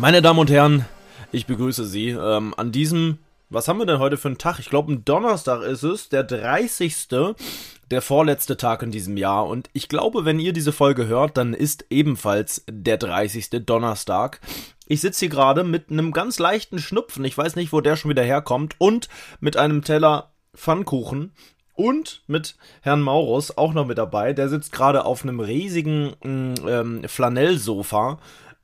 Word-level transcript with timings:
Meine 0.00 0.22
Damen 0.22 0.38
und 0.38 0.48
Herren, 0.48 0.84
ich 1.32 1.46
begrüße 1.46 1.84
Sie 1.84 2.10
ähm, 2.10 2.54
an 2.56 2.70
diesem, 2.70 3.18
was 3.50 3.66
haben 3.66 3.78
wir 3.80 3.86
denn 3.86 3.98
heute 3.98 4.16
für 4.16 4.28
einen 4.28 4.38
Tag? 4.38 4.60
Ich 4.60 4.70
glaube, 4.70 4.92
ein 4.92 5.04
Donnerstag 5.04 5.62
ist 5.62 5.82
es, 5.82 6.08
der 6.08 6.22
30. 6.22 7.08
Der 7.90 8.00
vorletzte 8.00 8.56
Tag 8.56 8.84
in 8.84 8.92
diesem 8.92 9.16
Jahr. 9.16 9.48
Und 9.48 9.68
ich 9.72 9.88
glaube, 9.88 10.24
wenn 10.24 10.38
ihr 10.38 10.52
diese 10.52 10.70
Folge 10.70 11.08
hört, 11.08 11.36
dann 11.36 11.52
ist 11.52 11.86
ebenfalls 11.90 12.62
der 12.70 12.96
30. 12.96 13.66
Donnerstag. 13.66 14.40
Ich 14.86 15.00
sitze 15.00 15.20
hier 15.20 15.30
gerade 15.30 15.64
mit 15.64 15.90
einem 15.90 16.12
ganz 16.12 16.38
leichten 16.38 16.78
Schnupfen. 16.78 17.24
Ich 17.24 17.36
weiß 17.36 17.56
nicht, 17.56 17.72
wo 17.72 17.80
der 17.80 17.96
schon 17.96 18.10
wieder 18.10 18.22
herkommt. 18.22 18.76
Und 18.78 19.08
mit 19.40 19.56
einem 19.56 19.82
Teller 19.82 20.30
Pfannkuchen 20.54 21.32
und 21.74 22.22
mit 22.28 22.56
Herrn 22.82 23.02
Maurus 23.02 23.58
auch 23.58 23.72
noch 23.72 23.86
mit 23.86 23.98
dabei. 23.98 24.32
Der 24.32 24.48
sitzt 24.48 24.70
gerade 24.70 25.04
auf 25.04 25.24
einem 25.24 25.40
riesigen 25.40 26.14
mm, 26.22 26.68
ähm, 26.68 27.02
Flanellsofa 27.06 28.20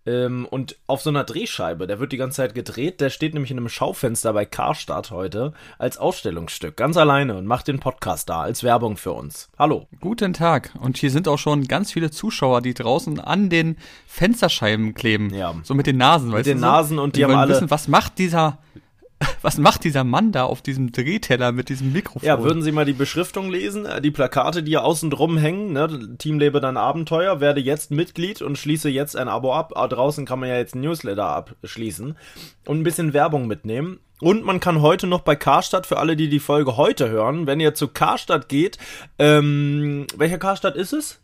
ähm, 0.06 0.46
und 0.50 0.76
auf 0.86 1.02
so 1.02 1.10
einer 1.10 1.24
Drehscheibe, 1.24 1.86
der 1.86 1.98
wird 1.98 2.12
die 2.12 2.16
ganze 2.16 2.36
Zeit 2.36 2.54
gedreht, 2.54 3.00
der 3.00 3.10
steht 3.10 3.34
nämlich 3.34 3.50
in 3.50 3.58
einem 3.58 3.68
Schaufenster 3.68 4.32
bei 4.32 4.44
Karstadt 4.44 5.10
heute 5.10 5.52
als 5.78 5.96
Ausstellungsstück, 5.96 6.76
ganz 6.76 6.96
alleine 6.96 7.36
und 7.36 7.46
macht 7.46 7.68
den 7.68 7.80
Podcast 7.80 8.28
da 8.28 8.42
als 8.42 8.62
Werbung 8.62 8.96
für 8.96 9.12
uns. 9.12 9.48
Hallo. 9.58 9.86
Guten 10.00 10.32
Tag. 10.32 10.72
Und 10.80 10.98
hier 10.98 11.10
sind 11.10 11.28
auch 11.28 11.38
schon 11.38 11.64
ganz 11.64 11.92
viele 11.92 12.10
Zuschauer, 12.10 12.60
die 12.60 12.74
draußen 12.74 13.18
an 13.20 13.48
den 13.48 13.76
Fensterscheiben 14.06 14.94
kleben. 14.94 15.32
Ja. 15.32 15.54
So 15.62 15.74
mit 15.74 15.86
den 15.86 15.96
Nasen, 15.96 16.30
mit 16.30 16.46
den 16.46 16.60
Nasen 16.60 16.98
und 16.98 17.16
die, 17.16 17.20
die 17.20 17.24
haben 17.24 17.34
alle 17.34 17.54
wissen, 17.54 17.70
was 17.70 17.88
macht 17.88 18.18
dieser 18.18 18.58
was 19.42 19.58
macht 19.58 19.84
dieser 19.84 20.04
Mann 20.04 20.32
da 20.32 20.44
auf 20.44 20.62
diesem 20.62 20.92
Drehteller 20.92 21.52
mit 21.52 21.68
diesem 21.68 21.92
Mikrofon? 21.92 22.26
Ja, 22.26 22.42
würden 22.42 22.62
Sie 22.62 22.72
mal 22.72 22.84
die 22.84 22.92
Beschriftung 22.92 23.50
lesen, 23.50 23.86
äh, 23.86 24.00
die 24.00 24.10
Plakate, 24.10 24.62
die 24.62 24.72
hier 24.72 24.84
außen 24.84 25.10
drum 25.10 25.36
hängen, 25.36 25.72
ne? 25.72 26.16
Team 26.18 26.38
lebe 26.38 26.60
dein 26.60 26.76
Abenteuer, 26.76 27.40
werde 27.40 27.60
jetzt 27.60 27.90
Mitglied 27.90 28.42
und 28.42 28.58
schließe 28.58 28.88
jetzt 28.88 29.16
ein 29.16 29.28
Abo 29.28 29.54
ab. 29.54 29.72
Ah, 29.76 29.88
draußen 29.88 30.26
kann 30.26 30.40
man 30.40 30.48
ja 30.48 30.56
jetzt 30.56 30.74
ein 30.74 30.80
Newsletter 30.80 31.26
abschließen 31.26 32.16
und 32.66 32.80
ein 32.80 32.84
bisschen 32.84 33.12
Werbung 33.12 33.46
mitnehmen. 33.46 34.00
Und 34.20 34.44
man 34.44 34.60
kann 34.60 34.80
heute 34.80 35.06
noch 35.06 35.20
bei 35.20 35.36
Karstadt, 35.36 35.86
für 35.86 35.98
alle, 35.98 36.16
die 36.16 36.28
die 36.28 36.40
Folge 36.40 36.76
heute 36.76 37.08
hören, 37.08 37.46
wenn 37.46 37.60
ihr 37.60 37.74
zu 37.74 37.88
Karstadt 37.88 38.48
geht, 38.48 38.78
ähm, 39.18 40.06
welcher 40.16 40.38
Karstadt 40.38 40.76
ist 40.76 40.92
es? 40.92 41.20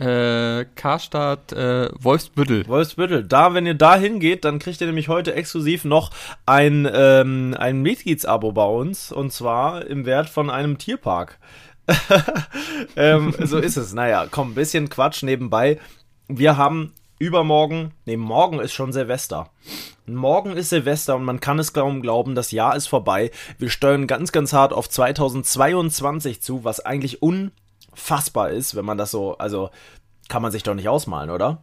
Äh, 0.00 0.64
Karstadt 0.74 1.52
äh, 1.52 1.90
Wolfsbüttel. 2.00 2.66
Wolfsbüttel. 2.66 3.24
Da, 3.24 3.52
wenn 3.54 3.66
ihr 3.66 3.74
da 3.74 3.96
hingeht, 3.96 4.44
dann 4.44 4.58
kriegt 4.58 4.80
ihr 4.80 4.86
nämlich 4.86 5.08
heute 5.08 5.34
exklusiv 5.34 5.84
noch 5.84 6.10
ein, 6.46 6.88
ähm, 6.92 7.54
ein 7.58 7.82
Mitgliedsabo 7.82 8.52
bei 8.52 8.64
uns. 8.64 9.12
Und 9.12 9.32
zwar 9.32 9.86
im 9.86 10.06
Wert 10.06 10.30
von 10.30 10.48
einem 10.48 10.78
Tierpark. 10.78 11.38
ähm, 12.96 13.34
so 13.40 13.58
ist 13.58 13.76
es. 13.76 13.92
Naja, 13.92 14.26
komm, 14.30 14.54
bisschen 14.54 14.88
Quatsch 14.88 15.22
nebenbei. 15.22 15.78
Wir 16.28 16.56
haben 16.56 16.92
übermorgen, 17.18 17.92
nee, 18.06 18.16
morgen 18.16 18.58
ist 18.60 18.72
schon 18.72 18.92
Silvester. 18.92 19.50
Morgen 20.06 20.52
ist 20.56 20.70
Silvester 20.70 21.16
und 21.16 21.24
man 21.24 21.40
kann 21.40 21.58
es 21.58 21.72
kaum 21.72 22.00
glauben, 22.00 22.34
das 22.34 22.50
Jahr 22.50 22.74
ist 22.74 22.86
vorbei. 22.86 23.30
Wir 23.58 23.68
steuern 23.68 24.06
ganz, 24.06 24.32
ganz 24.32 24.52
hart 24.52 24.72
auf 24.72 24.88
2022 24.88 26.40
zu, 26.40 26.64
was 26.64 26.80
eigentlich 26.80 27.22
un 27.22 27.52
fassbar 27.94 28.50
ist, 28.50 28.74
wenn 28.74 28.84
man 28.84 28.98
das 28.98 29.10
so, 29.10 29.36
also 29.38 29.70
kann 30.28 30.42
man 30.42 30.52
sich 30.52 30.62
doch 30.62 30.74
nicht 30.74 30.88
ausmalen, 30.88 31.30
oder? 31.30 31.62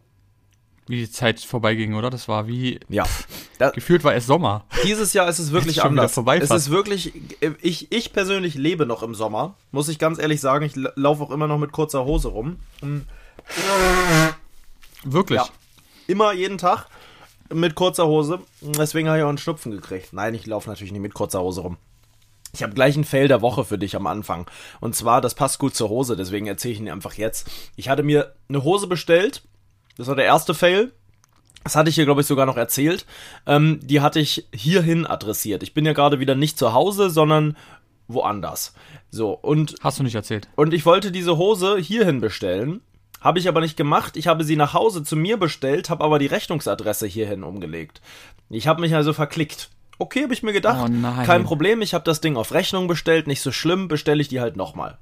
Wie 0.88 0.98
die 0.98 1.12
Zeit 1.12 1.42
vorbeiging, 1.42 1.96
oder? 1.96 2.10
Das 2.10 2.30
war 2.30 2.48
wie. 2.48 2.80
Ja. 2.88 3.04
Da, 3.58 3.72
gefühlt 3.72 4.06
war 4.06 4.16
es 4.16 4.26
Sommer. 4.26 4.64
Dieses 4.86 5.12
Jahr 5.12 5.28
ist 5.28 5.40
es 5.40 5.52
wirklich 5.52 5.84
anders. 5.84 6.14
Vorbei 6.14 6.38
es 6.38 6.50
ist 6.50 6.70
wirklich. 6.70 7.14
Ich, 7.62 7.92
ich 7.92 8.14
persönlich 8.14 8.56
lebe 8.56 8.86
noch 8.86 9.04
im 9.04 9.14
Sommer. 9.14 9.56
Muss 9.72 9.90
ich 9.90 10.00
ganz 10.00 10.18
ehrlich 10.18 10.40
sagen. 10.40 10.64
Ich 10.64 10.76
laufe 10.76 11.24
auch 11.24 11.32
immer 11.32 11.48
noch 11.48 11.58
mit 11.58 11.74
kurzer 11.74 12.06
Hose 12.06 12.30
rum. 12.30 12.58
Wirklich? 15.04 15.40
Ja. 15.40 15.50
Immer 16.08 16.32
jeden 16.32 16.58
Tag 16.58 16.88
mit 17.54 17.76
kurzer 17.76 18.08
Hose. 18.08 18.40
Deswegen 18.62 19.10
habe 19.10 19.18
ich 19.18 19.24
auch 19.26 19.30
einen 19.30 19.38
Schnupfen 19.38 19.74
gekriegt. 19.74 20.14
Nein, 20.14 20.34
ich 20.36 20.46
laufe 20.46 20.70
natürlich 20.70 20.94
nicht 20.94 21.02
mit 21.02 21.14
kurzer 21.14 21.42
Hose 21.42 21.62
rum. 21.62 21.78
Ich 22.54 22.64
habe 22.64 22.74
gleich 22.74 22.96
ein 22.96 23.04
Fail 23.04 23.28
der 23.28 23.42
Woche 23.42 23.66
für 23.66 23.78
dich 23.78 23.96
am 23.96 24.08
Anfang. 24.08 24.50
Und 24.80 24.96
zwar, 24.96 25.22
das 25.22 25.36
passt 25.36 25.60
gut 25.60 25.76
zur 25.76 25.90
Hose, 25.90 26.16
deswegen 26.16 26.48
erzähle 26.48 26.74
ich 26.74 26.80
ihn 26.80 26.90
einfach 26.90 27.14
jetzt. 27.14 27.50
Ich 27.76 27.90
hatte 27.90 28.04
mir 28.04 28.34
eine 28.50 28.64
Hose 28.64 28.88
bestellt. 28.88 29.44
Das 29.98 30.08
war 30.08 30.16
der 30.16 30.26
erste 30.26 30.54
Fail. 30.54 30.92
Das 31.64 31.76
hatte 31.76 31.90
ich 31.90 31.96
hier, 31.96 32.06
glaube 32.06 32.22
ich, 32.22 32.28
sogar 32.28 32.46
noch 32.46 32.58
erzählt. 32.58 33.06
Ähm, 33.46 33.80
die 33.84 34.00
hatte 34.00 34.20
ich 34.20 34.48
hierhin 34.54 35.06
adressiert. 35.06 35.64
Ich 35.64 35.74
bin 35.74 35.86
ja 35.86 35.94
gerade 35.94 36.20
wieder 36.20 36.36
nicht 36.36 36.58
zu 36.58 36.74
Hause, 36.74 37.10
sondern 37.10 37.58
woanders. 38.08 38.74
So, 39.10 39.32
und. 39.32 39.76
Hast 39.82 40.00
du 40.00 40.04
nicht 40.04 40.16
erzählt? 40.16 40.48
Und 40.56 40.74
ich 40.74 40.86
wollte 40.86 41.12
diese 41.12 41.38
Hose 41.38 41.78
hierhin 41.78 42.22
bestellen. 42.22 42.82
Habe 43.20 43.40
ich 43.40 43.48
aber 43.48 43.62
nicht 43.62 43.76
gemacht. 43.76 44.16
Ich 44.16 44.28
habe 44.28 44.44
sie 44.44 44.56
nach 44.56 44.74
Hause 44.74 45.04
zu 45.04 45.16
mir 45.16 45.38
bestellt, 45.38 45.90
habe 45.90 46.04
aber 46.04 46.20
die 46.20 46.28
Rechnungsadresse 46.28 47.08
hierhin 47.08 47.44
umgelegt. 47.44 48.02
Ich 48.50 48.68
habe 48.68 48.82
mich 48.82 48.96
also 48.96 49.12
verklickt. 49.12 49.70
Okay, 49.98 50.24
habe 50.24 50.34
ich 50.34 50.44
mir 50.44 50.54
gedacht. 50.54 50.90
Oh 50.90 51.24
kein 51.26 51.44
Problem, 51.44 51.82
ich 51.82 51.94
habe 51.94 52.04
das 52.04 52.22
Ding 52.22 52.38
auf 52.38 52.54
Rechnung 52.54 52.88
bestellt, 52.88 53.28
nicht 53.28 53.42
so 53.42 53.52
schlimm, 53.52 53.88
bestelle 53.88 54.22
ich 54.22 54.28
die 54.28 54.40
halt 54.40 54.56
nochmal. 54.56 54.98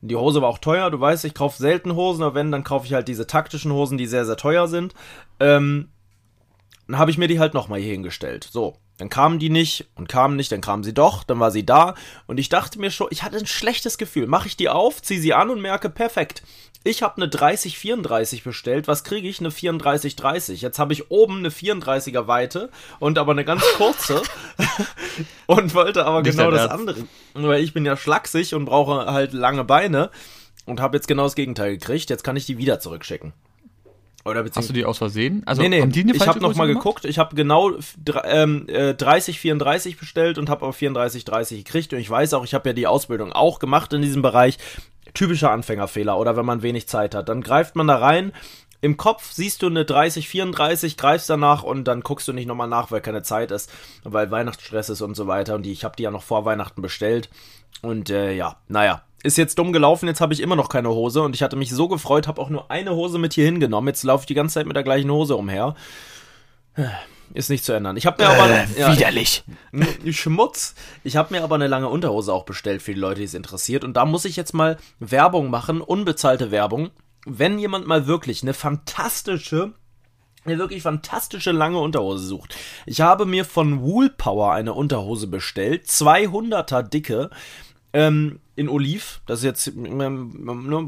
Die 0.00 0.16
Hose 0.16 0.42
war 0.42 0.50
auch 0.50 0.58
teuer, 0.58 0.90
du 0.90 1.00
weißt, 1.00 1.24
ich 1.24 1.34
kaufe 1.34 1.56
selten 1.56 1.94
Hosen, 1.94 2.22
aber 2.22 2.34
wenn, 2.34 2.52
dann 2.52 2.62
kaufe 2.62 2.86
ich 2.86 2.92
halt 2.92 3.08
diese 3.08 3.26
taktischen 3.26 3.72
Hosen, 3.72 3.96
die 3.96 4.06
sehr, 4.06 4.26
sehr 4.26 4.36
teuer 4.36 4.68
sind. 4.68 4.94
Ähm, 5.40 5.88
dann 6.86 6.98
habe 6.98 7.10
ich 7.10 7.18
mir 7.18 7.28
die 7.28 7.38
halt 7.38 7.54
nochmal 7.54 7.80
hier 7.80 7.92
hingestellt. 7.92 8.48
So, 8.50 8.76
dann 8.98 9.08
kamen 9.08 9.38
die 9.38 9.50
nicht 9.50 9.86
und 9.94 10.08
kamen 10.08 10.36
nicht, 10.36 10.52
dann 10.52 10.60
kamen 10.60 10.84
sie 10.84 10.94
doch, 10.94 11.24
dann 11.24 11.40
war 11.40 11.50
sie 11.50 11.66
da 11.66 11.94
und 12.26 12.38
ich 12.38 12.48
dachte 12.48 12.78
mir 12.78 12.90
schon, 12.90 13.08
ich 13.10 13.22
hatte 13.22 13.38
ein 13.38 13.46
schlechtes 13.46 13.98
Gefühl. 13.98 14.26
Mache 14.26 14.48
ich 14.48 14.56
die 14.56 14.68
auf, 14.68 15.02
ziehe 15.02 15.20
sie 15.20 15.34
an 15.34 15.50
und 15.50 15.60
merke, 15.60 15.90
perfekt. 15.90 16.42
Ich 16.86 17.02
habe 17.02 17.16
eine 17.16 17.28
3034 17.28 18.44
bestellt. 18.44 18.88
Was 18.88 19.04
kriege 19.04 19.26
ich? 19.26 19.40
Eine 19.40 19.48
3430. 19.48 20.60
Jetzt 20.60 20.78
habe 20.78 20.92
ich 20.92 21.10
oben 21.10 21.38
eine 21.38 21.48
34er 21.48 22.26
Weite 22.26 22.68
und 23.00 23.16
aber 23.16 23.32
eine 23.32 23.46
ganz 23.46 23.64
kurze 23.78 24.20
und 25.46 25.74
wollte 25.74 26.04
aber 26.04 26.20
Nicht 26.20 26.36
genau 26.36 26.50
das 26.50 26.70
andere. 26.70 27.04
Weil 27.32 27.64
ich 27.64 27.72
bin 27.72 27.86
ja 27.86 27.96
schlaksig 27.96 28.54
und 28.54 28.66
brauche 28.66 29.06
halt 29.06 29.32
lange 29.32 29.64
Beine 29.64 30.10
und 30.66 30.78
habe 30.78 30.98
jetzt 30.98 31.08
genau 31.08 31.24
das 31.24 31.34
Gegenteil 31.34 31.78
gekriegt. 31.78 32.10
Jetzt 32.10 32.22
kann 32.22 32.36
ich 32.36 32.44
die 32.44 32.58
wieder 32.58 32.80
zurückschicken. 32.80 33.32
Oder 34.24 34.44
Hast 34.54 34.70
du 34.70 34.72
die 34.72 34.86
aus 34.86 34.98
Versehen? 34.98 35.42
Also 35.44 35.60
nee, 35.60 35.68
nee, 35.68 35.82
haben 35.82 35.92
die 35.92 36.00
eine 36.00 36.14
ich 36.14 36.26
habe 36.26 36.40
noch 36.40 36.54
mal 36.54 36.66
geguckt. 36.66 37.04
Ich 37.04 37.18
habe 37.18 37.36
genau 37.36 37.72
ähm, 38.24 38.66
äh, 38.68 38.94
30, 38.94 39.38
34 39.38 39.98
bestellt 39.98 40.38
und 40.38 40.48
habe 40.48 40.62
aber 40.62 40.72
34, 40.72 41.26
30 41.26 41.64
gekriegt. 41.64 41.92
Und 41.92 41.98
ich 41.98 42.08
weiß 42.08 42.32
auch, 42.32 42.44
ich 42.44 42.54
habe 42.54 42.70
ja 42.70 42.72
die 42.72 42.86
Ausbildung 42.86 43.32
auch 43.32 43.58
gemacht 43.58 43.92
in 43.92 44.00
diesem 44.00 44.22
Bereich. 44.22 44.56
Typischer 45.12 45.50
Anfängerfehler 45.50 46.18
oder 46.18 46.36
wenn 46.36 46.46
man 46.46 46.62
wenig 46.62 46.88
Zeit 46.88 47.14
hat. 47.14 47.28
Dann 47.28 47.42
greift 47.42 47.76
man 47.76 47.86
da 47.86 47.96
rein. 47.96 48.32
Im 48.80 48.96
Kopf 48.96 49.32
siehst 49.32 49.62
du 49.62 49.66
eine 49.66 49.84
30, 49.84 50.28
34, 50.28 50.96
greifst 50.96 51.30
danach 51.30 51.62
und 51.62 51.84
dann 51.84 52.02
guckst 52.02 52.28
du 52.28 52.32
nicht 52.32 52.46
nochmal 52.46 52.68
nach, 52.68 52.90
weil 52.90 53.00
keine 53.00 53.22
Zeit 53.22 53.50
ist, 53.50 53.72
weil 54.02 54.30
Weihnachtsstress 54.30 54.90
ist 54.90 55.00
und 55.00 55.14
so 55.14 55.26
weiter. 55.26 55.54
Und 55.54 55.62
die, 55.62 55.72
ich 55.72 55.84
habe 55.84 55.96
die 55.96 56.02
ja 56.02 56.10
noch 56.10 56.22
vor 56.22 56.44
Weihnachten 56.44 56.82
bestellt. 56.82 57.30
Und 57.82 58.10
äh, 58.10 58.32
ja, 58.32 58.56
naja, 58.68 59.02
ist 59.24 59.38
jetzt 59.38 59.58
dumm 59.58 59.72
gelaufen, 59.72 60.06
jetzt 60.06 60.20
habe 60.20 60.34
ich 60.34 60.40
immer 60.40 60.54
noch 60.54 60.68
keine 60.68 60.90
Hose 60.90 61.22
und 61.22 61.34
ich 61.34 61.42
hatte 61.42 61.56
mich 61.56 61.70
so 61.70 61.88
gefreut, 61.88 62.28
habe 62.28 62.40
auch 62.40 62.50
nur 62.50 62.70
eine 62.70 62.94
Hose 62.94 63.18
mit 63.18 63.32
hier 63.32 63.46
hingenommen. 63.46 63.88
Jetzt 63.88 64.04
laufe 64.04 64.22
ich 64.22 64.26
die 64.26 64.34
ganze 64.34 64.54
Zeit 64.54 64.66
mit 64.66 64.76
der 64.76 64.82
gleichen 64.82 65.10
Hose 65.10 65.34
umher. 65.34 65.74
Ist 67.32 67.48
nicht 67.48 67.64
zu 67.64 67.72
ändern. 67.72 67.96
Ich 67.96 68.04
habe 68.04 68.22
mir 68.22 68.28
äh, 68.28 68.34
aber 68.34 68.64
ja, 68.78 68.92
widerlich 68.92 69.44
Schmutz. 70.10 70.74
Ich 71.04 71.16
habe 71.16 71.34
mir 71.34 71.42
aber 71.42 71.54
eine 71.54 71.68
lange 71.68 71.88
Unterhose 71.88 72.32
auch 72.34 72.44
bestellt 72.44 72.82
für 72.82 72.92
die 72.92 73.00
Leute, 73.00 73.20
die 73.20 73.24
es 73.24 73.34
interessiert 73.34 73.82
und 73.82 73.94
da 73.94 74.04
muss 74.04 74.26
ich 74.26 74.36
jetzt 74.36 74.52
mal 74.52 74.76
Werbung 75.00 75.48
machen, 75.48 75.80
unbezahlte 75.80 76.50
Werbung. 76.50 76.90
Wenn 77.26 77.58
jemand 77.58 77.86
mal 77.86 78.06
wirklich 78.06 78.42
eine 78.42 78.52
fantastische 78.52 79.72
eine 80.44 80.58
wirklich 80.58 80.82
fantastische 80.82 81.52
lange 81.52 81.78
Unterhose 81.78 82.26
sucht. 82.26 82.56
Ich 82.86 83.00
habe 83.00 83.26
mir 83.26 83.44
von 83.44 83.82
Woolpower 83.82 84.52
eine 84.52 84.74
Unterhose 84.74 85.26
bestellt, 85.26 85.86
200er 85.86 86.82
dicke, 86.82 87.30
ähm, 87.94 88.40
in 88.56 88.68
Oliv, 88.68 89.20
das 89.26 89.40
ist 89.40 89.44
jetzt, 89.44 89.66
ähm, 89.68 90.32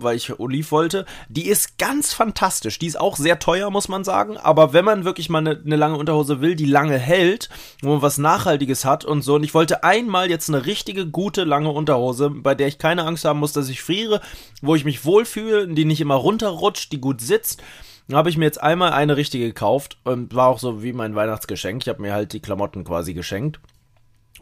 weil 0.02 0.16
ich 0.16 0.38
Oliv 0.38 0.72
wollte, 0.72 1.06
die 1.28 1.46
ist 1.46 1.78
ganz 1.78 2.12
fantastisch. 2.12 2.78
Die 2.78 2.86
ist 2.86 3.00
auch 3.00 3.16
sehr 3.16 3.38
teuer, 3.38 3.70
muss 3.70 3.88
man 3.88 4.04
sagen, 4.04 4.36
aber 4.36 4.72
wenn 4.72 4.84
man 4.84 5.04
wirklich 5.04 5.28
mal 5.28 5.38
eine, 5.38 5.60
eine 5.64 5.76
lange 5.76 5.96
Unterhose 5.96 6.40
will, 6.40 6.56
die 6.56 6.64
lange 6.64 6.98
hält, 6.98 7.48
wo 7.80 7.90
man 7.90 8.02
was 8.02 8.18
Nachhaltiges 8.18 8.84
hat 8.84 9.04
und 9.04 9.22
so, 9.22 9.36
und 9.36 9.44
ich 9.44 9.54
wollte 9.54 9.84
einmal 9.84 10.30
jetzt 10.30 10.48
eine 10.48 10.66
richtige, 10.66 11.06
gute, 11.06 11.44
lange 11.44 11.70
Unterhose, 11.70 12.30
bei 12.30 12.54
der 12.54 12.68
ich 12.68 12.78
keine 12.78 13.04
Angst 13.04 13.24
haben 13.24 13.40
muss, 13.40 13.52
dass 13.52 13.68
ich 13.68 13.82
friere, 13.82 14.20
wo 14.60 14.74
ich 14.74 14.84
mich 14.84 15.04
wohlfühle, 15.04 15.68
die 15.68 15.84
nicht 15.84 16.00
immer 16.00 16.16
runterrutscht, 16.16 16.92
die 16.92 17.00
gut 17.00 17.20
sitzt, 17.20 17.62
dann 18.08 18.16
habe 18.16 18.30
ich 18.30 18.36
mir 18.36 18.44
jetzt 18.44 18.62
einmal 18.62 18.92
eine 18.92 19.16
richtige 19.16 19.46
gekauft 19.46 19.98
und 20.04 20.34
war 20.34 20.48
auch 20.48 20.58
so 20.58 20.82
wie 20.82 20.92
mein 20.92 21.14
Weihnachtsgeschenk. 21.14 21.82
Ich 21.82 21.88
habe 21.88 22.02
mir 22.02 22.12
halt 22.12 22.32
die 22.32 22.40
Klamotten 22.40 22.84
quasi 22.84 23.14
geschenkt. 23.14 23.60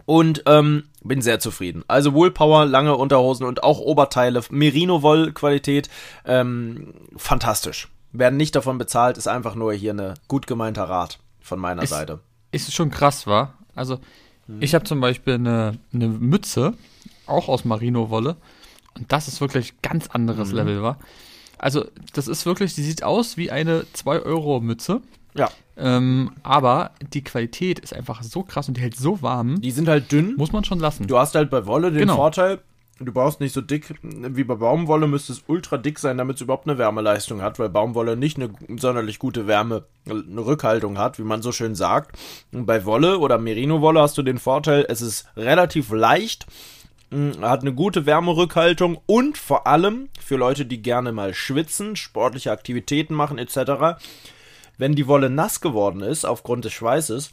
Und 0.06 0.42
ähm, 0.46 0.84
bin 1.02 1.22
sehr 1.22 1.40
zufrieden. 1.40 1.82
Also 1.88 2.12
Woolpower, 2.12 2.66
lange 2.66 2.94
Unterhosen 2.96 3.46
und 3.46 3.62
auch 3.62 3.78
Oberteile, 3.78 4.42
Merino-Woll-Qualität, 4.50 5.88
ähm, 6.26 6.92
fantastisch. 7.16 7.88
Werden 8.12 8.36
nicht 8.36 8.54
davon 8.54 8.76
bezahlt, 8.76 9.16
ist 9.16 9.28
einfach 9.28 9.54
nur 9.54 9.72
hier 9.72 9.92
eine 9.92 10.14
gut 10.28 10.46
gemeinter 10.46 10.84
Rat 10.84 11.20
von 11.40 11.58
meiner 11.58 11.82
ist, 11.82 11.90
Seite. 11.90 12.20
Ist 12.52 12.74
schon 12.74 12.90
krass, 12.90 13.26
wa? 13.26 13.54
Also 13.74 13.98
hm. 14.46 14.60
ich 14.60 14.74
habe 14.74 14.84
zum 14.84 15.00
Beispiel 15.00 15.34
eine, 15.34 15.78
eine 15.94 16.08
Mütze, 16.08 16.74
auch 17.26 17.48
aus 17.48 17.64
Merino-Wolle. 17.64 18.36
Und 18.96 19.10
das 19.10 19.26
ist 19.26 19.40
wirklich 19.40 19.80
ganz 19.80 20.08
anderes 20.08 20.50
mhm. 20.50 20.56
Level, 20.56 20.82
wa? 20.82 20.98
Also 21.58 21.84
das 22.12 22.28
ist 22.28 22.46
wirklich, 22.46 22.74
die 22.74 22.82
sieht 22.82 23.02
aus 23.02 23.36
wie 23.36 23.50
eine 23.50 23.84
2-Euro-Mütze. 23.94 25.00
Ja. 25.36 25.50
Ähm, 25.76 26.30
aber 26.42 26.92
die 27.12 27.24
Qualität 27.24 27.80
ist 27.80 27.92
einfach 27.92 28.22
so 28.22 28.42
krass 28.42 28.68
und 28.68 28.76
die 28.76 28.80
hält 28.80 28.96
so 28.96 29.22
warm. 29.22 29.60
Die 29.60 29.72
sind 29.72 29.88
halt 29.88 30.12
dünn. 30.12 30.34
Muss 30.36 30.52
man 30.52 30.64
schon 30.64 30.78
lassen. 30.78 31.06
Du 31.06 31.18
hast 31.18 31.34
halt 31.34 31.50
bei 31.50 31.66
Wolle 31.66 31.90
den 31.90 32.00
genau. 32.00 32.16
Vorteil, 32.16 32.60
du 33.00 33.12
brauchst 33.12 33.40
nicht 33.40 33.52
so 33.52 33.60
dick 33.60 33.94
wie 34.02 34.44
bei 34.44 34.54
Baumwolle, 34.54 35.08
müsste 35.08 35.32
es 35.32 35.42
ultra 35.48 35.76
dick 35.76 35.98
sein, 35.98 36.18
damit 36.18 36.36
es 36.36 36.42
überhaupt 36.42 36.68
eine 36.68 36.78
Wärmeleistung 36.78 37.42
hat, 37.42 37.58
weil 37.58 37.68
Baumwolle 37.68 38.16
nicht 38.16 38.38
eine 38.38 38.50
sonderlich 38.76 39.18
gute 39.18 39.46
Wärme, 39.46 39.84
eine 40.08 40.46
Rückhaltung 40.46 40.98
hat, 40.98 41.18
wie 41.18 41.24
man 41.24 41.42
so 41.42 41.50
schön 41.50 41.74
sagt. 41.74 42.16
Und 42.52 42.66
bei 42.66 42.84
Wolle 42.84 43.18
oder 43.18 43.38
Merino-Wolle 43.38 44.00
hast 44.00 44.16
du 44.16 44.22
den 44.22 44.38
Vorteil, 44.38 44.86
es 44.88 45.02
ist 45.02 45.26
relativ 45.36 45.90
leicht, 45.90 46.46
hat 47.40 47.62
eine 47.62 47.74
gute 47.74 48.06
Wärmerückhaltung 48.06 49.00
und 49.06 49.38
vor 49.38 49.66
allem 49.66 50.08
für 50.20 50.36
Leute, 50.36 50.66
die 50.66 50.82
gerne 50.82 51.12
mal 51.12 51.34
schwitzen, 51.34 51.96
sportliche 51.96 52.52
Aktivitäten 52.52 53.14
machen 53.14 53.38
etc 53.38 53.96
wenn 54.78 54.94
die 54.94 55.06
Wolle 55.06 55.30
nass 55.30 55.60
geworden 55.60 56.00
ist 56.00 56.24
aufgrund 56.24 56.64
des 56.64 56.72
Schweißes, 56.72 57.32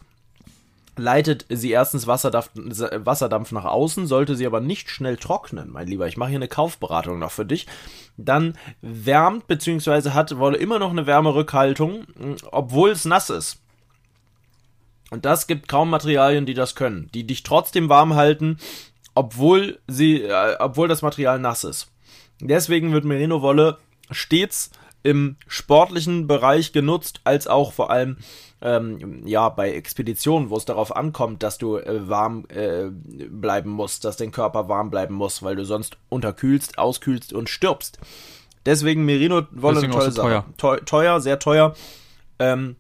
leitet 0.98 1.46
sie 1.50 1.72
erstens 1.72 2.06
Wasserdampf, 2.06 2.52
Wasserdampf 2.54 3.52
nach 3.52 3.66
außen, 3.66 4.08
sollte 4.08 4.36
sie 4.36 4.46
aber 4.46 4.60
nicht 4.60 4.90
schnell 4.90 5.18
trocknen, 5.18 5.72
mein 5.72 5.88
Lieber. 5.88 6.08
Ich 6.08 6.18
mache 6.18 6.30
hier 6.30 6.38
eine 6.38 6.48
Kaufberatung 6.48 7.18
noch 7.18 7.32
für 7.32 7.46
dich. 7.46 7.66
Dann 8.18 8.58
wärmt 8.82 9.48
bzw. 9.48 10.12
hat 10.12 10.38
Wolle 10.38 10.58
immer 10.58 10.80
noch 10.80 10.92
eine 10.92 11.08
Wärmerückhaltung, 11.08 12.06
obwohl 12.52 12.92
es 12.92 13.06
nass 13.06 13.30
ist. 13.30 13.58
Und 15.10 15.26
das 15.26 15.48
gibt 15.48 15.68
kaum 15.68 15.90
Materialien, 15.90 16.46
die 16.46 16.54
das 16.54 16.76
können, 16.76 17.10
die 17.14 17.26
dich 17.26 17.44
trotzdem 17.44 17.90
warm 17.90 18.16
halten, 18.16 18.58
obwohl 19.16 19.80
sie, 19.88 20.24
äh, 20.24 20.56
obwohl 20.60 20.88
das 20.88 21.02
Material 21.02 21.40
nass 21.40 21.64
ist. 21.64 21.92
Deswegen 22.40 22.92
wird 22.92 23.06
Merino-Wolle 23.06 23.78
stets 24.10 24.72
im 25.04 25.38
sportlichen 25.48 26.28
Bereich 26.28 26.74
genutzt, 26.74 27.22
als 27.24 27.48
auch 27.48 27.74
vor 27.74 27.90
allem 27.90 28.18
ähm, 28.62 29.26
ja 29.26 29.50
bei 29.50 29.72
Expeditionen, 29.72 30.50
wo 30.50 30.58
es 30.58 30.66
darauf 30.66 30.96
ankommt, 30.96 31.42
dass 31.44 31.58
du 31.58 31.78
äh, 31.78 32.08
warm 32.08 32.46
äh, 32.50 32.86
bleiben 33.30 33.72
musst, 33.72 34.06
dass 34.06 34.18
dein 34.18 34.32
Körper 34.32 34.70
warm 34.70 34.92
bleiben 34.92 35.16
muss, 35.16 35.42
weil 35.42 35.56
du 35.56 35.66
sonst 35.66 35.98
unterkühlst, 36.10 36.78
auskühlst 36.78 37.34
und 37.34 37.50
stirbst. 37.50 38.00
Deswegen 38.66 39.06
Merino-Wolle 39.06 39.80
eine 39.80 39.90
tolle 39.90 40.12
so 40.12 40.22
Sache. 40.22 40.44
Teuer. 40.58 40.86
teuer, 40.86 41.20
sehr 41.20 41.40
teuer. 41.40 41.76
Ähm, 42.38 42.76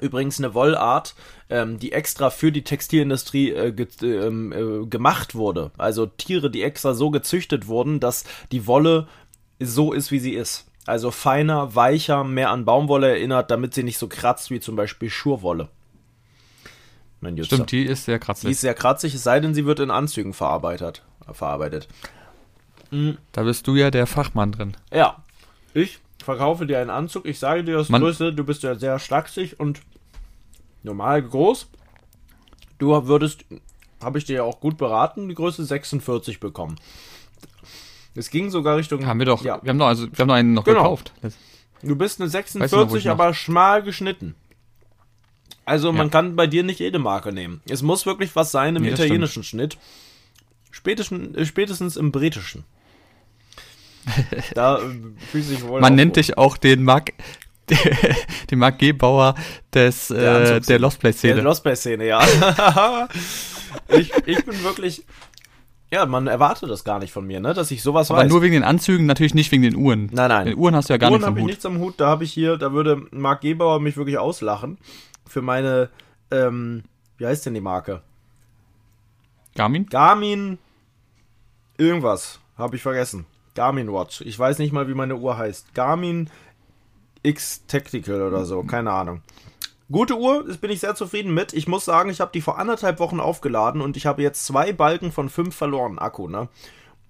übrigens 0.00 0.38
eine 0.38 0.54
Wollart, 0.54 1.14
ähm, 1.50 1.78
die 1.78 1.92
extra 1.92 2.30
für 2.30 2.52
die 2.52 2.64
Textilindustrie 2.64 3.50
äh, 3.50 3.72
ge 3.72 3.86
ähm, 4.02 4.52
äh, 4.52 4.86
gemacht 4.86 5.34
wurde. 5.34 5.70
Also 5.78 6.06
Tiere, 6.06 6.50
die 6.50 6.62
extra 6.62 6.94
so 6.94 7.10
gezüchtet 7.10 7.66
wurden, 7.66 8.00
dass 8.00 8.24
die 8.52 8.66
Wolle 8.66 9.08
so 9.60 9.92
ist, 9.92 10.10
wie 10.10 10.18
sie 10.18 10.34
ist. 10.34 10.66
Also 10.86 11.10
feiner, 11.10 11.74
weicher, 11.74 12.24
mehr 12.24 12.50
an 12.50 12.64
Baumwolle 12.64 13.08
erinnert, 13.10 13.50
damit 13.50 13.74
sie 13.74 13.82
nicht 13.82 13.98
so 13.98 14.08
kratzt 14.08 14.50
wie 14.50 14.60
zum 14.60 14.76
Beispiel 14.76 15.10
Schurwolle. 15.10 15.68
Stimmt, 17.42 17.72
die 17.72 17.82
ist 17.84 18.04
sehr 18.04 18.18
kratzig. 18.18 18.46
Die 18.46 18.52
ist 18.52 18.60
sehr 18.60 18.74
kratzig, 18.74 19.12
es 19.12 19.24
sei 19.24 19.40
denn, 19.40 19.52
sie 19.52 19.66
wird 19.66 19.80
in 19.80 19.90
Anzügen 19.90 20.32
verarbeitet. 20.32 21.02
verarbeitet. 21.32 21.88
Mhm. 22.90 23.18
Da 23.32 23.42
bist 23.42 23.66
du 23.66 23.74
ja 23.74 23.90
der 23.90 24.06
Fachmann 24.06 24.52
drin. 24.52 24.76
Ja. 24.92 25.22
Ich 25.74 26.00
verkaufe 26.28 26.66
dir 26.66 26.78
einen 26.78 26.90
Anzug, 26.90 27.24
ich 27.24 27.38
sage 27.38 27.64
dir 27.64 27.78
das 27.78 27.88
Man 27.88 28.02
Größe, 28.02 28.34
du 28.34 28.44
bist 28.44 28.62
ja 28.62 28.74
sehr 28.74 28.98
schlaksig 28.98 29.58
und 29.58 29.80
normal 30.82 31.22
groß. 31.22 31.68
Du 32.76 32.90
würdest, 33.06 33.46
habe 34.02 34.18
ich 34.18 34.26
dir 34.26 34.36
ja 34.36 34.42
auch 34.42 34.60
gut 34.60 34.76
beraten, 34.76 35.30
die 35.30 35.34
Größe 35.34 35.64
46 35.64 36.38
bekommen. 36.38 36.76
Es 38.14 38.28
ging 38.28 38.50
sogar 38.50 38.76
Richtung. 38.76 39.06
Haben 39.06 39.20
wir 39.20 39.24
doch. 39.24 39.42
Ja. 39.42 39.58
Wir 39.62 39.70
haben 39.70 39.78
noch, 39.78 39.86
also, 39.86 40.06
wir 40.06 40.18
haben 40.18 40.28
noch 40.28 40.34
einen 40.34 40.52
noch 40.52 40.64
genau. 40.64 40.82
gekauft. 40.82 41.14
Du 41.82 41.96
bist 41.96 42.20
eine 42.20 42.28
46, 42.28 43.06
noch, 43.06 43.10
aber 43.10 43.32
schmal 43.32 43.82
geschnitten. 43.82 44.34
Also 45.64 45.92
man 45.92 46.08
ja. 46.08 46.10
kann 46.10 46.36
bei 46.36 46.46
dir 46.46 46.62
nicht 46.62 46.80
jede 46.80 46.98
Marke 46.98 47.32
nehmen. 47.32 47.62
Es 47.66 47.80
muss 47.80 48.04
wirklich 48.04 48.36
was 48.36 48.52
sein 48.52 48.76
im 48.76 48.82
nee, 48.82 48.90
italienischen 48.90 49.44
Schnitt. 49.44 49.78
Spätestens, 50.70 51.34
äh, 51.38 51.46
spätestens 51.46 51.96
im 51.96 52.12
britischen. 52.12 52.64
da 54.54 54.78
äh, 54.78 54.80
fühlt 55.30 55.44
sich 55.44 55.66
wohl. 55.66 55.80
Man 55.80 55.94
nennt 55.94 56.16
dich 56.16 56.38
auch 56.38 56.56
den 56.56 56.82
Mark, 56.84 57.12
den 58.50 58.58
Mark 58.58 58.78
Gebauer 58.78 59.34
des, 59.72 60.08
der, 60.08 60.56
äh, 60.56 60.60
der 60.60 60.78
Lost 60.78 61.00
Play 61.00 61.12
Szene. 61.12 61.34
Der 61.34 61.44
Lost 61.44 61.62
Play 61.62 61.76
Szene, 61.76 62.06
ja. 62.06 62.20
ich, 63.88 64.12
ich 64.26 64.44
bin 64.44 64.62
wirklich, 64.62 65.04
ja, 65.90 66.06
man 66.06 66.26
erwartet 66.26 66.70
das 66.70 66.84
gar 66.84 66.98
nicht 66.98 67.12
von 67.12 67.26
mir, 67.26 67.40
ne, 67.40 67.54
dass 67.54 67.70
ich 67.70 67.82
sowas 67.82 68.10
Aber 68.10 68.18
weiß. 68.18 68.24
Aber 68.24 68.32
nur 68.32 68.42
wegen 68.42 68.54
den 68.54 68.64
Anzügen, 68.64 69.06
natürlich 69.06 69.34
nicht 69.34 69.50
wegen 69.52 69.62
den 69.62 69.76
Uhren. 69.76 70.08
Nein, 70.12 70.28
nein. 70.28 70.46
Den 70.46 70.56
Uhren 70.56 70.74
hast 70.74 70.88
du 70.88 70.94
ja 70.94 70.98
gar 70.98 71.10
Uhren 71.10 71.20
nichts 71.20 71.28
am 71.28 71.34
Hut. 71.34 71.40
ich 71.40 71.46
nichts 71.46 71.66
am 71.66 71.78
Hut. 71.78 71.94
Da 71.98 72.08
habe 72.08 72.24
ich 72.24 72.32
hier, 72.32 72.56
da 72.56 72.72
würde 72.72 73.06
Marc 73.10 73.42
Gebauer 73.42 73.80
mich 73.80 73.96
wirklich 73.96 74.18
auslachen 74.18 74.78
für 75.26 75.42
meine, 75.42 75.90
ähm, 76.30 76.84
wie 77.16 77.26
heißt 77.26 77.46
denn 77.46 77.54
die 77.54 77.60
Marke? 77.60 78.02
Garmin? 79.54 79.86
Garmin 79.86 80.58
irgendwas, 81.76 82.38
habe 82.56 82.76
ich 82.76 82.82
vergessen. 82.82 83.26
Garmin 83.58 83.92
Watch. 83.92 84.20
Ich 84.20 84.38
weiß 84.38 84.60
nicht 84.60 84.72
mal, 84.72 84.86
wie 84.86 84.94
meine 84.94 85.16
Uhr 85.16 85.36
heißt. 85.36 85.74
Garmin 85.74 86.30
X 87.24 87.66
Tactical 87.66 88.22
oder 88.22 88.44
so, 88.44 88.62
keine 88.62 88.92
Ahnung. 88.92 89.20
Gute 89.90 90.16
Uhr, 90.16 90.44
das 90.46 90.58
bin 90.58 90.70
ich 90.70 90.78
sehr 90.78 90.94
zufrieden 90.94 91.34
mit. 91.34 91.52
Ich 91.54 91.66
muss 91.66 91.84
sagen, 91.84 92.08
ich 92.08 92.20
habe 92.20 92.30
die 92.32 92.40
vor 92.40 92.60
anderthalb 92.60 93.00
Wochen 93.00 93.18
aufgeladen 93.18 93.80
und 93.80 93.96
ich 93.96 94.06
habe 94.06 94.22
jetzt 94.22 94.46
zwei 94.46 94.72
Balken 94.72 95.10
von 95.10 95.28
fünf 95.28 95.56
verloren, 95.56 95.98
Akku, 95.98 96.28
ne? 96.28 96.48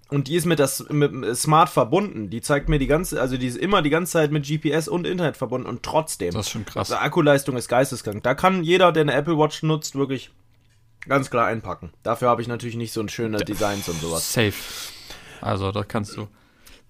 Und 0.08 0.28
die 0.28 0.36
ist 0.36 0.46
mit 0.46 0.58
das 0.58 0.88
mit 0.88 1.36
Smart 1.36 1.68
verbunden. 1.68 2.30
Die 2.30 2.40
zeigt 2.40 2.70
mir 2.70 2.78
die 2.78 2.86
ganze, 2.86 3.20
also 3.20 3.36
die 3.36 3.46
ist 3.46 3.58
immer 3.58 3.82
die 3.82 3.90
ganze 3.90 4.12
Zeit 4.12 4.30
mit 4.30 4.46
GPS 4.46 4.88
und 4.88 5.06
Internet 5.06 5.36
verbunden 5.36 5.68
und 5.68 5.82
trotzdem. 5.82 6.32
Das 6.32 6.46
ist 6.46 6.52
schon 6.52 6.64
krass. 6.64 6.88
Die 6.88 6.94
Akkuleistung 6.94 7.58
ist 7.58 7.68
geisteskrank. 7.68 8.22
Da 8.22 8.34
kann 8.34 8.64
jeder, 8.64 8.90
der 8.90 9.02
eine 9.02 9.12
Apple 9.12 9.36
Watch 9.36 9.62
nutzt, 9.62 9.96
wirklich 9.96 10.30
ganz 11.06 11.28
klar 11.28 11.46
einpacken. 11.46 11.92
Dafür 12.04 12.30
habe 12.30 12.40
ich 12.40 12.48
natürlich 12.48 12.76
nicht 12.76 12.94
so 12.94 13.02
ein 13.02 13.10
schöne 13.10 13.36
Designs 13.36 13.86
und 13.90 14.00
sowas. 14.00 14.32
Safe. 14.32 14.54
Also, 15.42 15.72
da 15.72 15.84
kannst 15.84 16.16
du. 16.16 16.28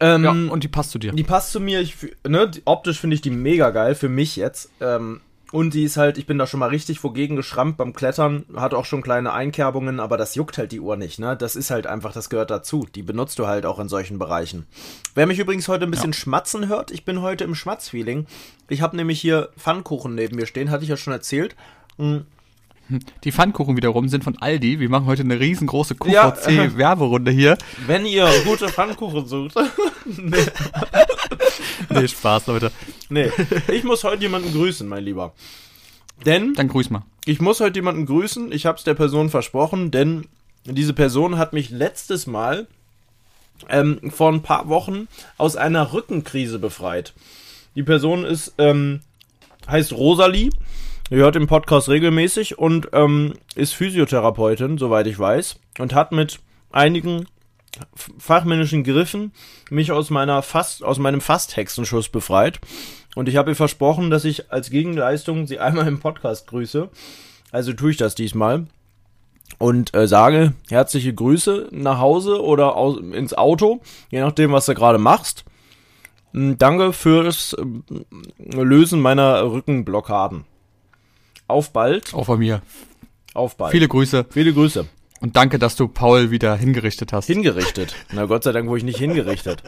Ähm, 0.00 0.24
ja, 0.24 0.30
und 0.30 0.64
die 0.64 0.68
passt 0.68 0.90
zu 0.90 0.98
dir. 0.98 1.12
Die 1.12 1.24
passt 1.24 1.52
zu 1.52 1.60
mir. 1.60 1.80
Ich, 1.80 1.96
ne, 2.26 2.50
optisch 2.64 3.00
finde 3.00 3.14
ich 3.14 3.20
die 3.20 3.30
mega 3.30 3.70
geil 3.70 3.94
für 3.94 4.08
mich 4.08 4.36
jetzt. 4.36 4.70
Ähm, 4.80 5.20
und 5.50 5.72
die 5.72 5.84
ist 5.84 5.96
halt, 5.96 6.18
ich 6.18 6.26
bin 6.26 6.36
da 6.36 6.46
schon 6.46 6.60
mal 6.60 6.68
richtig 6.68 7.02
wogegen 7.02 7.34
geschrammt 7.34 7.78
beim 7.78 7.94
Klettern, 7.94 8.44
hat 8.54 8.74
auch 8.74 8.84
schon 8.84 9.00
kleine 9.00 9.32
Einkerbungen, 9.32 9.98
aber 9.98 10.18
das 10.18 10.34
juckt 10.34 10.58
halt 10.58 10.72
die 10.72 10.80
Uhr 10.80 10.96
nicht, 10.96 11.18
ne? 11.18 11.38
Das 11.38 11.56
ist 11.56 11.70
halt 11.70 11.86
einfach, 11.86 12.12
das 12.12 12.28
gehört 12.28 12.50
dazu. 12.50 12.86
Die 12.94 13.02
benutzt 13.02 13.38
du 13.38 13.46
halt 13.46 13.64
auch 13.64 13.78
in 13.78 13.88
solchen 13.88 14.18
Bereichen. 14.18 14.66
Wer 15.14 15.26
mich 15.26 15.38
übrigens 15.38 15.66
heute 15.68 15.84
ein 15.84 15.90
bisschen 15.90 16.12
ja. 16.12 16.18
schmatzen 16.18 16.68
hört, 16.68 16.90
ich 16.90 17.06
bin 17.06 17.22
heute 17.22 17.44
im 17.44 17.54
Schmatzfeeling. 17.54 18.26
Ich 18.68 18.82
habe 18.82 18.96
nämlich 18.96 19.20
hier 19.22 19.48
Pfannkuchen 19.56 20.14
neben 20.14 20.36
mir 20.36 20.46
stehen, 20.46 20.70
hatte 20.70 20.82
ich 20.82 20.90
ja 20.90 20.98
schon 20.98 21.14
erzählt. 21.14 21.56
Hm. 21.96 22.26
Die 23.24 23.32
Pfannkuchen 23.32 23.76
wiederum 23.76 24.08
sind 24.08 24.24
von 24.24 24.38
Aldi. 24.38 24.80
Wir 24.80 24.88
machen 24.88 25.06
heute 25.06 25.22
eine 25.22 25.38
riesengroße 25.38 25.94
QVC-Werberunde 25.94 27.30
hier. 27.30 27.58
Wenn 27.86 28.06
ihr 28.06 28.28
gute 28.44 28.68
Pfannkuchen 28.68 29.26
sucht. 29.26 29.54
nee. 30.04 30.36
nee, 31.90 32.08
Spaß, 32.08 32.46
Leute. 32.46 32.72
Nee, 33.08 33.30
ich 33.72 33.84
muss 33.84 34.04
heute 34.04 34.22
jemanden 34.22 34.52
grüßen, 34.52 34.88
mein 34.88 35.04
Lieber. 35.04 35.32
Denn. 36.24 36.54
Dann 36.54 36.68
grüß 36.68 36.90
mal. 36.90 37.02
Ich 37.24 37.40
muss 37.40 37.60
heute 37.60 37.78
jemanden 37.78 38.06
grüßen. 38.06 38.52
Ich 38.52 38.66
habe 38.66 38.78
es 38.78 38.84
der 38.84 38.94
Person 38.94 39.30
versprochen, 39.30 39.90
denn 39.90 40.26
diese 40.64 40.92
Person 40.92 41.38
hat 41.38 41.52
mich 41.52 41.70
letztes 41.70 42.26
Mal 42.26 42.66
ähm, 43.68 44.10
vor 44.10 44.32
ein 44.32 44.42
paar 44.42 44.68
Wochen 44.68 45.08
aus 45.36 45.56
einer 45.56 45.92
Rückenkrise 45.92 46.58
befreit. 46.58 47.14
Die 47.74 47.82
Person 47.82 48.24
ist, 48.24 48.54
ähm, 48.58 49.00
heißt 49.68 49.92
Rosalie 49.92 50.50
Ihr 51.10 51.18
hört 51.18 51.36
den 51.36 51.46
Podcast 51.46 51.88
regelmäßig 51.88 52.58
und 52.58 52.90
ähm, 52.92 53.32
ist 53.54 53.74
Physiotherapeutin, 53.74 54.76
soweit 54.76 55.06
ich 55.06 55.18
weiß, 55.18 55.58
und 55.78 55.94
hat 55.94 56.12
mit 56.12 56.38
einigen 56.70 57.26
fachmännischen 58.18 58.84
Griffen 58.84 59.32
mich 59.70 59.90
aus 59.90 60.10
meiner 60.10 60.42
Fast, 60.42 60.84
aus 60.84 60.98
meinem 60.98 61.22
Fasthexenschuss 61.22 62.10
befreit. 62.10 62.60
Und 63.14 63.26
ich 63.26 63.36
habe 63.36 63.52
ihr 63.52 63.56
versprochen, 63.56 64.10
dass 64.10 64.26
ich 64.26 64.52
als 64.52 64.68
Gegenleistung 64.68 65.46
sie 65.46 65.58
einmal 65.60 65.88
im 65.88 65.98
Podcast 65.98 66.46
grüße. 66.48 66.90
Also 67.52 67.72
tue 67.72 67.92
ich 67.92 67.96
das 67.96 68.14
diesmal. 68.14 68.66
Und 69.56 69.94
äh, 69.94 70.06
sage 70.06 70.52
herzliche 70.68 71.14
Grüße 71.14 71.68
nach 71.70 72.00
Hause 72.00 72.42
oder 72.42 72.76
aus, 72.76 72.98
ins 72.98 73.32
Auto, 73.32 73.80
je 74.10 74.20
nachdem, 74.20 74.52
was 74.52 74.66
du 74.66 74.74
gerade 74.74 74.98
machst. 74.98 75.46
Hm, 76.32 76.58
danke 76.58 76.92
fürs 76.92 77.54
äh, 77.54 77.64
Lösen 78.62 79.00
meiner 79.00 79.50
Rückenblockaden. 79.50 80.44
Auf 81.48 81.72
bald. 81.72 82.14
Auch 82.14 82.26
von 82.26 82.38
mir. 82.38 82.62
Auf 83.34 83.56
bald. 83.56 83.72
Viele 83.72 83.88
Grüße. 83.88 84.26
Viele 84.30 84.52
Grüße. 84.52 84.86
Und 85.20 85.34
danke, 85.34 85.58
dass 85.58 85.74
du 85.74 85.88
Paul 85.88 86.30
wieder 86.30 86.54
hingerichtet 86.56 87.12
hast. 87.12 87.26
Hingerichtet. 87.26 87.96
Na 88.12 88.26
Gott 88.26 88.44
sei 88.44 88.52
Dank 88.52 88.68
wurde 88.68 88.78
ich 88.78 88.84
nicht 88.84 88.98
hingerichtet. 88.98 89.62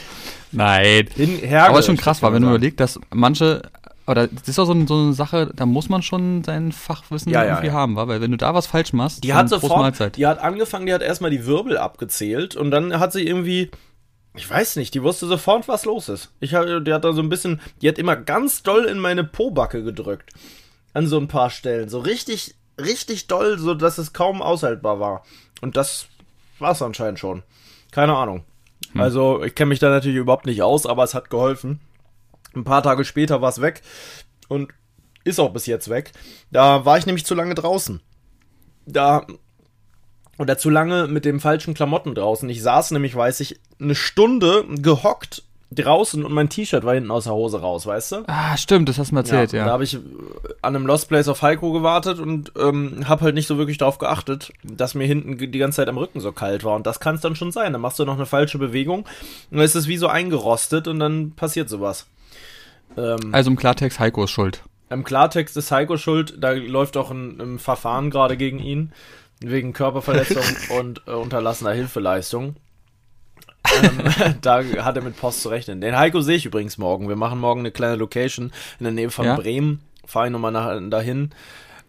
Nein. 0.52 1.08
Hin, 1.14 1.54
Aber 1.54 1.82
schon 1.82 1.96
krass 1.96 2.22
war, 2.22 2.32
wenn 2.32 2.42
du 2.42 2.48
überlegst, 2.48 2.80
dass 2.80 2.98
manche, 3.14 3.62
oder 4.06 4.26
das 4.26 4.48
ist 4.48 4.58
auch 4.58 4.64
so, 4.64 4.72
eine, 4.72 4.86
so 4.88 4.94
eine 4.94 5.12
Sache, 5.12 5.52
da 5.54 5.64
muss 5.64 5.88
man 5.88 6.02
schon 6.02 6.42
sein 6.42 6.72
Fachwissen 6.72 7.30
ja, 7.30 7.44
irgendwie 7.44 7.68
ja. 7.68 7.72
haben, 7.72 7.94
wa? 7.94 8.08
weil 8.08 8.20
wenn 8.20 8.32
du 8.32 8.36
da 8.36 8.54
was 8.54 8.66
falsch 8.66 8.92
machst, 8.92 9.22
die 9.22 9.34
hat 9.34 9.48
sofort, 9.48 9.78
Mahlzeit. 9.78 10.16
die 10.16 10.26
hat 10.26 10.40
angefangen, 10.40 10.86
die 10.86 10.94
hat 10.94 11.02
erstmal 11.02 11.30
die 11.30 11.46
Wirbel 11.46 11.78
abgezählt 11.78 12.56
und 12.56 12.72
dann 12.72 12.98
hat 12.98 13.12
sie 13.12 13.24
irgendwie, 13.24 13.70
ich 14.34 14.50
weiß 14.50 14.74
nicht, 14.76 14.92
die 14.94 15.02
wusste 15.04 15.26
sofort, 15.26 15.68
was 15.68 15.84
los 15.84 16.08
ist. 16.08 16.32
Ich 16.40 16.50
die 16.50 16.92
hat 16.92 17.04
da 17.04 17.12
so 17.12 17.22
ein 17.22 17.28
bisschen, 17.28 17.60
die 17.80 17.88
hat 17.88 17.98
immer 17.98 18.16
ganz 18.16 18.64
doll 18.64 18.86
in 18.86 18.98
meine 18.98 19.22
Pobacke 19.22 19.84
gedrückt. 19.84 20.32
An 20.96 21.06
so 21.06 21.18
ein 21.18 21.28
paar 21.28 21.50
Stellen. 21.50 21.88
So 21.88 21.98
richtig 21.98 22.54
richtig 22.80 23.26
doll, 23.26 23.58
so 23.58 23.74
dass 23.74 23.98
es 23.98 24.12
kaum 24.12 24.42
aushaltbar 24.42 25.00
war. 25.00 25.22
Und 25.60 25.76
das 25.76 26.06
war 26.58 26.72
es 26.72 26.82
anscheinend 26.82 27.18
schon. 27.18 27.42
Keine 27.90 28.16
Ahnung. 28.16 28.44
Hm. 28.92 29.00
Also, 29.00 29.42
ich 29.42 29.54
kenne 29.54 29.70
mich 29.70 29.78
da 29.78 29.88
natürlich 29.88 30.18
überhaupt 30.18 30.46
nicht 30.46 30.62
aus, 30.62 30.86
aber 30.86 31.04
es 31.04 31.14
hat 31.14 31.30
geholfen. 31.30 31.80
Ein 32.54 32.64
paar 32.64 32.82
Tage 32.82 33.04
später 33.04 33.42
war 33.42 33.50
es 33.50 33.60
weg 33.60 33.82
und 34.48 34.72
ist 35.24 35.40
auch 35.40 35.52
bis 35.52 35.66
jetzt 35.66 35.88
weg. 35.88 36.12
Da 36.50 36.84
war 36.84 36.98
ich 36.98 37.06
nämlich 37.06 37.26
zu 37.26 37.34
lange 37.34 37.54
draußen. 37.54 38.00
Da 38.86 39.26
oder 40.38 40.58
zu 40.58 40.68
lange 40.68 41.08
mit 41.08 41.24
den 41.24 41.40
falschen 41.40 41.74
Klamotten 41.74 42.14
draußen. 42.14 42.48
Ich 42.50 42.62
saß 42.62 42.90
nämlich, 42.90 43.16
weiß 43.16 43.40
ich, 43.40 43.58
eine 43.80 43.94
Stunde 43.94 44.64
gehockt 44.68 45.42
draußen 45.72 46.24
und 46.24 46.32
mein 46.32 46.48
T-Shirt 46.48 46.84
war 46.84 46.94
hinten 46.94 47.10
aus 47.10 47.24
der 47.24 47.34
Hose 47.34 47.60
raus, 47.60 47.86
weißt 47.86 48.12
du? 48.12 48.24
Ah, 48.28 48.56
stimmt, 48.56 48.88
das 48.88 48.98
hast 48.98 49.10
du 49.10 49.14
mir 49.14 49.20
erzählt, 49.20 49.52
ja. 49.52 49.60
ja. 49.60 49.64
Da 49.66 49.72
habe 49.72 49.84
ich 49.84 49.94
äh, 49.94 49.98
an 50.62 50.76
einem 50.76 50.86
Lost 50.86 51.08
Place 51.08 51.28
auf 51.28 51.42
Heiko 51.42 51.72
gewartet 51.72 52.20
und 52.20 52.52
ähm, 52.58 53.08
habe 53.08 53.24
halt 53.24 53.34
nicht 53.34 53.48
so 53.48 53.58
wirklich 53.58 53.78
darauf 53.78 53.98
geachtet, 53.98 54.52
dass 54.62 54.94
mir 54.94 55.06
hinten 55.06 55.38
die 55.38 55.58
ganze 55.58 55.76
Zeit 55.76 55.88
am 55.88 55.98
Rücken 55.98 56.20
so 56.20 56.32
kalt 56.32 56.62
war. 56.62 56.76
Und 56.76 56.86
das 56.86 57.00
kann 57.00 57.16
es 57.16 57.20
dann 57.20 57.34
schon 57.34 57.50
sein. 57.50 57.72
Dann 57.72 57.82
machst 57.82 57.98
du 57.98 58.04
noch 58.04 58.14
eine 58.14 58.26
falsche 58.26 58.58
Bewegung 58.58 59.00
und 59.00 59.56
dann 59.56 59.64
ist 59.64 59.74
es 59.74 59.88
wie 59.88 59.96
so 59.96 60.06
eingerostet 60.06 60.86
und 60.86 61.00
dann 61.00 61.32
passiert 61.32 61.68
sowas. 61.68 62.06
Ähm, 62.96 63.18
also 63.32 63.50
im 63.50 63.56
Klartext, 63.56 63.98
Heiko 63.98 64.24
ist 64.24 64.30
schuld. 64.30 64.62
Im 64.88 65.02
Klartext 65.02 65.56
ist 65.56 65.72
Heiko 65.72 65.96
schuld. 65.96 66.34
Da 66.38 66.52
läuft 66.52 66.96
auch 66.96 67.10
ein, 67.10 67.40
ein 67.40 67.58
Verfahren 67.58 68.10
gerade 68.10 68.36
gegen 68.36 68.60
ihn. 68.60 68.92
Wegen 69.40 69.72
Körperverletzung 69.72 70.44
und 70.78 71.02
äh, 71.06 71.10
unterlassener 71.10 71.72
Hilfeleistung 71.72 72.54
ähm, 73.82 74.34
da 74.40 74.62
hat 74.84 74.96
er 74.96 75.02
mit 75.02 75.16
Post 75.16 75.42
zu 75.42 75.48
rechnen. 75.48 75.80
Den 75.80 75.96
Heiko 75.96 76.20
sehe 76.20 76.36
ich 76.36 76.46
übrigens 76.46 76.78
morgen. 76.78 77.08
Wir 77.08 77.16
machen 77.16 77.38
morgen 77.38 77.60
eine 77.60 77.70
kleine 77.70 77.96
Location 77.96 78.52
in 78.78 78.84
der 78.84 78.92
Nähe 78.92 79.10
von 79.10 79.26
ja? 79.26 79.36
Bremen. 79.36 79.80
Fahre 80.04 80.26
ich 80.26 80.32
nochmal 80.32 80.52
nach, 80.52 80.78
dahin. 80.90 81.30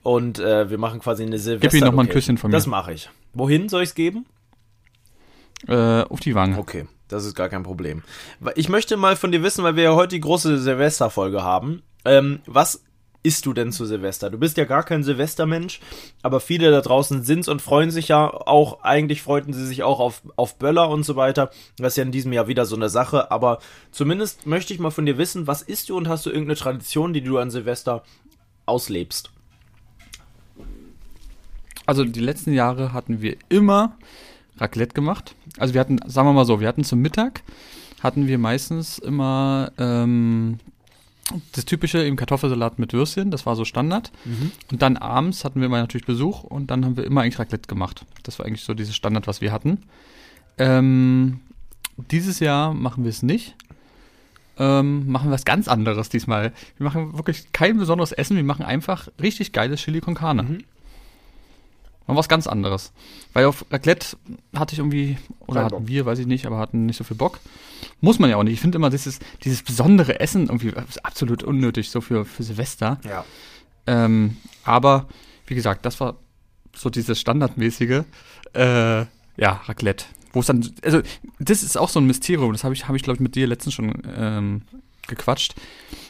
Und 0.04 0.40
äh, 0.40 0.70
wir 0.70 0.78
machen 0.78 1.00
quasi 1.00 1.24
eine 1.24 1.38
Silvester. 1.38 1.70
Gib 1.70 1.82
ihm 1.82 1.86
nochmal 1.86 2.06
ein 2.06 2.12
Küsschen 2.12 2.38
von 2.38 2.50
mir. 2.50 2.58
Das 2.58 2.68
mache 2.68 2.94
ich. 2.94 3.10
Wohin 3.34 3.70
soll 3.70 3.84
ich 3.84 3.90
es 3.90 3.96
geben? 3.96 4.26
Äh, 5.68 6.04
auf 6.04 6.20
die 6.20 6.36
Wange. 6.36 6.58
Okay, 6.58 6.88
das 7.08 7.26
ist 7.26 7.36
gar 7.36 7.50
kein 7.50 7.64
Problem. 7.64 8.04
Ich 8.56 8.70
möchte 8.70 8.96
mal 8.98 9.16
von 9.16 9.32
dir 9.32 9.44
wissen, 9.44 9.64
weil 9.64 9.76
wir 9.76 9.84
ja 9.84 9.96
heute 9.96 10.16
die 10.16 10.22
große 10.22 10.60
Silvesterfolge 10.60 11.44
haben. 11.44 11.82
Ähm, 12.06 12.40
was 12.46 12.84
isst 13.28 13.46
du 13.46 13.52
denn 13.52 13.74
zu 13.74 13.86
Silvester? 13.86 14.30
Du 14.30 14.38
bist 14.38 14.56
ja 14.56 14.64
gar 14.64 14.84
kein 14.84 15.04
Silvestermensch, 15.04 15.82
aber 16.24 16.40
viele 16.40 16.72
da 16.72 16.80
draußen 16.80 17.24
sind's 17.24 17.50
und 17.50 17.62
freuen 17.62 17.92
sich 17.92 18.08
ja 18.08 18.26
auch, 18.26 18.84
eigentlich 18.84 19.22
freuten 19.22 19.52
sie 19.52 19.68
sich 19.68 19.84
auch 19.84 20.00
auf, 20.00 20.22
auf 20.38 20.58
Böller 20.58 20.90
und 20.90 21.04
so 21.04 21.18
weiter. 21.18 21.52
Das 21.78 21.94
ist 21.94 21.98
ja 21.98 22.04
in 22.04 22.14
diesem 22.14 22.32
Jahr 22.32 22.48
wieder 22.48 22.66
so 22.66 22.78
eine 22.78 22.88
Sache, 22.88 23.30
aber 23.30 23.60
zumindest 23.92 24.48
möchte 24.48 24.74
ich 24.74 24.80
mal 24.80 24.92
von 24.92 25.06
dir 25.06 25.18
wissen, 25.18 25.46
was 25.46 25.62
isst 25.62 25.90
du 25.90 25.98
und 25.98 26.08
hast 26.08 26.26
du 26.26 26.30
irgendeine 26.30 26.56
Tradition, 26.56 27.12
die 27.12 27.22
du 27.22 27.38
an 27.38 27.52
Silvester 27.52 28.04
auslebst? 28.66 29.30
Also 31.86 32.06
die 32.06 32.22
letzten 32.22 32.54
Jahre 32.54 32.94
hatten 32.94 33.22
wir 33.22 33.36
immer 33.50 33.98
Raclette 34.58 34.94
gemacht. 34.94 35.36
Also 35.58 35.74
wir 35.74 35.82
hatten, 35.82 36.00
sagen 36.06 36.30
wir 36.30 36.34
mal 36.34 36.46
so, 36.46 36.62
wir 36.62 36.68
hatten 36.70 36.86
zum 36.86 37.00
Mittag 37.00 37.44
hatten 38.02 38.28
wir 38.28 38.38
meistens 38.38 39.00
immer 39.00 39.72
ähm, 39.80 40.60
das 41.52 41.66
typische 41.66 42.04
eben 42.04 42.16
Kartoffelsalat 42.16 42.80
mit 42.80 42.94
Würstchen, 42.94 43.32
das 43.32 43.46
war 43.46 43.56
so 43.56 43.66
Standard. 43.66 44.12
Mhm. 44.26 44.52
Und 44.72 44.82
dann 44.82 44.98
abends 44.98 45.44
hatten 45.44 45.62
wir 45.62 45.70
mal 45.70 45.82
natürlich 45.82 46.08
Besuch 46.08 46.44
und 46.44 46.72
dann 46.72 46.86
haben 46.86 46.98
wir 46.98 47.04
immer 47.04 47.22
eigentlich 47.22 47.40
Raclette 47.40 47.68
gemacht. 47.68 48.06
Das 48.24 48.40
war 48.40 48.46
eigentlich 48.46 48.64
so 48.64 48.74
dieses 48.74 48.96
Standard, 48.96 49.28
was 49.28 49.42
wir 49.42 49.52
hatten. 49.52 49.84
Ähm, 50.58 51.42
dieses 52.12 52.40
Jahr 52.40 52.74
machen 52.74 53.04
wir 53.04 53.10
es 53.10 53.24
nicht. 53.24 53.56
Ähm, 54.60 55.08
machen 55.12 55.30
wir 55.30 55.34
was 55.34 55.46
ganz 55.46 55.68
anderes 55.68 56.10
diesmal. 56.10 56.54
Wir 56.78 56.86
machen 56.86 57.16
wirklich 57.16 57.52
kein 57.52 57.78
besonderes 57.78 58.12
Essen, 58.12 58.38
wir 58.38 58.44
machen 58.44 58.66
einfach 58.66 59.08
richtig 59.22 59.52
geiles 59.52 59.82
Chili 59.82 60.00
con 60.02 60.16
Carne. 60.16 60.44
Mhm. 60.44 60.64
Mal 62.08 62.16
was 62.16 62.30
ganz 62.30 62.48
anderes. 62.48 62.94
Weil 63.34 63.46
auf 63.46 63.66
Raclette 63.70 64.18
hatte 64.56 64.74
ich 64.74 64.80
irgendwie, 64.80 65.18
oder 65.42 65.56
Kein 65.56 65.66
hatten 65.66 65.76
Bock. 65.76 65.88
wir, 65.88 66.06
weiß 66.06 66.20
ich 66.20 66.26
nicht, 66.26 66.46
aber 66.46 66.58
hatten 66.58 66.86
nicht 66.86 66.98
so 66.98 67.04
viel 67.04 67.18
Bock. 67.18 67.40
Muss 68.00 68.18
man 68.18 68.30
ja 68.30 68.38
auch 68.38 68.44
nicht. 68.44 68.54
Ich 68.54 68.62
finde 68.62 68.78
immer, 68.78 68.90
dieses, 68.90 69.20
dieses 69.44 69.62
besondere 69.62 70.20
Essen 70.20 70.48
irgendwie 70.48 70.74
absolut 71.04 71.44
unnötig, 71.44 71.90
so 71.90 72.00
für, 72.00 72.26
für 72.26 72.44
Silvester. 72.44 73.00
Ja. 73.04 73.26
Ähm, 73.86 74.38
aber, 74.64 75.08
wie 75.48 75.56
gesagt, 75.56 75.86
das 75.86 76.00
war 76.00 76.16
so 76.74 76.90
dieses 76.90 77.20
standardmäßige, 77.20 78.04
äh, 78.54 79.00
ja, 79.38 79.62
Raclette. 79.66 80.06
Wo 80.32 80.40
es 80.40 80.46
dann, 80.46 80.70
also, 80.84 81.02
das 81.40 81.64
ist 81.64 81.78
auch 81.78 81.90
so 81.90 82.00
ein 82.00 82.08
Mysterium, 82.08 82.54
das 82.54 82.64
habe 82.64 82.74
ich, 82.74 82.88
hab 82.88 82.96
ich 82.96 83.04
glaube 83.04 83.16
ich, 83.16 83.22
mit 83.22 83.36
dir 83.36 83.48
letztens 83.48 83.74
schon 83.74 83.94
ähm, 84.16 84.62
gequatscht. 85.08 85.56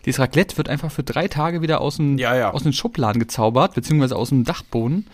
Dieses 0.06 0.20
Raclette 0.20 0.58
wird 0.58 0.70
einfach 0.70 0.92
für 0.92 1.04
drei 1.04 1.28
Tage 1.28 1.62
wieder 1.62 1.82
aus, 1.82 1.98
dem, 1.98 2.18
ja, 2.18 2.36
ja. 2.36 2.52
aus 2.52 2.64
den 2.64 2.74
Schubladen 2.74 3.20
gezaubert, 3.20 3.76
beziehungsweise 3.76 4.16
aus 4.16 4.30
dem 4.30 4.44
Dachboden 4.44 5.08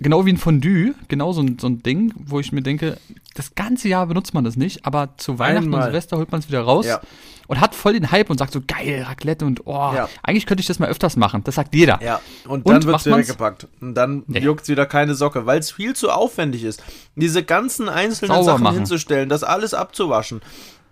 genau 0.00 0.26
wie 0.26 0.32
ein 0.32 0.36
Fondue, 0.36 0.94
genau 1.08 1.32
so 1.32 1.40
ein, 1.42 1.58
so 1.58 1.66
ein 1.66 1.82
Ding, 1.82 2.14
wo 2.16 2.40
ich 2.40 2.52
mir 2.52 2.62
denke, 2.62 2.98
das 3.34 3.54
ganze 3.54 3.88
Jahr 3.88 4.06
benutzt 4.06 4.34
man 4.34 4.44
das 4.44 4.56
nicht, 4.56 4.86
aber 4.86 5.10
zu 5.16 5.38
Weihnachten 5.38 5.66
Einmal. 5.66 5.80
und 5.80 5.86
Silvester 5.86 6.16
holt 6.18 6.30
man 6.30 6.40
es 6.40 6.48
wieder 6.48 6.60
raus 6.60 6.86
ja. 6.86 7.00
und 7.46 7.60
hat 7.60 7.74
voll 7.74 7.94
den 7.94 8.10
Hype 8.10 8.30
und 8.30 8.38
sagt 8.38 8.52
so, 8.52 8.60
geil, 8.66 9.04
Raclette 9.06 9.44
und 9.44 9.66
oh, 9.66 9.92
ja. 9.94 10.08
eigentlich 10.22 10.46
könnte 10.46 10.60
ich 10.60 10.66
das 10.66 10.78
mal 10.78 10.88
öfters 10.88 11.16
machen. 11.16 11.42
Das 11.44 11.56
sagt 11.56 11.74
jeder. 11.74 12.00
Ja, 12.02 12.20
und 12.46 12.68
dann 12.68 12.84
wird 12.84 12.96
es 12.96 13.06
wieder 13.06 13.18
weggepackt. 13.18 13.66
Und 13.80 13.94
dann 13.94 14.24
nee. 14.26 14.40
juckt 14.40 14.62
es 14.62 14.68
wieder 14.68 14.86
keine 14.86 15.14
Socke, 15.14 15.46
weil 15.46 15.58
es 15.58 15.70
viel 15.70 15.94
zu 15.94 16.10
aufwendig 16.10 16.64
ist, 16.64 16.82
diese 17.16 17.42
ganzen 17.42 17.88
einzelnen 17.88 18.32
Sauber 18.32 18.44
Sachen 18.44 18.62
machen. 18.62 18.76
hinzustellen, 18.76 19.28
das 19.28 19.42
alles 19.42 19.74
abzuwaschen. 19.74 20.40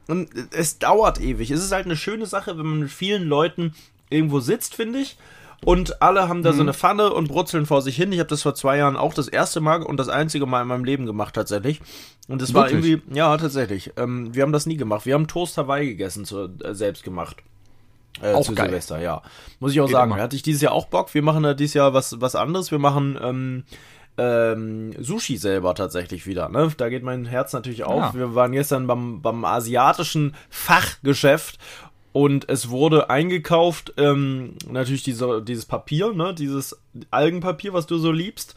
Und 0.08 0.28
es 0.52 0.78
dauert 0.78 1.20
ewig. 1.20 1.50
Es 1.50 1.64
ist 1.64 1.72
halt 1.72 1.86
eine 1.86 1.96
schöne 1.96 2.26
Sache, 2.26 2.56
wenn 2.58 2.66
man 2.66 2.80
mit 2.80 2.90
vielen 2.90 3.25
Leuten 3.25 3.75
irgendwo 4.08 4.38
sitzt, 4.38 4.76
finde 4.76 5.00
ich 5.00 5.16
und 5.64 6.02
alle 6.02 6.28
haben 6.28 6.42
da 6.42 6.52
mhm. 6.52 6.56
so 6.56 6.62
eine 6.62 6.75
Pfanne 6.75 7.12
und 7.12 7.28
brutzeln 7.28 7.66
vor 7.66 7.82
sich 7.82 7.96
hin. 7.96 8.12
Ich 8.12 8.18
habe 8.18 8.28
das 8.28 8.42
vor 8.42 8.54
zwei 8.54 8.76
Jahren 8.76 8.96
auch 8.96 9.14
das 9.14 9.28
erste 9.28 9.60
Mal 9.60 9.82
und 9.82 9.96
das 9.96 10.08
einzige 10.08 10.46
Mal 10.46 10.62
in 10.62 10.68
meinem 10.68 10.84
Leben 10.84 11.06
gemacht 11.06 11.34
tatsächlich. 11.34 11.80
Und 12.28 12.42
das 12.42 12.54
war 12.54 12.70
irgendwie, 12.70 13.02
ja, 13.12 13.36
tatsächlich. 13.36 13.92
Ähm, 13.96 14.34
wir 14.34 14.42
haben 14.42 14.52
das 14.52 14.66
nie 14.66 14.76
gemacht. 14.76 15.06
Wir 15.06 15.14
haben 15.14 15.28
Toast 15.28 15.56
Hawaii 15.56 15.86
gegessen, 15.86 16.25
zu, 16.25 16.48
äh, 16.62 16.75
selbst 16.75 17.04
gemacht. 17.04 17.36
Äh, 18.20 18.32
auch 18.32 18.44
zu 18.44 18.54
geil. 18.54 18.66
Silvester, 18.66 18.98
ja. 18.98 19.22
Muss 19.60 19.72
ich 19.72 19.80
auch 19.80 19.86
Geht 19.86 19.94
sagen. 19.94 20.12
Immer. 20.12 20.22
Hatte 20.22 20.36
ich 20.36 20.42
dieses 20.42 20.62
Jahr 20.62 20.72
auch 20.72 20.86
Bock. 20.86 21.14
Wir 21.14 21.22
machen 21.22 21.42
da 21.42 21.54
dieses 21.54 21.75
Jahr 21.75 21.94
was, 21.94 22.20
was 22.20 22.34
anderes. 22.34 22.70
Wir 22.70 22.78
machen 22.78 23.18
ähm, 23.22 23.64
ähm, 24.18 24.92
Sushi 24.98 25.36
selber 25.36 25.75
tatsächlich 25.75 26.26
wieder. 26.26 26.48
Ne? 26.48 26.72
Da 26.76 26.88
geht 26.88 27.02
mein 27.02 27.26
Herz 27.26 27.52
natürlich 27.52 27.84
auf. 27.84 28.00
Ja. 28.00 28.14
Wir 28.14 28.34
waren 28.34 28.52
gestern 28.52 28.86
beim, 28.86 29.20
beim 29.20 29.44
asiatischen 29.44 30.34
Fachgeschäft 30.48 31.58
und 32.16 32.49
es 32.49 32.70
wurde 32.70 33.11
eingekauft, 33.11 33.92
ähm, 33.99 34.54
natürlich 34.66 35.02
diese, 35.02 35.42
dieses 35.42 35.66
Papier, 35.66 36.14
ne, 36.14 36.32
dieses 36.32 36.80
Algenpapier, 37.11 37.75
was 37.75 37.85
du 37.85 37.99
so 37.99 38.11
liebst. 38.11 38.54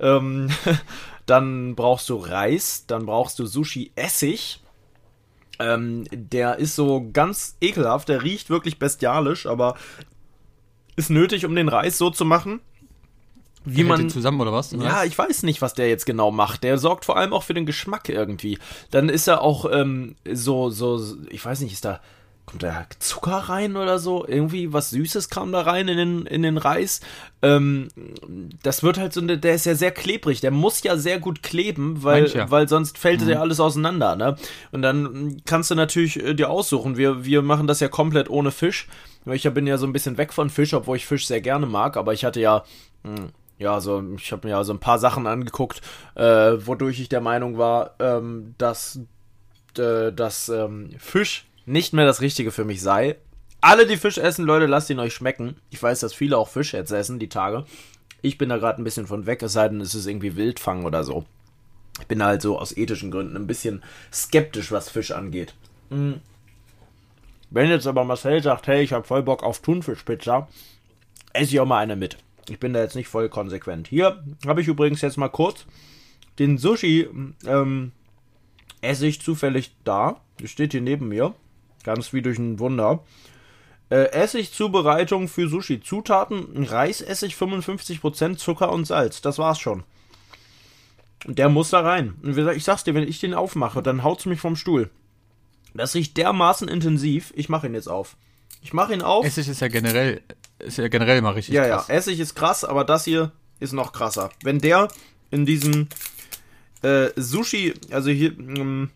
Ähm, 0.00 0.48
dann 1.26 1.74
brauchst 1.74 2.08
du 2.08 2.16
Reis, 2.16 2.86
dann 2.86 3.04
brauchst 3.04 3.38
du 3.38 3.44
Sushi-Essig. 3.44 4.62
Ähm, 5.58 6.04
der 6.10 6.56
ist 6.56 6.74
so 6.74 7.06
ganz 7.12 7.58
ekelhaft, 7.60 8.08
der 8.08 8.22
riecht 8.22 8.48
wirklich 8.48 8.78
bestialisch, 8.78 9.44
aber 9.44 9.76
ist 10.96 11.10
nötig, 11.10 11.44
um 11.44 11.54
den 11.54 11.68
Reis 11.68 11.98
so 11.98 12.08
zu 12.08 12.24
machen. 12.24 12.60
Wie 13.66 13.84
man 13.84 14.08
zusammen 14.08 14.40
oder 14.40 14.54
was? 14.54 14.72
Ja, 14.72 15.04
ich 15.04 15.18
weiß 15.18 15.42
nicht, 15.42 15.60
was 15.60 15.74
der 15.74 15.90
jetzt 15.90 16.06
genau 16.06 16.30
macht. 16.30 16.64
Der 16.64 16.78
sorgt 16.78 17.04
vor 17.04 17.18
allem 17.18 17.34
auch 17.34 17.42
für 17.42 17.52
den 17.52 17.66
Geschmack 17.66 18.08
irgendwie. 18.08 18.58
Dann 18.90 19.10
ist 19.10 19.28
er 19.28 19.42
auch 19.42 19.66
ähm, 19.70 20.16
so 20.32 20.70
so 20.70 20.98
ich 21.28 21.44
weiß 21.44 21.60
nicht, 21.60 21.74
ist 21.74 21.84
da 21.84 22.00
kommt 22.46 22.62
da 22.62 22.86
Zucker 22.98 23.36
rein 23.48 23.76
oder 23.76 23.98
so? 23.98 24.26
Irgendwie 24.26 24.72
was 24.72 24.90
Süßes 24.90 25.28
kam 25.28 25.52
da 25.52 25.62
rein 25.62 25.88
in 25.88 25.96
den, 25.96 26.26
in 26.26 26.42
den 26.42 26.58
Reis. 26.58 27.00
Ähm, 27.40 27.88
das 28.62 28.82
wird 28.82 28.98
halt 28.98 29.12
so, 29.12 29.20
eine, 29.20 29.38
der 29.38 29.54
ist 29.54 29.66
ja 29.66 29.74
sehr 29.74 29.90
klebrig, 29.90 30.40
der 30.40 30.50
muss 30.50 30.82
ja 30.82 30.96
sehr 30.96 31.18
gut 31.18 31.42
kleben, 31.42 32.02
weil, 32.02 32.26
ja. 32.28 32.50
weil 32.50 32.68
sonst 32.68 32.98
fällt 32.98 33.22
mhm. 33.22 33.28
ja 33.30 33.40
alles 33.40 33.60
auseinander, 33.60 34.16
ne? 34.16 34.36
Und 34.70 34.82
dann 34.82 35.42
kannst 35.44 35.70
du 35.70 35.74
natürlich 35.74 36.22
äh, 36.22 36.34
dir 36.34 36.50
aussuchen. 36.50 36.96
Wir, 36.96 37.24
wir 37.24 37.42
machen 37.42 37.66
das 37.66 37.80
ja 37.80 37.88
komplett 37.88 38.28
ohne 38.28 38.50
Fisch. 38.50 38.88
Ich 39.26 39.48
bin 39.54 39.66
ja 39.66 39.78
so 39.78 39.86
ein 39.86 39.92
bisschen 39.92 40.18
weg 40.18 40.32
von 40.32 40.50
Fisch, 40.50 40.74
obwohl 40.74 40.96
ich 40.96 41.06
Fisch 41.06 41.26
sehr 41.26 41.40
gerne 41.40 41.66
mag, 41.66 41.96
aber 41.96 42.12
ich 42.12 42.24
hatte 42.24 42.40
ja. 42.40 42.64
Mh, 43.04 43.16
hm, 43.16 43.28
ja, 43.58 43.80
so, 43.80 44.02
ich 44.16 44.32
habe 44.32 44.48
mir 44.48 44.54
ja 44.54 44.64
so 44.64 44.72
ein 44.72 44.80
paar 44.80 44.98
Sachen 44.98 45.28
angeguckt, 45.28 45.82
äh, 46.16 46.22
wodurch 46.66 46.98
ich 46.98 47.08
der 47.08 47.20
Meinung 47.20 47.58
war, 47.58 47.94
ähm, 48.00 48.56
dass, 48.58 48.98
äh, 49.78 50.10
dass 50.12 50.48
ähm, 50.48 50.90
Fisch 50.98 51.46
nicht 51.66 51.92
mehr 51.92 52.06
das 52.06 52.20
Richtige 52.20 52.50
für 52.50 52.64
mich 52.64 52.80
sei. 52.80 53.16
Alle, 53.60 53.86
die 53.86 53.96
Fisch 53.96 54.18
essen, 54.18 54.44
Leute, 54.44 54.66
lasst 54.66 54.90
ihn 54.90 54.98
euch 54.98 55.14
schmecken. 55.14 55.56
Ich 55.70 55.82
weiß, 55.82 56.00
dass 56.00 56.14
viele 56.14 56.36
auch 56.36 56.48
Fisch 56.48 56.72
jetzt 56.72 56.90
essen, 56.90 57.18
die 57.18 57.28
Tage. 57.28 57.64
Ich 58.20 58.38
bin 58.38 58.48
da 58.48 58.58
gerade 58.58 58.80
ein 58.80 58.84
bisschen 58.84 59.06
von 59.06 59.26
weg, 59.26 59.42
es 59.42 59.52
sei 59.52 59.68
denn, 59.68 59.80
es 59.80 59.94
ist 59.94 60.06
irgendwie 60.06 60.36
Wildfang 60.36 60.84
oder 60.84 61.04
so. 61.04 61.24
Ich 62.00 62.06
bin 62.06 62.22
halt 62.22 62.42
so 62.42 62.58
aus 62.58 62.76
ethischen 62.76 63.10
Gründen 63.10 63.36
ein 63.36 63.46
bisschen 63.46 63.82
skeptisch, 64.12 64.72
was 64.72 64.88
Fisch 64.88 65.12
angeht. 65.12 65.54
Mhm. 65.90 66.20
Wenn 67.50 67.68
jetzt 67.68 67.86
aber 67.86 68.04
Marcel 68.04 68.42
sagt, 68.42 68.66
hey, 68.66 68.82
ich 68.82 68.92
habe 68.92 69.06
voll 69.06 69.22
Bock 69.22 69.42
auf 69.42 69.60
Thunfischpizza, 69.60 70.48
esse 71.32 71.52
ich 71.52 71.60
auch 71.60 71.66
mal 71.66 71.78
eine 71.78 71.96
mit. 71.96 72.16
Ich 72.48 72.58
bin 72.58 72.72
da 72.72 72.80
jetzt 72.80 72.96
nicht 72.96 73.08
voll 73.08 73.28
konsequent. 73.28 73.88
Hier 73.88 74.24
habe 74.46 74.60
ich 74.62 74.68
übrigens 74.68 75.02
jetzt 75.02 75.18
mal 75.18 75.28
kurz 75.28 75.66
den 76.38 76.58
Sushi 76.58 77.08
ähm, 77.46 77.92
esse 78.80 79.06
ich 79.06 79.20
zufällig 79.20 79.72
da. 79.84 80.20
Das 80.40 80.50
steht 80.50 80.72
hier 80.72 80.80
neben 80.80 81.08
mir. 81.08 81.34
Ganz 81.84 82.12
wie 82.12 82.22
durch 82.22 82.38
ein 82.38 82.58
Wunder. 82.58 83.04
Äh, 83.90 84.10
Essig-Zubereitung 84.12 85.28
für 85.28 85.48
Sushi. 85.48 85.80
Zutaten: 85.80 86.64
Reisessig 86.64 87.34
55%, 87.34 88.36
Zucker 88.36 88.72
und 88.72 88.86
Salz. 88.86 89.20
Das 89.20 89.38
war's 89.38 89.58
schon. 89.58 89.84
Und 91.26 91.38
der 91.38 91.48
muss 91.48 91.70
da 91.70 91.80
rein. 91.80 92.14
Und 92.22 92.36
ich 92.36 92.64
sag's 92.64 92.84
dir, 92.84 92.94
wenn 92.94 93.06
ich 93.06 93.20
den 93.20 93.34
aufmache, 93.34 93.82
dann 93.82 94.02
haut's 94.02 94.26
mich 94.26 94.40
vom 94.40 94.56
Stuhl. 94.56 94.90
Das 95.74 95.94
riecht 95.94 96.16
dermaßen 96.16 96.68
intensiv. 96.68 97.32
Ich 97.36 97.48
mache 97.48 97.66
ihn 97.66 97.74
jetzt 97.74 97.88
auf. 97.88 98.16
Ich 98.60 98.72
mache 98.72 98.92
ihn 98.92 99.02
auf. 99.02 99.24
Essig 99.24 99.48
ist 99.48 99.60
ja 99.60 99.68
generell, 99.68 100.20
ist 100.58 100.78
ja 100.78 100.88
generell 100.88 101.20
mal 101.22 101.32
richtig 101.32 101.54
ja, 101.54 101.66
krass. 101.66 101.88
Ja, 101.88 101.94
Essig 101.94 102.20
ist 102.20 102.34
krass, 102.34 102.64
aber 102.64 102.84
das 102.84 103.04
hier 103.04 103.32
ist 103.60 103.72
noch 103.72 103.92
krasser. 103.92 104.30
Wenn 104.42 104.58
der 104.58 104.88
in 105.30 105.46
diesem 105.46 105.88
äh, 106.82 107.08
Sushi, 107.16 107.74
also 107.90 108.10
hier, 108.10 108.38
ähm, 108.38 108.90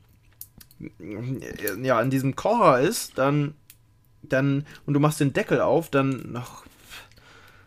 ja, 1.82 2.00
in 2.00 2.10
diesem 2.10 2.36
Kocher 2.36 2.80
ist, 2.80 3.18
dann, 3.18 3.54
dann, 4.22 4.66
und 4.84 4.94
du 4.94 5.00
machst 5.00 5.20
den 5.20 5.32
Deckel 5.32 5.60
auf, 5.60 5.90
dann 5.90 6.32
noch 6.32 6.64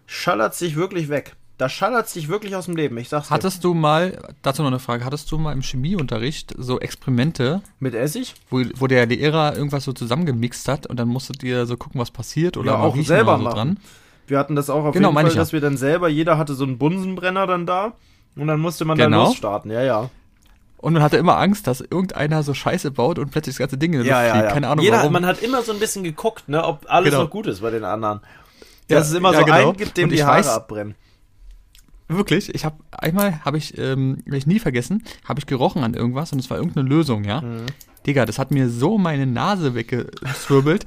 schallert 0.06 0.56
sich 0.56 0.76
wirklich 0.76 1.10
weg. 1.10 1.36
Da 1.58 1.68
schallert 1.68 2.08
sich 2.08 2.30
wirklich 2.30 2.56
aus 2.56 2.66
dem 2.66 2.78
Leben, 2.78 2.98
ich 2.98 3.10
sag's 3.10 3.28
dir. 3.28 3.34
Hattest 3.34 3.66
du 3.66 3.74
mal, 3.74 4.18
dazu 4.42 4.62
noch 4.62 4.70
eine 4.70 4.80
Frage, 4.80 5.04
hattest 5.04 5.30
du 5.30 5.38
mal 5.38 5.52
im 5.52 5.62
Chemieunterricht 5.62 6.54
so 6.58 6.80
Experimente? 6.80 7.62
Mit 7.80 7.96
Essig? 7.96 8.34
Wo, 8.50 8.64
wo 8.76 8.88
der 8.88 9.06
Lehrer 9.06 9.58
irgendwas 9.58 9.84
so 9.84 9.92
zusammengemixt 9.92 10.70
hat 10.70 10.88
und 10.88 10.98
dann 10.98 11.10
musstet 11.10 11.44
ihr 11.44 11.66
so 11.66 11.76
gucken, 11.76 12.00
was 12.00 12.12
passiert 12.12 12.56
oder 12.56 12.74
ja, 12.74 12.80
auch 12.80 12.96
selber 12.96 13.38
so 13.38 13.44
machen. 13.44 13.56
Dran? 13.56 13.78
Wir 14.28 14.40
hatten 14.40 14.56
das 14.56 14.70
auch 14.70 14.86
auf 14.86 14.94
genau, 14.94 15.10
jeden 15.10 15.22
Fall, 15.22 15.28
ich, 15.28 15.36
dass 15.36 15.52
wir 15.52 15.60
dann 15.60 15.76
selber, 15.76 16.08
jeder 16.08 16.38
hatte 16.38 16.54
so 16.54 16.64
einen 16.64 16.78
Bunsenbrenner 16.78 17.46
dann 17.46 17.66
da 17.66 17.94
und 18.38 18.48
dann 18.48 18.62
musste 18.62 18.86
man 18.86 18.98
genau. 18.98 19.18
dann 19.18 19.28
losstarten, 19.28 19.70
ja, 19.70 19.82
ja. 19.82 20.10
Und 20.82 20.94
man 20.94 21.04
hatte 21.04 21.18
immer 21.18 21.38
Angst, 21.38 21.68
dass 21.68 21.82
irgendeiner 21.82 22.42
so 22.42 22.54
Scheiße 22.54 22.92
baut 22.92 23.20
und 23.20 23.32
plötzlich 23.32 23.56
das 23.56 23.60
ganze 23.60 23.78
Ding 23.78 23.94
in 23.94 24.04
der 24.04 24.08
ja, 24.08 24.22
Luft 24.22 24.32
fliegt. 24.32 24.46
Ja, 24.46 24.54
Keine 24.54 24.68
Ahnung 24.70 24.86
Jeder, 24.86 24.98
warum. 24.98 25.14
Man 25.14 25.26
hat 25.26 25.42
immer 25.42 25.62
so 25.62 25.74
ein 25.74 25.80
bisschen 25.80 26.04
geguckt, 26.06 26.48
ne, 26.48 26.64
ob 26.64 26.86
alles 26.88 27.12
genau. 27.12 27.24
noch 27.24 27.30
gut 27.30 27.48
ist 27.48 27.62
bei 27.62 27.70
den 27.70 27.84
anderen. 27.84 28.22
Dass 28.88 29.10
es 29.10 29.14
immer 29.14 29.34
so 29.34 29.44
genau. 29.44 29.70
einen 29.70 29.78
gibt, 29.78 29.98
dem 29.98 30.10
die 30.10 30.24
Haare 30.24 30.40
weiß, 30.40 30.48
abbrennen. 30.48 30.96
Wirklich, 32.08 32.56
ich 32.56 32.66
habe 32.66 32.78
einmal 32.92 33.44
habe 33.46 33.58
ich, 33.58 33.78
ähm, 33.78 34.24
werde 34.26 34.38
ich 34.38 34.48
nie 34.48 34.60
vergessen, 34.60 35.04
habe 35.26 35.40
ich 35.40 35.46
gerochen 35.46 35.84
an 35.84 35.94
irgendwas 35.94 36.32
und 36.32 36.40
es 36.40 36.50
war 36.50 36.58
irgendeine 36.58 36.88
Lösung, 36.88 37.24
ja. 37.24 37.42
Mhm. 37.42 37.68
Digga, 38.08 38.26
das 38.26 38.40
hat 38.40 38.50
mir 38.50 38.70
so 38.70 38.98
meine 38.98 39.28
Nase 39.28 39.76
weggeswirbelt. 39.76 40.86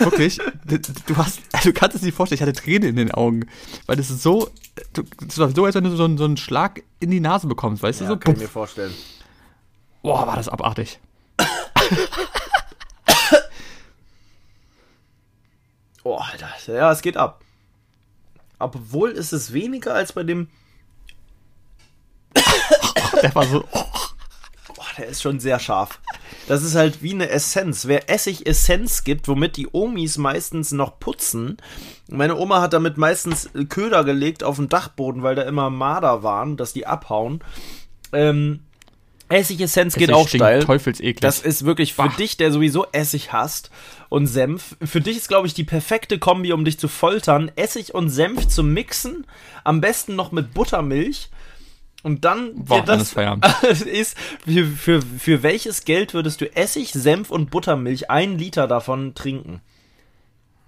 Wirklich, 0.00 0.38
du 0.64 1.16
hast, 1.16 1.40
also 1.52 1.68
du 1.68 1.72
kannst 1.72 1.94
es 1.94 2.02
nicht 2.02 2.16
vorstellen, 2.16 2.38
ich 2.38 2.42
hatte 2.42 2.54
Tränen 2.54 2.88
in 2.88 2.96
den 2.96 3.10
Augen, 3.12 3.46
weil 3.86 3.96
das 3.96 4.10
ist 4.10 4.22
so, 4.22 4.48
das 4.94 5.38
war 5.38 5.50
so, 5.50 5.64
als 5.64 5.76
wenn 5.76 5.84
du 5.84 5.90
so, 5.90 6.16
so 6.16 6.24
einen 6.24 6.38
Schlag 6.38 6.82
in 6.98 7.10
die 7.10 7.20
Nase 7.20 7.46
bekommst, 7.46 7.82
weißt 7.82 8.00
ja, 8.00 8.06
du 8.06 8.14
so? 8.14 8.18
Kann 8.18 8.34
ich 8.34 8.40
mir 8.40 8.48
vorstellen. 8.48 8.92
Boah, 10.04 10.26
war 10.26 10.36
das 10.36 10.50
abartig. 10.50 11.00
oh, 16.04 16.16
Alter, 16.16 16.50
ja, 16.66 16.92
es 16.92 17.00
geht 17.00 17.16
ab. 17.16 17.40
Obwohl 18.58 19.12
ist 19.12 19.32
es 19.32 19.54
weniger 19.54 19.94
als 19.94 20.12
bei 20.12 20.22
dem 20.22 20.50
der 23.22 23.34
war 23.34 23.46
so. 23.46 23.64
Oh. 23.72 23.84
Boah, 24.74 24.84
der 24.98 25.06
ist 25.06 25.22
schon 25.22 25.40
sehr 25.40 25.58
scharf. 25.58 26.00
Das 26.48 26.62
ist 26.62 26.74
halt 26.74 27.02
wie 27.02 27.14
eine 27.14 27.30
Essenz. 27.30 27.86
Wer 27.86 28.10
Essig-Essenz 28.10 29.04
gibt, 29.04 29.26
womit 29.26 29.56
die 29.56 29.68
Omis 29.72 30.18
meistens 30.18 30.72
noch 30.72 30.98
putzen. 30.98 31.56
Meine 32.10 32.36
Oma 32.36 32.60
hat 32.60 32.74
damit 32.74 32.98
meistens 32.98 33.48
Köder 33.70 34.04
gelegt 34.04 34.44
auf 34.44 34.56
den 34.56 34.68
Dachboden, 34.68 35.22
weil 35.22 35.34
da 35.34 35.44
immer 35.44 35.70
Marder 35.70 36.22
waren, 36.22 36.58
dass 36.58 36.74
die 36.74 36.86
abhauen. 36.86 37.42
Ähm, 38.12 38.63
Essig-Essenz 39.34 39.94
geht 39.96 40.12
auch 40.12 40.28
steil. 40.28 40.62
Teufelseklig. 40.62 41.20
Das 41.20 41.40
ist 41.40 41.64
wirklich 41.64 41.94
für 41.94 42.04
Bach. 42.04 42.16
dich, 42.16 42.36
der 42.36 42.52
sowieso 42.52 42.86
Essig 42.92 43.32
hasst 43.32 43.70
und 44.08 44.26
Senf. 44.26 44.76
Für 44.82 45.00
dich 45.00 45.16
ist, 45.16 45.28
glaube 45.28 45.46
ich, 45.46 45.54
die 45.54 45.64
perfekte 45.64 46.18
Kombi, 46.18 46.52
um 46.52 46.64
dich 46.64 46.78
zu 46.78 46.88
foltern. 46.88 47.50
Essig 47.56 47.94
und 47.94 48.10
Senf 48.10 48.48
zu 48.48 48.62
mixen. 48.62 49.26
Am 49.64 49.80
besten 49.80 50.14
noch 50.14 50.32
mit 50.32 50.54
Buttermilch 50.54 51.30
und 52.04 52.24
dann 52.26 52.52
Boah, 52.54 52.82
das 52.82 53.12
ist, 53.82 54.16
für, 54.44 54.66
für, 54.66 55.02
für 55.02 55.42
welches 55.42 55.84
Geld 55.84 56.12
würdest 56.12 56.40
du 56.40 56.54
Essig, 56.54 56.92
Senf 56.92 57.30
und 57.30 57.50
Buttermilch 57.50 58.10
ein 58.10 58.38
Liter 58.38 58.68
davon 58.68 59.14
trinken? 59.14 59.62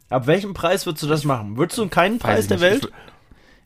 Ab 0.09 0.27
welchem 0.27 0.55
Preis 0.55 0.87
würdest 0.87 1.03
du 1.03 1.09
das 1.09 1.25
machen? 1.25 1.59
Würdest 1.59 1.79
du 1.79 1.89
keinen 1.89 2.19
Preis 2.19 2.47
der 2.47 2.61
Welt? 2.61 2.91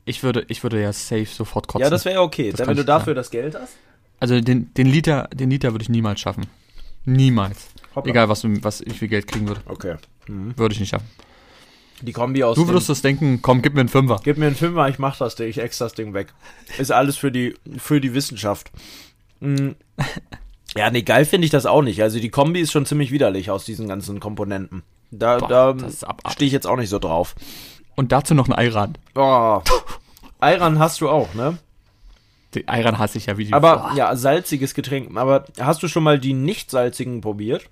Ich 0.04 0.24
würde, 0.24 0.44
ich 0.48 0.64
würde 0.64 0.82
ja 0.82 0.92
safe 0.92 1.26
sofort 1.26 1.68
kotzen. 1.68 1.84
Ja, 1.84 1.90
das 1.90 2.04
wäre 2.04 2.16
ja 2.16 2.22
okay, 2.22 2.52
wenn 2.56 2.76
du 2.76 2.84
dafür 2.84 3.12
sagen. 3.12 3.16
das 3.16 3.30
Geld 3.30 3.54
hast. 3.54 3.74
Also 4.20 4.40
den, 4.40 4.72
den 4.74 4.86
Liter, 4.86 5.28
den 5.34 5.50
Liter 5.50 5.72
würde 5.72 5.82
ich 5.82 5.88
niemals 5.88 6.20
schaffen. 6.20 6.46
Niemals. 7.04 7.68
Hoppla. 7.94 8.10
Egal, 8.10 8.28
was, 8.28 8.44
was 8.44 8.80
ich 8.82 8.98
für 8.98 9.08
Geld 9.08 9.26
kriegen 9.26 9.48
würde. 9.48 9.62
Okay. 9.66 9.96
Mhm. 10.28 10.56
Würde 10.56 10.74
ich 10.74 10.80
nicht 10.80 10.90
schaffen. 10.90 11.08
Die 12.02 12.12
Kombi 12.12 12.44
aus. 12.44 12.56
Du 12.56 12.66
würdest 12.66 12.88
das 12.88 13.02
denken, 13.02 13.40
komm, 13.42 13.60
gib 13.60 13.74
mir 13.74 13.80
einen 13.80 13.88
Fünfer. 13.88 14.20
Gib 14.22 14.38
mir 14.38 14.46
einen 14.46 14.56
Fünfer, 14.56 14.88
ich 14.88 14.98
mach 14.98 15.16
das 15.18 15.34
Ding, 15.34 15.48
ich 15.48 15.58
ex 15.58 15.78
das 15.78 15.92
Ding 15.92 16.14
weg. 16.14 16.32
Ist 16.78 16.92
alles 16.92 17.16
für 17.16 17.30
die, 17.30 17.54
für 17.76 18.00
die 18.00 18.14
Wissenschaft. 18.14 18.70
Mhm. 19.40 19.74
Ja, 20.76 20.90
nee, 20.90 21.02
geil 21.02 21.24
finde 21.24 21.46
ich 21.46 21.50
das 21.50 21.66
auch 21.66 21.82
nicht. 21.82 22.02
Also 22.02 22.20
die 22.20 22.30
Kombi 22.30 22.60
ist 22.60 22.72
schon 22.72 22.86
ziemlich 22.86 23.10
widerlich 23.10 23.50
aus 23.50 23.64
diesen 23.64 23.88
ganzen 23.88 24.20
Komponenten. 24.20 24.82
Da, 25.10 25.38
Boah, 25.38 25.48
da 25.48 26.30
stehe 26.30 26.46
ich 26.46 26.52
jetzt 26.52 26.66
auch 26.66 26.76
nicht 26.76 26.90
so 26.90 26.98
drauf. 26.98 27.34
Und 27.96 28.12
dazu 28.12 28.34
noch 28.34 28.48
ein 28.48 28.54
Ayran. 28.54 28.96
Oh. 29.14 29.60
Ayran 30.38 30.78
hast 30.78 31.00
du 31.00 31.08
auch, 31.08 31.34
ne? 31.34 31.58
Die 32.54 32.66
Ayran 32.68 32.98
hasse 32.98 33.18
ich 33.18 33.26
ja 33.26 33.38
wie 33.38 33.44
die. 33.44 33.52
Aber 33.52 33.76
Boah. 33.76 33.92
ja, 33.94 34.16
salziges 34.16 34.74
Getränk. 34.74 35.16
Aber 35.16 35.44
hast 35.58 35.82
du 35.82 35.88
schon 35.88 36.02
mal 36.02 36.18
die 36.18 36.32
nicht 36.32 36.70
salzigen 36.70 37.20
probiert? 37.20 37.70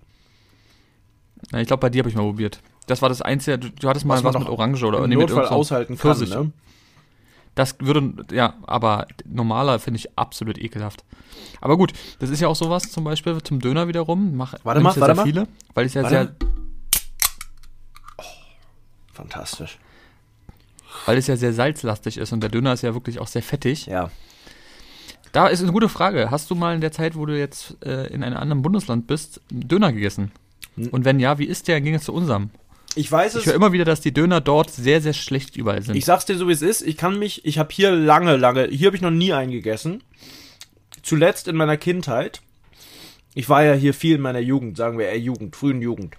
Ja, 1.53 1.59
ich 1.61 1.67
glaube, 1.67 1.81
bei 1.81 1.91
dir 1.91 2.01
habe 2.01 2.09
ich 2.09 2.15
mal 2.15 2.23
probiert. 2.23 2.61
Das 2.87 3.03
war 3.03 3.09
das 3.09 3.21
Einzige, 3.21 3.59
du, 3.59 3.71
du 3.71 3.89
hattest 3.89 4.07
mal 4.07 4.23
was, 4.23 4.25
was 4.25 4.39
mit 4.39 4.49
Orange 4.49 4.85
oder 4.85 4.99
im 4.99 5.11
nee, 5.11 5.17
Notfall 5.17 5.43
mit 5.43 5.51
aushalten 5.51 5.97
Pfirsich. 5.97 6.31
kann, 6.31 6.47
ne? 6.47 6.53
Das 7.55 7.75
würde, 7.81 8.25
ja, 8.31 8.55
aber 8.69 9.09
normaler 9.25 9.81
finde 9.81 9.99
ich 9.99 10.17
absolut 10.17 10.59
ekelhaft. 10.59 11.05
Aber 11.61 11.77
gut, 11.77 11.93
das 12.21 12.31
ist 12.31 12.41
ja 12.41 12.47
auch 12.47 12.55
sowas 12.55 12.85
zum 12.85 13.03
Beispiel 13.03 13.43
zum 13.43 13.59
Döner 13.59 13.89
wiederum. 13.89 14.37
Mach, 14.37 14.55
warte 14.63 14.81
mal, 14.81 14.95
warte 14.97 15.15
mal. 15.17 15.25
viele, 15.25 15.49
weil 15.75 15.87
es 15.87 15.95
ja 15.95 16.05
warte. 16.05 16.15
sehr. 16.15 16.49
Oh, 18.17 18.23
fantastisch. 19.13 19.79
Weil 21.05 21.19
es 21.19 21.27
ja 21.27 21.37
sehr 21.37 21.53
salzlastig 21.53 22.19
ist 22.19 22.33
und 22.33 22.41
der 22.41 22.51
Döner 22.51 22.73
ist 22.73 22.83
ja 22.83 22.95
wirklich 22.95 23.19
auch 23.19 23.27
sehr 23.27 23.43
fettig. 23.43 23.87
Ja. 23.87 24.11
Da 25.33 25.49
ist 25.49 25.63
eine 25.63 25.73
gute 25.73 25.89
Frage. 25.89 26.31
Hast 26.31 26.51
du 26.51 26.55
mal 26.55 26.75
in 26.75 26.81
der 26.81 26.93
Zeit, 26.93 27.17
wo 27.17 27.27
du 27.27 27.39
jetzt 27.39 27.77
äh, 27.85 28.07
in 28.13 28.23
einem 28.23 28.37
anderen 28.37 28.63
Bundesland 28.63 29.07
bist, 29.07 29.41
Döner 29.51 29.93
gegessen? 29.93 30.33
Hm. 30.77 30.89
Und 30.89 31.05
wenn 31.05 31.21
ja, 31.21 31.39
wie 31.39 31.45
ist 31.45 31.69
der 31.69 31.79
im 31.79 31.85
Gegensatz 31.85 32.07
zu 32.07 32.15
unserem? 32.15 32.51
Ich 32.95 33.11
weiß 33.13 33.35
es. 33.35 33.43
Ich 33.43 33.47
höre 33.47 33.55
immer 33.55 33.73
wieder, 33.73 33.85
dass 33.85 34.01
die 34.01 34.13
Döner 34.13 34.41
dort 34.41 34.71
sehr, 34.71 35.01
sehr 35.01 35.13
schlecht 35.13 35.57
überall 35.57 35.83
sind. 35.83 35.95
Ich 35.95 36.05
sag's 36.05 36.25
dir 36.25 36.37
so, 36.37 36.49
wie 36.49 36.53
es 36.53 36.63
ist. 36.63 36.83
Ich 36.83 36.97
kann 36.97 37.19
mich, 37.19 37.45
ich 37.45 37.59
habe 37.59 37.69
hier 37.73 37.91
lange, 37.93 38.37
lange, 38.37 38.67
hier 38.69 38.87
habe 38.87 38.97
ich 38.97 39.03
noch 39.03 39.11
nie 39.11 39.33
eingegessen. 39.33 40.03
Zuletzt 41.03 41.49
in 41.49 41.57
meiner 41.57 41.77
Kindheit. 41.77 42.43
Ich 43.35 43.49
war 43.49 43.63
ja 43.63 43.75
hier 43.75 43.95
viel 43.95 44.17
in 44.17 44.21
meiner 44.21 44.41
Jugend, 44.41 44.77
sagen 44.77 44.99
wir 44.99 45.07
eher 45.07 45.21
Jugend, 45.21 45.55
frühen 45.55 45.81
Jugend. 45.81 46.17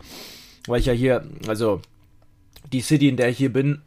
Weil 0.67 0.79
ich 0.79 0.85
ja 0.85 0.93
hier, 0.93 1.27
also 1.47 1.81
die 2.71 2.81
City, 2.81 3.09
in 3.09 3.17
der 3.17 3.29
ich 3.29 3.37
hier 3.37 3.51
bin, 3.51 3.81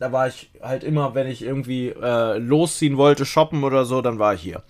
da 0.00 0.12
war 0.12 0.28
ich 0.28 0.50
halt 0.62 0.82
immer, 0.82 1.14
wenn 1.14 1.26
ich 1.26 1.42
irgendwie 1.42 1.90
äh, 1.90 2.38
losziehen 2.38 2.96
wollte, 2.96 3.26
shoppen 3.26 3.62
oder 3.62 3.84
so, 3.84 4.00
dann 4.00 4.18
war 4.18 4.32
ich 4.32 4.40
hier. 4.40 4.62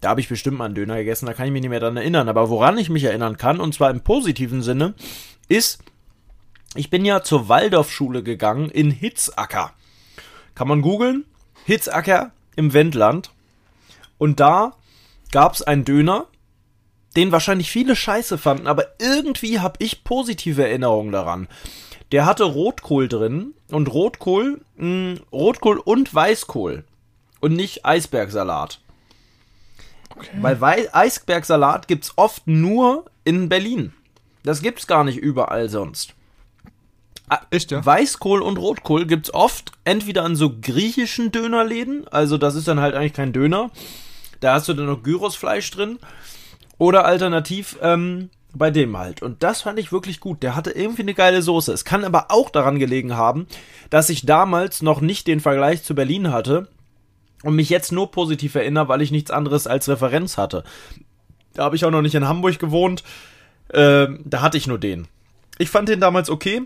Da 0.00 0.10
habe 0.10 0.20
ich 0.20 0.28
bestimmt 0.28 0.58
mal 0.58 0.64
einen 0.66 0.74
Döner 0.74 0.96
gegessen, 0.96 1.26
da 1.26 1.34
kann 1.34 1.46
ich 1.46 1.52
mich 1.52 1.62
nicht 1.62 1.70
mehr 1.70 1.80
dran 1.80 1.96
erinnern. 1.96 2.28
Aber 2.28 2.50
woran 2.50 2.76
ich 2.76 2.90
mich 2.90 3.04
erinnern 3.04 3.36
kann, 3.36 3.60
und 3.60 3.74
zwar 3.74 3.90
im 3.90 4.00
positiven 4.00 4.62
Sinne, 4.62 4.94
ist, 5.48 5.80
Ich 6.74 6.90
bin 6.90 7.06
ja 7.06 7.22
zur 7.22 7.48
Waldorfschule 7.48 8.22
gegangen 8.22 8.68
in 8.68 8.90
Hitzacker. 8.90 9.72
Kann 10.54 10.68
man 10.68 10.82
googeln? 10.82 11.24
Hitzacker 11.64 12.32
im 12.56 12.74
Wendland. 12.74 13.30
Und 14.18 14.40
da 14.40 14.74
gab's 15.30 15.62
einen 15.62 15.84
Döner, 15.84 16.26
den 17.16 17.32
wahrscheinlich 17.32 17.70
viele 17.70 17.96
scheiße 17.96 18.36
fanden, 18.36 18.66
aber 18.66 18.84
irgendwie 18.98 19.60
habe 19.60 19.76
ich 19.78 20.04
positive 20.04 20.62
Erinnerungen 20.66 21.12
daran. 21.12 21.48
Der 22.12 22.24
hatte 22.24 22.44
Rotkohl 22.44 23.08
drin 23.08 23.54
und 23.70 23.92
Rotkohl, 23.92 24.60
mh, 24.76 24.86
mm, 24.86 25.20
Rotkohl 25.32 25.78
und 25.78 26.14
Weißkohl 26.14 26.84
und 27.40 27.54
nicht 27.54 27.84
Eisbergsalat. 27.84 28.80
Okay. 30.14 30.28
Weil 30.40 30.60
Wei 30.60 30.94
Eisbergsalat 30.94 31.88
gibt's 31.88 32.12
oft 32.16 32.46
nur 32.46 33.04
in 33.24 33.48
Berlin. 33.48 33.92
Das 34.44 34.62
gibt's 34.62 34.86
gar 34.86 35.04
nicht 35.04 35.18
überall 35.18 35.68
sonst. 35.68 36.14
Echt, 37.50 37.72
ja? 37.72 37.84
Weißkohl 37.84 38.40
und 38.40 38.56
Rotkohl 38.56 39.06
gibt's 39.06 39.34
oft 39.34 39.72
entweder 39.84 40.22
an 40.22 40.36
so 40.36 40.52
griechischen 40.60 41.32
Dönerläden, 41.32 42.06
also 42.08 42.38
das 42.38 42.54
ist 42.54 42.68
dann 42.68 42.78
halt 42.78 42.94
eigentlich 42.94 43.14
kein 43.14 43.32
Döner. 43.32 43.70
Da 44.40 44.54
hast 44.54 44.68
du 44.68 44.74
dann 44.74 44.86
noch 44.86 45.02
Gyrosfleisch 45.02 45.70
drin. 45.70 45.98
Oder 46.78 47.04
alternativ 47.06 47.78
ähm, 47.80 48.30
bei 48.58 48.70
dem 48.70 48.96
halt. 48.96 49.22
Und 49.22 49.42
das 49.42 49.62
fand 49.62 49.78
ich 49.78 49.92
wirklich 49.92 50.20
gut. 50.20 50.42
Der 50.42 50.54
hatte 50.54 50.70
irgendwie 50.70 51.02
eine 51.02 51.14
geile 51.14 51.42
Soße. 51.42 51.72
Es 51.72 51.84
kann 51.84 52.04
aber 52.04 52.26
auch 52.30 52.50
daran 52.50 52.78
gelegen 52.78 53.16
haben, 53.16 53.46
dass 53.90 54.10
ich 54.10 54.26
damals 54.26 54.82
noch 54.82 55.00
nicht 55.00 55.26
den 55.26 55.40
Vergleich 55.40 55.82
zu 55.82 55.94
Berlin 55.94 56.32
hatte 56.32 56.68
und 57.42 57.54
mich 57.54 57.70
jetzt 57.70 57.92
nur 57.92 58.10
positiv 58.10 58.54
erinnere, 58.54 58.88
weil 58.88 59.02
ich 59.02 59.10
nichts 59.10 59.30
anderes 59.30 59.66
als 59.66 59.88
Referenz 59.88 60.38
hatte. 60.38 60.64
Da 61.54 61.64
habe 61.64 61.76
ich 61.76 61.84
auch 61.84 61.90
noch 61.90 62.02
nicht 62.02 62.14
in 62.14 62.28
Hamburg 62.28 62.58
gewohnt. 62.58 63.02
Ähm, 63.72 64.20
da 64.24 64.42
hatte 64.42 64.58
ich 64.58 64.66
nur 64.66 64.78
den. 64.78 65.08
Ich 65.58 65.70
fand 65.70 65.88
den 65.88 66.00
damals 66.00 66.30
okay. 66.30 66.62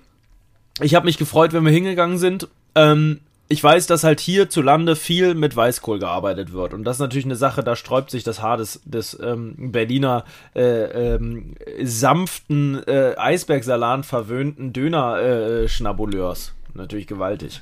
Ich 0.81 0.95
habe 0.95 1.07
mich 1.07 1.19
gefreut, 1.19 1.53
wenn 1.53 1.65
wir 1.65 1.73
hingegangen 1.73 2.19
sind. 2.19 2.49
Ähm, 2.75 3.21
ich 3.53 3.63
weiß, 3.63 3.89
dass 3.89 4.05
halt 4.05 4.21
hierzulande 4.21 4.95
viel 4.95 5.35
mit 5.35 5.57
Weißkohl 5.57 5.99
gearbeitet 5.99 6.53
wird. 6.53 6.73
Und 6.73 6.85
das 6.85 6.97
ist 6.97 7.01
natürlich 7.01 7.25
eine 7.25 7.35
Sache, 7.35 7.65
da 7.65 7.75
sträubt 7.75 8.09
sich 8.09 8.23
das 8.23 8.41
Haar 8.41 8.57
des, 8.57 8.81
des 8.85 9.19
ähm, 9.21 9.73
Berliner 9.73 10.25
äh, 10.55 11.15
ähm, 11.17 11.57
sanften 11.83 12.81
äh, 12.87 13.17
Eisbergsalat 13.19 14.07
verwöhnten 14.07 14.73
Döner-Schnabuleurs. 14.73 16.55
Äh, 16.75 16.79
natürlich 16.79 17.09
gewaltig. 17.09 17.61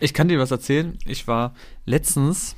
Ich 0.00 0.12
kann 0.12 0.26
dir 0.26 0.40
was 0.40 0.50
erzählen. 0.50 0.98
Ich 1.06 1.28
war 1.28 1.54
letztens, 1.86 2.56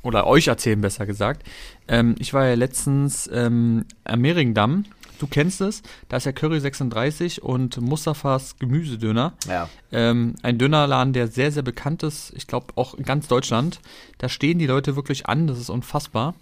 oder 0.00 0.26
euch 0.26 0.46
erzählen 0.46 0.80
besser 0.80 1.04
gesagt, 1.04 1.46
ähm, 1.86 2.14
ich 2.18 2.32
war 2.32 2.46
ja 2.46 2.54
letztens 2.54 3.28
ähm, 3.30 3.84
am 4.04 4.20
Mehringdamm 4.22 4.86
du 5.18 5.26
kennst 5.26 5.60
es, 5.60 5.82
da 6.08 6.16
ist 6.16 6.26
ja 6.26 6.32
Curry 6.32 6.60
36 6.60 7.42
und 7.42 7.80
Mustafas 7.80 8.56
Gemüsedöner. 8.58 9.34
Ja. 9.48 9.68
Ähm, 9.92 10.34
ein 10.42 10.58
Dönerladen, 10.58 11.12
der 11.12 11.28
sehr, 11.28 11.52
sehr 11.52 11.62
bekannt 11.62 12.02
ist, 12.02 12.32
ich 12.36 12.46
glaube 12.46 12.66
auch 12.76 12.94
in 12.94 13.04
ganz 13.04 13.28
Deutschland. 13.28 13.80
Da 14.18 14.28
stehen 14.28 14.58
die 14.58 14.66
Leute 14.66 14.96
wirklich 14.96 15.26
an, 15.26 15.46
das 15.46 15.58
ist 15.58 15.70
unfassbar. 15.70 16.34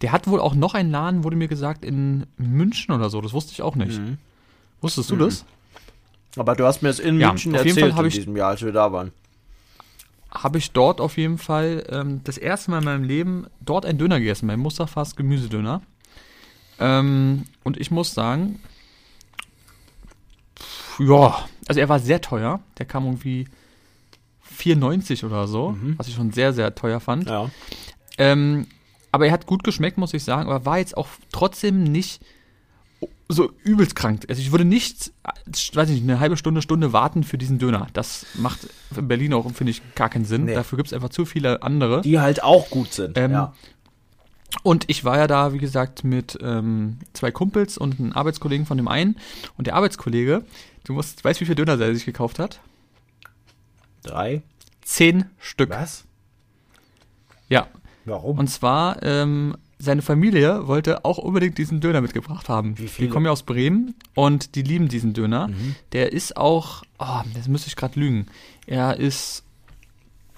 Der 0.00 0.12
hat 0.12 0.26
wohl 0.28 0.40
auch 0.40 0.54
noch 0.54 0.74
einen 0.74 0.90
Laden, 0.90 1.24
wurde 1.24 1.36
mir 1.36 1.48
gesagt, 1.48 1.84
in 1.84 2.26
München 2.36 2.94
oder 2.94 3.10
so, 3.10 3.20
das 3.20 3.32
wusste 3.32 3.52
ich 3.52 3.62
auch 3.62 3.74
nicht. 3.74 3.98
Mhm. 3.98 4.18
Wusstest 4.80 5.10
du 5.10 5.16
mhm. 5.16 5.20
das? 5.20 5.44
Aber 6.36 6.54
du 6.54 6.64
hast 6.64 6.82
mir 6.82 6.88
das 6.88 7.00
in 7.00 7.18
ja, 7.18 7.28
München 7.28 7.52
auf 7.52 7.58
erzählt 7.58 7.76
jeden 7.76 7.96
Fall 7.96 8.04
in 8.04 8.10
diesem 8.10 8.36
Jahr, 8.36 8.50
als 8.50 8.62
wir 8.62 8.72
da 8.72 8.92
waren. 8.92 9.12
Habe 10.30 10.58
ich 10.58 10.72
dort 10.72 11.00
auf 11.00 11.16
jeden 11.16 11.38
Fall 11.38 11.84
ähm, 11.88 12.20
das 12.24 12.38
erste 12.38 12.70
Mal 12.70 12.78
in 12.78 12.84
meinem 12.84 13.04
Leben 13.04 13.46
dort 13.60 13.86
einen 13.86 13.98
Döner 13.98 14.18
gegessen, 14.18 14.46
beim 14.46 14.60
Mustafas 14.60 15.16
Gemüsedöner. 15.16 15.80
Ähm, 16.78 17.44
und 17.64 17.76
ich 17.76 17.90
muss 17.90 18.14
sagen, 18.14 18.60
ja, 20.98 21.46
also 21.66 21.80
er 21.80 21.88
war 21.88 21.98
sehr 21.98 22.20
teuer. 22.20 22.60
Der 22.78 22.86
kam 22.86 23.04
irgendwie 23.04 23.46
4,90 24.58 25.24
oder 25.24 25.46
so, 25.46 25.70
mhm. 25.70 25.98
was 25.98 26.08
ich 26.08 26.14
schon 26.14 26.32
sehr, 26.32 26.52
sehr 26.52 26.74
teuer 26.74 27.00
fand. 27.00 27.28
Ja. 27.28 27.50
Ähm, 28.18 28.66
aber 29.12 29.26
er 29.26 29.32
hat 29.32 29.46
gut 29.46 29.64
geschmeckt, 29.64 29.98
muss 29.98 30.14
ich 30.14 30.24
sagen, 30.24 30.48
aber 30.48 30.64
war 30.66 30.78
jetzt 30.78 30.96
auch 30.96 31.08
trotzdem 31.32 31.84
nicht 31.84 32.20
so 33.28 33.52
übelst 33.62 33.94
krank. 33.94 34.24
Also 34.28 34.40
ich 34.40 34.50
würde 34.52 34.64
nicht, 34.64 35.12
weiß 35.74 35.90
nicht, 35.90 36.02
eine 36.02 36.18
halbe 36.18 36.36
Stunde, 36.36 36.62
Stunde 36.62 36.92
warten 36.92 37.22
für 37.24 37.36
diesen 37.38 37.58
Döner. 37.58 37.86
Das 37.92 38.26
macht 38.34 38.68
in 38.96 39.06
Berlin 39.06 39.34
auch, 39.34 39.50
finde 39.52 39.70
ich, 39.70 39.82
gar 39.94 40.08
keinen 40.08 40.24
Sinn. 40.24 40.46
Nee. 40.46 40.54
Dafür 40.54 40.76
gibt 40.76 40.88
es 40.88 40.92
einfach 40.92 41.10
zu 41.10 41.26
viele 41.26 41.62
andere. 41.62 42.00
Die 42.00 42.18
halt 42.18 42.42
auch 42.42 42.70
gut 42.70 42.92
sind. 42.92 43.18
Ähm, 43.18 43.32
ja. 43.32 43.54
Und 44.62 44.84
ich 44.88 45.04
war 45.04 45.18
ja 45.18 45.26
da, 45.26 45.52
wie 45.52 45.58
gesagt, 45.58 46.04
mit 46.04 46.38
ähm, 46.42 46.98
zwei 47.12 47.30
Kumpels 47.30 47.78
und 47.78 47.98
einem 47.98 48.12
Arbeitskollegen 48.12 48.66
von 48.66 48.76
dem 48.76 48.88
einen. 48.88 49.16
Und 49.56 49.66
der 49.66 49.74
Arbeitskollege, 49.74 50.44
du 50.84 50.92
musst, 50.94 51.24
weißt, 51.24 51.40
wie 51.40 51.44
viel 51.44 51.54
Döner 51.54 51.78
er 51.78 51.94
sich 51.94 52.06
gekauft 52.06 52.38
hat? 52.38 52.60
Drei? 54.02 54.42
Zehn 54.82 55.26
Stück. 55.38 55.70
Was? 55.70 56.04
Ja. 57.48 57.68
Warum? 58.04 58.38
Und 58.38 58.48
zwar, 58.48 59.02
ähm, 59.02 59.56
seine 59.78 60.02
Familie 60.02 60.66
wollte 60.66 61.04
auch 61.04 61.18
unbedingt 61.18 61.58
diesen 61.58 61.80
Döner 61.80 62.00
mitgebracht 62.00 62.48
haben. 62.48 62.78
Wie 62.78 62.88
viele? 62.88 63.08
Die 63.08 63.12
kommen 63.12 63.26
ja 63.26 63.32
aus 63.32 63.42
Bremen 63.42 63.94
und 64.14 64.54
die 64.54 64.62
lieben 64.62 64.88
diesen 64.88 65.12
Döner. 65.12 65.48
Mhm. 65.48 65.76
Der 65.92 66.12
ist 66.12 66.36
auch, 66.36 66.82
oh, 66.98 67.20
das 67.34 67.48
müsste 67.48 67.68
ich 67.68 67.76
gerade 67.76 68.00
lügen. 68.00 68.26
Er 68.66 68.96
ist 68.96 69.44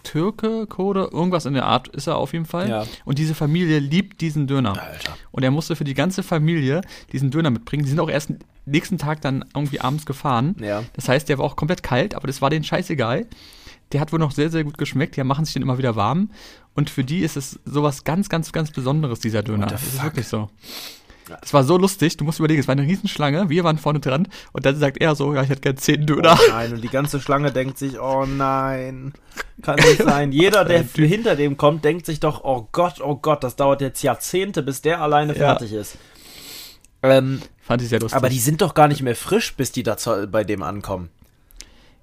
Türke, 0.03 0.67
Kurde, 0.67 1.09
irgendwas 1.13 1.47
in 1.47 1.55
der 1.55 1.67
Art 1.67 1.89
ist 1.89 2.07
er 2.07 2.17
auf 2.17 2.33
jeden 2.33 2.47
Fall. 2.47 2.69
Ja. 2.69 2.87
Und 3.05 3.19
diese 3.19 3.35
Familie 3.35 3.79
liebt 3.79 4.21
diesen 4.21 4.47
Döner. 4.47 4.81
Alter. 4.81 5.17
Und 5.31 5.43
er 5.43 5.51
musste 5.51 5.77
für 5.77 5.85
die 5.85 5.95
ganze 5.95 6.23
Familie 6.23 6.81
diesen 7.13 7.31
Döner 7.31 7.51
mitbringen. 7.51 7.85
Die 7.85 7.91
sind 7.91 8.01
auch 8.01 8.11
erst 8.11 8.33
nächsten 8.67 8.99
Tag 8.99 9.21
dann 9.21 9.45
irgendwie 9.55 9.81
abends 9.81 10.07
gefahren. 10.07 10.57
Ja. 10.61 10.83
Das 10.95 11.09
heißt, 11.09 11.29
der 11.29 11.39
war 11.39 11.45
auch 11.45 11.57
komplett 11.57 11.83
kalt, 11.83 12.15
aber 12.15 12.27
das 12.27 12.43
war 12.43 12.51
denen 12.51 12.65
scheißegal. 12.65 13.27
Der 13.93 14.01
hat 14.01 14.13
wohl 14.13 14.21
noch 14.21 14.31
sehr, 14.31 14.51
sehr 14.51 14.65
gut 14.65 14.79
geschmeckt. 14.79 15.17
Die 15.17 15.25
machen 15.25 15.45
sich 15.45 15.55
den 15.55 15.63
immer 15.63 15.79
wieder 15.79 15.97
warm. 15.97 16.31
Und 16.75 16.91
für 16.91 17.03
die 17.03 17.21
ist 17.21 17.37
es 17.37 17.59
sowas 17.65 18.05
ganz, 18.05 18.29
ganz, 18.29 18.53
ganz 18.53 18.71
Besonderes, 18.71 19.19
dieser 19.21 19.43
Döner. 19.43 19.67
Das 19.67 19.83
ist 19.83 20.03
wirklich 20.03 20.29
so. 20.29 20.49
Das 21.41 21.53
war 21.55 21.65
so 21.65 21.77
lustig, 21.77 22.17
du 22.17 22.25
musst 22.25 22.39
überlegen, 22.39 22.61
es 22.61 22.69
war 22.69 22.73
eine 22.73 22.83
Riesenschlange, 22.83 23.49
wir 23.49 23.65
waren 23.65 23.79
vorne 23.79 24.01
dran 24.01 24.29
und 24.53 24.67
dann 24.67 24.77
sagt 24.77 25.01
er 25.01 25.15
so, 25.15 25.35
ja, 25.35 25.43
ich 25.43 25.51
hätte 25.51 25.61
gerne 25.61 25.79
zehn 25.79 26.07
Döner. 26.07 26.39
Oh 26.41 26.51
nein, 26.51 26.73
und 26.73 26.83
die 26.83 26.89
ganze 26.89 27.21
Schlange 27.21 27.53
denkt 27.53 27.79
sich, 27.79 28.01
oh 28.01 28.27
nein, 28.27 29.13
kann 29.63 29.77
nicht 29.77 30.03
sein. 30.05 30.33
Jeder, 30.33 30.65
der 30.65 30.83
hinter 30.83 31.37
dem 31.37 31.57
kommt, 31.57 31.85
denkt 31.85 32.07
sich 32.07 32.21
doch, 32.21 32.45
oh 32.45 32.69
Gott, 32.73 33.01
oh 33.01 33.17
Gott, 33.17 33.45
das 33.45 33.57
dauert 33.57 33.81
jetzt 33.81 34.03
Jahrzehnte, 34.03 34.63
bis 34.63 34.83
der 34.83 35.01
alleine 35.01 35.33
ja. 35.33 35.39
fertig 35.39 35.73
ist. 35.73 35.99
Ähm, 37.03 37.41
Fand 37.63 37.83
ich 37.83 37.89
sehr 37.89 38.01
lustig. 38.01 38.17
Aber 38.17 38.29
die 38.29 38.39
sind 38.39 38.61
doch 38.63 38.75
gar 38.75 38.89
nicht 38.89 39.03
mehr 39.03 39.17
frisch, 39.17 39.55
bis 39.55 39.73
die 39.73 39.83
da 39.83 39.97
bei 40.31 40.45
dem 40.45 40.63
ankommen. 40.63 41.09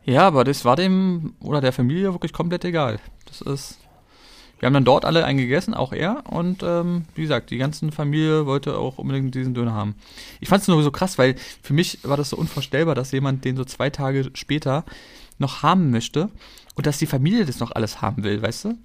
Ja, 0.04 0.26
aber 0.26 0.46
das 0.46 0.64
war 0.64 0.78
dem 0.78 1.34
oder 1.42 1.60
der 1.60 1.74
Familie 1.74 2.14
wirklich 2.14 2.32
komplett 2.32 2.64
egal. 2.64 3.00
Das 3.26 3.42
ist 3.42 3.78
wir 4.60 4.66
haben 4.66 4.74
dann 4.74 4.86
dort 4.86 5.06
alle 5.06 5.26
einen 5.26 5.38
gegessen, 5.38 5.74
auch 5.74 5.94
er. 5.94 6.24
Und 6.30 6.64
ähm, 6.64 7.06
wie 7.16 7.22
gesagt, 7.22 7.52
die 7.52 7.58
ganze 7.58 7.92
Familie 7.92 8.46
wollte 8.46 8.78
auch 8.78 8.98
unbedingt 8.98 9.34
diesen 9.36 9.54
Döner 9.54 9.74
haben. 9.74 9.96
Ich 10.40 10.50
fand 10.50 10.62
es 10.62 10.68
nur 10.68 10.82
so 10.84 10.92
krass, 10.92 11.18
weil 11.18 11.36
für 11.62 11.74
mich 11.74 12.00
war 12.04 12.18
das 12.18 12.32
so 12.32 12.38
unvorstellbar, 12.38 12.96
dass 12.96 13.12
jemand 13.12 13.46
den 13.46 13.56
so 13.56 13.66
zwei 13.66 13.90
Tage 13.90 14.32
später 14.34 14.84
noch 15.38 15.62
haben 15.62 15.92
möchte 15.92 16.30
und 16.76 16.88
dass 16.88 16.98
die 16.98 17.06
Familie 17.06 17.46
das 17.46 17.60
noch 17.60 17.72
alles 17.72 18.02
haben 18.02 18.24
will, 18.24 18.42
weißt 18.42 18.66
du? 18.66 18.78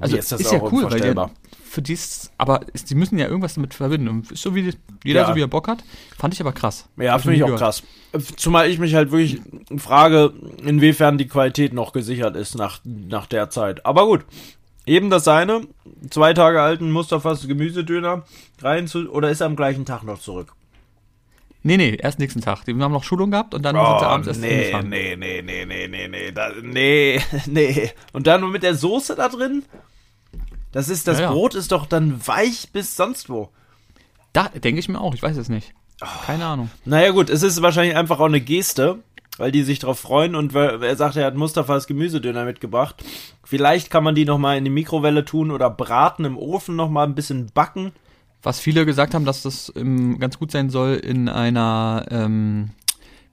Also 0.00 0.16
ist, 0.16 0.30
ist 0.30 0.52
ja 0.52 0.62
cool, 0.62 0.90
weil 0.90 1.00
der, 1.00 1.30
für 1.64 1.82
dies, 1.82 2.30
aber 2.36 2.60
die 2.88 2.94
müssen 2.94 3.18
ja 3.18 3.26
irgendwas 3.26 3.54
damit 3.54 3.74
verbinden. 3.74 4.24
ist 4.30 4.42
so 4.42 4.54
wie 4.54 4.72
jeder 5.04 5.20
ja. 5.22 5.28
so 5.28 5.34
wie 5.34 5.40
er 5.40 5.48
Bock 5.48 5.68
hat. 5.68 5.82
Fand 6.16 6.34
ich 6.34 6.40
aber 6.40 6.52
krass. 6.52 6.88
Ja, 6.96 7.18
finde 7.18 7.36
ich 7.36 7.44
auch 7.44 7.56
krass. 7.56 7.82
Zumal 8.36 8.68
ich 8.68 8.78
mich 8.78 8.94
halt 8.94 9.10
wirklich 9.10 9.40
frage, 9.78 10.32
inwiefern 10.64 11.18
die 11.18 11.28
Qualität 11.28 11.72
noch 11.72 11.92
gesichert 11.92 12.36
ist 12.36 12.56
nach, 12.56 12.80
nach 12.84 13.26
der 13.26 13.50
Zeit. 13.50 13.86
Aber 13.86 14.06
gut, 14.06 14.24
Eben 14.86 15.10
das 15.10 15.24
seine, 15.24 15.62
zwei 16.10 16.32
Tage 16.32 16.60
alten 16.60 16.90
Mustafas 16.90 17.46
Gemüsedöner 17.46 18.24
rein 18.60 18.86
zu, 18.86 19.10
oder 19.10 19.30
ist 19.30 19.40
er 19.40 19.46
am 19.46 19.56
gleichen 19.56 19.84
Tag 19.84 20.02
noch 20.02 20.20
zurück? 20.20 20.54
Nee, 21.62 21.76
nee, 21.76 21.98
erst 22.00 22.18
nächsten 22.18 22.40
Tag. 22.40 22.64
Die 22.64 22.72
haben 22.72 22.92
noch 22.92 23.04
Schulung 23.04 23.30
gehabt 23.30 23.52
und 23.54 23.62
dann 23.62 23.76
oh, 23.76 23.84
sind 23.84 23.98
sie 23.98 24.06
abends 24.06 24.28
erst 24.28 24.40
nee, 24.40 24.72
nee, 24.82 25.16
nee, 25.16 25.42
nee, 25.42 25.66
nee, 25.66 25.88
nee, 25.88 26.08
nee, 26.08 26.32
da, 26.32 26.52
nee, 26.62 27.20
nee. 27.46 27.90
Und 28.12 28.26
dann 28.26 28.40
nur 28.40 28.50
mit 28.50 28.62
der 28.62 28.74
Soße 28.74 29.14
da 29.14 29.28
drin? 29.28 29.64
Das 30.72 30.88
ist, 30.88 31.06
das 31.06 31.18
ja, 31.18 31.24
ja. 31.24 31.32
Brot 31.32 31.54
ist 31.54 31.72
doch 31.72 31.84
dann 31.84 32.26
weich 32.26 32.70
bis 32.72 32.96
sonst 32.96 33.28
wo. 33.28 33.50
Da 34.32 34.48
denke 34.48 34.80
ich 34.80 34.88
mir 34.88 35.00
auch, 35.00 35.14
ich 35.14 35.22
weiß 35.22 35.36
es 35.36 35.48
nicht. 35.48 35.74
Keine 36.24 36.46
Ahnung. 36.46 36.70
Naja 36.86 37.10
gut, 37.10 37.28
es 37.28 37.42
ist 37.42 37.60
wahrscheinlich 37.60 37.96
einfach 37.96 38.20
auch 38.20 38.26
eine 38.26 38.40
Geste, 38.40 39.00
weil 39.40 39.50
die 39.50 39.62
sich 39.62 39.78
drauf 39.78 39.98
freuen 39.98 40.34
und 40.34 40.54
er 40.54 40.96
sagt, 40.96 41.16
er 41.16 41.24
hat 41.24 41.34
Mustafas 41.34 41.86
Gemüsedöner 41.86 42.44
mitgebracht. 42.44 43.02
Vielleicht 43.42 43.90
kann 43.90 44.04
man 44.04 44.14
die 44.14 44.26
nochmal 44.26 44.58
in 44.58 44.64
die 44.64 44.70
Mikrowelle 44.70 45.24
tun 45.24 45.50
oder 45.50 45.70
braten 45.70 46.26
im 46.26 46.36
Ofen 46.36 46.76
nochmal 46.76 47.06
ein 47.06 47.14
bisschen 47.14 47.50
backen. 47.54 47.92
Was 48.42 48.60
viele 48.60 48.84
gesagt 48.84 49.14
haben, 49.14 49.24
dass 49.24 49.42
das 49.42 49.72
ähm, 49.76 50.18
ganz 50.18 50.38
gut 50.38 50.50
sein 50.50 50.68
soll 50.68 50.94
in 50.94 51.30
einer, 51.30 52.04
ähm, 52.10 52.70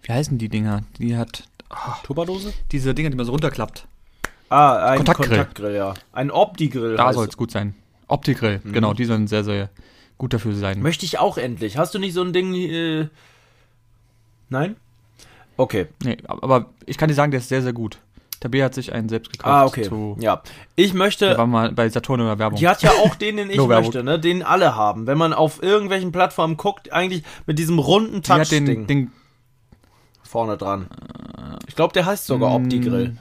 wie 0.01 0.13
heißen 0.13 0.37
die 0.37 0.47
Dinger? 0.47 0.83
Die 0.97 1.17
hat. 1.17 1.43
Oh, 1.69 1.93
Tupperdose? 2.03 2.53
Diese 2.71 2.95
Dinger, 2.95 3.09
die 3.09 3.17
man 3.17 3.25
so 3.25 3.33
runterklappt. 3.33 3.85
Ah, 4.47 4.91
ein 4.91 4.97
Kontaktgrill, 4.97 5.29
Kontaktgrill 5.29 5.75
ja. 5.75 5.93
Ein 6.13 6.31
Opti-Grill. 6.31 6.95
Da 6.95 7.11
soll 7.11 7.27
es 7.27 7.35
gut 7.35 7.51
sein. 7.51 7.75
Opti-Grill, 8.07 8.61
mhm. 8.63 8.71
genau, 8.71 8.93
die 8.93 9.03
sollen 9.03 9.27
sehr, 9.27 9.43
sehr 9.43 9.69
gut 10.17 10.33
dafür 10.33 10.55
sein. 10.55 10.81
Möchte 10.81 11.05
ich 11.05 11.19
auch 11.19 11.37
endlich. 11.37 11.77
Hast 11.77 11.93
du 11.93 11.99
nicht 11.99 12.13
so 12.13 12.21
ein 12.21 12.31
Ding, 12.31 12.53
äh, 12.55 13.09
Nein? 14.49 14.77
Okay. 15.57 15.87
Nee, 16.03 16.17
aber 16.27 16.67
ich 16.85 16.97
kann 16.97 17.09
dir 17.09 17.15
sagen, 17.15 17.31
der 17.31 17.39
ist 17.39 17.49
sehr, 17.49 17.61
sehr 17.61 17.73
gut. 17.73 17.99
Tabea 18.39 18.65
hat 18.65 18.75
sich 18.75 18.93
einen 18.93 19.09
selbst 19.09 19.31
gekauft. 19.31 19.51
Ah, 19.51 19.65
okay. 19.65 19.83
Zu, 19.83 20.15
ja. 20.19 20.43
Ich 20.75 20.93
möchte. 20.93 21.25
Der 21.25 21.37
war 21.39 21.47
mal 21.47 21.71
bei 21.71 21.89
Saturn 21.89 22.19
in 22.19 22.27
der 22.27 22.37
Werbung. 22.37 22.59
Die 22.59 22.67
hat 22.67 22.83
ja 22.83 22.91
auch 22.91 23.15
den, 23.15 23.37
den 23.37 23.49
ich 23.49 23.57
no 23.57 23.67
möchte, 23.67 24.03
ne? 24.03 24.19
Den 24.19 24.43
alle 24.43 24.75
haben. 24.75 25.07
Wenn 25.07 25.17
man 25.17 25.33
auf 25.33 25.63
irgendwelchen 25.63 26.11
Plattformen 26.11 26.55
guckt, 26.55 26.93
eigentlich 26.93 27.23
mit 27.47 27.57
diesem 27.57 27.79
runden 27.79 28.21
Touch-Ding. 28.21 28.65
Den, 28.65 28.87
den, 28.87 29.11
vorne 30.23 30.57
dran. 30.57 30.87
Ich 31.67 31.75
glaube, 31.75 31.93
der 31.93 32.05
heißt 32.05 32.27
sogar 32.27 32.53
Opti-Grill. 32.53 33.17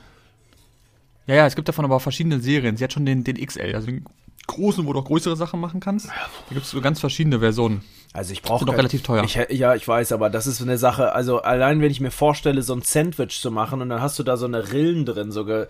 Ja, 1.26 1.34
ja, 1.34 1.46
es 1.46 1.56
gibt 1.56 1.68
davon 1.68 1.84
aber 1.84 1.96
auch 1.96 2.02
verschiedene 2.02 2.40
Serien. 2.40 2.76
Sie 2.76 2.84
hat 2.84 2.92
schon 2.92 3.06
den, 3.06 3.24
den 3.24 3.36
XL, 3.36 3.74
also 3.74 3.86
den 3.86 4.04
großen, 4.46 4.86
wo 4.86 4.92
du 4.92 5.00
auch 5.00 5.04
größere 5.04 5.36
Sachen 5.36 5.60
machen 5.60 5.80
kannst. 5.80 6.08
Da 6.08 6.12
gibt 6.50 6.66
es 6.66 6.70
so 6.70 6.80
ganz 6.80 7.00
verschiedene 7.00 7.40
Versionen. 7.40 7.82
Also 8.16 8.32
ich 8.32 8.40
brauche 8.40 8.64
doch 8.64 8.76
relativ 8.76 9.02
teuer. 9.02 9.24
Ich, 9.24 9.34
ja, 9.34 9.74
ich 9.74 9.86
weiß, 9.86 10.12
aber 10.12 10.30
das 10.30 10.46
ist 10.46 10.62
eine 10.62 10.78
Sache. 10.78 11.12
Also 11.12 11.42
allein 11.42 11.82
wenn 11.82 11.90
ich 11.90 12.00
mir 12.00 12.10
vorstelle, 12.10 12.62
so 12.62 12.74
ein 12.74 12.80
Sandwich 12.80 13.40
zu 13.42 13.50
machen 13.50 13.82
und 13.82 13.90
dann 13.90 14.00
hast 14.00 14.18
du 14.18 14.22
da 14.22 14.38
so 14.38 14.46
eine 14.46 14.72
Rillen 14.72 15.04
drin, 15.04 15.32
so 15.32 15.44
ge, 15.44 15.66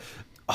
oh, 0.46 0.52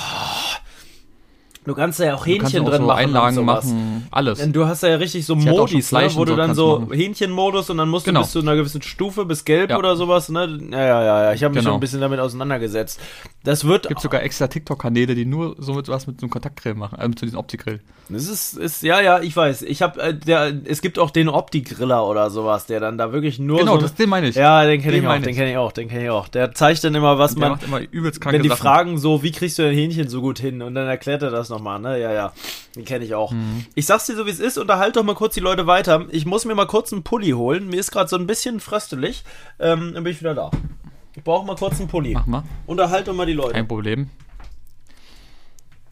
Du 1.64 1.76
kannst 1.76 2.00
ja 2.00 2.16
auch 2.16 2.26
Hähnchen 2.26 2.66
drin 2.66 2.82
so 2.82 2.88
machen. 2.88 2.98
Einlagen 2.98 3.46
machen, 3.46 4.08
alles. 4.10 4.40
Denn 4.40 4.52
du 4.52 4.66
hast 4.66 4.82
ja 4.82 4.96
richtig 4.96 5.28
so 5.28 5.36
Modis, 5.36 5.92
ne, 5.92 6.10
wo 6.16 6.26
du 6.26 6.36
dann 6.36 6.56
so 6.56 6.88
Hähnchenmodus 6.92 7.70
und 7.70 7.78
dann 7.78 7.88
musst 7.88 8.06
genau. 8.06 8.22
du 8.22 8.24
bis 8.26 8.32
zu 8.32 8.40
einer 8.40 8.56
gewissen 8.56 8.82
Stufe, 8.82 9.26
bis 9.26 9.46
gelb 9.46 9.70
ja. 9.70 9.78
oder 9.78 9.96
sowas, 9.96 10.30
ne? 10.30 10.60
Ja, 10.72 10.80
ja, 10.80 11.04
ja, 11.04 11.24
ja. 11.26 11.34
Ich 11.34 11.44
habe 11.44 11.54
mich 11.54 11.62
genau. 11.62 11.74
schon 11.74 11.78
ein 11.78 11.80
bisschen 11.80 12.02
damit 12.02 12.20
auseinandergesetzt. 12.20 13.00
Das 13.44 13.66
wird. 13.66 13.86
Es 13.86 13.90
gibt 13.90 14.02
sogar 14.02 14.24
extra 14.24 14.48
TikTok-Kanäle, 14.48 15.14
die 15.14 15.26
nur 15.26 15.56
so 15.60 15.76
mit 15.76 15.88
was 15.88 16.08
mit 16.08 16.20
so 16.20 16.26
einem 16.26 16.32
Kontaktgrill 16.32 16.74
machen, 16.74 16.98
also 16.98 17.14
zu 17.14 17.26
diesem 17.26 17.38
Opti-Grill. 17.38 17.80
Das 18.10 18.28
ist, 18.28 18.58
ist, 18.58 18.82
ja, 18.84 19.00
ja, 19.00 19.22
ich 19.22 19.36
weiß. 19.36 19.62
Ich 19.62 19.82
habe, 19.82 20.02
äh, 20.02 20.14
der, 20.14 20.52
es 20.66 20.82
gibt 20.82 20.98
auch 20.98 21.12
den 21.12 21.30
Opti-Griller 21.30 22.06
oder 22.06 22.30
sowas, 22.32 22.66
der 22.66 22.80
dann 22.80 22.98
da 22.98 23.14
wirklich 23.14 23.38
nur. 23.38 23.60
Genau, 23.60 23.76
so, 23.76 23.82
das, 23.82 23.94
den 23.94 24.10
meine 24.10 24.28
ich. 24.28 24.36
Ja, 24.36 24.66
den 24.66 24.82
kenne 24.82 24.98
ich 24.98 25.08
auch, 25.08 25.22
den 25.22 25.36
kenne 25.36 25.52
ich 25.52 25.58
auch, 25.58 25.72
den 25.72 25.88
kenne 25.88 26.04
ich 26.06 26.10
auch. 26.10 26.28
Der 26.28 26.54
zeigt 26.54 26.84
dann 26.84 26.96
immer, 26.96 27.20
was 27.20 27.34
und 27.34 27.40
man. 27.40 27.52
Macht 27.52 27.64
immer 27.64 27.80
übelst 27.80 28.20
kranke 28.20 28.38
wenn 28.38 28.44
die 28.44 28.50
Sachen. 28.50 28.62
fragen 28.62 28.98
so, 28.98 29.22
wie 29.22 29.32
kriegst 29.32 29.60
du 29.60 29.64
dein 29.64 29.76
Hähnchen 29.76 30.10
so 30.10 30.22
gut 30.22 30.40
hin? 30.40 30.64
Und 30.64 30.74
dann 30.76 30.88
erklärt 30.88 31.22
er 31.22 31.30
das 31.30 31.51
nochmal, 31.52 31.80
ne? 31.80 32.00
Ja, 32.00 32.12
ja. 32.12 32.34
Den 32.76 32.86
kenne 32.86 33.06
ich 33.06 33.14
auch. 33.14 33.32
Mhm. 33.32 33.66
Ich 33.76 33.86
sag's 33.86 34.06
dir 34.08 34.16
so, 34.16 34.26
wie 34.26 34.32
es 34.32 34.40
ist, 34.40 34.58
unterhalte 34.58 34.94
doch 34.94 35.04
mal 35.04 35.16
kurz 35.16 35.36
die 35.36 35.40
Leute 35.40 35.68
weiter. 35.68 36.08
Ich 36.10 36.26
muss 36.26 36.46
mir 36.46 36.56
mal 36.56 36.66
kurz 36.66 36.92
einen 36.92 37.04
Pulli 37.04 37.32
holen. 37.32 37.68
Mir 37.68 37.80
ist 37.80 37.92
gerade 37.92 38.10
so 38.10 38.16
ein 38.16 38.26
bisschen 38.26 38.60
fröstelig. 38.60 39.24
Ähm, 39.60 39.92
dann 39.94 40.04
bin 40.04 40.14
ich 40.14 40.22
wieder 40.22 40.34
da. 40.34 40.50
Ich 41.16 41.24
brauche 41.24 41.46
mal 41.46 41.56
kurz 41.56 41.80
einen 41.80 41.90
Pulli. 41.90 42.14
Mach 42.14 42.26
mal. 42.26 42.44
Unterhalte 42.66 43.12
doch 43.12 43.16
mal 43.16 43.26
die 43.26 43.34
Leute. 43.34 43.54
Kein 43.54 43.68
Problem. 43.68 44.10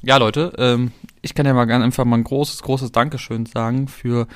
Ja, 0.01 0.15
Leute, 0.15 0.53
ähm, 0.57 0.93
ich 1.21 1.35
kann 1.35 1.45
ja 1.45 1.53
mal 1.53 1.65
ganz 1.65 1.83
einfach 1.83 2.05
mal 2.05 2.17
ein 2.17 2.23
großes, 2.23 2.61
großes 2.61 2.93
Dankeschön 2.93 3.45
sagen 3.45 3.89
für 3.89 4.27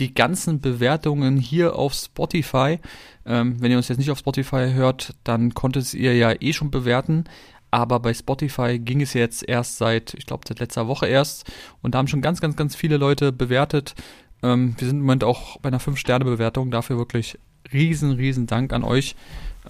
die 0.00 0.14
ganzen 0.14 0.60
Bewertungen 0.60 1.36
hier 1.36 1.76
auf 1.76 1.94
Spotify. 1.94 2.80
Ähm, 3.24 3.60
wenn 3.60 3.70
ihr 3.70 3.76
uns 3.76 3.86
jetzt 3.86 3.98
nicht 3.98 4.10
auf 4.10 4.18
Spotify 4.18 4.72
hört, 4.72 5.14
dann 5.22 5.54
konntet 5.54 5.94
ihr 5.94 6.16
ja 6.16 6.32
eh 6.40 6.52
schon 6.52 6.72
bewerten. 6.72 7.24
Aber 7.72 8.00
bei 8.00 8.12
Spotify 8.12 8.78
ging 8.78 9.00
es 9.00 9.14
jetzt 9.14 9.48
erst 9.48 9.78
seit, 9.78 10.12
ich 10.12 10.26
glaube, 10.26 10.44
seit 10.46 10.60
letzter 10.60 10.86
Woche 10.88 11.06
erst. 11.06 11.50
Und 11.80 11.94
da 11.94 11.98
haben 11.98 12.06
schon 12.06 12.20
ganz, 12.20 12.42
ganz, 12.42 12.54
ganz 12.54 12.76
viele 12.76 12.98
Leute 12.98 13.32
bewertet. 13.32 13.94
Ähm, 14.42 14.74
wir 14.78 14.86
sind 14.86 14.98
im 14.98 15.02
Moment 15.02 15.24
auch 15.24 15.58
bei 15.60 15.68
einer 15.68 15.80
5-Sterne-Bewertung. 15.80 16.70
Dafür 16.70 16.98
wirklich 16.98 17.38
riesen, 17.72 18.12
riesen 18.12 18.46
Dank 18.46 18.74
an 18.74 18.84
euch. 18.84 19.16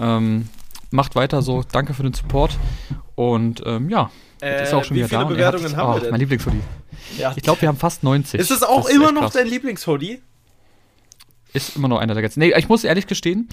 Ähm, 0.01 0.49
macht 0.91 1.15
weiter 1.15 1.43
so. 1.43 1.63
Danke 1.71 1.95
für 1.95 2.03
den 2.03 2.13
Support. 2.13 2.59
Und 3.15 3.63
ähm, 3.67 3.89
ja, 3.89 4.11
äh, 4.43 4.65
ist 4.65 4.75
auch 4.75 4.83
schon 4.83 4.97
wieder 4.97 5.07
da. 5.07 5.21
Wie 5.21 5.25
viele 5.27 5.37
Bewertungen 5.37 5.77
haben 5.77 5.91
oh, 5.91 5.95
wir 5.95 6.01
denn? 6.01 6.11
Mein 6.11 6.21
Lieblingshoodie. 6.21 6.61
Ja. 7.19 7.33
Ich 7.37 7.45
glaube, 7.45 7.61
wir 7.61 7.69
haben 7.69 7.79
fast 7.79 8.03
90. 8.03 8.41
Ist 8.41 8.51
es 8.51 8.65
auch 8.65 8.89
immer 8.89 9.13
noch 9.13 9.23
krass. 9.23 9.35
dein 9.35 9.47
Lieblingshoodie? 9.47 10.21
Ist 11.53 11.77
immer 11.77 11.87
noch 11.87 11.99
einer 11.99 12.15
der 12.15 12.23
ganzen. 12.23 12.41
Nee, 12.41 12.53
ich 12.57 12.69
muss 12.69 12.83
ehrlich 12.83 13.07
gestehen, 13.07 13.49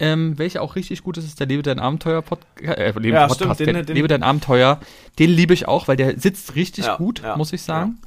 ähm, 0.00 0.38
welcher 0.38 0.62
auch 0.62 0.76
richtig 0.76 1.02
gut 1.02 1.18
ist, 1.18 1.26
ist 1.26 1.38
der 1.38 1.46
Lebe 1.46 1.62
dein 1.62 1.78
Abenteuer 1.78 2.22
Podcast. 2.22 2.78
Äh, 2.78 2.92
Lebe, 2.98 3.16
ja, 3.16 3.26
Podcast 3.26 3.56
stimmt, 3.56 3.76
den, 3.76 3.86
den, 3.86 3.94
Lebe 3.94 4.08
dein 4.08 4.22
Abenteuer. 4.22 4.80
Den 5.18 5.30
liebe 5.30 5.54
ich 5.54 5.68
auch, 5.68 5.88
weil 5.88 5.96
der 5.96 6.18
sitzt 6.18 6.56
richtig 6.56 6.86
ja, 6.86 6.96
gut, 6.96 7.22
ja, 7.22 7.36
muss 7.36 7.52
ich 7.52 7.62
sagen. 7.62 7.98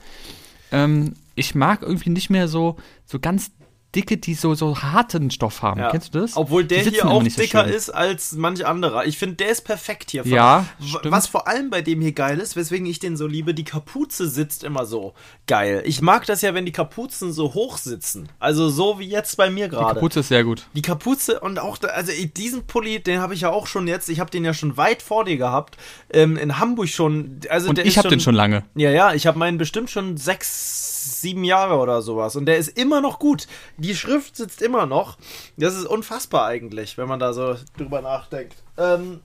Ähm, 0.72 1.14
ich 1.36 1.56
mag 1.56 1.84
irgendwie 1.84 2.10
nicht 2.10 2.30
mehr 2.30 2.48
so, 2.48 2.78
so 3.06 3.20
ganz 3.20 3.52
dicke, 3.96 4.18
die 4.18 4.34
so, 4.34 4.56
so 4.56 4.82
harten 4.82 5.32
Stoff 5.32 5.62
haben. 5.62 5.80
Ja. 5.80 5.92
Kennst 5.92 6.14
du 6.14 6.20
das? 6.20 6.36
Obwohl 6.36 6.64
der 6.64 6.84
hier 6.84 7.08
auch 7.08 7.24
dicker 7.24 7.68
so 7.68 7.74
ist 7.74 7.90
als 7.90 8.34
manch 8.34 8.66
anderer. 8.66 9.06
Ich 9.06 9.18
finde, 9.18 9.36
der 9.36 9.50
ist 9.50 9.62
perfekt 9.62 10.12
hier. 10.12 10.26
Ja. 10.26 10.66
Stimmt. 10.84 11.12
Was 11.12 11.28
vor 11.28 11.48
allem 11.48 11.70
bei 11.70 11.82
dem 11.82 12.02
hier 12.02 12.12
geil 12.12 12.40
ist, 12.40 12.56
weswegen 12.56 12.86
ich 12.86 13.00
den 13.00 13.18
so 13.18 13.28
liebe, 13.28 13.54
die 13.54 13.64
Kapuze 13.64 14.28
sitzt 14.28 14.64
immer 14.64 14.86
so 14.86 15.14
geil. 15.48 15.84
Ich 15.86 16.02
mag 16.02 16.26
das 16.26 16.42
ja, 16.42 16.54
wenn 16.54 16.66
die 16.66 16.72
Kapuzen 16.72 17.32
so 17.32 17.54
hoch 17.54 17.78
sitzen. 17.78 18.30
Also 18.40 18.70
so 18.70 19.00
wie 19.00 19.08
jetzt 19.08 19.38
bei 19.38 19.50
mir 19.50 19.68
gerade. 19.68 19.94
Die 19.94 19.94
Kapuze 19.96 20.20
ist 20.22 20.30
sehr 20.30 20.44
gut. 20.44 20.68
Die 20.74 20.82
Kapuze 20.82 21.40
und 21.40 21.60
auch, 21.60 21.78
da, 21.78 21.90
also 21.90 22.12
diesen 22.36 22.66
Pulli, 22.66 23.02
den 23.02 23.20
habe 23.20 23.34
ich 23.34 23.42
ja 23.42 23.50
auch 23.50 23.68
schon 23.68 23.88
jetzt, 23.88 24.10
ich 24.10 24.20
habe 24.20 24.32
den 24.32 24.44
ja 24.46 24.54
schon 24.54 24.78
weit 24.78 25.02
vor 25.02 25.26
dir 25.26 25.38
gehabt. 25.38 25.78
Ähm, 26.12 26.38
in 26.38 26.60
Hamburg 26.60 26.90
schon. 26.90 27.40
Also 27.50 27.70
und 27.70 27.80
ich 27.80 27.98
habe 27.98 28.10
den 28.10 28.20
schon 28.20 28.36
lange. 28.36 28.64
Ja, 28.76 28.90
ja, 28.90 29.14
ich 29.14 29.28
habe 29.28 29.38
meinen 29.40 29.58
bestimmt 29.58 29.90
schon 29.90 30.18
sechs 30.18 31.22
sieben 31.22 31.44
Jahre 31.44 31.78
oder 31.78 32.02
sowas. 32.02 32.36
Und 32.36 32.46
der 32.46 32.58
ist 32.58 32.78
immer 32.78 33.02
noch 33.02 33.20
gut. 33.20 33.48
Die 33.84 33.96
Schrift 33.96 34.38
sitzt 34.38 34.62
immer 34.62 34.86
noch. 34.86 35.18
Das 35.58 35.76
ist 35.76 35.86
unfassbar 35.86 36.46
eigentlich, 36.46 36.98
wenn 36.98 37.10
man 37.10 37.20
da 37.20 37.34
so 37.34 37.58
drüber 37.78 38.02
nachdenkt. 38.02 38.56
Ähm, 38.78 39.20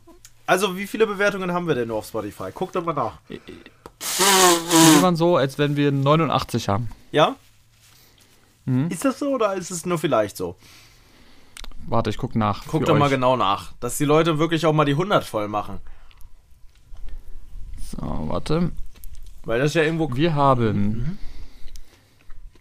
also, 0.46 0.76
wie 0.76 0.88
viele 0.88 1.06
Bewertungen 1.06 1.52
haben 1.52 1.68
wir 1.68 1.76
denn 1.76 1.88
nur 1.88 1.98
auf 1.98 2.06
Spotify? 2.06 2.50
Guckt 2.52 2.74
doch 2.74 2.84
mal 2.84 2.92
nach. 2.92 3.18
Die 3.28 5.02
waren 5.02 5.14
so, 5.14 5.36
als 5.36 5.58
wenn 5.58 5.76
wir 5.76 5.92
89 5.92 6.68
haben. 6.68 6.88
Ja? 7.12 7.36
Mhm. 8.64 8.88
Ist 8.90 9.04
das 9.04 9.20
so 9.20 9.30
oder 9.30 9.54
ist 9.54 9.70
es 9.70 9.86
nur 9.86 9.98
vielleicht 9.98 10.36
so? 10.36 10.56
Warte, 11.86 12.10
ich 12.10 12.18
guck 12.18 12.34
nach. 12.34 12.64
Guck 12.66 12.84
doch 12.84 12.94
euch. 12.94 12.98
mal 12.98 13.10
genau 13.10 13.36
nach, 13.36 13.72
dass 13.78 13.96
die 13.96 14.04
Leute 14.04 14.40
wirklich 14.40 14.66
auch 14.66 14.72
mal 14.72 14.84
die 14.84 14.92
100 14.92 15.24
voll 15.24 15.46
machen. 15.46 15.78
So, 17.92 17.98
warte. 18.28 18.72
Weil 19.44 19.60
das 19.60 19.74
ja 19.74 19.82
irgendwo. 19.82 20.14
Wir 20.14 20.34
haben 20.34 20.76
mhm. 20.76 21.18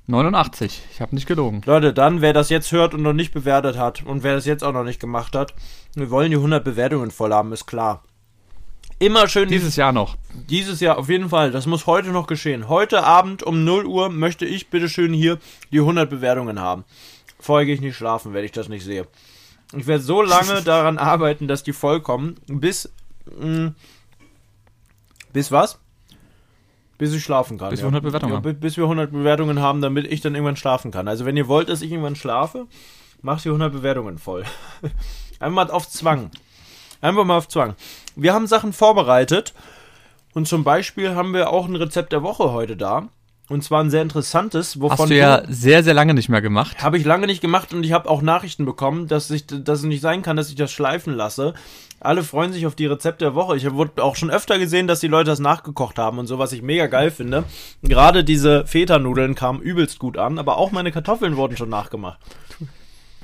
89. 0.08 0.82
Ich 0.92 1.02
habe 1.02 1.14
nicht 1.14 1.28
gelogen. 1.28 1.62
Leute, 1.66 1.94
dann, 1.94 2.22
wer 2.22 2.34
das 2.34 2.50
jetzt 2.50 2.72
hört 2.72 2.94
und 2.94 3.02
noch 3.02 3.14
nicht 3.14 3.34
bewertet 3.34 3.78
hat 3.78 4.04
und 4.04 4.24
wer 4.24 4.36
das 4.36 4.46
jetzt 4.46 4.64
auch 4.64 4.72
noch 4.72 4.86
nicht 4.86 5.00
gemacht 5.00 5.36
hat, 5.36 5.54
wir 5.96 6.10
wollen 6.10 6.32
die 6.32 6.38
100 6.38 6.64
Bewertungen 6.64 7.12
voll 7.12 7.34
haben, 7.34 7.52
ist 7.52 7.68
klar. 7.68 8.04
Immer 9.00 9.28
schön. 9.28 9.50
Dieses 9.50 9.76
Jahr 9.76 9.92
noch. 9.92 10.16
Dieses 10.50 10.80
Jahr, 10.80 10.98
auf 10.98 11.10
jeden 11.10 11.30
Fall. 11.30 11.52
Das 11.52 11.68
muss 11.68 11.86
heute 11.86 12.10
noch 12.10 12.26
geschehen. 12.26 12.68
Heute 12.68 13.04
Abend 13.04 13.44
um 13.44 13.64
0 13.64 13.86
Uhr 13.86 14.10
möchte 14.10 14.46
ich 14.46 14.70
bitte 14.70 14.90
schön 14.90 15.14
hier 15.14 15.38
die 15.72 15.80
100 15.80 16.10
Bewertungen 16.10 16.60
haben. 16.60 16.84
Vorher 17.40 17.66
gehe 17.66 17.76
ich 17.76 17.82
nicht 17.82 17.96
schlafen, 17.96 18.34
wenn 18.34 18.46
ich 18.46 18.54
das 18.54 18.70
nicht 18.70 18.84
sehe. 18.84 19.08
Ich 19.76 19.86
werde 19.86 20.04
so 20.04 20.22
lange 20.22 20.62
daran 20.66 20.98
arbeiten, 20.98 21.48
dass 21.48 21.64
die 21.64 21.74
vollkommen, 21.74 22.36
bis. 22.48 22.92
Mh, 23.40 23.46
mm, 23.46 23.76
bis 25.34 25.52
was? 25.52 25.78
Bis 26.98 27.14
ich 27.14 27.24
schlafen 27.24 27.58
kann. 27.58 27.70
Bis 27.70 27.80
wir 27.80 27.88
100 27.88 28.04
Bewertungen 28.04 28.34
ja, 28.34 28.38
haben. 28.38 28.60
Bis 28.60 28.78
wir 28.78 28.86
100 28.86 29.12
Bewertungen 29.12 29.60
haben, 29.60 29.82
damit 29.82 30.08
ich 30.12 30.22
dann 30.22 30.34
irgendwann 30.34 30.56
schlafen 30.56 30.92
kann. 30.92 31.08
Also 31.08 31.26
wenn 31.26 31.38
ihr 31.38 31.48
wollt, 31.48 31.70
dass 31.70 31.82
ich 31.82 31.92
irgendwann 31.92 32.16
schlafe, 32.16 32.68
macht 33.22 33.46
die 33.46 33.50
100 33.50 33.72
Bewertungen 33.72 34.18
voll. 34.18 34.44
Einmal 35.40 35.70
auf 35.70 35.88
Zwang. 35.90 36.32
Einfach 37.02 37.24
mal 37.24 37.38
auf 37.38 37.48
Zwang. 37.48 37.76
Wir 38.16 38.34
haben 38.34 38.48
Sachen 38.48 38.74
vorbereitet. 38.74 39.54
Und 40.34 40.48
zum 40.48 40.64
Beispiel 40.64 41.16
haben 41.16 41.34
wir 41.34 41.50
auch 41.52 41.68
ein 41.68 41.76
Rezept 41.76 42.12
der 42.12 42.24
Woche 42.24 42.52
heute 42.52 42.78
da. 42.78 43.10
Und 43.50 43.64
zwar 43.64 43.82
ein 43.82 43.90
sehr 43.90 44.02
interessantes, 44.02 44.82
wovon. 44.82 44.98
Hast 44.98 45.10
du 45.10 45.16
ja 45.16 45.44
sehr, 45.48 45.82
sehr 45.82 45.94
lange 45.94 46.14
nicht 46.14 46.28
mehr 46.28 46.42
gemacht. 46.42 46.84
Habe 46.84 46.98
ich 46.98 47.06
lange 47.06 47.28
nicht 47.28 47.40
gemacht 47.40 47.74
und 47.74 47.84
ich 47.84 47.94
habe 47.94 48.10
auch 48.10 48.22
Nachrichten 48.22 48.66
bekommen, 48.66 49.08
dass, 49.08 49.32
ich, 49.32 49.48
dass 49.48 49.80
es 49.80 49.86
nicht 49.86 50.02
sein 50.02 50.22
kann, 50.22 50.36
dass 50.36 50.50
ich 50.50 50.56
das 50.56 50.72
schleifen 50.72 51.14
lasse. 51.14 51.54
Alle 52.02 52.24
freuen 52.24 52.52
sich 52.52 52.68
auf 52.68 52.76
die 52.76 52.86
Rezepte 52.86 53.26
der 53.26 53.36
Woche. 53.36 53.56
Ich 53.56 53.72
wurde 53.72 54.04
auch 54.04 54.18
schon 54.18 54.30
öfter 54.30 54.60
gesehen, 54.60 54.88
dass 54.88 55.00
die 55.00 55.08
Leute 55.08 55.30
das 55.30 55.40
nachgekocht 55.40 55.98
haben 55.98 56.20
und 56.20 56.28
so, 56.28 56.38
was 56.38 56.52
ich 56.52 56.62
mega 56.62 56.88
geil 56.88 57.10
finde. 57.10 57.46
Gerade 57.84 58.24
diese 58.24 58.68
Feta-Nudeln 58.68 59.34
kamen 59.34 59.62
übelst 59.62 59.98
gut 59.98 60.18
an, 60.18 60.40
aber 60.40 60.58
auch 60.58 60.72
meine 60.72 60.92
Kartoffeln 60.92 61.38
wurden 61.38 61.56
schon 61.56 61.70
nachgemacht. 61.70 62.20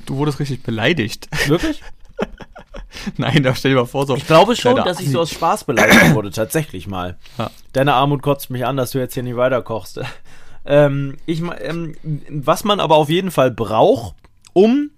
Du 0.05 0.15
wurdest 0.15 0.39
richtig 0.39 0.63
beleidigt. 0.63 1.27
Wirklich? 1.47 1.81
Nein, 3.17 3.43
da 3.43 3.55
stell 3.55 3.71
dir 3.71 3.77
mal 3.77 3.85
vor, 3.85 4.05
so. 4.05 4.15
Ich 4.15 4.27
glaube 4.27 4.55
schon, 4.55 4.75
dass 4.77 4.99
ich 4.99 5.11
so 5.11 5.21
aus 5.21 5.31
Spaß 5.31 5.65
beleidigt 5.65 6.13
wurde, 6.13 6.31
tatsächlich 6.31 6.87
mal. 6.87 7.17
Ja. 7.37 7.51
Deine 7.73 7.93
Armut 7.93 8.21
kotzt 8.21 8.49
mich 8.49 8.65
an, 8.65 8.77
dass 8.77 8.91
du 8.91 8.99
jetzt 8.99 9.13
hier 9.13 9.23
nicht 9.23 9.37
weiterkochst. 9.37 10.01
Ähm, 10.65 11.17
ich, 11.25 11.41
ähm, 11.41 11.93
was 12.29 12.63
man 12.63 12.79
aber 12.79 12.95
auf 12.95 13.09
jeden 13.09 13.31
Fall 13.31 13.51
braucht, 13.51 14.15
um 14.53 14.91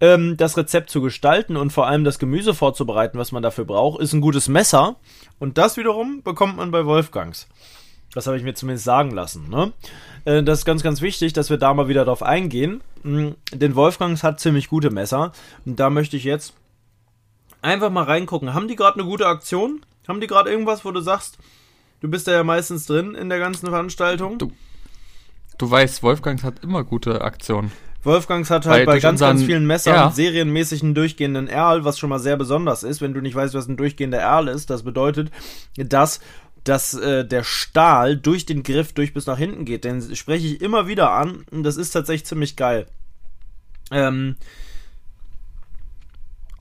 ähm, 0.00 0.36
das 0.36 0.56
Rezept 0.56 0.90
zu 0.90 1.00
gestalten 1.00 1.56
und 1.56 1.72
vor 1.72 1.86
allem 1.86 2.02
das 2.02 2.18
Gemüse 2.18 2.52
vorzubereiten, 2.52 3.16
was 3.16 3.30
man 3.30 3.40
dafür 3.40 3.64
braucht, 3.64 4.00
ist 4.00 4.12
ein 4.12 4.20
gutes 4.20 4.48
Messer. 4.48 4.96
Und 5.38 5.56
das 5.56 5.76
wiederum 5.76 6.22
bekommt 6.24 6.56
man 6.56 6.72
bei 6.72 6.84
Wolfgangs. 6.84 7.46
Das 8.12 8.26
habe 8.26 8.36
ich 8.36 8.42
mir 8.42 8.54
zumindest 8.54 8.84
sagen 8.84 9.10
lassen. 9.10 9.48
Ne? 9.48 9.72
Äh, 10.24 10.42
das 10.42 10.60
ist 10.60 10.64
ganz, 10.64 10.82
ganz 10.82 11.00
wichtig, 11.00 11.32
dass 11.32 11.50
wir 11.50 11.58
da 11.58 11.74
mal 11.74 11.88
wieder 11.88 12.04
drauf 12.04 12.22
eingehen. 12.22 12.80
Mhm, 13.02 13.34
denn 13.52 13.74
Wolfgangs 13.74 14.22
hat 14.22 14.40
ziemlich 14.40 14.68
gute 14.68 14.90
Messer. 14.90 15.32
Und 15.64 15.80
da 15.80 15.90
möchte 15.90 16.16
ich 16.16 16.24
jetzt 16.24 16.54
einfach 17.64 17.90
mal 17.90 18.04
reingucken. 18.04 18.54
Haben 18.54 18.68
die 18.68 18.76
gerade 18.76 18.98
eine 19.00 19.08
gute 19.08 19.26
Aktion? 19.26 19.84
Haben 20.06 20.20
die 20.20 20.26
gerade 20.26 20.50
irgendwas, 20.50 20.84
wo 20.84 20.90
du 20.90 21.00
sagst, 21.00 21.38
du 22.00 22.08
bist 22.08 22.28
da 22.28 22.32
ja 22.32 22.44
meistens 22.44 22.86
drin 22.86 23.14
in 23.14 23.28
der 23.28 23.38
ganzen 23.38 23.68
Veranstaltung? 23.68 24.38
Du, 24.38 24.52
du 25.58 25.70
weißt, 25.70 26.02
Wolfgangs 26.02 26.44
hat 26.44 26.62
immer 26.62 26.84
gute 26.84 27.22
Aktionen. 27.22 27.72
Wolfgangs 28.02 28.50
hat 28.50 28.66
halt 28.66 28.84
bei, 28.84 28.94
bei 28.94 29.00
ganz, 29.00 29.14
unseren, 29.14 29.36
ganz 29.36 29.46
vielen 29.46 29.66
Messern 29.66 29.94
ja. 29.94 30.10
serienmäßig 30.10 30.82
einen 30.82 30.94
durchgehenden 30.94 31.48
Erl, 31.48 31.84
was 31.84 31.98
schon 31.98 32.10
mal 32.10 32.18
sehr 32.18 32.36
besonders 32.36 32.82
ist. 32.82 33.00
Wenn 33.00 33.14
du 33.14 33.22
nicht 33.22 33.34
weißt, 33.34 33.54
was 33.54 33.66
ein 33.66 33.78
durchgehender 33.78 34.18
Erl 34.18 34.48
ist, 34.48 34.68
das 34.68 34.82
bedeutet, 34.82 35.30
dass 35.76 36.20
dass 36.64 36.94
äh, 36.94 37.26
der 37.26 37.44
Stahl 37.44 38.16
durch 38.16 38.46
den 38.46 38.62
Griff 38.62 38.94
durch 38.94 39.12
bis 39.12 39.26
nach 39.26 39.36
hinten 39.36 39.66
geht. 39.66 39.84
Den 39.84 40.16
spreche 40.16 40.46
ich 40.46 40.62
immer 40.62 40.86
wieder 40.86 41.10
an 41.10 41.44
und 41.50 41.62
das 41.62 41.76
ist 41.76 41.90
tatsächlich 41.90 42.24
ziemlich 42.24 42.56
geil. 42.56 42.86
Ähm, 43.90 44.36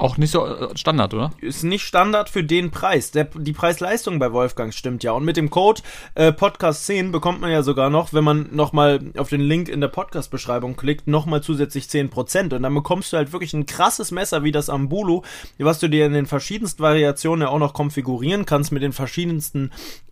auch 0.03 0.17
nicht 0.17 0.31
so 0.31 0.45
äh, 0.45 0.77
Standard, 0.77 1.13
oder? 1.13 1.31
Ist 1.39 1.63
nicht 1.63 1.83
Standard 1.83 2.29
für 2.29 2.43
den 2.43 2.71
Preis. 2.71 3.11
Der, 3.11 3.23
die 3.23 3.53
Preis-Leistung 3.53 4.19
bei 4.19 4.33
Wolfgang 4.33 4.73
stimmt 4.73 5.01
ja. 5.03 5.13
Und 5.13 5.23
mit 5.23 5.37
dem 5.37 5.49
Code 5.49 5.81
äh, 6.15 6.33
Podcast 6.33 6.85
10 6.87 7.13
bekommt 7.13 7.39
man 7.39 7.51
ja 7.51 7.63
sogar 7.63 7.89
noch, 7.89 8.13
wenn 8.13 8.25
man 8.25 8.49
nochmal 8.51 8.99
auf 9.17 9.29
den 9.29 9.39
Link 9.39 9.69
in 9.69 9.79
der 9.79 9.87
Podcast-Beschreibung 9.87 10.75
klickt, 10.75 11.07
nochmal 11.07 11.41
zusätzlich 11.41 11.85
10%. 11.85 12.53
Und 12.53 12.63
dann 12.63 12.73
bekommst 12.73 13.13
du 13.13 13.17
halt 13.17 13.31
wirklich 13.31 13.53
ein 13.53 13.65
krasses 13.65 14.11
Messer 14.11 14.43
wie 14.43 14.51
das 14.51 14.69
Ambulu, 14.69 15.21
was 15.57 15.79
du 15.79 15.87
dir 15.87 16.05
in 16.05 16.13
den 16.13 16.25
verschiedensten 16.25 16.83
Variationen 16.83 17.43
ja 17.43 17.47
auch 17.47 17.59
noch 17.59 17.73
konfigurieren 17.73 18.45
kannst, 18.45 18.73
mit 18.73 18.83
den 18.83 18.91
verschiedensten 18.91 19.71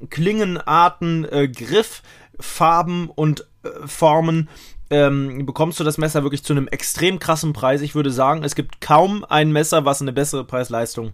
Klingenarten, 0.10 1.26
äh, 1.26 1.50
Griff, 1.50 2.02
Farben 2.40 3.10
und 3.10 3.46
äh, 3.64 3.70
Formen 3.88 4.48
ähm, 4.92 5.46
bekommst 5.46 5.80
du 5.80 5.84
das 5.84 5.98
Messer 5.98 6.22
wirklich 6.22 6.44
zu 6.44 6.54
einem 6.54 6.68
extrem 6.68 7.18
krassen 7.18 7.54
Preis. 7.54 7.82
Ich 7.82 7.96
würde 7.96 8.12
sagen, 8.12 8.44
es 8.44 8.56
gibt 8.56 8.82
kaum 8.82 9.26
ein 9.28 9.52
Messer, 9.52 9.86
was 9.86 10.02
eine 10.02 10.12
bessere 10.12 10.44
Preis-Leistung 10.44 11.14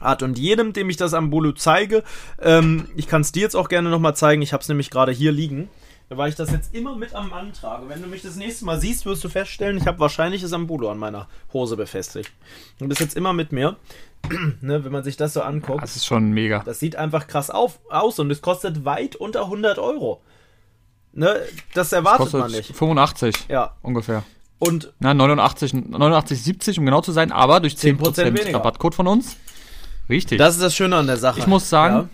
hat. 0.00 0.22
Und 0.22 0.38
jedem, 0.38 0.72
dem 0.72 0.90
ich 0.90 0.96
das 0.96 1.14
am 1.14 1.30
Bulu 1.30 1.52
zeige, 1.52 2.02
ähm, 2.42 2.88
ich 2.96 3.06
kann 3.06 3.22
es 3.22 3.32
dir 3.32 3.42
jetzt 3.42 3.54
auch 3.54 3.68
gerne 3.68 3.88
nochmal 3.88 4.16
zeigen, 4.16 4.42
ich 4.42 4.52
habe 4.52 4.60
es 4.60 4.68
nämlich 4.68 4.90
gerade 4.90 5.12
hier 5.12 5.30
liegen, 5.32 5.70
weil 6.08 6.28
ich 6.28 6.34
das 6.34 6.50
jetzt 6.50 6.74
immer 6.74 6.96
mit 6.96 7.14
am 7.14 7.30
Mann 7.30 7.52
trage. 7.52 7.88
Wenn 7.88 8.02
du 8.02 8.08
mich 8.08 8.22
das 8.22 8.36
nächste 8.36 8.64
Mal 8.64 8.80
siehst, 8.80 9.06
wirst 9.06 9.24
du 9.24 9.28
feststellen, 9.28 9.78
ich 9.78 9.86
habe 9.86 10.00
wahrscheinlich 10.00 10.42
das 10.42 10.52
Ambulo 10.52 10.90
an 10.90 10.98
meiner 10.98 11.28
Hose 11.52 11.76
befestigt. 11.76 12.32
Du 12.78 12.88
bist 12.88 13.00
jetzt 13.00 13.16
immer 13.16 13.32
mit 13.32 13.52
mir. 13.52 13.76
ne, 14.60 14.84
wenn 14.84 14.92
man 14.92 15.04
sich 15.04 15.16
das 15.16 15.34
so 15.34 15.42
anguckt. 15.42 15.82
Das 15.82 15.94
ist 15.94 16.06
schon 16.06 16.32
mega. 16.32 16.60
Das 16.64 16.80
sieht 16.80 16.96
einfach 16.96 17.28
krass 17.28 17.50
auf, 17.50 17.78
aus 17.88 18.18
und 18.18 18.30
es 18.30 18.42
kostet 18.42 18.84
weit 18.84 19.14
unter 19.14 19.42
100 19.42 19.78
Euro. 19.78 20.20
Ne, 21.16 21.40
das 21.72 21.92
erwartet 21.92 22.26
das 22.26 22.32
man 22.34 22.50
nicht. 22.50 22.76
85 22.76 23.46
ja. 23.48 23.72
ungefähr. 23.80 24.22
Und 24.58 24.92
Na, 24.98 25.14
89, 25.14 25.72
89, 25.72 26.42
70, 26.42 26.78
um 26.78 26.84
genau 26.84 27.00
zu 27.00 27.10
sein, 27.12 27.32
aber 27.32 27.60
durch 27.60 27.74
10%, 27.74 27.98
10% 27.98 28.54
Rabattcode 28.54 28.94
von 28.94 29.06
uns. 29.06 29.36
Richtig. 30.10 30.38
Das 30.38 30.54
ist 30.54 30.62
das 30.62 30.74
Schöne 30.74 30.96
an 30.96 31.06
der 31.06 31.16
Sache. 31.16 31.40
Ich 31.40 31.46
muss 31.46 31.70
sagen, 31.70 31.94
ja. 31.94 32.08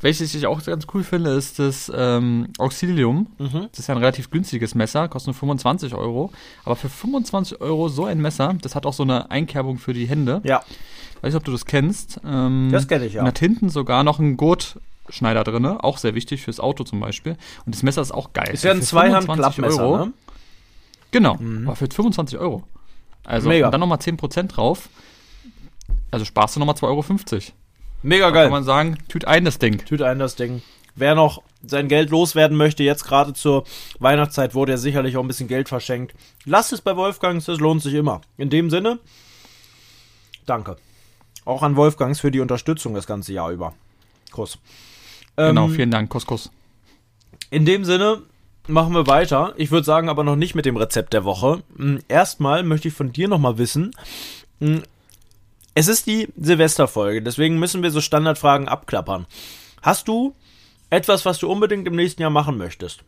welches 0.00 0.34
ich 0.34 0.46
auch 0.46 0.64
ganz 0.64 0.86
cool 0.94 1.04
finde, 1.04 1.32
ist 1.32 1.58
das 1.58 1.92
ähm, 1.94 2.48
Auxilium. 2.56 3.26
Mhm. 3.38 3.68
Das 3.70 3.80
ist 3.80 3.88
ja 3.88 3.94
ein 3.94 3.98
relativ 3.98 4.30
günstiges 4.30 4.74
Messer, 4.74 5.08
kostet 5.08 5.28
nur 5.28 5.34
25 5.34 5.94
Euro. 5.94 6.32
Aber 6.64 6.76
für 6.76 6.88
25 6.88 7.60
Euro 7.60 7.90
so 7.90 8.06
ein 8.06 8.20
Messer, 8.22 8.54
das 8.62 8.74
hat 8.74 8.86
auch 8.86 8.94
so 8.94 9.02
eine 9.02 9.30
Einkerbung 9.30 9.76
für 9.76 9.92
die 9.92 10.06
Hände. 10.06 10.40
Ja. 10.44 10.62
Weiß 11.20 11.34
nicht, 11.34 11.36
ob 11.36 11.44
du 11.44 11.52
das 11.52 11.66
kennst. 11.66 12.20
Ähm, 12.24 12.70
das 12.72 12.88
kenne 12.88 13.04
ich, 13.04 13.14
ja. 13.14 13.20
Und 13.20 13.28
hat 13.28 13.38
hinten 13.38 13.68
sogar 13.68 14.02
noch 14.02 14.18
ein 14.18 14.38
Gurt 14.38 14.80
Schneider 15.10 15.44
drin, 15.44 15.66
auch 15.66 15.98
sehr 15.98 16.14
wichtig 16.14 16.42
fürs 16.42 16.60
Auto 16.60 16.84
zum 16.84 17.00
Beispiel. 17.00 17.36
Und 17.66 17.74
das 17.74 17.82
Messer 17.82 18.02
ist 18.02 18.12
auch 18.12 18.32
geil. 18.32 18.50
Ist 18.52 18.64
ja 18.64 18.72
ein 18.72 18.82
Zweihand-Klappmesser, 18.82 19.98
ne? 20.06 20.12
Genau, 21.10 21.36
mhm. 21.36 21.66
aber 21.66 21.76
für 21.76 21.88
25 21.90 22.38
Euro. 22.38 22.64
Also 23.24 23.48
Mega. 23.48 23.66
und 23.66 23.72
dann 23.72 23.80
nochmal 23.80 23.98
10% 23.98 24.44
drauf. 24.44 24.88
Also 26.10 26.24
sparst 26.24 26.56
du 26.56 26.60
nochmal 26.60 26.76
2,50 26.76 26.82
Euro. 26.84 27.42
Mega 28.02 28.26
da 28.26 28.30
geil. 28.30 28.44
Kann 28.44 28.52
man 28.52 28.64
sagen, 28.64 28.98
tüt 29.08 29.26
ein 29.26 29.44
das 29.44 29.58
Ding. 29.58 29.84
Tüt 29.84 30.02
ein 30.02 30.18
das 30.18 30.36
Ding. 30.36 30.62
Wer 30.94 31.14
noch 31.14 31.42
sein 31.62 31.88
Geld 31.88 32.10
loswerden 32.10 32.56
möchte, 32.56 32.82
jetzt 32.82 33.04
gerade 33.04 33.32
zur 33.34 33.64
Weihnachtszeit 33.98 34.54
wurde 34.54 34.72
er 34.72 34.78
sicherlich 34.78 35.16
auch 35.16 35.22
ein 35.22 35.28
bisschen 35.28 35.48
Geld 35.48 35.68
verschenkt. 35.68 36.14
Lasst 36.44 36.72
es 36.72 36.80
bei 36.80 36.96
Wolfgangs, 36.96 37.44
das 37.44 37.60
lohnt 37.60 37.82
sich 37.82 37.94
immer. 37.94 38.22
In 38.36 38.50
dem 38.50 38.70
Sinne, 38.70 38.98
danke. 40.46 40.76
Auch 41.44 41.62
an 41.62 41.76
Wolfgangs 41.76 42.20
für 42.20 42.30
die 42.30 42.40
Unterstützung 42.40 42.94
das 42.94 43.06
ganze 43.06 43.32
Jahr 43.32 43.50
über. 43.50 43.74
Kuss. 44.30 44.58
Genau, 45.36 45.66
ähm, 45.66 45.74
vielen 45.74 45.90
Dank, 45.90 46.10
Kuss, 46.10 46.26
Kuss. 46.26 46.50
In 47.50 47.64
dem 47.64 47.84
Sinne 47.84 48.22
machen 48.66 48.94
wir 48.94 49.06
weiter. 49.06 49.54
Ich 49.56 49.70
würde 49.70 49.84
sagen, 49.84 50.08
aber 50.08 50.24
noch 50.24 50.36
nicht 50.36 50.54
mit 50.54 50.66
dem 50.66 50.76
Rezept 50.76 51.12
der 51.12 51.24
Woche. 51.24 51.62
Hm, 51.76 52.00
erstmal 52.08 52.62
möchte 52.62 52.88
ich 52.88 52.94
von 52.94 53.12
dir 53.12 53.28
nochmal 53.28 53.58
wissen. 53.58 53.92
Hm, 54.60 54.82
es 55.74 55.88
ist 55.88 56.06
die 56.06 56.28
Silvesterfolge, 56.36 57.22
deswegen 57.22 57.58
müssen 57.58 57.82
wir 57.82 57.90
so 57.90 58.00
Standardfragen 58.00 58.68
abklappern. 58.68 59.26
Hast 59.82 60.08
du 60.08 60.34
etwas, 60.90 61.24
was 61.24 61.38
du 61.38 61.50
unbedingt 61.50 61.86
im 61.86 61.94
nächsten 61.96 62.22
Jahr 62.22 62.30
machen 62.30 62.58
möchtest? 62.58 63.04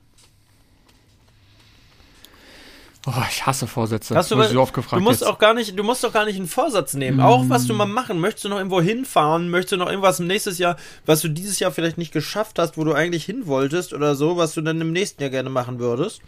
Oh, 3.04 3.12
ich 3.28 3.44
hasse 3.44 3.66
Vorsätze. 3.66 4.14
Hast 4.14 4.30
du, 4.30 4.40
so 4.40 4.60
oft 4.60 4.72
gefragt 4.72 5.00
du 5.00 5.04
musst 5.04 5.22
jetzt. 5.22 5.28
auch 5.28 5.38
gar 5.38 5.54
nicht, 5.54 5.76
du 5.76 5.82
musst 5.82 6.04
doch 6.04 6.12
gar 6.12 6.24
nicht 6.24 6.36
einen 6.36 6.46
Vorsatz 6.46 6.94
nehmen. 6.94 7.16
Mm. 7.16 7.20
Auch 7.20 7.48
was 7.48 7.66
du 7.66 7.74
mal 7.74 7.86
machen, 7.86 8.20
möchtest 8.20 8.44
du 8.44 8.48
noch 8.48 8.58
irgendwo 8.58 8.80
hinfahren, 8.80 9.50
möchtest 9.50 9.72
du 9.72 9.76
noch 9.78 9.88
irgendwas 9.88 10.20
im 10.20 10.28
nächsten 10.28 10.54
Jahr, 10.54 10.76
was 11.04 11.20
du 11.20 11.28
dieses 11.28 11.58
Jahr 11.58 11.72
vielleicht 11.72 11.98
nicht 11.98 12.12
geschafft 12.12 12.60
hast, 12.60 12.76
wo 12.76 12.84
du 12.84 12.92
eigentlich 12.92 13.24
hin 13.24 13.48
wolltest 13.48 13.92
oder 13.92 14.14
so, 14.14 14.36
was 14.36 14.54
du 14.54 14.60
dann 14.60 14.80
im 14.80 14.92
nächsten 14.92 15.20
Jahr 15.20 15.30
gerne 15.30 15.50
machen 15.50 15.80
würdest? 15.80 16.20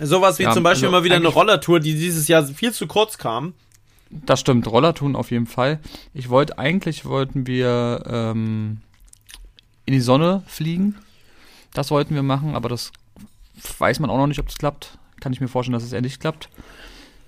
Sowas 0.00 0.40
wie 0.40 0.42
ja, 0.42 0.52
zum 0.52 0.64
Beispiel 0.64 0.88
also 0.88 0.98
mal 0.98 1.04
wieder 1.04 1.14
eine 1.14 1.28
Rollertour, 1.28 1.78
die 1.78 1.94
dieses 1.94 2.26
Jahr 2.26 2.44
viel 2.44 2.72
zu 2.72 2.88
kurz 2.88 3.16
kam. 3.16 3.54
Das 4.10 4.40
stimmt, 4.40 4.66
Rollertouren 4.66 5.14
auf 5.14 5.30
jeden 5.30 5.46
Fall. 5.46 5.78
Ich 6.14 6.28
wollte, 6.30 6.58
eigentlich 6.58 7.04
wollten 7.04 7.46
wir 7.46 8.02
ähm, 8.08 8.80
in 9.84 9.94
die 9.94 10.00
Sonne 10.00 10.42
fliegen. 10.46 10.96
Das 11.74 11.90
wollten 11.90 12.14
wir 12.14 12.22
machen, 12.22 12.54
aber 12.54 12.68
das 12.68 12.90
weiß 13.78 14.00
man 14.00 14.10
auch 14.10 14.18
noch 14.18 14.26
nicht, 14.26 14.40
ob 14.40 14.46
das 14.46 14.58
klappt. 14.58 14.98
Kann 15.20 15.32
ich 15.32 15.40
mir 15.40 15.48
vorstellen, 15.48 15.74
dass 15.74 15.84
es 15.84 15.92
eher 15.92 16.02
nicht 16.02 16.20
klappt. 16.20 16.48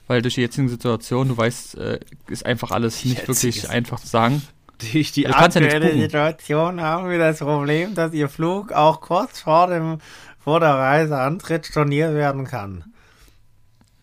Weil 0.06 0.22
durch 0.22 0.34
die 0.34 0.40
jetzige 0.40 0.68
Situation, 0.68 1.28
du 1.28 1.36
weißt, 1.36 1.76
äh, 1.76 2.00
ist 2.28 2.46
einfach 2.46 2.70
alles 2.70 3.04
nicht 3.04 3.26
Jetzige 3.26 3.54
wirklich 3.54 3.70
einfach 3.70 4.00
zu 4.00 4.06
sagen. 4.06 4.42
Durch 4.78 5.12
die 5.12 5.26
aktuelle 5.26 5.94
ja 5.94 6.02
Situation 6.02 6.80
haben 6.80 7.10
wir 7.10 7.18
das 7.18 7.40
Problem, 7.40 7.94
dass 7.94 8.12
Ihr 8.14 8.28
Flug 8.28 8.72
auch 8.72 9.00
kurz 9.00 9.40
vor, 9.40 9.66
dem, 9.66 9.98
vor 10.38 10.60
der 10.60 10.74
Reiseantritt 10.74 11.66
storniert 11.66 12.14
werden 12.14 12.44
kann. 12.44 12.84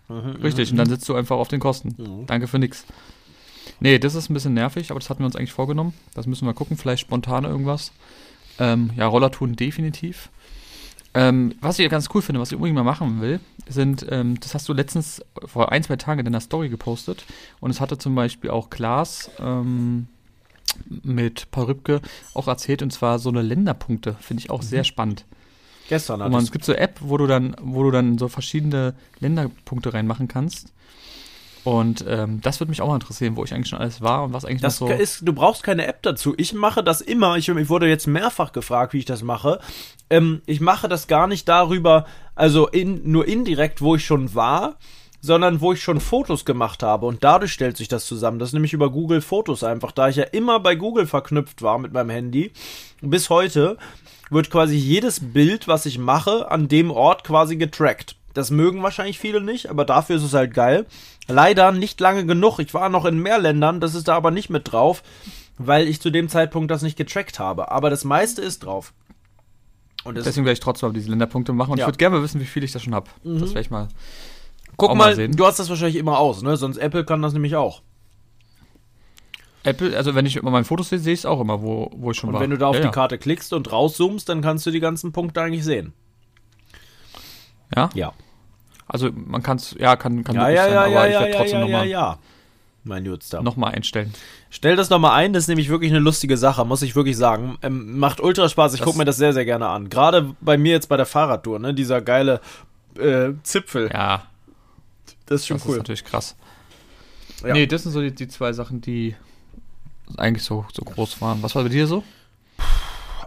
Mhm, 0.07 0.41
Richtig, 0.43 0.71
und 0.71 0.77
dann 0.77 0.87
mhm. 0.87 0.91
sitzt 0.91 1.09
du 1.09 1.15
einfach 1.15 1.37
auf 1.37 1.47
den 1.47 1.59
Kosten. 1.59 1.95
Mhm. 1.97 2.27
Danke 2.27 2.47
für 2.47 2.59
nix. 2.59 2.85
Nee, 3.79 3.99
das 3.99 4.15
ist 4.15 4.29
ein 4.29 4.33
bisschen 4.33 4.53
nervig, 4.53 4.91
aber 4.91 4.99
das 4.99 5.09
hatten 5.09 5.19
wir 5.19 5.25
uns 5.25 5.35
eigentlich 5.35 5.53
vorgenommen. 5.53 5.93
Das 6.13 6.27
müssen 6.27 6.45
wir 6.45 6.53
gucken, 6.53 6.77
vielleicht 6.77 7.01
spontan 7.01 7.45
irgendwas. 7.45 7.91
Ähm, 8.59 8.91
ja, 8.95 9.07
Roller 9.07 9.31
tun 9.31 9.55
definitiv. 9.55 10.29
Ähm, 11.15 11.55
was 11.61 11.79
ich 11.79 11.89
ganz 11.89 12.09
cool 12.13 12.21
finde, 12.21 12.41
was 12.41 12.51
ich 12.51 12.55
unbedingt 12.55 12.75
mal 12.75 12.83
machen 12.83 13.21
will, 13.21 13.39
sind, 13.67 14.05
ähm, 14.09 14.37
das 14.41 14.53
hast 14.53 14.67
du 14.67 14.73
letztens 14.73 15.23
vor 15.45 15.71
ein, 15.71 15.81
zwei 15.81 15.95
Tagen 15.95 16.19
in 16.19 16.25
deiner 16.25 16.41
Story 16.41 16.67
gepostet 16.67 17.23
und 17.61 17.71
es 17.71 17.79
hatte 17.79 17.97
zum 17.97 18.15
Beispiel 18.15 18.49
auch 18.49 18.69
Klaas 18.69 19.31
ähm, 19.39 20.07
mit 21.03 21.49
Paul 21.51 21.65
Rübke 21.65 22.01
auch 22.33 22.49
erzählt 22.49 22.81
und 22.81 22.91
zwar 22.91 23.17
so 23.19 23.29
eine 23.29 23.41
Länderpunkte, 23.41 24.15
finde 24.19 24.41
ich 24.41 24.49
auch 24.49 24.61
mhm. 24.61 24.67
sehr 24.67 24.83
spannend. 24.83 25.25
Gestern 25.87 26.21
hat 26.21 26.33
Es 26.33 26.51
gibt 26.51 26.65
so 26.65 26.73
App, 26.73 26.99
wo 26.99 27.17
du 27.17 27.27
dann, 27.27 27.55
wo 27.61 27.83
du 27.83 27.91
dann 27.91 28.17
so 28.17 28.27
verschiedene 28.27 28.93
Länderpunkte 29.19 29.93
reinmachen 29.93 30.27
kannst 30.27 30.73
und 31.65 32.05
ähm, 32.07 32.41
das 32.41 32.59
würde 32.59 32.69
mich 32.69 32.81
auch 32.81 32.87
mal 32.87 32.93
interessieren, 32.93 33.35
wo 33.35 33.43
ich 33.43 33.51
eigentlich 33.51 33.69
schon 33.69 33.79
alles 33.79 33.99
war 33.99 34.23
und 34.23 34.33
was 34.33 34.45
eigentlich 34.45 34.61
das 34.61 34.77
so. 34.77 34.87
Ist, 34.87 35.27
du 35.27 35.33
brauchst 35.33 35.63
keine 35.63 35.87
App 35.87 36.03
dazu. 36.03 36.35
Ich 36.37 36.53
mache 36.53 36.83
das 36.83 37.01
immer. 37.01 37.37
Ich, 37.37 37.49
ich 37.49 37.69
wurde 37.69 37.87
jetzt 37.87 38.05
mehrfach 38.05 38.51
gefragt, 38.51 38.93
wie 38.93 38.99
ich 38.99 39.05
das 39.05 39.23
mache. 39.23 39.59
Ähm, 40.11 40.43
ich 40.45 40.61
mache 40.61 40.87
das 40.87 41.07
gar 41.07 41.25
nicht 41.25 41.49
darüber, 41.49 42.05
also 42.35 42.67
in, 42.67 43.11
nur 43.11 43.27
indirekt, 43.27 43.81
wo 43.81 43.95
ich 43.95 44.05
schon 44.05 44.35
war, 44.35 44.75
sondern 45.21 45.59
wo 45.59 45.73
ich 45.73 45.81
schon 45.81 45.99
Fotos 45.99 46.45
gemacht 46.45 46.83
habe. 46.83 47.07
Und 47.07 47.23
dadurch 47.23 47.53
stellt 47.53 47.77
sich 47.77 47.87
das 47.87 48.05
zusammen. 48.05 48.37
Das 48.37 48.49
ist 48.49 48.53
nämlich 48.53 48.73
über 48.73 48.91
Google 48.91 49.21
Fotos 49.21 49.63
einfach. 49.63 49.91
Da 49.91 50.07
ich 50.07 50.17
ja 50.17 50.25
immer 50.25 50.59
bei 50.59 50.75
Google 50.75 51.07
verknüpft 51.07 51.63
war 51.63 51.79
mit 51.79 51.93
meinem 51.93 52.11
Handy, 52.11 52.51
bis 53.01 53.31
heute 53.31 53.77
wird 54.29 54.51
quasi 54.51 54.75
jedes 54.75 55.33
Bild, 55.33 55.67
was 55.67 55.87
ich 55.87 55.97
mache, 55.97 56.51
an 56.51 56.67
dem 56.67 56.91
Ort 56.91 57.23
quasi 57.23 57.55
getrackt. 57.55 58.17
Das 58.35 58.51
mögen 58.51 58.83
wahrscheinlich 58.83 59.17
viele 59.17 59.41
nicht, 59.41 59.69
aber 59.69 59.85
dafür 59.85 60.17
ist 60.17 60.23
es 60.23 60.33
halt 60.33 60.53
geil. 60.53 60.85
Leider 61.27 61.71
nicht 61.71 61.99
lange 61.99 62.25
genug. 62.25 62.59
Ich 62.59 62.73
war 62.73 62.89
noch 62.89 63.05
in 63.05 63.19
mehr 63.19 63.39
Ländern, 63.39 63.79
das 63.79 63.95
ist 63.95 64.07
da 64.07 64.15
aber 64.15 64.31
nicht 64.31 64.49
mit 64.49 64.71
drauf, 64.71 65.01
weil 65.57 65.87
ich 65.87 66.01
zu 66.01 66.11
dem 66.11 66.29
Zeitpunkt 66.29 66.69
das 66.69 66.81
nicht 66.81 66.97
getrackt 66.97 67.39
habe. 67.39 67.71
Aber 67.71 67.89
das 67.89 68.03
meiste 68.03 68.41
ist 68.41 68.63
drauf. 68.63 68.93
Und 70.03 70.15
Deswegen 70.15 70.45
werde 70.45 70.53
ich 70.53 70.59
trotzdem 70.59 70.93
diese 70.93 71.09
Länderpunkte 71.09 71.51
machen 71.51 71.71
und 71.71 71.77
ja. 71.79 71.85
ich 71.85 71.87
würde 71.87 71.97
gerne 71.97 72.17
mal 72.17 72.23
wissen, 72.23 72.39
wie 72.39 72.45
viel 72.45 72.63
ich 72.63 72.71
da 72.71 72.79
schon 72.79 72.93
habe. 72.93 73.09
Mhm. 73.23 73.39
Das 73.39 73.49
werde 73.49 73.61
ich 73.61 73.71
mal. 73.71 73.87
Guck 74.77 74.95
mal, 74.95 75.15
mal 75.15 75.29
du 75.29 75.45
hast 75.45 75.57
das 75.57 75.69
wahrscheinlich 75.69 75.95
immer 75.95 76.19
aus, 76.19 76.43
ne? 76.43 76.57
Sonst 76.57 76.77
Apple 76.77 77.05
kann 77.05 77.21
das 77.23 77.33
nämlich 77.33 77.55
auch. 77.55 77.81
Apple, 79.63 79.97
also 79.97 80.13
wenn 80.13 80.27
ich 80.27 80.35
immer 80.35 80.51
meine 80.51 80.65
Fotos 80.65 80.89
sehe, 80.89 80.99
sehe 80.99 81.13
ich 81.13 81.21
es 81.21 81.25
auch 81.25 81.41
immer, 81.41 81.63
wo, 81.63 81.89
wo 81.95 82.11
ich 82.11 82.17
schon 82.17 82.29
und 82.29 82.35
war. 82.35 82.41
Und 82.41 82.43
wenn 82.43 82.51
du 82.51 82.57
da 82.57 82.67
auf 82.67 82.75
ja, 82.75 82.83
die 82.83 82.89
Karte 82.89 83.17
klickst 83.17 83.51
und 83.51 83.71
rauszoomst, 83.71 84.29
dann 84.29 84.41
kannst 84.41 84.65
du 84.67 84.71
die 84.71 84.79
ganzen 84.79 85.11
Punkte 85.11 85.41
eigentlich 85.41 85.63
sehen. 85.63 85.93
Ja? 87.75 87.89
Ja. 87.95 88.13
Also 88.87 89.09
man 89.13 89.41
kann 89.41 89.57
es, 89.57 89.75
ja, 89.79 89.95
kann, 89.95 90.23
kann 90.23 90.35
ja, 90.35 90.49
ja, 90.49 90.63
sein, 90.63 90.73
ja, 90.73 90.81
aber 90.81 90.89
ja, 90.89 91.05
ich 91.07 91.19
werde 91.19 91.37
trotzdem 91.37 91.59
ja, 91.59 91.59
ja, 91.59 91.65
nochmal 91.65 91.87
ja, 91.87 92.17
mein 92.83 93.05
Jutster. 93.05 93.41
Nochmal 93.41 93.73
einstellen. 93.73 94.13
Stell 94.49 94.75
das 94.75 94.89
nochmal 94.89 95.13
ein, 95.13 95.33
das 95.33 95.45
ist 95.45 95.47
nämlich 95.47 95.69
wirklich 95.69 95.91
eine 95.91 95.99
lustige 95.99 96.37
Sache, 96.37 96.65
muss 96.65 96.83
ich 96.83 96.95
wirklich 96.95 97.17
sagen. 97.17 97.57
Ähm, 97.63 97.97
macht 97.97 98.21
ultra 98.21 98.47
Spaß, 98.47 98.75
ich 98.75 98.81
gucke 98.81 98.97
mir 98.97 99.05
das 99.05 99.17
sehr, 99.17 99.33
sehr 99.33 99.45
gerne 99.45 99.67
an. 99.67 99.89
Gerade 99.89 100.35
bei 100.41 100.57
mir 100.57 100.73
jetzt 100.73 100.87
bei 100.87 100.97
der 100.97 101.07
Fahrradtour, 101.07 101.59
ne, 101.59 101.73
dieser 101.73 102.01
geile 102.01 102.41
äh, 102.97 103.31
Zipfel. 103.43 103.89
Ja. 103.91 104.23
Das 105.25 105.41
ist 105.41 105.47
schon 105.47 105.57
das 105.57 105.65
cool. 105.65 105.69
Das 105.69 105.75
ist 105.75 105.79
natürlich 105.79 106.05
krass. 106.05 106.35
Ja. 107.43 107.53
Nee, 107.53 107.65
das 107.65 107.83
sind 107.83 107.91
so 107.91 108.01
die, 108.01 108.13
die 108.13 108.27
zwei 108.27 108.53
Sachen, 108.53 108.81
die 108.81 109.15
eigentlich 110.17 110.43
so, 110.43 110.65
so 110.71 110.83
groß 110.83 111.21
waren. 111.21 111.41
Was 111.41 111.55
war 111.55 111.63
bei 111.63 111.69
dir 111.69 111.87
so? 111.87 112.03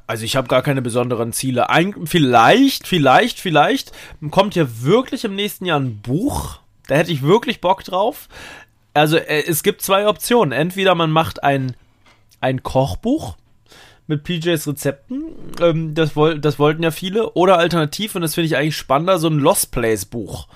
Also 0.09 0.25
ich 0.25 0.37
habe 0.37 0.49
gar 0.49 0.63
keine 0.63 0.81
besonderen 0.81 1.35
Ziele. 1.35 1.69
Ein, 1.69 2.07
vielleicht, 2.07 2.87
vielleicht, 2.89 3.39
vielleicht 3.39 3.93
kommt 4.31 4.55
ja 4.55 4.67
wirklich 4.81 5.25
im 5.25 5.35
nächsten 5.35 5.67
Jahr 5.67 5.79
ein 5.79 6.01
Buch. 6.01 6.61
Da 6.87 6.95
hätte 6.95 7.13
ich 7.13 7.23
wirklich 7.23 7.61
Bock 7.61 7.85
drauf. 7.85 8.29
Also 8.95 9.19
äh, 9.19 9.45
es 9.47 9.63
gibt 9.63 9.83
zwei 9.83 10.09
Optionen. 10.09 10.53
Entweder 10.53 10.95
man 10.95 11.11
macht 11.11 11.45
ein, 11.45 11.77
ein 12.41 12.63
Kochbuch 12.63 13.37
mit 14.07 14.25
PJs 14.25 14.67
Rezepten. 14.67 15.25
Ähm, 15.61 15.95
das, 15.95 16.17
woll, 16.17 16.41
das 16.41 16.59
wollten 16.59 16.83
ja 16.83 16.91
viele. 16.91 17.35
Oder 17.35 17.59
alternativ, 17.59 18.15
und 18.15 18.23
das 18.23 18.35
finde 18.35 18.47
ich 18.47 18.57
eigentlich 18.57 18.79
spannender, 18.79 19.19
so 19.19 19.29
ein 19.29 19.39
Lost 19.39 19.73
Place 19.73 20.07
Buch. 20.07 20.49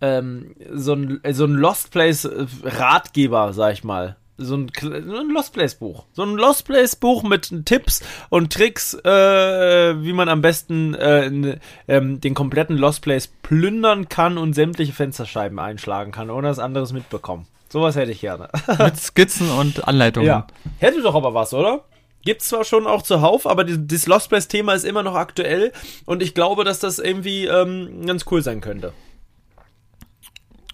Ähm, 0.00 0.54
so, 0.72 0.94
ein, 0.94 1.20
so 1.32 1.44
ein 1.44 1.52
Lost 1.52 1.90
Place 1.90 2.24
äh, 2.24 2.46
Ratgeber, 2.64 3.52
sag 3.52 3.74
ich 3.74 3.84
mal 3.84 4.16
so 4.38 4.56
ein, 4.56 4.70
ein 4.82 5.30
Lost 5.30 5.52
Place 5.52 5.74
Buch. 5.76 6.04
So 6.12 6.22
ein 6.22 6.36
Lost 6.36 6.66
Place 6.66 6.96
Buch 6.96 7.22
mit 7.22 7.64
Tipps 7.64 8.02
und 8.28 8.52
Tricks, 8.52 8.94
äh, 8.94 10.02
wie 10.02 10.12
man 10.12 10.28
am 10.28 10.42
besten 10.42 10.94
äh, 10.94 11.58
ähm, 11.88 12.20
den 12.20 12.34
kompletten 12.34 12.76
Lost 12.76 13.02
Place 13.02 13.28
plündern 13.42 14.08
kann 14.08 14.38
und 14.38 14.54
sämtliche 14.54 14.92
Fensterscheiben 14.92 15.58
einschlagen 15.58 16.12
kann, 16.12 16.30
ohne 16.30 16.48
das 16.48 16.58
anderes 16.58 16.92
mitbekommen. 16.92 17.46
Sowas 17.68 17.96
hätte 17.96 18.12
ich 18.12 18.20
gerne. 18.20 18.48
mit 18.78 18.96
Skizzen 18.96 19.50
und 19.50 19.86
Anleitungen. 19.88 20.28
Ja. 20.28 20.46
Hätte 20.78 21.02
doch 21.02 21.14
aber 21.14 21.34
was, 21.34 21.52
oder? 21.54 21.84
Gibt's 22.22 22.48
zwar 22.48 22.64
schon 22.64 22.86
auch 22.86 23.02
zuhauf, 23.02 23.46
aber 23.46 23.64
das 23.64 24.06
Lost 24.06 24.28
Place 24.28 24.48
Thema 24.48 24.74
ist 24.74 24.84
immer 24.84 25.02
noch 25.02 25.14
aktuell 25.14 25.72
und 26.06 26.22
ich 26.22 26.34
glaube, 26.34 26.64
dass 26.64 26.80
das 26.80 26.98
irgendwie 26.98 27.46
ähm, 27.46 28.04
ganz 28.04 28.24
cool 28.30 28.42
sein 28.42 28.60
könnte. 28.60 28.92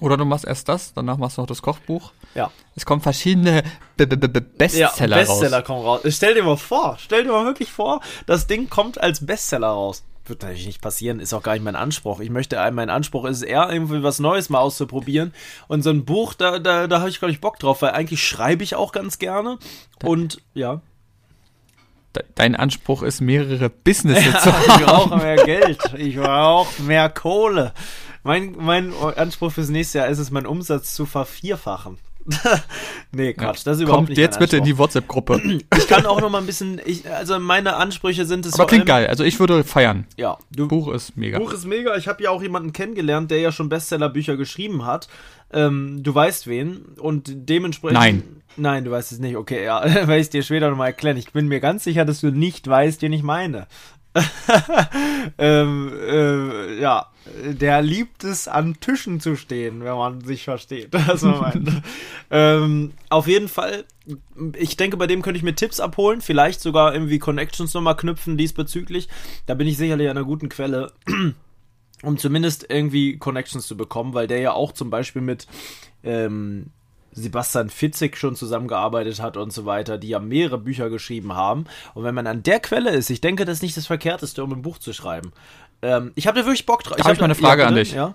Oder 0.00 0.16
du 0.16 0.24
machst 0.24 0.46
erst 0.46 0.68
das, 0.68 0.94
danach 0.94 1.18
machst 1.18 1.36
du 1.36 1.42
noch 1.42 1.46
das 1.46 1.62
Kochbuch. 1.62 2.12
Ja. 2.34 2.50
Es 2.74 2.86
kommen 2.86 3.02
verschiedene 3.02 3.62
B 3.96 4.04
-B 4.04 4.16
-B 4.16 4.40
Bestseller 4.40 5.16
ja, 5.16 5.22
Bestseller 5.22 5.58
raus. 5.58 5.66
kommen 5.66 5.84
raus. 5.84 6.00
Stell 6.08 6.34
dir 6.34 6.42
mal 6.42 6.56
vor, 6.56 6.96
stell 6.98 7.24
dir 7.24 7.32
mal 7.32 7.44
wirklich 7.44 7.70
vor, 7.70 8.00
das 8.26 8.46
Ding 8.46 8.70
kommt 8.70 9.00
als 9.00 9.24
Bestseller 9.26 9.68
raus. 9.68 10.04
Wird 10.24 10.42
natürlich 10.42 10.66
nicht 10.66 10.80
passieren, 10.80 11.18
ist 11.18 11.34
auch 11.34 11.42
gar 11.42 11.54
nicht 11.54 11.64
mein 11.64 11.74
Anspruch. 11.74 12.20
Ich 12.20 12.30
möchte, 12.30 12.56
mein 12.70 12.90
Anspruch 12.90 13.24
ist 13.24 13.42
eher 13.42 13.68
irgendwie 13.70 14.04
was 14.04 14.20
Neues 14.20 14.50
mal 14.50 14.60
auszuprobieren. 14.60 15.34
Und 15.66 15.82
so 15.82 15.90
ein 15.90 16.04
Buch, 16.04 16.34
da, 16.34 16.60
da, 16.60 16.86
da 16.86 17.00
habe 17.00 17.10
ich 17.10 17.20
gar 17.20 17.26
nicht 17.26 17.40
Bock 17.40 17.58
drauf, 17.58 17.82
weil 17.82 17.90
eigentlich 17.90 18.24
schreibe 18.24 18.62
ich 18.62 18.76
auch 18.76 18.92
ganz 18.92 19.18
gerne. 19.18 19.58
Und 20.04 20.40
ja. 20.54 20.80
Dein 22.34 22.54
Anspruch 22.54 23.02
ist, 23.02 23.20
mehrere 23.20 23.68
Businesses 23.68 24.32
ja, 24.32 24.38
zu 24.38 24.52
haben. 24.68 24.80
Ich 24.80 24.86
brauche 24.86 25.16
mehr 25.16 25.36
Geld. 25.36 25.80
Ich 25.96 26.16
brauche 26.16 26.82
mehr 26.82 27.08
Kohle. 27.08 27.72
Mein, 28.22 28.54
mein 28.56 28.92
Anspruch 28.94 29.50
fürs 29.50 29.70
nächste 29.70 29.98
Jahr 29.98 30.08
ist 30.08 30.18
es, 30.18 30.30
meinen 30.30 30.46
Umsatz 30.46 30.94
zu 30.94 31.04
vervierfachen. 31.04 31.98
nee, 33.12 33.32
Quatsch, 33.32 33.62
das 33.64 33.76
ist 33.76 33.82
überhaupt 33.82 33.98
Kommt 33.98 34.08
nicht 34.10 34.18
jetzt 34.18 34.38
bitte 34.38 34.58
in 34.58 34.64
die 34.64 34.76
WhatsApp-Gruppe. 34.76 35.40
Ich 35.76 35.88
kann 35.88 36.06
auch 36.06 36.20
noch 36.20 36.30
mal 36.30 36.38
ein 36.38 36.46
bisschen, 36.46 36.80
ich, 36.84 37.10
also 37.10 37.38
meine 37.38 37.76
Ansprüche 37.76 38.24
sind 38.24 38.46
es. 38.46 38.54
Aber 38.54 38.66
klingt 38.66 38.86
geil, 38.86 39.06
also 39.06 39.24
ich 39.24 39.38
würde 39.40 39.64
feiern. 39.64 40.06
Ja. 40.16 40.38
Du, 40.54 40.68
Buch 40.68 40.92
ist 40.92 41.16
mega. 41.16 41.38
Buch 41.38 41.52
ist 41.52 41.66
mega. 41.66 41.96
Ich 41.96 42.08
habe 42.08 42.22
ja 42.22 42.30
auch 42.30 42.42
jemanden 42.42 42.72
kennengelernt, 42.72 43.30
der 43.30 43.40
ja 43.40 43.52
schon 43.52 43.68
Bestseller-Bücher 43.68 44.36
geschrieben 44.36 44.86
hat. 44.86 45.08
Ähm, 45.52 46.02
du 46.02 46.14
weißt 46.14 46.46
wen 46.46 46.84
und 46.98 47.30
dementsprechend. 47.34 47.98
Nein. 47.98 48.22
Nein, 48.56 48.84
du 48.84 48.90
weißt 48.90 49.12
es 49.12 49.18
nicht. 49.18 49.36
Okay, 49.36 49.64
ja, 49.64 49.82
werde 49.94 50.18
ich 50.18 50.30
dir 50.30 50.42
später 50.42 50.70
nochmal 50.70 50.88
erklären. 50.88 51.16
Ich 51.16 51.32
bin 51.32 51.48
mir 51.48 51.60
ganz 51.60 51.84
sicher, 51.84 52.04
dass 52.04 52.20
du 52.20 52.30
nicht 52.30 52.66
weißt, 52.68 53.02
wen 53.02 53.12
ich 53.12 53.22
meine. 53.22 53.66
ähm, 55.38 55.92
äh, 56.06 56.80
ja, 56.80 57.06
der 57.44 57.82
liebt 57.82 58.24
es, 58.24 58.48
an 58.48 58.78
Tischen 58.80 59.20
zu 59.20 59.36
stehen, 59.36 59.82
wenn 59.82 59.94
man 59.94 60.20
sich 60.22 60.44
versteht. 60.44 60.90
Das 61.06 61.24
ähm, 62.30 62.92
auf 63.10 63.26
jeden 63.26 63.48
Fall, 63.48 63.84
ich 64.56 64.76
denke, 64.76 64.96
bei 64.96 65.06
dem 65.06 65.22
könnte 65.22 65.36
ich 65.36 65.44
mir 65.44 65.54
Tipps 65.54 65.80
abholen, 65.80 66.20
vielleicht 66.20 66.60
sogar 66.60 66.94
irgendwie 66.94 67.18
Connections 67.18 67.74
nochmal 67.74 67.96
knüpfen 67.96 68.36
diesbezüglich. 68.36 69.08
Da 69.46 69.54
bin 69.54 69.66
ich 69.66 69.76
sicherlich 69.76 70.08
an 70.08 70.16
einer 70.16 70.26
guten 70.26 70.48
Quelle. 70.48 70.92
um 72.02 72.18
zumindest 72.18 72.66
irgendwie 72.68 73.16
Connections 73.16 73.66
zu 73.66 73.76
bekommen, 73.76 74.12
weil 74.12 74.26
der 74.26 74.40
ja 74.40 74.52
auch 74.52 74.72
zum 74.72 74.90
Beispiel 74.90 75.22
mit 75.22 75.46
ähm, 76.02 76.70
Sebastian 77.12 77.70
Fitzek 77.70 78.16
schon 78.16 78.36
zusammengearbeitet 78.36 79.20
hat 79.20 79.36
und 79.36 79.52
so 79.52 79.64
weiter, 79.66 79.98
die 79.98 80.08
ja 80.08 80.18
mehrere 80.18 80.58
Bücher 80.58 80.90
geschrieben 80.90 81.34
haben. 81.34 81.66
Und 81.94 82.04
wenn 82.04 82.14
man 82.14 82.26
an 82.26 82.42
der 82.42 82.60
Quelle 82.60 82.90
ist, 82.90 83.10
ich 83.10 83.20
denke, 83.20 83.44
das 83.44 83.58
ist 83.58 83.62
nicht 83.62 83.76
das 83.76 83.86
Verkehrteste, 83.86 84.42
um 84.42 84.52
ein 84.52 84.62
Buch 84.62 84.78
zu 84.78 84.92
schreiben. 84.92 85.32
Ähm, 85.82 86.12
ich 86.14 86.26
habe 86.26 86.38
da 86.38 86.46
wirklich 86.46 86.66
Bock 86.66 86.82
drauf. 86.82 86.96
Da 86.96 87.04
habe 87.04 87.14
ich 87.14 87.20
mal 87.20 87.26
eine 87.26 87.34
Frage 87.34 87.62
ja, 87.62 87.68
an 87.68 87.74
dich. 87.74 87.92
Ja? 87.92 88.14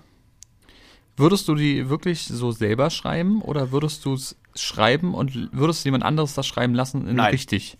Würdest 1.16 1.48
du 1.48 1.54
die 1.54 1.88
wirklich 1.88 2.24
so 2.24 2.52
selber 2.52 2.90
schreiben 2.90 3.42
oder 3.42 3.72
würdest 3.72 4.04
du 4.04 4.14
es 4.14 4.36
schreiben 4.54 5.14
und 5.14 5.52
würdest 5.52 5.84
du 5.84 5.88
jemand 5.88 6.04
anderes 6.04 6.34
das 6.34 6.46
schreiben 6.46 6.74
lassen 6.74 7.08
in 7.08 7.16
Nein. 7.16 7.32
richtig? 7.32 7.76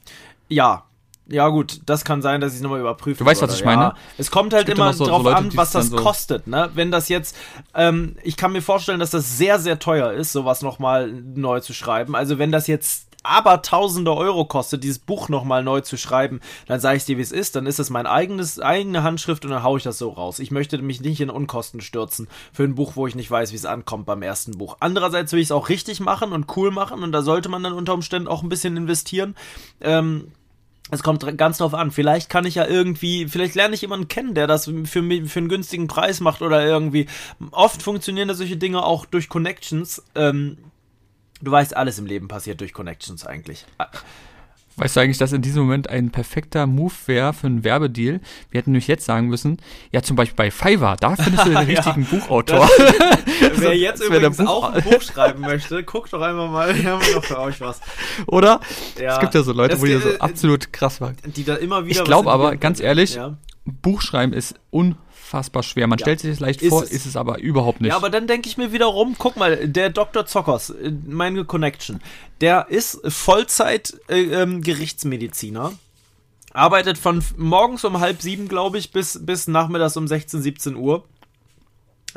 Ja, 0.49 0.88
ja, 1.29 1.49
gut, 1.49 1.81
das 1.85 2.05
kann 2.05 2.23
sein, 2.23 2.41
dass 2.41 2.53
ich 2.53 2.59
es 2.59 2.63
nochmal 2.63 2.81
überprüfe. 2.81 3.19
Du 3.19 3.27
weißt, 3.29 3.43
was 3.43 3.55
ich 3.55 3.65
meine? 3.65 3.83
Ja, 3.83 3.95
es 4.17 4.31
kommt 4.31 4.55
halt 4.55 4.69
immer 4.69 4.95
so, 4.95 5.07
drauf 5.07 5.23
so 5.23 5.29
Leute, 5.29 5.37
an, 5.37 5.57
was 5.57 5.73
das 5.73 5.89
so 5.89 5.97
kostet, 5.97 6.47
ne? 6.47 6.71
Wenn 6.75 6.91
das 6.91 7.09
jetzt, 7.09 7.37
ähm, 7.75 8.17
ich 8.23 8.37
kann 8.37 8.53
mir 8.53 8.63
vorstellen, 8.63 8.99
dass 8.99 9.11
das 9.11 9.37
sehr, 9.37 9.59
sehr 9.59 9.79
teuer 9.79 10.13
ist, 10.13 10.33
sowas 10.33 10.63
nochmal 10.63 11.09
neu 11.09 11.61
zu 11.61 11.75
schreiben. 11.75 12.17
Also 12.17 12.39
wenn 12.39 12.51
das 12.51 12.67
jetzt 12.67 13.09
aber 13.23 13.61
tausende 13.63 14.15
Euro 14.15 14.47
kostet, 14.47 14.85
dieses 14.85 15.01
Buch 15.01 15.29
nochmal 15.29 15.63
neu 15.63 15.81
zu 15.81 15.99
schreiben, 15.99 16.41
dann 16.67 16.81
sage 16.81 16.97
ich 16.97 17.05
dir, 17.05 17.19
wie 17.19 17.23
es 17.23 17.33
ist, 17.33 17.57
dann 17.57 17.67
ist 17.67 17.79
es 17.79 17.91
mein 17.91 18.07
eigenes, 18.07 18.59
eigene 18.59 19.03
Handschrift 19.03 19.45
und 19.45 19.51
dann 19.51 19.63
haue 19.63 19.79
ich 19.79 19.85
das 19.85 19.99
so 19.99 20.11
raus. 20.11 20.39
Ich 20.39 20.51
möchte 20.51 20.79
mich 20.79 21.01
nicht 21.01 21.21
in 21.21 21.29
Unkosten 21.29 21.81
stürzen 21.81 22.29
für 22.53 22.65
ein 22.65 22.75
Buch, 22.75 22.93
wo 22.95 23.07
ich 23.07 23.15
nicht 23.15 23.31
weiß, 23.31 23.53
wie 23.53 23.57
es 23.57 23.67
ankommt 23.67 24.07
beim 24.07 24.23
ersten 24.23 24.57
Buch. 24.57 24.79
Andererseits 24.81 25.33
will 25.33 25.41
ich 25.41 25.49
es 25.49 25.53
auch 25.53 25.69
richtig 25.69 26.01
machen 26.01 26.33
und 26.33 26.57
cool 26.57 26.71
machen 26.71 27.03
und 27.03 27.13
da 27.13 27.23
sollte 27.23 27.49
man 27.49 27.63
dann 27.63 27.73
unter 27.75 27.93
Umständen 27.93 28.29
auch 28.29 28.43
ein 28.43 28.49
bisschen 28.49 28.77
investieren. 28.77 29.35
Ähm, 29.81 30.33
es 30.91 31.03
kommt 31.03 31.37
ganz 31.37 31.59
drauf 31.59 31.75
an. 31.75 31.91
Vielleicht 31.91 32.31
kann 32.31 32.47
ich 32.47 32.55
ja 32.55 32.67
irgendwie, 32.67 33.29
vielleicht 33.29 33.55
lerne 33.55 33.75
ich 33.75 33.83
jemanden 33.83 34.09
kennen, 34.09 34.35
der 34.35 34.47
das 34.47 34.71
für 34.85 35.03
mich 35.03 35.31
für 35.31 35.39
einen 35.41 35.49
günstigen 35.49 35.87
Preis 35.87 36.21
macht 36.21 36.43
oder 36.43 36.65
irgendwie. 36.65 37.07
Oft 37.51 37.83
funktionieren 37.83 38.29
da 38.29 38.35
solche 38.35 38.57
Dinge 38.57 38.83
auch 38.85 39.05
durch 39.05 39.29
Connections. 39.29 40.03
Ähm, 40.15 40.59
du 41.43 41.51
weißt, 41.51 41.77
alles 41.77 41.99
im 41.99 42.07
Leben 42.07 42.29
passiert 42.29 42.61
durch 42.61 42.73
Connections 42.73 43.27
eigentlich. 43.27 43.67
Weißt 44.79 44.97
du 44.97 45.01
eigentlich, 45.01 45.19
dass 45.19 45.33
in 45.33 45.43
diesem 45.43 45.63
Moment 45.63 45.91
ein 45.91 46.11
perfekter 46.11 46.67
Move 46.67 46.93
wäre 47.07 47.33
für 47.33 47.49
einen 47.49 47.65
Werbedeal? 47.65 48.21
Wir 48.51 48.59
hätten 48.59 48.71
nämlich 48.71 48.87
jetzt 48.87 49.05
sagen 49.05 49.27
müssen, 49.27 49.59
ja 49.91 50.03
zum 50.03 50.15
Beispiel 50.15 50.37
bei 50.37 50.51
Fiverr, 50.53 50.97
da 51.01 51.17
findest 51.17 51.47
du 51.47 51.51
den 51.51 51.59
richtigen 51.59 52.03
ja, 52.03 52.19
Buchautor. 52.19 52.69
Das, 53.41 53.61
wer 53.61 53.77
jetzt 53.77 54.03
übrigens 54.03 54.37
Buch 54.39 54.47
auch 54.47 54.73
ein 54.73 54.83
Buch 54.83 55.01
schreiben 55.01 55.41
möchte, 55.43 55.85
guckt 55.85 56.13
doch 56.13 56.21
einmal 56.21 56.49
mal, 56.49 56.77
wir 56.77 56.91
haben 56.91 57.15
noch 57.15 57.25
für 57.25 57.39
euch 57.39 57.61
was. 57.61 57.81
Oder? 58.27 58.61
Ja. 59.01 59.15
Es 59.15 59.21
gibt 59.21 59.35
ja 59.35 59.43
so 59.43 59.53
Leute, 59.53 59.75
das 59.75 59.81
wo 59.81 59.87
ihr 59.87 60.01
so 60.01 60.19
absolut 60.19 60.73
krass 60.73 61.01
war. 61.01 61.13
Die 61.25 61.45
da 61.45 61.55
immer 61.55 61.85
wieder 61.85 62.01
Ich 62.01 62.05
glaube 62.05 62.33
aber, 62.33 62.57
ganz 62.57 62.81
ehrlich, 62.81 63.15
ja. 63.15 63.37
Buchschreiben 63.73 64.33
ist 64.33 64.55
unfassbar 64.71 65.09
unfassbar 65.29 65.63
schwer. 65.63 65.87
Man 65.87 65.99
ja. 65.99 66.05
stellt 66.05 66.21
sich 66.21 66.31
das 66.31 66.41
leicht 66.41 66.63
ist 66.63 66.71
vor, 66.71 66.83
es. 66.83 66.91
ist 66.91 67.07
es 67.07 67.17
aber 67.17 67.39
überhaupt 67.39 67.81
nicht. 67.81 67.91
Ja, 67.91 67.97
aber 67.97 68.11
dann 68.11 68.27
denke 68.27 68.49
ich 68.49 68.57
mir 68.57 68.73
wiederum, 68.73 69.17
guck 69.19 69.37
mal, 69.37 69.69
der 69.69 69.91
Dr. 69.91 70.27
Zockers, 70.27 70.71
äh, 70.71 70.93
meine 71.07 71.45
Connection, 71.45 72.01
der 72.41 72.69
ist 72.69 73.01
Vollzeit 73.07 73.99
äh, 74.09 74.21
ähm, 74.21 74.63
Gerichtsmediziner. 74.63 75.73
Arbeitet 76.53 76.99
von 76.99 77.23
morgens 77.37 77.85
um 77.85 78.01
halb 78.01 78.23
sieben, 78.23 78.49
glaube 78.49 78.79
ich, 78.79 78.91
bis, 78.91 79.25
bis 79.25 79.49
nachmittags 79.49 79.97
um 79.97 80.09
16, 80.09 80.43
17 80.43 80.77
Uhr. 80.77 81.05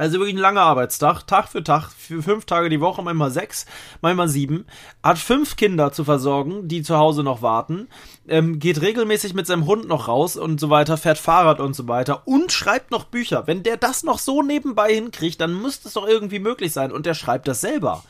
Also 0.01 0.17
wirklich 0.17 0.33
ein 0.33 0.39
langer 0.39 0.61
Arbeitstag, 0.61 1.27
Tag 1.27 1.47
für 1.47 1.63
Tag, 1.63 1.91
für 1.91 2.23
fünf 2.23 2.45
Tage 2.45 2.69
die 2.69 2.81
Woche, 2.81 3.03
manchmal 3.03 3.29
sechs, 3.29 3.67
manchmal 4.01 4.29
sieben. 4.29 4.65
Hat 5.03 5.19
fünf 5.19 5.57
Kinder 5.57 5.91
zu 5.91 6.03
versorgen, 6.03 6.67
die 6.67 6.81
zu 6.81 6.97
Hause 6.97 7.21
noch 7.21 7.43
warten. 7.43 7.87
Ähm, 8.27 8.57
geht 8.57 8.81
regelmäßig 8.81 9.35
mit 9.35 9.45
seinem 9.45 9.67
Hund 9.67 9.87
noch 9.87 10.07
raus 10.07 10.37
und 10.37 10.59
so 10.59 10.71
weiter, 10.71 10.97
fährt 10.97 11.19
Fahrrad 11.19 11.59
und 11.59 11.75
so 11.75 11.87
weiter 11.87 12.23
und 12.25 12.51
schreibt 12.51 12.89
noch 12.89 13.03
Bücher. 13.03 13.45
Wenn 13.45 13.61
der 13.61 13.77
das 13.77 14.01
noch 14.01 14.17
so 14.17 14.41
nebenbei 14.41 14.91
hinkriegt, 14.91 15.39
dann 15.39 15.61
müsste 15.61 15.87
es 15.87 15.93
doch 15.93 16.07
irgendwie 16.07 16.39
möglich 16.39 16.73
sein. 16.73 16.91
Und 16.91 17.05
der 17.05 17.13
schreibt 17.13 17.47
das 17.47 17.61
selber. 17.61 18.03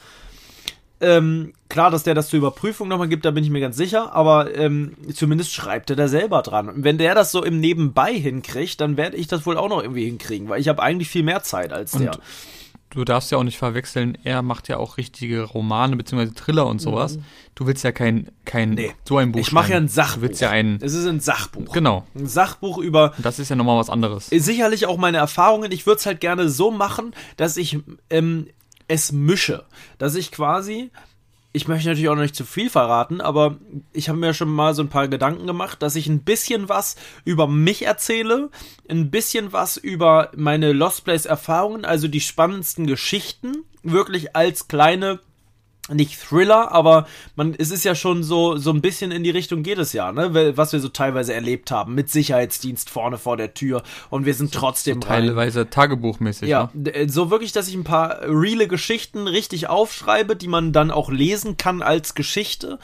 Ähm, 1.01 1.53
klar, 1.67 1.89
dass 1.89 2.03
der 2.03 2.13
das 2.13 2.29
zur 2.29 2.37
Überprüfung 2.37 2.87
nochmal 2.87 3.07
gibt, 3.07 3.25
da 3.25 3.31
bin 3.31 3.43
ich 3.43 3.49
mir 3.49 3.59
ganz 3.59 3.75
sicher, 3.75 4.13
aber 4.13 4.55
ähm, 4.55 4.93
zumindest 5.13 5.51
schreibt 5.53 5.89
er 5.89 5.95
da 5.95 6.07
selber 6.07 6.43
dran. 6.43 6.69
Und 6.69 6.83
wenn 6.83 6.99
der 6.99 7.15
das 7.15 7.31
so 7.31 7.43
im 7.43 7.59
Nebenbei 7.59 8.13
hinkriegt, 8.13 8.79
dann 8.79 8.97
werde 8.97 9.17
ich 9.17 9.27
das 9.27 9.45
wohl 9.45 9.57
auch 9.57 9.69
noch 9.69 9.81
irgendwie 9.81 10.05
hinkriegen, 10.05 10.47
weil 10.47 10.61
ich 10.61 10.67
habe 10.67 10.81
eigentlich 10.81 11.09
viel 11.09 11.23
mehr 11.23 11.41
Zeit 11.41 11.73
als 11.73 11.93
und 11.93 12.03
der. 12.03 12.11
Du 12.91 13.05
darfst 13.05 13.31
ja 13.31 13.37
auch 13.37 13.43
nicht 13.43 13.57
verwechseln, 13.57 14.17
er 14.25 14.41
macht 14.41 14.67
ja 14.67 14.75
auch 14.75 14.97
richtige 14.97 15.43
Romane 15.43 15.95
bzw. 15.95 16.31
Thriller 16.35 16.67
und 16.67 16.79
sowas. 16.81 17.15
Mhm. 17.15 17.23
Du 17.55 17.65
willst 17.65 17.85
ja 17.85 17.93
kein, 17.93 18.27
kein 18.43 18.71
nee. 18.71 18.91
so 19.07 19.17
ein 19.17 19.31
Buch 19.31 19.39
Ich 19.39 19.53
mache 19.53 19.71
ja 19.71 19.77
ein 19.77 19.87
Sachbuch. 19.87 20.15
Du 20.15 20.21
willst 20.23 20.41
ja 20.41 20.49
ein 20.49 20.77
Es 20.81 20.93
ist 20.93 21.05
ein 21.05 21.21
Sachbuch. 21.21 21.71
Genau. 21.71 22.05
Ein 22.15 22.27
Sachbuch 22.27 22.77
über 22.79 23.13
Das 23.17 23.39
ist 23.39 23.47
ja 23.47 23.55
nochmal 23.55 23.77
was 23.77 23.89
anderes. 23.89 24.27
Sicherlich 24.27 24.87
auch 24.87 24.97
meine 24.97 25.17
Erfahrungen. 25.17 25.71
Ich 25.71 25.85
würde 25.85 25.99
es 25.99 26.05
halt 26.05 26.19
gerne 26.19 26.49
so 26.49 26.69
machen, 26.69 27.13
dass 27.37 27.55
ich 27.55 27.79
ähm, 28.09 28.47
es 28.91 29.11
mische, 29.13 29.65
dass 29.97 30.15
ich 30.15 30.31
quasi 30.31 30.91
ich 31.53 31.67
möchte 31.67 31.89
natürlich 31.89 32.07
auch 32.07 32.15
noch 32.15 32.21
nicht 32.21 32.35
zu 32.35 32.45
viel 32.45 32.69
verraten, 32.69 33.19
aber 33.19 33.57
ich 33.91 34.07
habe 34.07 34.17
mir 34.17 34.33
schon 34.33 34.49
mal 34.49 34.73
so 34.73 34.83
ein 34.83 34.89
paar 34.89 35.07
Gedanken 35.09 35.47
gemacht, 35.47 35.81
dass 35.81 35.97
ich 35.97 36.07
ein 36.07 36.23
bisschen 36.23 36.69
was 36.69 36.95
über 37.25 37.47
mich 37.47 37.85
erzähle, 37.85 38.49
ein 38.89 39.11
bisschen 39.11 39.51
was 39.51 39.75
über 39.75 40.31
meine 40.35 40.71
Lost 40.71 41.03
Place 41.03 41.25
Erfahrungen, 41.25 41.83
also 41.83 42.07
die 42.07 42.21
spannendsten 42.21 42.87
Geschichten, 42.87 43.65
wirklich 43.83 44.35
als 44.35 44.69
kleine 44.69 45.19
nicht 45.93 46.19
Thriller, 46.19 46.71
aber 46.71 47.07
man, 47.35 47.55
es 47.57 47.71
ist 47.71 47.83
ja 47.83 47.95
schon 47.95 48.23
so, 48.23 48.57
so 48.57 48.71
ein 48.71 48.81
bisschen 48.81 49.11
in 49.11 49.23
die 49.23 49.29
Richtung 49.29 49.63
geht 49.63 49.77
es 49.77 49.93
ja, 49.93 50.11
ne? 50.11 50.55
Was 50.57 50.73
wir 50.73 50.79
so 50.79 50.89
teilweise 50.89 51.33
erlebt 51.33 51.71
haben, 51.71 51.95
mit 51.95 52.09
Sicherheitsdienst 52.09 52.89
vorne 52.89 53.17
vor 53.17 53.37
der 53.37 53.53
Tür 53.53 53.83
und 54.09 54.25
wir 54.25 54.33
sind 54.33 54.53
trotzdem 54.53 55.01
so 55.01 55.07
teilweise 55.07 55.69
Tagebuchmäßig. 55.69 56.49
Ja, 56.49 56.69
ne? 56.73 56.93
Äh, 56.93 57.09
so 57.09 57.29
wirklich, 57.29 57.51
dass 57.51 57.67
ich 57.67 57.75
ein 57.75 57.83
paar 57.83 58.21
reale 58.23 58.67
Geschichten 58.67 59.27
richtig 59.27 59.69
aufschreibe, 59.69 60.35
die 60.35 60.47
man 60.47 60.73
dann 60.73 60.91
auch 60.91 61.09
lesen 61.09 61.57
kann 61.57 61.81
als 61.81 62.15
Geschichte 62.15 62.79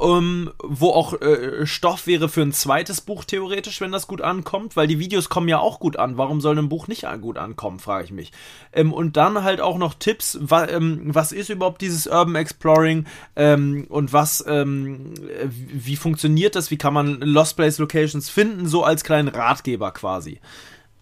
ähm, 0.00 0.50
wo 0.62 0.90
auch 0.90 1.20
äh, 1.20 1.66
Stoff 1.66 2.06
wäre 2.06 2.28
für 2.28 2.42
ein 2.42 2.52
zweites 2.52 3.00
Buch 3.00 3.24
theoretisch, 3.24 3.80
wenn 3.80 3.92
das 3.92 4.06
gut 4.06 4.20
ankommt, 4.20 4.76
weil 4.76 4.86
die 4.86 4.98
Videos 4.98 5.28
kommen 5.28 5.48
ja 5.48 5.58
auch 5.58 5.80
gut 5.80 5.96
an. 5.96 6.16
Warum 6.16 6.40
soll 6.40 6.58
ein 6.58 6.68
Buch 6.68 6.88
nicht 6.88 7.06
gut 7.20 7.38
ankommen, 7.38 7.78
frage 7.78 8.04
ich 8.04 8.12
mich. 8.12 8.32
Ähm, 8.72 8.92
und 8.92 9.16
dann 9.16 9.42
halt 9.42 9.60
auch 9.60 9.78
noch 9.78 9.94
Tipps, 9.94 10.38
wa 10.40 10.66
ähm, 10.66 11.00
was 11.04 11.32
ist 11.32 11.50
überhaupt 11.50 11.80
dieses 11.80 12.06
Urban 12.06 12.34
Exploring 12.34 13.06
ähm, 13.36 13.86
und 13.88 14.12
was, 14.12 14.44
ähm, 14.46 15.14
wie 15.44 15.96
funktioniert 15.96 16.54
das, 16.54 16.70
wie 16.70 16.78
kann 16.78 16.94
man 16.94 17.20
Lost 17.20 17.56
Place 17.56 17.78
Locations 17.78 18.28
finden, 18.28 18.66
so 18.66 18.84
als 18.84 19.04
kleinen 19.04 19.28
Ratgeber 19.28 19.92
quasi. 19.92 20.40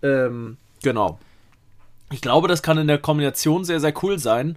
Ähm, 0.03 0.57
genau. 0.82 1.18
Ich 2.11 2.20
glaube, 2.20 2.46
das 2.48 2.62
kann 2.62 2.78
in 2.78 2.86
der 2.86 2.98
Kombination 2.98 3.64
sehr, 3.64 3.80
sehr 3.80 3.92
cool 4.02 4.18
sein 4.18 4.57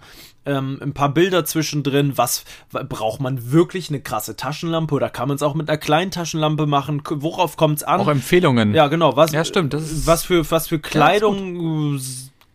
ähm, 0.49 0.79
ein 0.81 0.93
paar 0.93 1.13
Bilder 1.13 1.45
zwischendrin. 1.45 2.17
Was 2.17 2.43
braucht 2.71 3.21
man 3.21 3.51
wirklich 3.51 3.89
eine 3.89 4.01
krasse 4.01 4.35
Taschenlampe 4.35 4.95
oder 4.95 5.09
kann 5.09 5.27
man 5.27 5.35
es 5.35 5.43
auch 5.43 5.53
mit 5.53 5.69
einer 5.69 5.77
kleinen 5.77 6.11
Taschenlampe 6.11 6.65
machen? 6.65 7.01
Worauf 7.05 7.57
kommt 7.57 7.77
es 7.77 7.83
an? 7.83 7.99
Auch 7.99 8.07
Empfehlungen. 8.07 8.73
Ja, 8.73 8.87
genau. 8.87 9.15
Was, 9.15 9.31
ja, 9.31 9.45
stimmt. 9.45 9.75
was 10.05 10.25
für 10.25 10.49
was 10.49 10.67
für 10.67 10.79
Kleidung 10.79 11.97
ja, 11.97 11.99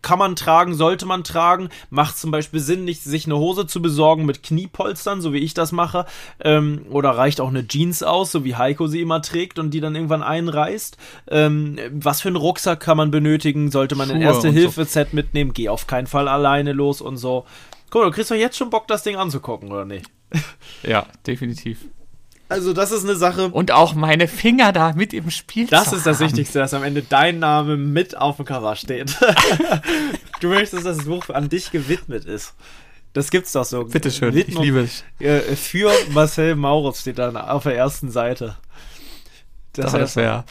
kann 0.05 0.19
man 0.19 0.35
tragen, 0.35 0.75
sollte 0.75 1.07
man 1.07 1.23
tragen. 1.23 1.69
Macht 1.89 2.15
zum 2.19 2.29
Beispiel 2.29 2.59
Sinn, 2.59 2.85
nicht 2.85 3.01
sich 3.01 3.25
eine 3.25 3.37
Hose 3.37 3.65
zu 3.65 3.81
besorgen 3.81 4.25
mit 4.25 4.43
Kniepolstern, 4.43 5.19
so 5.19 5.33
wie 5.33 5.39
ich 5.39 5.55
das 5.55 5.71
mache. 5.71 6.05
Ähm, 6.39 6.85
oder 6.91 7.09
reicht 7.09 7.41
auch 7.41 7.49
eine 7.49 7.67
Jeans 7.67 8.03
aus, 8.03 8.31
so 8.31 8.45
wie 8.45 8.55
Heiko 8.55 8.85
sie 8.85 9.01
immer 9.01 9.23
trägt 9.23 9.57
und 9.57 9.71
die 9.71 9.81
dann 9.81 9.95
irgendwann 9.95 10.21
einreißt. 10.21 10.97
Ähm, 11.31 11.79
was 11.91 12.21
für 12.21 12.27
einen 12.27 12.35
Rucksack 12.35 12.81
kann 12.81 12.97
man 12.97 13.09
benötigen? 13.09 13.71
Sollte 13.71 13.95
man 13.95 14.11
ein 14.11 14.21
Erste-Hilfe-Set 14.21 15.09
so. 15.09 15.15
mitnehmen? 15.15 15.53
Geh 15.53 15.69
auf 15.69 15.87
keinen 15.87 16.05
Fall 16.05 16.27
alleine 16.27 16.73
los 16.73 17.01
und 17.01 17.17
so. 17.17 17.45
Guck 17.89 18.03
mal, 18.03 18.09
du 18.09 18.15
kriegst 18.15 18.29
doch 18.29 18.35
jetzt 18.35 18.57
schon 18.57 18.69
Bock, 18.69 18.87
das 18.87 19.01
Ding 19.01 19.15
anzugucken, 19.15 19.71
oder 19.71 19.85
nicht? 19.85 20.05
Ja, 20.83 21.07
definitiv. 21.25 21.79
Also, 22.47 22.73
das 22.73 22.91
ist 22.91 23.03
eine 23.03 23.15
Sache. 23.15 23.49
Und 23.49 23.71
auch 23.71 23.95
meine 23.95 24.27
Finger 24.27 24.71
da 24.71 24.93
mit 24.93 25.13
im 25.13 25.31
Spiel. 25.31 25.67
Das 25.67 25.93
ist 25.93 26.05
das 26.05 26.19
Wichtigste, 26.19 26.59
dass 26.59 26.73
am 26.73 26.83
Ende 26.83 27.01
dein 27.01 27.39
Name 27.39 27.75
mit 27.75 28.15
auf 28.17 28.37
dem 28.37 28.45
Cover 28.45 28.75
steht. 28.75 29.15
du 30.41 30.49
möchtest, 30.49 30.85
dass 30.85 30.97
das 30.97 31.05
Buch 31.05 31.29
an 31.29 31.49
dich 31.49 31.71
gewidmet 31.71 32.25
ist. 32.25 32.53
Das 33.13 33.31
gibt's 33.31 33.53
doch 33.53 33.65
so. 33.65 33.85
Bitteschön, 33.85 34.33
Widmung, 34.33 34.61
ich 34.61 34.65
liebe 34.67 34.81
es. 34.81 35.03
Äh, 35.19 35.55
für 35.55 35.91
Marcel 36.11 36.55
Maurus 36.55 37.01
steht 37.01 37.17
dann 37.17 37.37
auf 37.37 37.63
der 37.63 37.75
ersten 37.75 38.11
Seite. 38.11 38.57
Das, 39.73 39.93
das 39.93 40.15
wäre 40.15 40.43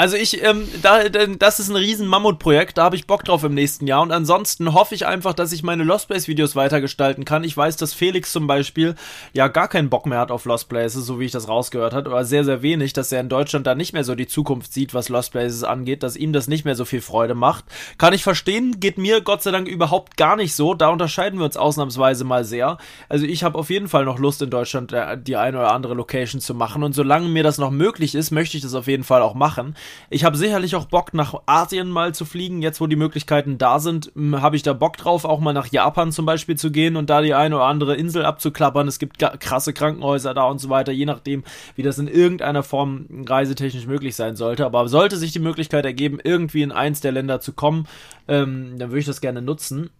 also 0.00 0.16
ich, 0.16 0.42
ähm, 0.42 0.66
da, 0.80 1.10
das 1.10 1.60
ist 1.60 1.68
ein 1.68 1.76
riesen 1.76 2.06
Mammutprojekt, 2.06 2.78
da 2.78 2.84
habe 2.84 2.96
ich 2.96 3.06
Bock 3.06 3.22
drauf 3.22 3.44
im 3.44 3.52
nächsten 3.52 3.86
Jahr. 3.86 4.00
Und 4.00 4.12
ansonsten 4.12 4.72
hoffe 4.72 4.94
ich 4.94 5.06
einfach, 5.06 5.34
dass 5.34 5.52
ich 5.52 5.62
meine 5.62 5.84
Lost 5.84 6.08
Place 6.08 6.26
Videos 6.26 6.56
weitergestalten 6.56 7.26
kann. 7.26 7.44
Ich 7.44 7.54
weiß, 7.54 7.76
dass 7.76 7.92
Felix 7.92 8.32
zum 8.32 8.46
Beispiel 8.46 8.94
ja 9.34 9.48
gar 9.48 9.68
keinen 9.68 9.90
Bock 9.90 10.06
mehr 10.06 10.18
hat 10.18 10.30
auf 10.30 10.46
Lost 10.46 10.70
Places, 10.70 11.04
so 11.04 11.20
wie 11.20 11.26
ich 11.26 11.32
das 11.32 11.48
rausgehört 11.48 11.92
habe, 11.92 12.08
aber 12.08 12.24
sehr, 12.24 12.44
sehr 12.44 12.62
wenig, 12.62 12.94
dass 12.94 13.12
er 13.12 13.20
in 13.20 13.28
Deutschland 13.28 13.66
da 13.66 13.74
nicht 13.74 13.92
mehr 13.92 14.02
so 14.02 14.14
die 14.14 14.26
Zukunft 14.26 14.72
sieht, 14.72 14.94
was 14.94 15.10
Lost 15.10 15.32
Places 15.32 15.64
angeht, 15.64 16.02
dass 16.02 16.16
ihm 16.16 16.32
das 16.32 16.48
nicht 16.48 16.64
mehr 16.64 16.76
so 16.76 16.86
viel 16.86 17.02
Freude 17.02 17.34
macht. 17.34 17.66
Kann 17.98 18.14
ich 18.14 18.22
verstehen, 18.22 18.80
geht 18.80 18.96
mir 18.96 19.20
Gott 19.20 19.42
sei 19.42 19.50
Dank 19.50 19.68
überhaupt 19.68 20.16
gar 20.16 20.36
nicht 20.36 20.54
so. 20.54 20.72
Da 20.72 20.88
unterscheiden 20.88 21.38
wir 21.38 21.44
uns 21.44 21.58
ausnahmsweise 21.58 22.24
mal 22.24 22.46
sehr. 22.46 22.78
Also 23.10 23.26
ich 23.26 23.44
habe 23.44 23.58
auf 23.58 23.68
jeden 23.68 23.88
Fall 23.88 24.06
noch 24.06 24.18
Lust 24.18 24.40
in 24.40 24.48
Deutschland 24.48 24.94
äh, 24.94 25.18
die 25.20 25.36
eine 25.36 25.58
oder 25.58 25.74
andere 25.74 25.92
Location 25.92 26.40
zu 26.40 26.54
machen. 26.54 26.84
Und 26.84 26.94
solange 26.94 27.28
mir 27.28 27.42
das 27.42 27.58
noch 27.58 27.70
möglich 27.70 28.14
ist, 28.14 28.30
möchte 28.30 28.56
ich 28.56 28.62
das 28.62 28.72
auf 28.72 28.86
jeden 28.86 29.04
Fall 29.04 29.20
auch 29.20 29.34
machen. 29.34 29.74
Ich 30.08 30.24
habe 30.24 30.36
sicherlich 30.36 30.74
auch 30.74 30.86
Bock, 30.86 31.14
nach 31.14 31.34
Asien 31.46 31.88
mal 31.88 32.14
zu 32.14 32.24
fliegen. 32.24 32.62
Jetzt, 32.62 32.80
wo 32.80 32.86
die 32.86 32.96
Möglichkeiten 32.96 33.58
da 33.58 33.78
sind, 33.78 34.12
habe 34.32 34.56
ich 34.56 34.62
da 34.62 34.72
Bock 34.72 34.96
drauf, 34.96 35.24
auch 35.24 35.40
mal 35.40 35.52
nach 35.52 35.66
Japan 35.66 36.12
zum 36.12 36.26
Beispiel 36.26 36.56
zu 36.56 36.70
gehen 36.70 36.96
und 36.96 37.10
da 37.10 37.22
die 37.22 37.34
eine 37.34 37.56
oder 37.56 37.66
andere 37.66 37.96
Insel 37.96 38.24
abzuklappern. 38.24 38.88
Es 38.88 38.98
gibt 38.98 39.18
krasse 39.18 39.72
Krankenhäuser 39.72 40.34
da 40.34 40.44
und 40.44 40.58
so 40.58 40.68
weiter, 40.68 40.92
je 40.92 41.06
nachdem, 41.06 41.44
wie 41.76 41.82
das 41.82 41.98
in 41.98 42.08
irgendeiner 42.08 42.62
Form 42.62 43.06
reisetechnisch 43.26 43.86
möglich 43.86 44.16
sein 44.16 44.36
sollte. 44.36 44.66
Aber 44.66 44.88
sollte 44.88 45.16
sich 45.16 45.32
die 45.32 45.38
Möglichkeit 45.38 45.84
ergeben, 45.84 46.18
irgendwie 46.22 46.62
in 46.62 46.72
eins 46.72 47.00
der 47.00 47.12
Länder 47.12 47.40
zu 47.40 47.52
kommen, 47.52 47.86
ähm, 48.28 48.78
dann 48.78 48.90
würde 48.90 49.00
ich 49.00 49.06
das 49.06 49.20
gerne 49.20 49.42
nutzen. 49.42 49.90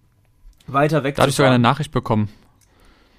Weiter 0.66 1.04
weg. 1.04 1.16
Da 1.16 1.22
habe 1.22 1.30
ich 1.30 1.36
sogar 1.36 1.52
eine 1.52 1.62
Nachricht 1.62 1.92
bekommen. 1.92 2.28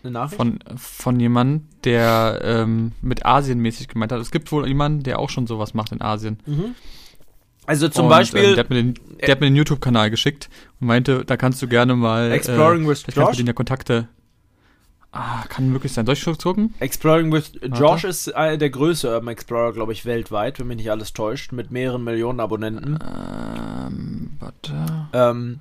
Eine 0.03 0.11
Nachricht? 0.11 0.35
Von, 0.35 0.59
von 0.75 1.19
jemandem, 1.19 1.67
der 1.83 2.41
ähm, 2.43 2.93
mit 3.01 3.25
Asien 3.25 3.59
mäßig 3.59 3.87
gemeint 3.87 4.11
hat. 4.11 4.19
Es 4.19 4.31
gibt 4.31 4.51
wohl 4.51 4.67
jemanden, 4.67 5.03
der 5.03 5.19
auch 5.19 5.29
schon 5.29 5.47
sowas 5.47 5.73
macht 5.73 5.91
in 5.91 6.01
Asien. 6.01 6.39
Mhm. 6.45 6.75
Also 7.65 7.87
zum 7.89 8.05
und, 8.05 8.09
Beispiel. 8.09 8.43
Äh, 8.43 8.55
der 8.55 8.63
hat 8.63 8.69
mir 8.69 8.83
den, 8.83 8.95
mir 9.19 9.35
den 9.35 9.55
YouTube-Kanal 9.55 10.09
geschickt 10.09 10.49
und 10.79 10.87
meinte, 10.87 11.23
da 11.25 11.37
kannst 11.37 11.61
du 11.61 11.67
gerne 11.67 11.95
mal. 11.95 12.31
Exploring 12.31 12.85
äh, 12.85 12.87
with 12.87 13.05
Josh. 13.13 13.37
Den 13.37 13.47
ja 13.47 13.53
Kontakte. 13.53 14.07
Ah, 15.13 15.43
kann 15.49 15.69
möglich 15.69 15.91
sein. 15.91 16.05
Soll 16.05 16.13
ich 16.13 16.21
schon 16.21 16.37
gucken? 16.37 16.73
Exploring 16.79 17.33
with 17.33 17.51
Josh 17.77 18.05
ist 18.05 18.27
äh, 18.27 18.57
der 18.57 18.69
größte 18.69 19.09
Urban 19.09 19.27
Explorer, 19.27 19.73
glaube 19.73 19.91
ich, 19.91 20.05
weltweit, 20.05 20.57
wenn 20.59 20.67
mich 20.67 20.77
nicht 20.77 20.89
alles 20.89 21.11
täuscht, 21.11 21.51
mit 21.51 21.69
mehreren 21.69 22.03
Millionen 22.03 22.39
Abonnenten. 22.39 22.97
Ähm, 23.01 24.31
warte. 24.39 25.07
Ähm, 25.11 25.59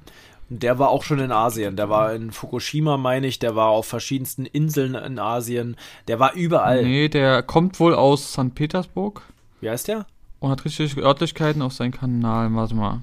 der 0.50 0.80
war 0.80 0.88
auch 0.88 1.04
schon 1.04 1.20
in 1.20 1.30
Asien. 1.30 1.76
Der 1.76 1.88
war 1.88 2.12
in 2.12 2.32
Fukushima, 2.32 2.96
meine 2.96 3.28
ich. 3.28 3.38
Der 3.38 3.54
war 3.54 3.68
auf 3.68 3.86
verschiedensten 3.86 4.46
Inseln 4.46 4.96
in 4.96 5.20
Asien. 5.20 5.76
Der 6.08 6.18
war 6.18 6.34
überall. 6.34 6.82
Nee, 6.82 7.08
der 7.08 7.44
kommt 7.44 7.78
wohl 7.78 7.94
aus 7.94 8.32
St. 8.32 8.52
Petersburg. 8.56 9.22
Wie 9.60 9.70
heißt 9.70 9.86
der? 9.86 10.06
Und 10.40 10.50
hat 10.50 10.64
richtig 10.64 10.96
Örtlichkeiten 10.96 11.62
auf 11.62 11.72
seinem 11.72 11.92
Kanal. 11.92 12.52
Warte 12.52 12.74
mal. 12.74 13.02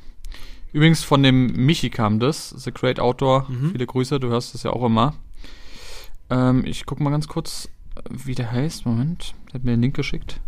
Übrigens 0.73 1.05
von 1.05 1.23
dem 1.23 1.47
Michi 1.65 1.89
kam 1.89 2.19
das. 2.19 2.49
The 2.49 2.73
Great 2.73 2.99
Outdoor. 2.99 3.45
Mhm. 3.47 3.71
Viele 3.71 3.87
Grüße, 3.87 4.19
du 4.19 4.27
hörst 4.27 4.53
das 4.53 4.63
ja 4.63 4.71
auch 4.71 4.83
immer. 4.83 5.13
Ähm, 6.29 6.65
ich 6.65 6.85
guck 6.85 6.99
mal 6.99 7.11
ganz 7.11 7.29
kurz, 7.29 7.69
wie 8.09 8.35
der 8.35 8.51
heißt. 8.51 8.85
Moment. 8.85 9.33
Der 9.47 9.53
hat 9.55 9.63
mir 9.63 9.71
den 9.71 9.81
Link 9.81 9.95
geschickt. 9.95 10.41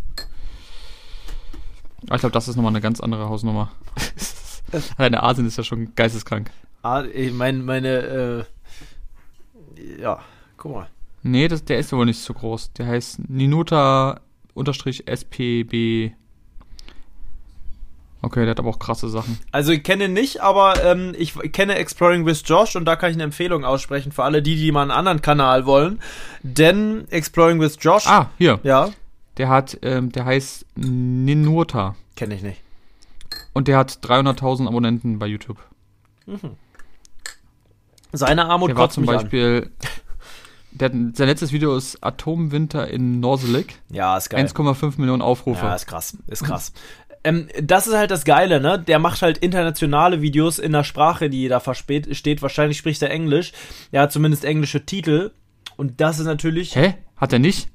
Ah, 2.10 2.16
ich 2.16 2.20
glaube, 2.20 2.34
das 2.34 2.46
ist 2.46 2.56
nochmal 2.56 2.72
eine 2.72 2.82
ganz 2.82 3.00
andere 3.00 3.30
Hausnummer. 3.30 3.72
Deine 4.98 5.22
Asien 5.22 5.46
ist 5.46 5.56
ja 5.56 5.64
schon 5.64 5.94
geisteskrank. 5.94 6.50
Ah, 6.82 7.04
ich 7.04 7.32
meine, 7.32 7.58
meine, 7.58 8.46
äh, 9.78 10.00
ja, 10.00 10.20
guck 10.56 10.72
mal. 10.72 10.88
Nee, 11.22 11.48
das, 11.48 11.64
der 11.64 11.78
ist 11.78 11.92
wohl 11.92 12.06
nicht 12.06 12.20
so 12.20 12.32
groß. 12.32 12.72
Der 12.74 12.86
heißt 12.86 13.28
Ninuta-SPB. 13.28 14.20
Okay, 18.22 18.40
der 18.40 18.50
hat 18.50 18.58
aber 18.58 18.68
auch 18.68 18.78
krasse 18.78 19.08
Sachen. 19.08 19.38
Also 19.50 19.72
ich 19.72 19.82
kenne 19.82 20.04
ihn 20.04 20.12
nicht, 20.12 20.42
aber 20.42 20.84
ähm, 20.84 21.14
ich 21.16 21.34
kenne 21.52 21.76
Exploring 21.76 22.26
with 22.26 22.42
Josh 22.44 22.76
und 22.76 22.84
da 22.84 22.96
kann 22.96 23.10
ich 23.10 23.16
eine 23.16 23.24
Empfehlung 23.24 23.64
aussprechen 23.64 24.12
für 24.12 24.24
alle 24.24 24.42
die, 24.42 24.56
die 24.56 24.72
mal 24.72 24.82
einen 24.82 24.90
anderen 24.90 25.22
Kanal 25.22 25.64
wollen. 25.64 26.00
Denn 26.42 27.06
Exploring 27.10 27.60
with 27.60 27.78
Josh. 27.80 28.06
Ah, 28.06 28.30
hier. 28.36 28.60
Ja. 28.62 28.90
Der 29.38 29.48
hat, 29.48 29.78
ähm, 29.82 30.12
der 30.12 30.26
heißt 30.26 30.66
Ninuta. 30.76 31.96
Kenne 32.16 32.34
ich 32.34 32.42
nicht. 32.42 32.62
Und 33.54 33.68
der 33.68 33.78
hat 33.78 34.00
300.000 34.02 34.66
Abonnenten 34.66 35.18
bei 35.18 35.26
YouTube. 35.26 35.58
Mhm. 36.26 36.56
Seine 38.12 38.46
Armut 38.46 38.70
der 38.70 38.76
war 38.76 38.90
zum 38.90 39.06
Beispiel. 39.06 39.70
Der, 40.72 40.90
sein 40.90 41.26
letztes 41.26 41.52
Video 41.52 41.76
ist 41.76 42.02
Atomwinter 42.02 42.86
in 42.88 43.18
Norselig. 43.18 43.74
Ja, 43.90 44.16
ist 44.16 44.30
geil. 44.30 44.44
1,5 44.44 44.94
Millionen 44.98 45.20
Aufrufe. 45.20 45.66
Ja, 45.66 45.74
ist 45.74 45.86
krass. 45.86 46.16
Ist 46.28 46.44
krass. 46.44 46.72
ähm, 47.24 47.48
das 47.60 47.88
ist 47.88 47.96
halt 47.96 48.12
das 48.12 48.24
Geile, 48.24 48.60
ne? 48.60 48.78
Der 48.78 49.00
macht 49.00 49.20
halt 49.22 49.38
internationale 49.38 50.22
Videos 50.22 50.60
in 50.60 50.72
der 50.72 50.84
Sprache, 50.84 51.28
die 51.28 51.48
da 51.48 51.58
versteht. 51.58 52.40
Wahrscheinlich 52.40 52.78
spricht 52.78 53.02
er 53.02 53.10
Englisch. 53.10 53.52
Er 53.90 54.02
hat 54.02 54.12
zumindest 54.12 54.44
englische 54.44 54.86
Titel. 54.86 55.32
Und 55.76 56.00
das 56.00 56.20
ist 56.20 56.26
natürlich. 56.26 56.76
Hä? 56.76 56.94
Hat 57.16 57.32
er 57.32 57.40
nicht? 57.40 57.68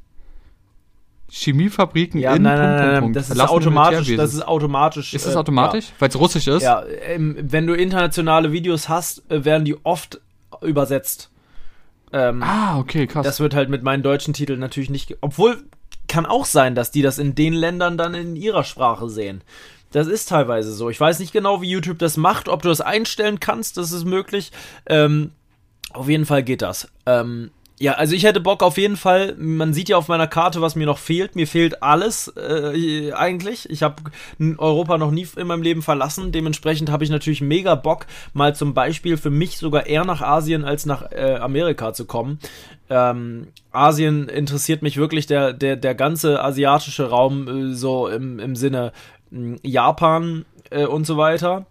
Chemiefabriken 1.29 2.19
ja, 2.19 2.36
in 2.36 2.43
nein, 2.43 2.57
nein, 2.57 2.75
nein, 2.75 3.03
nein, 3.03 3.13
das 3.13 3.29
ist 3.29 3.39
automatisch. 3.39 4.15
Das 4.15 4.33
ist 4.33 4.47
automatisch. 4.47 5.13
Ist 5.13 5.25
das 5.25 5.36
automatisch, 5.36 5.86
äh, 5.86 5.89
ja. 5.89 5.95
weil 5.99 6.09
es 6.09 6.19
russisch 6.19 6.47
ist? 6.47 6.63
Ja, 6.63 6.83
ähm, 6.86 7.36
wenn 7.41 7.65
du 7.67 7.73
internationale 7.73 8.51
Videos 8.51 8.89
hast, 8.89 9.29
äh, 9.31 9.43
werden 9.43 9.65
die 9.65 9.75
oft 9.83 10.21
übersetzt. 10.62 11.30
Ähm, 12.14 12.43
ah, 12.43 12.78
okay, 12.80 13.08
krass. 13.08 13.26
Das 13.26 13.39
wird 13.39 13.53
halt 13.53 13.70
mit 13.70 13.84
meinen 13.84 14.03
deutschen 14.03 14.34
Titeln 14.34 14.60
natürlich 14.60 14.89
nicht. 14.89 15.18
Obwohl, 15.22 15.64
kann 16.08 16.26
auch 16.26 16.45
sein, 16.45 16.76
dass 16.76 16.91
die 16.91 17.01
das 17.01 17.18
in 17.18 17.36
den 17.36 17.53
Ländern 17.53 17.97
dann 17.97 18.14
in 18.14 18.36
ihrer 18.36 18.64
Sprache 18.64 19.10
sehen. 19.10 19.41
Das 19.91 20.08
ist 20.08 20.30
teilweise 20.30 20.74
so. 20.74 20.89
Ich 20.89 20.99
weiß 20.99 21.20
nicht 21.20 21.32
genau, 21.32 21.62
wie 21.62 21.70
YouTube 21.70 21.99
das 21.99 22.18
macht, 22.18 22.49
ob 22.49 22.62
du 22.62 22.70
das 22.70 22.82
einstellen 22.82 23.39
kannst, 23.39 23.78
das 23.78 23.91
ist 23.91 24.06
möglich. 24.06 24.51
Ähm, 24.86 25.32
auf 25.93 26.10
jeden 26.10 26.26
Fall 26.26 26.43
geht 26.43 26.62
das. 26.62 26.89
Ähm, 27.06 27.51
Ja, 27.78 27.93
also 27.93 28.15
ich 28.15 28.23
hätte 28.23 28.39
Bock 28.39 28.63
auf 28.63 28.78
jeden 28.78 28.95
Fall. 28.95 29.36
Man 29.38 29.73
sieht 29.73 29.89
ja 29.89 29.97
auf 29.97 30.07
meiner 30.07 30.28
Karte, 30.28 30.61
was 30.61 30.76
mir 30.76 30.86
noch 30.86 30.97
fehlt. 30.97 31.36
Mir 31.36 31.45
fehlt 31.45 31.84
alles 31.84 32.32
äh, 32.38 33.11
eigentlich. 33.11 33.69
Ich 33.69 33.84
habe 33.84 34.01
Europa 34.57 34.97
noch 34.97 35.11
nie 35.11 35.28
in 35.36 35.47
meinem 35.47 35.61
Leben 35.61 35.82
verlassen. 35.82 36.32
Dementsprechend 36.32 36.89
habe 36.89 37.03
ich 37.03 37.09
natürlich 37.09 37.41
mega 37.41 37.76
Bock, 37.76 38.05
mal 38.34 38.55
zum 38.55 38.73
Beispiel 38.73 39.17
für 39.17 39.30
mich 39.30 39.57
sogar 39.57 39.88
eher 39.88 40.05
nach 40.05 40.21
Asien 40.21 40.63
als 40.63 40.86
nach 40.86 41.11
äh, 41.11 41.36
Amerika 41.36 41.91
zu 41.91 42.05
kommen. 42.05 42.39
Ähm, 42.89 43.47
Asien 43.71 44.30
interessiert 44.30 44.82
mich 44.82 44.95
wirklich 44.95 45.26
der 45.28 45.51
der 45.51 45.76
der 45.76 45.95
ganze 45.95 46.41
asiatische 46.41 47.09
Raum 47.09 47.47
äh, 47.71 47.73
so 47.73 48.07
im 48.07 48.39
im 48.39 48.55
Sinne 48.55 48.93
Japan 49.63 50.45
äh, 50.69 50.86
und 50.86 51.05
so 51.05 51.17
weiter. 51.17 51.65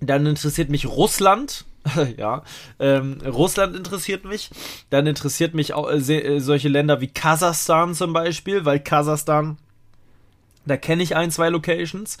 Dann 0.00 0.26
interessiert 0.26 0.70
mich 0.70 0.86
Russland 0.86 1.66
ja, 2.16 2.42
ähm, 2.78 3.18
Russland 3.26 3.76
interessiert 3.76 4.24
mich. 4.24 4.50
Dann 4.90 5.06
interessiert 5.06 5.54
mich 5.54 5.72
auch 5.72 5.88
äh, 5.90 5.96
äh, 5.96 6.40
solche 6.40 6.68
Länder 6.68 7.00
wie 7.00 7.08
Kasachstan 7.08 7.94
zum 7.94 8.12
Beispiel, 8.12 8.64
weil 8.64 8.80
Kasachstan, 8.80 9.56
da 10.66 10.76
kenne 10.76 11.02
ich 11.02 11.16
ein, 11.16 11.30
zwei 11.30 11.48
Locations 11.48 12.18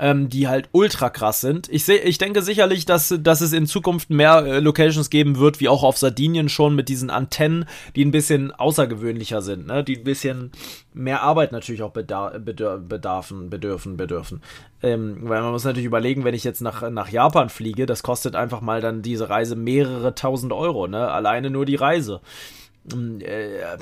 ähm, 0.00 0.30
die 0.30 0.48
halt 0.48 0.68
ultra 0.72 1.10
krass 1.10 1.40
sind. 1.42 1.68
Ich 1.68 1.84
sehe, 1.84 1.98
ich 1.98 2.18
denke 2.18 2.42
sicherlich, 2.42 2.86
dass, 2.86 3.14
dass 3.20 3.42
es 3.42 3.52
in 3.52 3.66
Zukunft 3.66 4.08
mehr 4.10 4.44
äh, 4.44 4.60
Locations 4.60 5.10
geben 5.10 5.38
wird, 5.38 5.60
wie 5.60 5.68
auch 5.68 5.84
auf 5.84 5.98
Sardinien 5.98 6.48
schon 6.48 6.74
mit 6.74 6.88
diesen 6.88 7.10
Antennen, 7.10 7.66
die 7.94 8.04
ein 8.04 8.10
bisschen 8.10 8.50
außergewöhnlicher 8.50 9.42
sind, 9.42 9.66
ne? 9.66 9.84
die 9.84 9.98
ein 9.98 10.04
bisschen 10.04 10.52
mehr 10.94 11.22
Arbeit 11.22 11.52
natürlich 11.52 11.82
auch 11.82 11.92
bedar 11.92 12.38
bedarfen, 12.38 13.50
bedürfen, 13.50 13.96
bedürfen. 13.98 14.40
Ähm, 14.82 15.18
weil 15.22 15.42
man 15.42 15.52
muss 15.52 15.64
natürlich 15.64 15.86
überlegen, 15.86 16.24
wenn 16.24 16.34
ich 16.34 16.44
jetzt 16.44 16.62
nach, 16.62 16.88
nach 16.90 17.10
Japan 17.10 17.50
fliege, 17.50 17.84
das 17.84 18.02
kostet 18.02 18.34
einfach 18.34 18.62
mal 18.62 18.80
dann 18.80 19.02
diese 19.02 19.28
Reise 19.28 19.54
mehrere 19.54 20.14
tausend 20.14 20.52
Euro, 20.52 20.86
ne? 20.86 21.10
Alleine 21.10 21.50
nur 21.50 21.66
die 21.66 21.76
Reise. 21.76 22.22
Hm, 22.90 23.20
äh, 23.20 23.76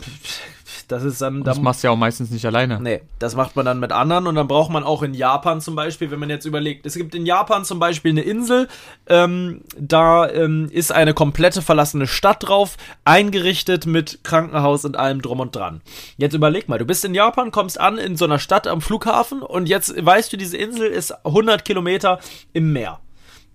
das 0.89 1.05
ist 1.05 1.21
dann. 1.21 1.45
Das 1.45 1.61
machst 1.61 1.83
du 1.83 1.89
ja 1.89 1.93
auch 1.93 1.97
meistens 1.97 2.31
nicht 2.31 2.45
alleine. 2.47 2.81
Nee, 2.81 3.03
das 3.19 3.37
macht 3.37 3.55
man 3.57 3.65
dann 3.65 3.79
mit 3.79 3.93
anderen 3.93 4.27
und 4.27 4.35
dann 4.35 4.49
braucht 4.49 4.71
man 4.71 4.85
auch 4.85 5.03
in 5.03 5.15
Japan 5.15 5.61
zum 5.61 5.77
Beispiel, 5.77 6.11
wenn 6.11 6.19
man 6.19 6.31
jetzt 6.31 6.47
überlegt, 6.47 6.87
es 6.87 6.95
gibt 6.95 7.15
in 7.15 7.27
Japan 7.27 7.65
zum 7.65 7.79
Beispiel 7.79 8.11
eine 8.11 8.23
Insel, 8.23 8.69
ähm, 9.07 9.63
da 9.79 10.29
ähm, 10.29 10.69
ist 10.73 10.93
eine 10.93 11.15
komplette 11.15 11.63
verlassene 11.63 12.07
Stadt 12.07 12.49
drauf, 12.49 12.77
eingerichtet 13.05 13.87
mit 13.87 14.25
Krankenhaus 14.25 14.85
und 14.85 14.97
allem 14.97 15.23
drum 15.23 15.41
und 15.41 15.55
dran. 15.55 15.83
Jetzt 16.17 16.35
überleg 16.35 16.69
mal, 16.69 16.79
du 16.79 16.87
bist 16.87 17.05
in 17.05 17.15
Japan, 17.15 17.51
kommst 17.51 17.79
an 17.79 17.99
in 17.99 18.17
so 18.17 18.25
einer 18.25 18.39
Stadt 18.39 18.67
am 18.67 18.81
Flughafen 18.81 19.43
und 19.43 19.69
jetzt 19.69 19.95
weißt 20.05 20.33
du, 20.33 20.37
diese 20.37 20.57
Insel 20.57 20.89
ist 20.89 21.13
100 21.25 21.65
Kilometer 21.65 22.19
im 22.53 22.73
Meer. 22.73 23.01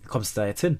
Wie 0.02 0.08
kommst 0.08 0.36
du 0.36 0.42
da 0.42 0.46
jetzt 0.46 0.60
hin? 0.60 0.78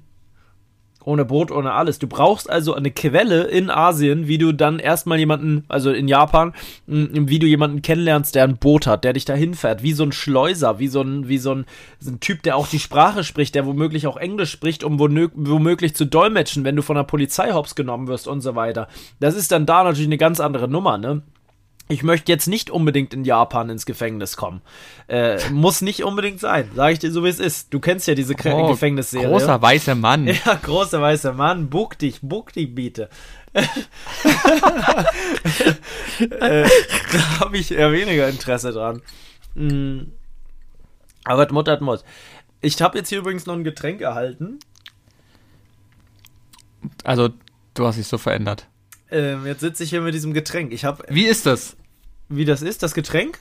Ohne 1.05 1.25
Boot, 1.25 1.51
ohne 1.51 1.73
alles. 1.73 1.99
Du 1.99 2.07
brauchst 2.07 2.49
also 2.49 2.75
eine 2.75 2.91
Quelle 2.91 3.43
in 3.43 3.71
Asien, 3.71 4.27
wie 4.27 4.39
du 4.39 4.53
dann 4.53 4.79
erstmal 4.79 5.19
jemanden, 5.19 5.65
also 5.69 5.91
in 5.91 6.09
Japan, 6.09 6.55
wie 6.87 7.39
du 7.39 7.47
jemanden 7.47 7.83
kennenlernst, 7.83 8.35
der 8.35 8.45
ein 8.45 8.57
Boot 8.57 8.87
hat, 8.87 9.05
der 9.05 9.13
dich 9.13 9.25
da 9.25 9.35
hinfährt, 9.35 9.83
wie 9.83 9.93
so 9.93 10.03
ein 10.05 10.13
Schleuser, 10.13 10.79
wie 10.79 10.89
so 10.89 11.03
ein, 11.03 11.29
wie 11.29 11.39
so 11.39 11.53
ein, 11.55 11.67
so 12.01 12.11
ein 12.11 12.21
Typ, 12.21 12.43
der 12.43 12.57
auch 12.57 12.67
die 12.67 12.79
Sprache 12.79 13.23
spricht, 13.23 13.55
der 13.55 13.67
womöglich 13.67 14.07
auch 14.07 14.17
Englisch 14.17 14.51
spricht, 14.51 14.83
um 14.83 14.99
womöglich 14.99 15.95
zu 15.95 16.07
dolmetschen, 16.07 16.65
wenn 16.65 16.77
du 16.77 16.83
von 16.83 16.97
der 16.97 17.05
Polizei 17.05 17.53
hops 17.53 17.75
genommen 17.75 18.09
wirst 18.09 18.27
und 18.27 18.41
so 18.41 18.55
weiter. 18.55 18.89
Das 19.21 19.35
ist 19.35 19.53
dann 19.53 19.67
da 19.67 19.85
natürlich 19.85 20.09
eine 20.09 20.19
ganz 20.19 20.41
andere 20.41 20.69
Nummer, 20.69 20.97
ne? 20.97 21.23
Ich 21.89 22.03
möchte 22.03 22.33
jetzt 22.33 22.47
nicht 22.47 22.71
unbedingt 22.71 23.13
in 23.13 23.25
Japan 23.25 23.69
ins 23.69 23.85
Gefängnis 23.85 24.37
kommen. 24.37 24.63
Äh, 25.07 25.39
muss 25.51 25.83
nicht 25.83 26.03
unbedingt 26.03 26.41
sein, 26.41 26.71
sage 26.75 26.95
ich 26.95 26.99
dir 26.99 27.13
so 27.13 27.25
wie 27.25 27.29
es 27.29 27.41
ist. 27.41 27.75
Du 27.75 27.81
kennst 27.81 28.09
ja 28.09 28.15
diese 28.15 28.35
oh, 28.35 28.69
Gefängnisserie. 28.69 29.29
Großer 29.29 29.61
weißer 29.61 29.95
Mann. 29.95 30.27
Ja, 30.45 30.55
großer 30.63 31.01
weißer 31.01 31.35
Mann. 31.35 31.69
Buck 31.69 31.99
dich, 31.99 32.21
buck 32.23 32.53
dich 32.53 32.75
bitte. 32.75 33.11
äh, 33.55 33.69
da 36.41 37.41
habe 37.41 37.59
ich 37.59 37.71
eher 37.71 37.93
weniger 37.93 38.29
Interesse 38.29 38.73
dran. 38.73 39.03
Mhm. 39.55 40.13
Aber 41.25 41.53
Mutter 41.53 41.81
Mut. 41.81 42.03
Ich 42.63 42.81
habe 42.81 42.99
jetzt 42.99 43.11
hier 43.11 43.19
übrigens 43.19 43.47
noch 43.47 43.55
ein 43.55 43.65
Getränk 43.65 44.01
erhalten. 44.01 44.59
Also, 47.05 47.31
du 47.75 47.87
hast 47.87 47.97
dich 47.97 48.07
so 48.07 48.19
verändert. 48.19 48.67
Ähm, 49.15 49.47
jetzt 49.47 49.61
sitze 49.61 49.85
ich 49.85 49.91
hier 49.91 50.01
mit 50.01 50.13
diesem 50.13 50.35
Getränk. 50.35 50.73
Ich 50.73 50.85
habe. 50.85 51.05
Wie 51.09 51.27
ist 51.27 51.47
das? 51.47 51.77
Wie 52.29 52.45
das 52.45 52.63
ist, 52.63 52.83
das 52.83 52.95
Getränk? 52.95 53.39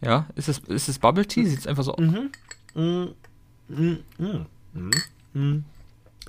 Ja, 0.00 0.26
ist 0.34 0.48
es 0.48 0.58
ist 0.60 0.88
es 0.88 0.98
Bubble 0.98 1.26
Tea? 1.26 1.44
Sieht 1.44 1.58
es 1.58 1.66
einfach 1.66 1.84
so 1.84 1.92
aus? 1.92 2.00
Mhm. 2.00 2.30
Mhm. 2.74 3.14
Mhm. 3.68 4.46
Mhm. 4.72 4.90
mhm. 5.34 5.64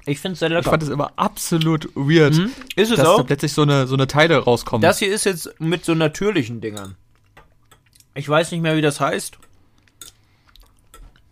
Ich 0.05 0.19
finde 0.19 0.34
es 0.34 0.39
sehr 0.39 0.49
lecker. 0.49 0.59
Ich 0.59 0.67
fand 0.67 0.84
es 0.84 0.89
immer 0.89 1.13
absolut 1.15 1.89
weird. 1.95 2.36
Mhm. 2.36 2.51
Ist 2.75 2.91
es 2.91 2.97
dass 2.97 3.07
auch? 3.07 3.17
da 3.17 3.23
plötzlich 3.23 3.53
so 3.53 3.61
eine, 3.61 3.88
so 3.88 3.95
eine 3.95 4.07
Teile 4.07 4.38
rauskommen. 4.39 4.82
Das 4.82 4.99
hier 4.99 5.13
ist 5.13 5.23
jetzt 5.23 5.59
mit 5.59 5.86
so 5.86 5.95
natürlichen 5.95 6.59
Dingern. 6.59 6.95
Ich 8.13 8.28
weiß 8.28 8.51
nicht 8.51 8.61
mehr, 8.61 8.75
wie 8.75 8.82
das 8.82 8.99
heißt. 8.99 9.38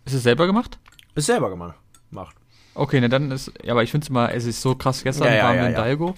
Ist 0.06 0.14
es 0.14 0.22
selber 0.22 0.46
gemacht? 0.46 0.78
Ist 1.14 1.26
selber 1.26 1.50
gemacht. 1.50 1.76
Macht. 2.10 2.36
Okay, 2.76 3.00
ne, 3.00 3.08
dann 3.08 3.30
ist, 3.30 3.52
ja, 3.64 3.72
aber 3.72 3.82
ich 3.82 3.90
finde 3.90 4.04
es 4.04 4.10
immer, 4.10 4.32
es 4.32 4.44
ist 4.44 4.60
so 4.60 4.74
krass. 4.74 5.02
Gestern 5.02 5.32
ja, 5.32 5.44
waren 5.44 5.56
wir 5.56 5.68
in 5.68 5.74
Dalgo 5.74 6.14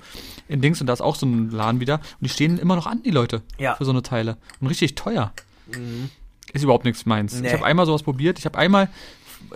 in 0.48 0.60
Dings 0.60 0.80
und 0.80 0.86
da 0.86 0.92
ist 0.92 1.00
auch 1.00 1.14
so 1.14 1.26
ein 1.26 1.50
Laden 1.50 1.80
wieder 1.80 1.94
und 1.94 2.22
die 2.22 2.28
stehen 2.28 2.58
immer 2.58 2.74
noch 2.74 2.86
an, 2.86 3.02
die 3.02 3.10
Leute, 3.10 3.42
für 3.76 3.84
so 3.84 3.90
eine 3.90 4.02
Teile. 4.02 4.36
Und 4.60 4.66
richtig 4.68 4.94
teuer. 4.94 5.32
Mhm. 5.74 6.10
Ist 6.52 6.64
überhaupt 6.64 6.84
nichts 6.84 7.06
meins. 7.06 7.38
Nee. 7.38 7.46
Ich 7.46 7.52
habe 7.52 7.64
einmal 7.64 7.86
sowas 7.86 8.02
probiert. 8.02 8.38
Ich 8.38 8.46
habe 8.46 8.58
einmal, 8.58 8.88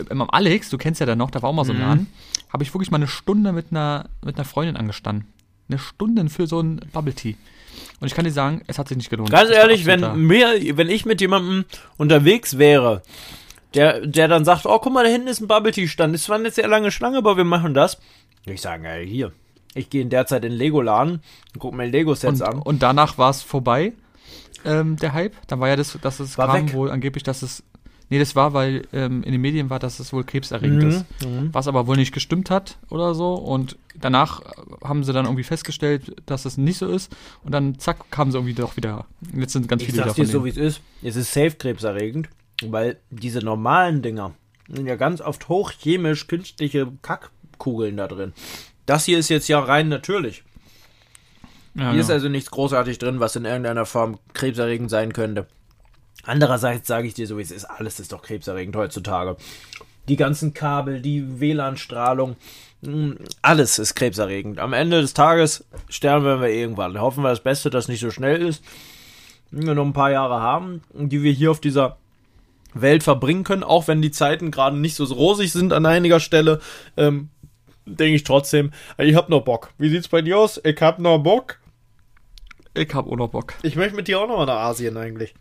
beim 0.08 0.28
Alex, 0.30 0.68
du 0.68 0.78
kennst 0.78 1.00
ja 1.00 1.06
da 1.06 1.16
noch, 1.16 1.30
da 1.30 1.42
war 1.42 1.50
auch 1.50 1.54
mal 1.54 1.64
so 1.64 1.72
ein 1.72 1.78
mhm. 1.78 1.84
Laden, 1.84 2.06
habe 2.52 2.62
ich 2.62 2.74
wirklich 2.74 2.90
mal 2.90 2.98
eine 2.98 3.08
Stunde 3.08 3.52
mit 3.52 3.66
einer, 3.70 4.10
mit 4.22 4.36
einer 4.36 4.44
Freundin 4.44 4.76
angestanden. 4.76 5.26
Eine 5.68 5.78
Stunde 5.78 6.28
für 6.28 6.46
so 6.46 6.60
ein 6.60 6.80
Bubble 6.92 7.14
Tea. 7.14 7.36
Und 8.00 8.08
ich 8.08 8.14
kann 8.14 8.24
dir 8.24 8.32
sagen, 8.32 8.62
es 8.66 8.78
hat 8.78 8.88
sich 8.88 8.96
nicht 8.96 9.08
gelohnt. 9.08 9.30
Ganz 9.30 9.50
ehrlich, 9.50 9.86
wenn 9.86 10.26
mir, 10.26 10.76
wenn 10.76 10.90
ich 10.90 11.06
mit 11.06 11.20
jemandem 11.20 11.64
unterwegs 11.96 12.58
wäre, 12.58 13.02
der, 13.74 14.06
der 14.06 14.28
dann 14.28 14.44
sagt, 14.44 14.66
oh, 14.66 14.78
guck 14.78 14.92
mal, 14.92 15.04
da 15.04 15.10
hinten 15.10 15.28
ist 15.28 15.40
ein 15.40 15.48
Bubble 15.48 15.72
Tea 15.72 15.88
Stand. 15.88 16.14
Das 16.14 16.28
war 16.28 16.36
eine 16.36 16.50
sehr 16.50 16.68
lange 16.68 16.90
Schlange, 16.90 17.18
aber 17.18 17.36
wir 17.36 17.44
machen 17.44 17.74
das. 17.74 17.98
Ich 18.44 18.60
sage, 18.60 18.88
ey, 18.88 19.06
hier. 19.06 19.32
Ich 19.74 19.88
gehe 19.88 20.02
in 20.02 20.10
der 20.10 20.26
Zeit 20.26 20.44
in 20.44 20.52
Lego-Laden, 20.52 21.22
guck 21.58 21.74
mir 21.74 21.86
Lego-Sets 21.86 22.42
an. 22.42 22.58
Und 22.58 22.82
danach 22.82 23.16
war 23.16 23.30
es 23.30 23.42
vorbei, 23.42 23.92
ähm, 24.64 24.96
der 24.96 25.14
Hype. 25.14 25.34
Dann 25.46 25.60
war 25.60 25.68
ja 25.68 25.76
das, 25.76 25.98
dass 26.02 26.20
es 26.20 26.36
war 26.36 26.48
kam 26.48 26.66
weg. 26.66 26.74
wohl 26.74 26.90
angeblich, 26.90 27.22
dass 27.22 27.42
es 27.42 27.62
Nee, 28.12 28.18
das 28.18 28.36
war, 28.36 28.52
weil 28.52 28.86
ähm, 28.92 29.22
in 29.22 29.32
den 29.32 29.40
Medien 29.40 29.70
war, 29.70 29.78
dass 29.78 29.98
es 29.98 30.12
wohl 30.12 30.22
krebserregend 30.22 30.82
mhm, 30.82 30.88
ist. 30.90 31.06
Mhm. 31.24 31.48
Was 31.52 31.66
aber 31.66 31.86
wohl 31.86 31.96
nicht 31.96 32.12
gestimmt 32.12 32.50
hat 32.50 32.76
oder 32.90 33.14
so. 33.14 33.32
Und 33.32 33.78
danach 33.98 34.42
haben 34.84 35.02
sie 35.02 35.14
dann 35.14 35.24
irgendwie 35.24 35.44
festgestellt, 35.44 36.14
dass 36.26 36.44
es 36.44 36.58
nicht 36.58 36.76
so 36.76 36.88
ist. 36.88 37.10
Und 37.42 37.52
dann 37.52 37.78
zack, 37.78 38.10
kamen 38.10 38.30
sie 38.30 38.36
irgendwie 38.36 38.52
doch 38.52 38.76
wieder. 38.76 39.06
Jetzt 39.34 39.54
sind 39.54 39.66
ganz 39.66 39.80
ich 39.80 39.88
viele 39.88 40.02
davon. 40.02 40.24
Ich 40.24 40.28
dir 40.28 40.30
so, 40.30 40.44
wie 40.44 40.50
es 40.50 40.58
ist. 40.58 40.82
Es 41.02 41.16
ist 41.16 41.32
safe 41.32 41.52
krebserregend. 41.52 42.28
Weil 42.70 42.98
diese 43.10 43.40
normalen 43.40 44.02
Dinger 44.02 44.34
sind 44.68 44.86
ja 44.86 44.96
ganz 44.96 45.20
oft 45.20 45.48
hochchemisch 45.48 46.26
künstliche 46.26 46.92
Kackkugeln 47.02 47.96
da 47.96 48.08
drin. 48.08 48.32
Das 48.86 49.04
hier 49.04 49.18
ist 49.18 49.28
jetzt 49.28 49.48
ja 49.48 49.60
rein 49.60 49.88
natürlich. 49.88 50.44
Ja, 51.74 51.90
hier 51.90 51.94
ja. 51.94 52.00
ist 52.00 52.10
also 52.10 52.28
nichts 52.28 52.50
großartig 52.50 52.98
drin, 52.98 53.20
was 53.20 53.36
in 53.36 53.44
irgendeiner 53.44 53.86
Form 53.86 54.18
krebserregend 54.34 54.90
sein 54.90 55.12
könnte. 55.12 55.46
Andererseits 56.24 56.86
sage 56.86 57.06
ich 57.06 57.14
dir 57.14 57.26
so, 57.26 57.38
wie 57.38 57.42
es 57.42 57.50
ist, 57.50 57.64
alles 57.64 57.98
ist 57.98 58.12
doch 58.12 58.22
krebserregend 58.22 58.76
heutzutage. 58.76 59.36
Die 60.08 60.16
ganzen 60.16 60.52
Kabel, 60.52 61.00
die 61.00 61.40
WLAN-Strahlung, 61.40 62.36
hm, 62.84 63.18
alles 63.40 63.78
ist 63.78 63.94
krebserregend. 63.94 64.58
Am 64.58 64.72
Ende 64.72 65.00
des 65.00 65.14
Tages 65.14 65.64
sterben 65.88 66.24
wir 66.24 66.48
irgendwann. 66.48 67.00
Hoffen 67.00 67.22
wir 67.22 67.30
das 67.30 67.42
Beste, 67.42 67.70
dass 67.70 67.88
nicht 67.88 68.00
so 68.00 68.10
schnell 68.10 68.42
ist. 68.42 68.64
Wenn 69.50 69.66
wir 69.66 69.74
noch 69.74 69.84
ein 69.84 69.92
paar 69.92 70.10
Jahre 70.10 70.40
haben, 70.40 70.82
die 70.92 71.22
wir 71.22 71.32
hier 71.32 71.50
auf 71.50 71.60
dieser 71.60 71.98
Welt 72.74 73.02
verbringen 73.02 73.44
können, 73.44 73.62
auch 73.62 73.88
wenn 73.88 74.02
die 74.02 74.10
Zeiten 74.10 74.50
gerade 74.50 74.76
nicht 74.76 74.94
so 74.94 75.04
rosig 75.04 75.52
sind 75.52 75.72
an 75.72 75.86
einiger 75.86 76.20
Stelle, 76.20 76.60
ähm, 76.96 77.30
denke 77.84 78.14
ich 78.14 78.24
trotzdem, 78.24 78.70
ich 78.98 79.14
hab 79.14 79.28
noch 79.28 79.42
Bock. 79.42 79.70
Wie 79.78 79.88
sieht's 79.88 80.08
bei 80.08 80.22
dir 80.22 80.38
aus? 80.38 80.60
Ich 80.64 80.80
hab 80.80 80.98
noch 80.98 81.18
Bock. 81.18 81.58
Ich 82.74 82.94
hab 82.94 83.06
auch 83.06 83.16
noch 83.16 83.28
Bock. 83.28 83.54
Ich 83.62 83.76
möchte 83.76 83.96
mit 83.96 84.08
dir 84.08 84.20
auch 84.20 84.28
noch 84.28 84.38
mal 84.38 84.46
nach 84.46 84.60
Asien 84.60 84.96
eigentlich. 84.96 85.34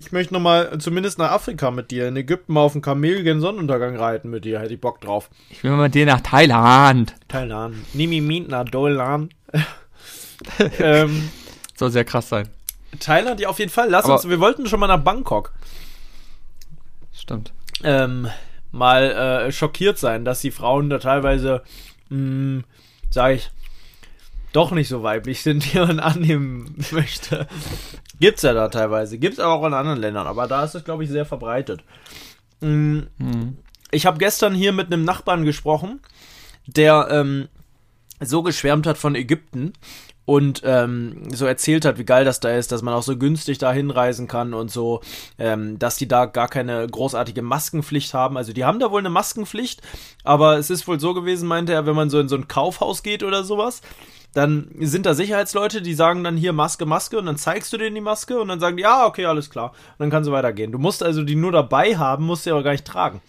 Ich 0.00 0.12
möchte 0.12 0.34
noch 0.34 0.40
mal 0.40 0.78
zumindest 0.78 1.18
nach 1.18 1.30
Afrika 1.30 1.70
mit 1.70 1.90
dir, 1.90 2.08
in 2.08 2.16
Ägypten 2.16 2.52
mal 2.52 2.60
auf 2.60 2.72
dem 2.72 2.82
Kamel 2.82 3.22
gegen 3.22 3.40
Sonnenuntergang 3.40 3.96
reiten 3.96 4.28
mit 4.28 4.44
dir, 4.44 4.60
hätte 4.60 4.74
ich 4.74 4.80
Bock 4.80 5.00
drauf. 5.00 5.30
Ich 5.48 5.62
will 5.64 5.70
mal 5.70 5.84
mit 5.84 5.94
dir 5.94 6.06
nach 6.06 6.20
Thailand. 6.20 7.14
Thailand. 7.28 7.76
Nimi 7.94 8.20
Mint 8.20 8.48
nach 8.48 8.64
Dolan. 8.64 9.30
ähm, 10.80 11.30
Soll 11.76 11.90
sehr 11.90 12.04
krass 12.04 12.28
sein. 12.28 12.48
Thailand, 13.00 13.40
ja 13.40 13.48
auf 13.48 13.58
jeden 13.58 13.70
Fall. 13.70 13.88
Lass 13.90 14.04
Aber 14.04 14.14
uns, 14.14 14.28
wir 14.28 14.40
wollten 14.40 14.66
schon 14.66 14.80
mal 14.80 14.86
nach 14.86 15.02
Bangkok. 15.02 15.52
Stimmt. 17.26 17.52
Ähm, 17.82 18.28
mal 18.70 19.10
äh, 19.10 19.52
schockiert 19.52 19.98
sein, 19.98 20.24
dass 20.24 20.40
die 20.40 20.52
Frauen 20.52 20.90
da 20.90 20.98
teilweise, 20.98 21.64
hm, 22.08 22.62
sag 23.10 23.34
ich, 23.34 23.50
doch 24.52 24.70
nicht 24.70 24.86
so 24.86 25.02
weiblich 25.02 25.42
sind, 25.42 25.74
wie 25.74 25.78
man 25.80 25.98
annehmen 25.98 26.76
möchte. 26.92 27.48
Gibt's 28.20 28.42
ja 28.42 28.54
da 28.54 28.68
teilweise. 28.68 29.18
Gibt's 29.18 29.40
aber 29.40 29.54
auch 29.54 29.66
in 29.66 29.74
anderen 29.74 30.00
Ländern, 30.00 30.28
aber 30.28 30.46
da 30.46 30.62
ist 30.62 30.76
es, 30.76 30.84
glaube 30.84 31.02
ich, 31.02 31.10
sehr 31.10 31.26
verbreitet. 31.26 31.82
Mhm. 32.60 33.08
Mhm. 33.18 33.58
Ich 33.90 34.06
habe 34.06 34.18
gestern 34.18 34.54
hier 34.54 34.72
mit 34.72 34.86
einem 34.86 35.04
Nachbarn 35.04 35.44
gesprochen, 35.44 36.00
der 36.68 37.08
ähm, 37.10 37.48
so 38.20 38.44
geschwärmt 38.44 38.86
hat 38.86 38.98
von 38.98 39.16
Ägypten 39.16 39.72
und 40.26 40.62
ähm, 40.64 41.22
so 41.32 41.46
erzählt 41.46 41.84
hat, 41.84 41.98
wie 41.98 42.04
geil 42.04 42.24
das 42.24 42.40
da 42.40 42.50
ist, 42.50 42.72
dass 42.72 42.82
man 42.82 42.92
auch 42.92 43.02
so 43.02 43.16
günstig 43.16 43.58
da 43.58 43.72
hinreisen 43.72 44.26
kann 44.26 44.52
und 44.52 44.70
so, 44.70 45.00
ähm, 45.38 45.78
dass 45.78 45.96
die 45.96 46.08
da 46.08 46.26
gar 46.26 46.48
keine 46.48 46.86
großartige 46.86 47.42
Maskenpflicht 47.42 48.12
haben. 48.12 48.36
Also 48.36 48.52
die 48.52 48.64
haben 48.64 48.80
da 48.80 48.90
wohl 48.90 49.00
eine 49.00 49.08
Maskenpflicht, 49.08 49.80
aber 50.24 50.58
es 50.58 50.68
ist 50.68 50.86
wohl 50.88 51.00
so 51.00 51.14
gewesen, 51.14 51.48
meinte 51.48 51.72
er, 51.72 51.86
wenn 51.86 51.96
man 51.96 52.10
so 52.10 52.18
in 52.18 52.28
so 52.28 52.36
ein 52.36 52.48
Kaufhaus 52.48 53.04
geht 53.04 53.22
oder 53.22 53.44
sowas, 53.44 53.80
dann 54.34 54.68
sind 54.80 55.06
da 55.06 55.14
Sicherheitsleute, 55.14 55.80
die 55.80 55.94
sagen 55.94 56.22
dann 56.22 56.36
hier 56.36 56.52
Maske, 56.52 56.84
Maske 56.84 57.18
und 57.18 57.24
dann 57.24 57.38
zeigst 57.38 57.72
du 57.72 57.78
denen 57.78 57.94
die 57.94 58.02
Maske 58.02 58.38
und 58.38 58.48
dann 58.48 58.60
sagen 58.60 58.76
die, 58.76 58.82
ja, 58.82 59.06
okay, 59.06 59.24
alles 59.24 59.48
klar. 59.48 59.70
Und 59.70 60.00
dann 60.00 60.10
kannst 60.10 60.28
du 60.28 60.32
weitergehen. 60.32 60.72
Du 60.72 60.78
musst 60.78 61.02
also 61.02 61.22
die 61.22 61.36
nur 61.36 61.52
dabei 61.52 61.96
haben, 61.96 62.26
musst 62.26 62.44
sie 62.44 62.50
aber 62.50 62.62
gar 62.62 62.72
nicht 62.72 62.84
tragen. 62.84 63.22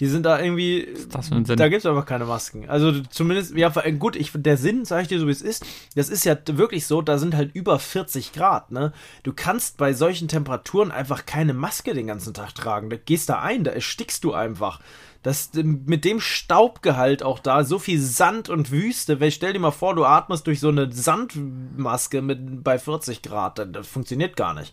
Die 0.00 0.06
sind 0.06 0.24
da 0.24 0.40
irgendwie. 0.40 0.94
Das 1.10 1.30
da 1.30 1.68
gibt 1.68 1.80
es 1.80 1.86
einfach 1.86 2.06
keine 2.06 2.24
Masken. 2.24 2.68
Also 2.68 3.00
zumindest, 3.10 3.56
ja, 3.56 3.68
gut, 3.98 4.14
ich, 4.14 4.30
der 4.34 4.56
Sinn, 4.56 4.84
sag 4.84 5.02
ich 5.02 5.08
dir 5.08 5.18
so 5.18 5.26
wie 5.26 5.32
es 5.32 5.42
ist, 5.42 5.66
das 5.96 6.08
ist 6.08 6.24
ja 6.24 6.36
wirklich 6.46 6.86
so, 6.86 7.02
da 7.02 7.18
sind 7.18 7.34
halt 7.34 7.54
über 7.54 7.78
40 7.78 8.32
Grad, 8.32 8.70
ne? 8.70 8.92
Du 9.24 9.32
kannst 9.32 9.76
bei 9.76 9.92
solchen 9.92 10.28
Temperaturen 10.28 10.92
einfach 10.92 11.26
keine 11.26 11.52
Maske 11.52 11.94
den 11.94 12.06
ganzen 12.06 12.32
Tag 12.32 12.54
tragen. 12.54 12.90
Da 12.90 12.96
gehst 12.96 13.28
da 13.28 13.40
ein, 13.40 13.64
da 13.64 13.72
erstickst 13.72 14.22
du 14.22 14.32
einfach. 14.32 14.80
Das, 15.24 15.50
mit 15.52 16.04
dem 16.04 16.20
Staubgehalt 16.20 17.24
auch 17.24 17.40
da, 17.40 17.64
so 17.64 17.80
viel 17.80 18.00
Sand 18.00 18.48
und 18.48 18.70
Wüste. 18.70 19.18
Stell 19.32 19.52
dir 19.52 19.58
mal 19.58 19.72
vor, 19.72 19.96
du 19.96 20.04
atmest 20.04 20.46
durch 20.46 20.60
so 20.60 20.68
eine 20.68 20.92
Sandmaske 20.92 22.22
mit, 22.22 22.62
bei 22.62 22.78
40 22.78 23.22
Grad. 23.22 23.58
Das, 23.58 23.68
das 23.72 23.88
funktioniert 23.88 24.36
gar 24.36 24.54
nicht. 24.54 24.72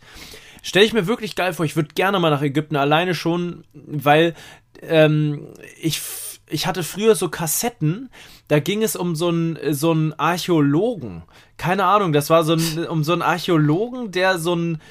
Stell 0.61 0.83
ich 0.83 0.93
mir 0.93 1.07
wirklich 1.07 1.35
geil 1.35 1.53
vor. 1.53 1.65
Ich 1.65 1.75
würde 1.75 1.93
gerne 1.95 2.19
mal 2.19 2.29
nach 2.29 2.41
Ägypten, 2.41 2.75
alleine 2.75 3.15
schon, 3.15 3.65
weil 3.73 4.35
ähm, 4.81 5.47
ich, 5.81 6.01
ich 6.47 6.67
hatte 6.67 6.83
früher 6.83 7.15
so 7.15 7.29
Kassetten, 7.29 8.09
da 8.47 8.59
ging 8.59 8.83
es 8.83 8.95
um 8.95 9.15
so 9.15 9.29
einen 9.29 9.57
so 9.73 9.91
einen 9.91 10.13
Archäologen. 10.13 11.23
Keine 11.57 11.85
Ahnung, 11.85 12.13
das 12.13 12.29
war 12.29 12.43
so 12.43 12.53
ein, 12.53 12.87
um 12.87 13.03
so 13.03 13.13
einen 13.13 13.21
Archäologen, 13.21 14.11
der 14.11 14.39
so 14.39 14.55
ein 14.55 14.81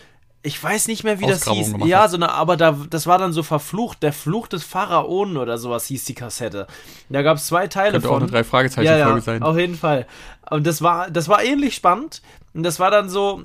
ich 0.47 0.63
weiß 0.63 0.89
nicht 0.89 1.05
mehr, 1.05 1.21
wie 1.21 1.27
das 1.27 1.49
hieß. 1.49 1.75
Ja, 1.87 2.07
so 2.07 2.17
eine, 2.17 2.31
aber 2.31 2.59
da, 2.59 2.77
das 2.91 3.07
war 3.07 3.17
dann 3.17 3.33
so 3.33 3.43
verflucht. 3.43 4.03
Der 4.03 4.13
Fluch 4.13 4.47
des 4.47 4.63
Pharaonen 4.63 5.39
oder 5.39 5.57
sowas 5.57 5.87
hieß 5.87 6.05
die 6.05 6.13
Kassette. 6.13 6.67
Da 7.09 7.23
gab 7.23 7.39
es 7.39 7.47
zwei 7.47 7.67
Teile 7.67 7.93
Könnte 7.93 8.09
von. 8.09 8.17
auch 8.17 8.21
eine 8.21 8.31
drei 8.31 8.45
Fragezeichen 8.45 8.87
Folge 8.87 9.01
ja, 9.01 9.09
ja, 9.09 9.21
sein. 9.23 9.43
Auf 9.43 9.57
jeden 9.57 9.75
Fall. 9.75 10.07
Und 10.51 10.67
das 10.67 10.83
war, 10.83 11.11
das 11.11 11.31
war 11.31 11.43
ähnlich 11.43 11.75
spannend. 11.75 12.21
Und 12.53 12.63
das 12.63 12.79
war 12.79 12.91
dann 12.91 13.09
so 13.09 13.43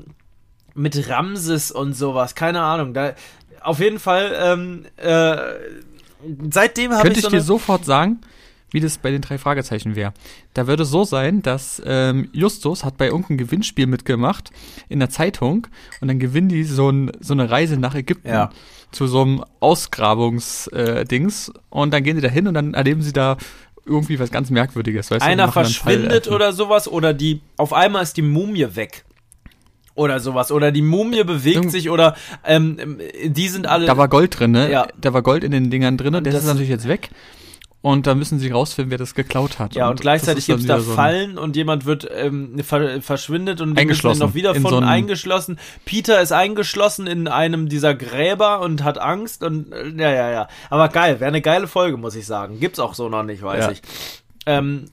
mit 0.74 1.10
Ramses 1.10 1.72
und 1.72 1.94
sowas. 1.94 2.36
Keine 2.36 2.62
Ahnung. 2.62 2.94
Da, 2.94 3.14
auf 3.62 3.80
jeden 3.80 4.00
Fall. 4.00 4.36
Ähm, 4.38 4.86
äh, 4.98 5.38
seitdem 6.52 6.92
habe 6.92 7.00
ich. 7.00 7.04
Könnte 7.04 7.20
ich 7.20 7.26
so 7.26 7.32
dir 7.32 7.42
sofort 7.42 7.86
sagen, 7.86 8.22
wie 8.72 8.80
das 8.80 8.98
bei 8.98 9.12
den 9.12 9.22
drei 9.22 9.38
Fragezeichen 9.38 9.96
wäre. 9.96 10.14
Da 10.54 10.68
würde 10.68 10.86
so 10.86 11.04
sein, 11.04 11.42
dass 11.42 11.82
ähm, 11.86 12.30
Justus 12.34 12.84
hat 12.84 12.98
bei 12.98 13.08
irgendeinem 13.08 13.38
Gewinnspiel 13.38 13.88
mitgemacht 13.88 14.52
in 14.90 15.00
der 15.00 15.10
Zeitung 15.10 15.68
und 16.02 16.08
dann 16.08 16.20
gewinnen 16.20 16.50
die 16.50 16.64
so, 16.64 16.90
ein, 16.90 17.12
so 17.20 17.34
eine 17.34 17.50
Reise 17.50 17.78
nach 17.78 17.96
Ägypten 17.96 18.30
ja. 18.30 18.52
zu 18.92 19.08
so 19.08 19.22
einem 19.22 19.44
Ausgrabungsdings 19.60 21.50
äh, 21.50 21.60
und 21.70 21.94
dann 21.94 22.04
gehen 22.04 22.16
sie 22.16 22.22
da 22.22 22.30
hin 22.30 22.48
und 22.48 22.54
dann 22.54 22.74
erleben 22.74 23.02
sie 23.02 23.14
da 23.14 23.38
irgendwie 23.86 24.20
was 24.20 24.30
ganz 24.32 24.52
Merkwürdiges. 24.52 25.10
Weißt 25.10 25.26
Einer 25.26 25.52
verschwindet 25.52 26.28
oder 26.28 26.54
sowas 26.54 26.88
oder 26.88 27.14
die 27.14 27.42
auf 27.58 27.74
einmal 27.74 28.04
ist 28.04 28.18
die 28.18 28.22
Mumie 28.22 28.68
weg 28.76 29.04
oder 30.00 30.20
sowas. 30.20 30.52
Oder 30.52 30.72
die 30.72 30.82
Mumie 30.82 31.24
bewegt 31.24 31.58
Irgend 31.58 31.72
sich 31.72 31.90
oder 31.90 32.16
ähm, 32.46 33.00
die 33.24 33.50
sind 33.50 33.68
alle. 33.68 33.86
Da 33.86 33.98
war 33.98 34.08
Gold 34.08 34.40
drin, 34.40 34.52
ne? 34.52 34.72
Ja. 34.72 34.88
Da 35.00 35.14
war 35.14 35.22
Gold 35.22 35.44
in 35.44 35.52
den 35.52 35.70
Dingern 35.70 35.98
drin 35.98 36.16
und 36.16 36.26
das, 36.26 36.34
das 36.34 36.44
ist 36.44 36.48
natürlich 36.48 36.70
jetzt 36.70 36.88
weg. 36.88 37.10
Und 37.82 38.08
da 38.08 38.16
müssen 38.16 38.40
sie 38.40 38.50
rausfinden, 38.52 38.92
wer 38.92 38.98
das 38.98 39.16
geklaut 39.16 39.58
hat. 39.58 39.74
Ja, 39.74 39.86
und, 39.86 39.92
und 39.92 40.02
gleichzeitig 40.02 40.48
gibt 40.48 40.60
es 40.60 40.66
da 40.66 40.82
so 40.82 40.92
Fallen 40.92 41.38
und 41.38 41.56
jemand 41.56 41.86
wird 41.86 42.10
ähm, 42.14 42.60
ver 42.62 43.02
verschwindet 43.02 43.62
und 43.62 43.78
eingeschlossen. 43.78 44.20
noch 44.20 44.34
wieder 44.34 44.54
von 44.54 44.70
so 44.70 44.78
eingeschlossen. 44.80 45.58
Peter 45.86 46.22
ist 46.22 46.34
eingeschlossen 46.34 47.08
in 47.08 47.30
einem 47.30 47.70
dieser 47.70 47.96
Gräber 47.96 48.60
und 48.60 48.84
hat 48.84 48.98
Angst 48.98 49.44
und 49.44 49.72
äh, 49.72 49.88
ja, 49.98 50.12
ja, 50.12 50.30
ja. 50.30 50.48
Aber 50.70 50.90
geil, 50.90 51.22
wäre 51.22 51.30
eine 51.30 51.42
geile 51.42 51.68
Folge, 51.68 51.96
muss 51.96 52.16
ich 52.16 52.26
sagen. 52.26 52.60
Gibt's 52.60 52.80
auch 52.80 52.96
so 52.96 53.08
noch 53.08 53.24
nicht, 53.24 53.42
weiß 53.44 53.66
ja. 53.66 53.72
ich. 53.72 53.82
Ähm, 54.46 54.90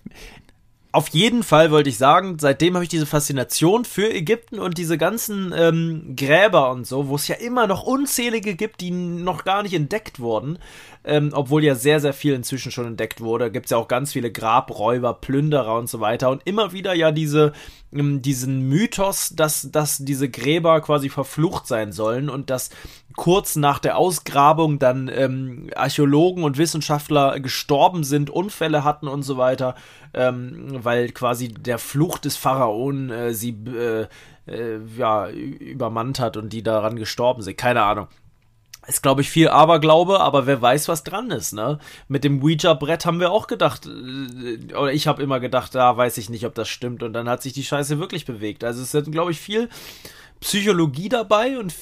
auf 0.97 1.09
jeden 1.09 1.43
Fall 1.43 1.71
wollte 1.71 1.91
ich 1.91 1.99
sagen, 1.99 2.39
seitdem 2.41 2.73
habe 2.73 2.83
ich 2.83 2.89
diese 2.89 3.05
Faszination 3.05 3.85
für 3.85 4.11
Ägypten 4.11 4.59
und 4.59 4.79
diese 4.79 4.97
ganzen 4.97 5.53
ähm, 5.55 6.15
Gräber 6.17 6.71
und 6.71 6.87
so, 6.87 7.09
wo 7.09 7.17
es 7.17 7.29
ja 7.29 7.35
immer 7.35 7.67
noch 7.67 7.83
unzählige 7.83 8.55
gibt, 8.55 8.81
die 8.81 8.91
noch 8.91 9.45
gar 9.45 9.63
nicht 9.63 9.75
entdeckt 9.75 10.21
wurden, 10.21 10.59
ähm, 11.07 11.31
obwohl 11.33 11.63
ja 11.65 11.75
sehr, 11.75 12.01
sehr 12.01 12.13
viel 12.13 12.35
inzwischen 12.35 12.73
schon 12.73 12.87
entdeckt 12.87 13.21
wurde. 13.21 13.51
Gibt 13.51 13.67
es 13.67 13.71
ja 13.71 13.77
auch 13.77 13.89
ganz 13.89 14.13
viele 14.13 14.33
Grabräuber, 14.33 15.15
Plünderer 15.15 15.79
und 15.79 15.89
so 15.89 16.01
weiter 16.01 16.31
und 16.31 16.43
immer 16.45 16.73
wieder 16.73 16.95
ja 16.95 17.13
diese, 17.13 17.53
ähm, 17.93 18.23
diesen 18.23 18.69
Mythos, 18.69 19.31
dass, 19.35 19.71
dass 19.71 19.99
diese 19.99 20.29
Gräber 20.29 20.81
quasi 20.81 21.09
verflucht 21.09 21.67
sein 21.69 21.93
sollen 21.93 22.29
und 22.29 22.51
dass 22.51 22.71
kurz 23.15 23.55
nach 23.55 23.79
der 23.79 23.97
Ausgrabung 23.97 24.79
dann 24.81 25.09
ähm, 25.13 25.71
Archäologen 25.77 26.43
und 26.43 26.59
Wissenschaftler 26.59 27.39
gestorben 27.39 28.03
sind, 28.03 28.29
Unfälle 28.29 28.83
hatten 28.83 29.07
und 29.07 29.23
so 29.23 29.37
weiter, 29.37 29.77
ähm, 30.13 30.79
weil 30.83 31.11
quasi 31.11 31.49
der 31.49 31.79
Fluch 31.79 32.19
des 32.19 32.37
Pharaonen 32.37 33.11
äh, 33.11 33.33
sie 33.33 33.51
äh, 33.51 34.07
äh, 34.49 34.79
ja, 34.97 35.29
übermannt 35.29 36.19
hat 36.19 36.37
und 36.37 36.53
die 36.53 36.63
daran 36.63 36.97
gestorben 36.97 37.43
sind. 37.43 37.57
Keine 37.57 37.83
Ahnung. 37.83 38.09
Ist, 38.87 39.03
glaube 39.03 39.21
ich, 39.21 39.31
viel 39.31 39.49
Aberglaube, 39.49 40.21
aber 40.21 40.47
wer 40.47 40.63
weiß, 40.63 40.87
was 40.89 41.03
dran 41.03 41.31
ist, 41.31 41.53
ne? 41.53 41.81
Mit 42.07 42.23
dem 42.23 42.43
Ouija-Brett 42.43 43.05
haben 43.05 43.19
wir 43.19 43.33
auch 43.33 43.49
gedacht, 43.49 43.87
äh, 43.87 44.75
oder 44.75 44.93
ich 44.93 45.09
habe 45.09 45.23
immer 45.23 45.41
gedacht, 45.41 45.75
da 45.75 45.97
weiß 45.97 46.19
ich 46.19 46.31
nicht, 46.31 46.47
ob 46.47 46.55
das 46.55 46.69
stimmt. 46.69 47.03
Und 47.03 47.13
dann 47.13 47.29
hat 47.29 47.43
sich 47.43 47.53
die 47.53 47.65
Scheiße 47.65 47.99
wirklich 47.99 48.27
bewegt. 48.27 48.63
Also 48.63 48.83
es 48.83 48.95
ist, 48.95 49.11
glaube 49.11 49.33
ich, 49.33 49.41
viel 49.41 49.69
Psychologie 50.41 51.09
dabei 51.09 51.59
und 51.59 51.75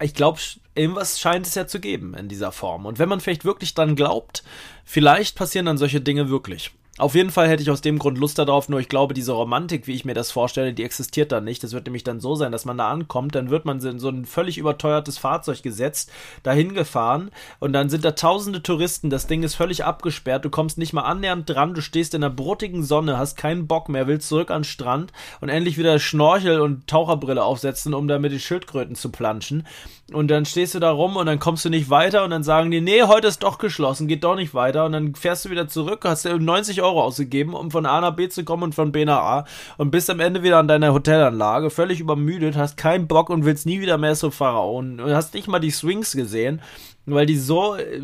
ich 0.00 0.14
glaube, 0.14 0.38
irgendwas 0.74 1.18
scheint 1.18 1.46
es 1.46 1.54
ja 1.54 1.66
zu 1.66 1.80
geben 1.80 2.14
in 2.14 2.28
dieser 2.28 2.52
Form. 2.52 2.86
Und 2.86 2.98
wenn 2.98 3.08
man 3.08 3.20
vielleicht 3.20 3.44
wirklich 3.44 3.74
dran 3.74 3.96
glaubt, 3.96 4.44
vielleicht 4.84 5.36
passieren 5.36 5.66
dann 5.66 5.78
solche 5.78 6.00
Dinge 6.00 6.28
wirklich. 6.28 6.70
Auf 6.96 7.16
jeden 7.16 7.30
Fall 7.30 7.48
hätte 7.48 7.60
ich 7.60 7.72
aus 7.72 7.80
dem 7.80 7.98
Grund 7.98 8.18
Lust 8.18 8.38
darauf, 8.38 8.68
nur 8.68 8.78
ich 8.78 8.88
glaube, 8.88 9.14
diese 9.14 9.32
Romantik, 9.32 9.88
wie 9.88 9.94
ich 9.94 10.04
mir 10.04 10.14
das 10.14 10.30
vorstelle, 10.30 10.72
die 10.72 10.84
existiert 10.84 11.32
dann 11.32 11.42
nicht. 11.42 11.64
Das 11.64 11.72
wird 11.72 11.86
nämlich 11.86 12.04
dann 12.04 12.20
so 12.20 12.36
sein, 12.36 12.52
dass 12.52 12.66
man 12.66 12.78
da 12.78 12.88
ankommt, 12.88 13.34
dann 13.34 13.50
wird 13.50 13.64
man 13.64 13.80
in 13.80 13.98
so 13.98 14.08
ein 14.08 14.24
völlig 14.26 14.58
überteuertes 14.58 15.18
Fahrzeug 15.18 15.64
gesetzt, 15.64 16.12
dahin 16.44 16.72
gefahren 16.72 17.32
und 17.58 17.72
dann 17.72 17.88
sind 17.88 18.04
da 18.04 18.12
tausende 18.12 18.62
Touristen, 18.62 19.10
das 19.10 19.26
Ding 19.26 19.42
ist 19.42 19.56
völlig 19.56 19.84
abgesperrt, 19.84 20.44
du 20.44 20.50
kommst 20.50 20.78
nicht 20.78 20.92
mal 20.92 21.02
annähernd 21.02 21.50
dran, 21.50 21.74
du 21.74 21.82
stehst 21.82 22.14
in 22.14 22.20
der 22.20 22.30
bruttigen 22.30 22.84
Sonne, 22.84 23.18
hast 23.18 23.36
keinen 23.36 23.66
Bock 23.66 23.88
mehr, 23.88 24.06
willst 24.06 24.28
zurück 24.28 24.52
an 24.52 24.60
den 24.62 24.64
Strand 24.64 25.12
und 25.40 25.48
endlich 25.48 25.76
wieder 25.76 25.98
Schnorchel 25.98 26.60
und 26.60 26.86
Taucherbrille 26.86 27.42
aufsetzen, 27.42 27.92
um 27.92 28.06
da 28.06 28.20
mit 28.20 28.30
den 28.30 28.38
Schildkröten 28.38 28.94
zu 28.94 29.10
planschen. 29.10 29.66
Und 30.12 30.28
dann 30.28 30.44
stehst 30.44 30.74
du 30.74 30.80
da 30.80 30.90
rum 30.90 31.16
und 31.16 31.26
dann 31.26 31.38
kommst 31.38 31.64
du 31.64 31.70
nicht 31.70 31.88
weiter 31.90 32.24
und 32.24 32.30
dann 32.30 32.42
sagen 32.44 32.70
die, 32.70 32.82
nee, 32.82 33.02
heute 33.02 33.26
ist 33.26 33.42
doch 33.42 33.58
geschlossen, 33.58 34.06
geht 34.06 34.22
doch 34.22 34.36
nicht 34.36 34.52
weiter 34.54 34.84
und 34.84 34.92
dann 34.92 35.14
fährst 35.14 35.46
du 35.46 35.50
wieder 35.50 35.66
zurück, 35.66 36.04
hast 36.04 36.26
du 36.26 36.38
90 36.38 36.83
Euro 36.84 37.02
ausgegeben, 37.02 37.54
um 37.54 37.70
von 37.70 37.86
A 37.86 38.00
nach 38.00 38.14
B 38.14 38.28
zu 38.28 38.44
kommen 38.44 38.62
und 38.62 38.74
von 38.74 38.92
B 38.92 39.04
nach 39.04 39.18
A 39.18 39.46
und 39.76 39.90
bist 39.90 40.10
am 40.10 40.20
Ende 40.20 40.42
wieder 40.42 40.58
an 40.58 40.68
deiner 40.68 40.92
Hotelanlage, 40.92 41.70
völlig 41.70 42.00
übermüdet, 42.00 42.56
hast 42.56 42.76
keinen 42.76 43.08
Bock 43.08 43.30
und 43.30 43.44
willst 43.44 43.66
nie 43.66 43.80
wieder 43.80 43.98
mehr 43.98 44.14
so 44.14 44.30
Pharaonen 44.30 45.00
und 45.00 45.12
hast 45.12 45.34
nicht 45.34 45.48
mal 45.48 45.58
die 45.58 45.70
Swings 45.70 46.12
gesehen, 46.12 46.60
weil 47.06 47.26
die 47.26 47.36
so, 47.36 47.74
äh, 47.74 48.00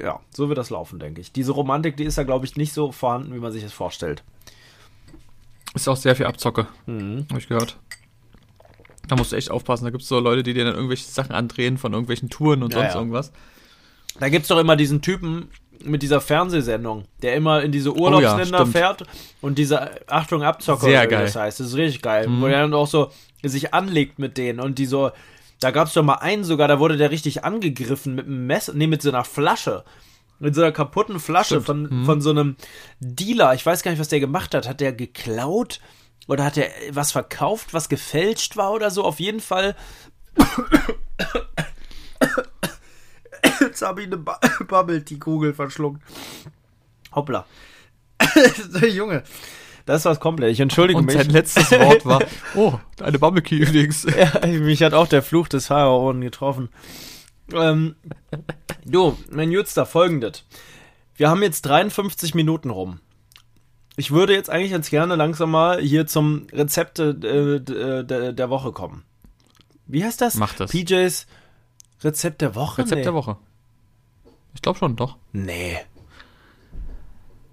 ja, 0.00 0.20
so 0.30 0.48
wird 0.48 0.58
das 0.58 0.70
laufen, 0.70 0.98
denke 0.98 1.20
ich. 1.20 1.32
Diese 1.32 1.52
Romantik, 1.52 1.96
die 1.96 2.04
ist 2.04 2.16
ja, 2.16 2.24
glaube 2.24 2.46
ich, 2.46 2.56
nicht 2.56 2.72
so 2.72 2.92
vorhanden, 2.92 3.34
wie 3.34 3.38
man 3.38 3.52
sich 3.52 3.62
das 3.62 3.72
vorstellt. 3.72 4.22
Ist 5.74 5.88
auch 5.88 5.96
sehr 5.96 6.14
viel 6.14 6.26
Abzocke, 6.26 6.66
mhm. 6.86 7.26
habe 7.30 7.40
ich 7.40 7.48
gehört. 7.48 7.78
Da 9.08 9.16
musst 9.16 9.32
du 9.32 9.36
echt 9.36 9.50
aufpassen. 9.50 9.84
Da 9.84 9.90
gibt 9.90 10.02
es 10.02 10.08
so 10.08 10.18
Leute, 10.18 10.42
die 10.42 10.54
dir 10.54 10.64
dann 10.64 10.74
irgendwelche 10.74 11.04
Sachen 11.04 11.32
andrehen 11.32 11.78
von 11.78 11.92
irgendwelchen 11.92 12.30
Touren 12.30 12.62
und 12.62 12.72
ja, 12.72 12.80
sonst 12.80 12.94
ja. 12.94 13.00
irgendwas. 13.00 13.32
Da 14.18 14.28
gibt 14.28 14.42
es 14.42 14.48
doch 14.48 14.58
immer 14.58 14.76
diesen 14.76 15.02
Typen 15.02 15.50
mit 15.82 16.02
dieser 16.02 16.20
Fernsehsendung, 16.20 17.04
der 17.22 17.34
immer 17.34 17.62
in 17.62 17.72
diese 17.72 17.94
Urlaubsländer 17.94 18.60
oh 18.60 18.64
ja, 18.64 18.70
fährt 18.70 19.04
und 19.40 19.58
diese 19.58 19.90
Achtung 20.08 20.42
Abzocker, 20.42 20.86
Sehr 20.86 21.06
geil. 21.06 21.24
das 21.24 21.36
heißt. 21.36 21.60
Das 21.60 21.68
ist 21.68 21.76
richtig 21.76 22.02
geil. 22.02 22.28
Mhm. 22.28 22.40
Wo 22.40 22.46
er 22.46 22.62
dann 22.62 22.74
auch 22.74 22.86
so 22.86 23.10
sich 23.42 23.74
anlegt 23.74 24.18
mit 24.18 24.38
denen 24.38 24.60
und 24.60 24.78
die 24.78 24.86
so. 24.86 25.10
Da 25.60 25.70
gab 25.70 25.86
es 25.88 25.94
doch 25.94 26.02
mal 26.02 26.16
einen 26.16 26.44
sogar, 26.44 26.68
da 26.68 26.78
wurde 26.78 26.96
der 26.96 27.10
richtig 27.10 27.44
angegriffen 27.44 28.14
mit 28.14 28.26
einem 28.26 28.46
Messer, 28.46 28.72
nee, 28.74 28.86
mit 28.86 29.00
so 29.00 29.08
einer 29.08 29.24
Flasche. 29.24 29.84
Mit 30.40 30.54
so 30.54 30.62
einer 30.62 30.72
kaputten 30.72 31.20
Flasche 31.20 31.60
von, 31.62 31.84
mhm. 31.84 32.04
von 32.04 32.20
so 32.20 32.30
einem 32.30 32.56
Dealer. 32.98 33.54
Ich 33.54 33.64
weiß 33.64 33.82
gar 33.82 33.92
nicht, 33.92 34.00
was 34.00 34.08
der 34.08 34.20
gemacht 34.20 34.54
hat. 34.54 34.68
Hat 34.68 34.80
der 34.80 34.92
geklaut? 34.92 35.80
Oder 36.26 36.44
hat 36.44 36.56
er 36.56 36.68
was 36.90 37.12
verkauft, 37.12 37.72
was 37.72 37.88
gefälscht 37.88 38.56
war 38.56 38.72
oder 38.72 38.90
so? 38.90 39.04
Auf 39.04 39.20
jeden 39.20 39.40
Fall. 39.40 39.76
Jetzt 43.74 43.82
habe 43.82 44.02
ich 44.02 44.06
eine 44.06 44.18
Bubble 44.68 45.04
Tea 45.04 45.18
Kugel 45.18 45.52
verschluckt. 45.52 46.00
Hoppla. 47.12 47.44
Junge. 48.88 49.24
Das 49.84 50.04
war's 50.04 50.20
komplett. 50.20 50.52
Ich 50.52 50.60
entschuldige 50.60 51.00
Und 51.00 51.06
mich. 51.06 51.16
sein 51.16 51.28
letztes 51.28 51.72
Wort 51.72 52.06
war, 52.06 52.22
oh, 52.54 52.78
eine 53.02 53.18
Bubble 53.18 53.42
Tea 53.42 53.58
übrigens. 53.58 54.04
ja, 54.04 54.46
mich 54.46 54.80
hat 54.84 54.94
auch 54.94 55.08
der 55.08 55.22
Fluch 55.24 55.48
des 55.48 55.66
Pharaonen 55.66 56.20
getroffen. 56.20 56.68
Ähm, 57.52 57.96
du, 58.84 59.18
mein 59.28 59.50
Jutster, 59.50 59.86
folgendes. 59.86 60.44
Wir 61.16 61.28
haben 61.28 61.42
jetzt 61.42 61.62
53 61.62 62.36
Minuten 62.36 62.70
rum. 62.70 63.00
ich 63.96 64.12
würde 64.12 64.34
jetzt 64.34 64.50
eigentlich 64.50 64.70
ganz 64.70 64.88
gerne 64.88 65.16
langsam 65.16 65.50
mal 65.50 65.80
hier 65.80 66.06
zum 66.06 66.46
Rezept 66.52 67.00
äh, 67.00 67.12
der, 67.60 68.04
der 68.32 68.50
Woche 68.50 68.70
kommen. 68.70 69.02
Wie 69.88 70.04
heißt 70.04 70.20
das? 70.20 70.36
Mach 70.36 70.54
das. 70.54 70.70
PJs 70.70 71.26
Rezept 72.04 72.40
der 72.40 72.54
Woche? 72.54 72.82
Rezept 72.82 72.98
nee. 72.98 73.02
der 73.02 73.14
Woche. 73.14 73.36
Ich 74.54 74.62
glaube 74.62 74.78
schon, 74.78 74.96
doch. 74.96 75.16
Nee. 75.32 75.78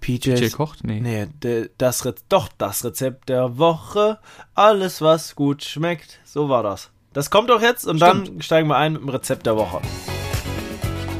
PJs. 0.02 0.40
PJ 0.40 0.50
kocht? 0.52 0.84
Nee. 0.84 1.00
Nee, 1.00 1.70
das 1.78 2.06
Re 2.06 2.16
doch, 2.30 2.50
das 2.58 2.84
Rezept 2.84 3.30
der 3.30 3.58
Woche. 3.58 4.20
Alles, 4.56 5.02
was 5.02 5.36
gut 5.36 5.64
schmeckt. 5.64 6.20
So 6.26 6.50
war 6.50 6.64
das. 6.64 6.92
Das 7.14 7.30
kommt 7.30 7.50
doch 7.50 7.62
jetzt 7.62 7.86
und 7.86 7.98
Stimmt. 7.98 8.28
dann 8.30 8.42
steigen 8.42 8.68
wir 8.70 8.78
ein 8.78 8.94
mit 8.94 9.02
dem 9.02 9.10
Rezept 9.10 9.46
der 9.46 9.58
Woche. 9.58 9.82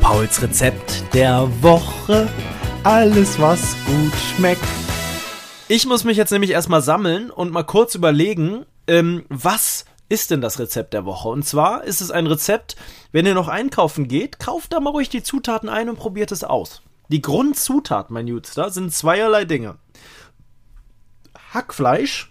Pauls 0.02 0.42
Rezept 0.42 1.04
der 1.14 1.48
Woche. 1.62 2.28
Alles, 2.84 3.40
was 3.40 3.76
gut 3.86 4.14
schmeckt. 4.16 4.64
Ich 5.68 5.86
muss 5.86 6.04
mich 6.04 6.18
jetzt 6.18 6.32
nämlich 6.32 6.52
erstmal 6.52 6.82
sammeln 6.82 7.30
und 7.30 7.52
mal 7.52 7.64
kurz 7.64 7.94
überlegen, 7.96 8.66
ähm, 8.88 9.26
was 9.30 9.86
ist 10.12 10.30
denn 10.30 10.42
das 10.42 10.60
Rezept 10.60 10.94
der 10.94 11.06
Woche? 11.06 11.30
Und 11.30 11.44
zwar 11.44 11.86
ist 11.86 12.02
es 12.02 12.12
ein 12.12 12.28
Rezept, 12.28 12.76
wenn 13.14 13.26
ihr 13.26 13.34
noch 13.34 13.48
einkaufen 13.48 14.10
geht, 14.10 14.40
kauft 14.40 14.74
da 14.74 14.82
mal 14.82 14.90
ruhig 14.90 15.08
die 15.08 15.24
Zutaten 15.24 15.70
ein 15.70 15.90
und 15.90 15.96
probiert 15.96 16.34
es 16.34 16.44
aus. 16.44 16.82
Die 17.08 17.22
Grundzutat, 17.22 18.12
mein 18.12 18.28
Jutster, 18.28 18.72
sind 18.72 18.94
zweierlei 18.94 19.46
Dinge. 19.46 19.78
Hackfleisch, 21.54 22.30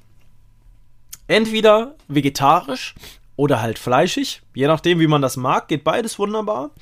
entweder 1.26 1.94
vegetarisch 2.06 2.94
oder 3.36 3.62
halt 3.62 3.78
fleischig, 3.78 4.42
je 4.54 4.66
nachdem, 4.66 5.00
wie 5.00 5.06
man 5.06 5.22
das 5.22 5.38
mag, 5.38 5.68
geht 5.68 5.82
beides 5.82 6.18
wunderbar. 6.18 6.72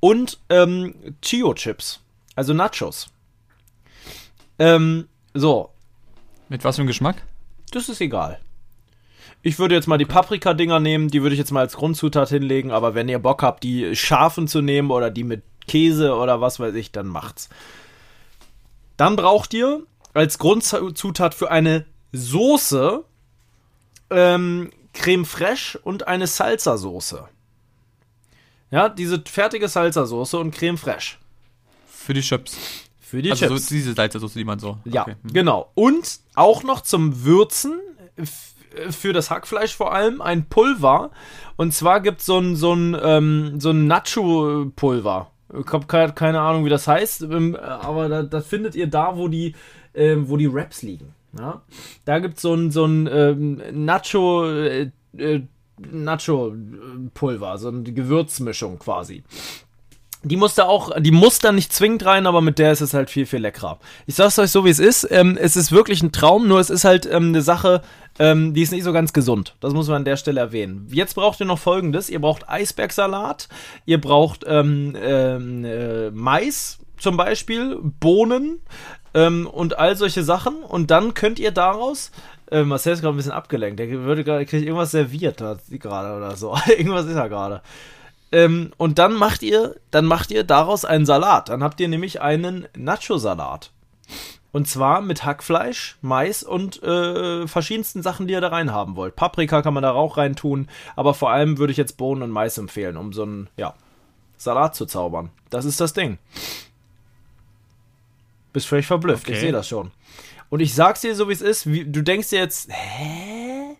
Und 0.00 0.40
ähm, 0.48 0.94
Chio-Chips, 1.20 2.00
also 2.34 2.54
Nachos. 2.54 3.10
Ähm, 4.58 5.08
so. 5.34 5.74
Mit 6.48 6.64
was 6.64 6.76
für 6.76 6.82
einem 6.82 6.86
Geschmack? 6.86 7.22
Das 7.70 7.90
ist 7.90 8.00
egal. 8.00 8.40
Ich 9.42 9.58
würde 9.58 9.74
jetzt 9.74 9.86
mal 9.86 9.98
die 9.98 10.04
Paprika-Dinger 10.04 10.80
nehmen, 10.80 11.08
die 11.08 11.22
würde 11.22 11.34
ich 11.34 11.38
jetzt 11.38 11.52
mal 11.52 11.60
als 11.60 11.76
Grundzutat 11.76 12.28
hinlegen, 12.28 12.70
aber 12.70 12.94
wenn 12.94 13.08
ihr 13.08 13.18
Bock 13.18 13.42
habt, 13.42 13.62
die 13.62 13.94
scharfen 13.94 14.48
zu 14.48 14.60
nehmen 14.60 14.90
oder 14.90 15.10
die 15.10 15.24
mit 15.24 15.42
Käse 15.68 16.14
oder 16.14 16.40
was 16.40 16.58
weiß 16.58 16.74
ich, 16.74 16.90
dann 16.90 17.06
macht's. 17.06 17.48
Dann 18.96 19.14
braucht 19.14 19.54
ihr 19.54 19.82
als 20.12 20.38
Grundzutat 20.38 21.34
für 21.34 21.50
eine 21.50 21.86
Soße 22.12 23.04
ähm, 24.10 24.70
Creme 24.92 25.24
fraiche 25.24 25.78
und 25.78 26.08
eine 26.08 26.26
Salsa-Soße. 26.26 27.28
Ja, 28.70 28.88
diese 28.88 29.22
fertige 29.24 29.68
Salsa-Soße 29.68 30.36
und 30.36 30.50
Creme 30.52 30.78
fraiche. 30.78 31.16
Für 31.86 32.14
die 32.14 32.22
Chips. 32.22 32.56
Für 33.00 33.22
die 33.22 33.30
also 33.30 33.46
Chips. 33.46 33.68
So 33.68 33.74
diese 33.74 33.92
Salsa-Soße, 33.92 34.34
die 34.34 34.44
man 34.44 34.58
so. 34.58 34.78
Ja, 34.84 35.02
okay. 35.02 35.16
Hm. 35.22 35.32
genau. 35.32 35.70
Und 35.74 36.20
auch 36.34 36.64
noch 36.64 36.80
zum 36.80 37.22
Würzen 37.24 37.80
für 38.90 39.12
das 39.12 39.30
Hackfleisch 39.30 39.74
vor 39.74 39.92
allem 39.92 40.20
ein 40.20 40.46
Pulver. 40.46 41.10
Und 41.56 41.74
zwar 41.74 42.00
gibt 42.00 42.22
so 42.22 42.40
es 42.40 42.60
so 42.60 42.72
ein, 42.72 42.96
ähm, 43.02 43.60
so 43.60 43.70
ein 43.70 43.86
Nacho-Pulver. 43.86 45.30
Ich 45.58 45.72
habe 45.72 46.12
keine 46.12 46.40
Ahnung, 46.40 46.64
wie 46.64 46.70
das 46.70 46.86
heißt, 46.86 47.22
ähm, 47.22 47.56
aber 47.56 48.08
das, 48.08 48.28
das 48.28 48.46
findet 48.46 48.74
ihr 48.74 48.86
da, 48.86 49.16
wo 49.16 49.28
die, 49.28 49.54
äh, 49.94 50.16
wo 50.18 50.36
die 50.36 50.46
Raps 50.46 50.82
liegen. 50.82 51.14
Ja? 51.38 51.62
Da 52.04 52.18
gibt 52.18 52.38
so 52.38 52.54
es 52.54 52.60
ein, 52.60 52.70
so 52.70 52.84
ein 52.84 53.08
ähm, 53.10 53.62
Nacho, 53.72 54.50
äh, 54.50 54.90
äh, 55.16 55.42
Nacho-Pulver, 55.78 57.58
so 57.58 57.68
eine 57.68 57.82
Gewürzmischung 57.82 58.78
quasi. 58.78 59.22
Die 60.24 60.36
muss 60.36 60.56
da 60.56 60.64
auch, 60.64 60.90
die 60.98 61.12
muss 61.12 61.38
da 61.38 61.52
nicht 61.52 61.72
zwingend 61.72 62.04
rein, 62.04 62.26
aber 62.26 62.40
mit 62.40 62.58
der 62.58 62.72
ist 62.72 62.80
es 62.80 62.92
halt 62.92 63.08
viel, 63.08 63.24
viel 63.24 63.38
leckerer. 63.38 63.78
Ich 64.06 64.16
sag's 64.16 64.38
euch 64.40 64.50
so, 64.50 64.64
wie 64.64 64.70
es 64.70 64.80
ist. 64.80 65.06
Ähm, 65.10 65.38
es 65.40 65.56
ist 65.56 65.70
wirklich 65.70 66.02
ein 66.02 66.10
Traum, 66.10 66.48
nur 66.48 66.58
es 66.58 66.70
ist 66.70 66.84
halt 66.84 67.06
ähm, 67.06 67.28
eine 67.28 67.42
Sache, 67.42 67.82
ähm, 68.18 68.54
die 68.54 68.62
ist 68.62 68.72
nicht 68.72 68.84
so 68.84 68.92
ganz 68.92 69.12
gesund. 69.12 69.54
Das 69.60 69.72
muss 69.72 69.88
man 69.88 69.98
an 69.98 70.04
der 70.04 70.16
Stelle 70.16 70.40
erwähnen. 70.40 70.88
Jetzt 70.90 71.14
braucht 71.14 71.40
ihr 71.40 71.46
noch 71.46 71.58
folgendes: 71.58 72.10
Ihr 72.10 72.20
braucht 72.20 72.48
Eisbergsalat, 72.48 73.48
ihr 73.86 74.00
braucht 74.00 74.44
ähm, 74.46 74.96
ähm, 75.00 75.64
äh, 75.64 76.10
Mais 76.10 76.78
zum 76.98 77.16
Beispiel, 77.16 77.78
Bohnen 77.80 78.60
ähm, 79.14 79.46
und 79.46 79.78
all 79.78 79.96
solche 79.96 80.24
Sachen. 80.24 80.62
Und 80.62 80.90
dann 80.90 81.14
könnt 81.14 81.38
ihr 81.38 81.52
daraus 81.52 82.10
äh, 82.50 82.62
Marcel 82.62 82.94
ist 82.94 83.00
gerade 83.02 83.14
ein 83.14 83.18
bisschen 83.18 83.32
abgelenkt. 83.32 83.78
Der 83.78 83.90
würde 83.90 84.24
gerade, 84.24 84.46
kriegt 84.46 84.64
irgendwas 84.64 84.90
serviert 84.90 85.38
gerade 85.38 86.16
oder 86.16 86.36
so. 86.36 86.56
irgendwas 86.66 87.06
ist 87.06 87.16
er 87.16 87.28
gerade. 87.28 87.62
Ähm, 88.30 88.72
und 88.76 88.98
dann 88.98 89.14
macht 89.14 89.42
ihr, 89.42 89.76
dann 89.90 90.04
macht 90.04 90.30
ihr 90.30 90.44
daraus 90.44 90.84
einen 90.84 91.06
Salat. 91.06 91.48
Dann 91.48 91.62
habt 91.62 91.80
ihr 91.80 91.88
nämlich 91.88 92.20
einen 92.20 92.66
Nacho-Salat. 92.76 93.70
Und 94.50 94.66
zwar 94.66 95.02
mit 95.02 95.24
Hackfleisch, 95.24 95.98
Mais 96.00 96.42
und 96.42 96.82
äh, 96.82 97.46
verschiedensten 97.46 98.02
Sachen, 98.02 98.26
die 98.26 98.32
ihr 98.32 98.40
da 98.40 98.48
rein 98.48 98.72
haben 98.72 98.96
wollt. 98.96 99.14
Paprika 99.14 99.60
kann 99.62 99.74
man 99.74 99.82
da 99.82 99.92
auch 99.92 100.16
rein 100.16 100.36
tun, 100.36 100.68
aber 100.96 101.12
vor 101.12 101.30
allem 101.30 101.58
würde 101.58 101.70
ich 101.70 101.76
jetzt 101.76 101.98
Bohnen 101.98 102.22
und 102.22 102.30
Mais 102.30 102.56
empfehlen, 102.56 102.96
um 102.96 103.12
so 103.12 103.22
einen, 103.22 103.50
ja, 103.56 103.74
Salat 104.38 104.74
zu 104.74 104.86
zaubern. 104.86 105.30
Das 105.50 105.64
ist 105.64 105.80
das 105.80 105.92
Ding. 105.92 106.18
Bist 108.52 108.66
völlig 108.66 108.86
verblüfft, 108.86 109.24
okay. 109.24 109.34
ich 109.34 109.40
sehe 109.40 109.52
das 109.52 109.68
schon. 109.68 109.90
Und 110.48 110.60
ich 110.60 110.74
sag's 110.74 111.02
dir 111.02 111.14
so, 111.14 111.28
wie 111.28 111.32
es 111.32 111.42
ist, 111.42 111.70
wie, 111.70 111.84
du 111.84 112.02
denkst 112.02 112.30
dir 112.30 112.38
jetzt, 112.38 112.70
hä? 112.72 113.76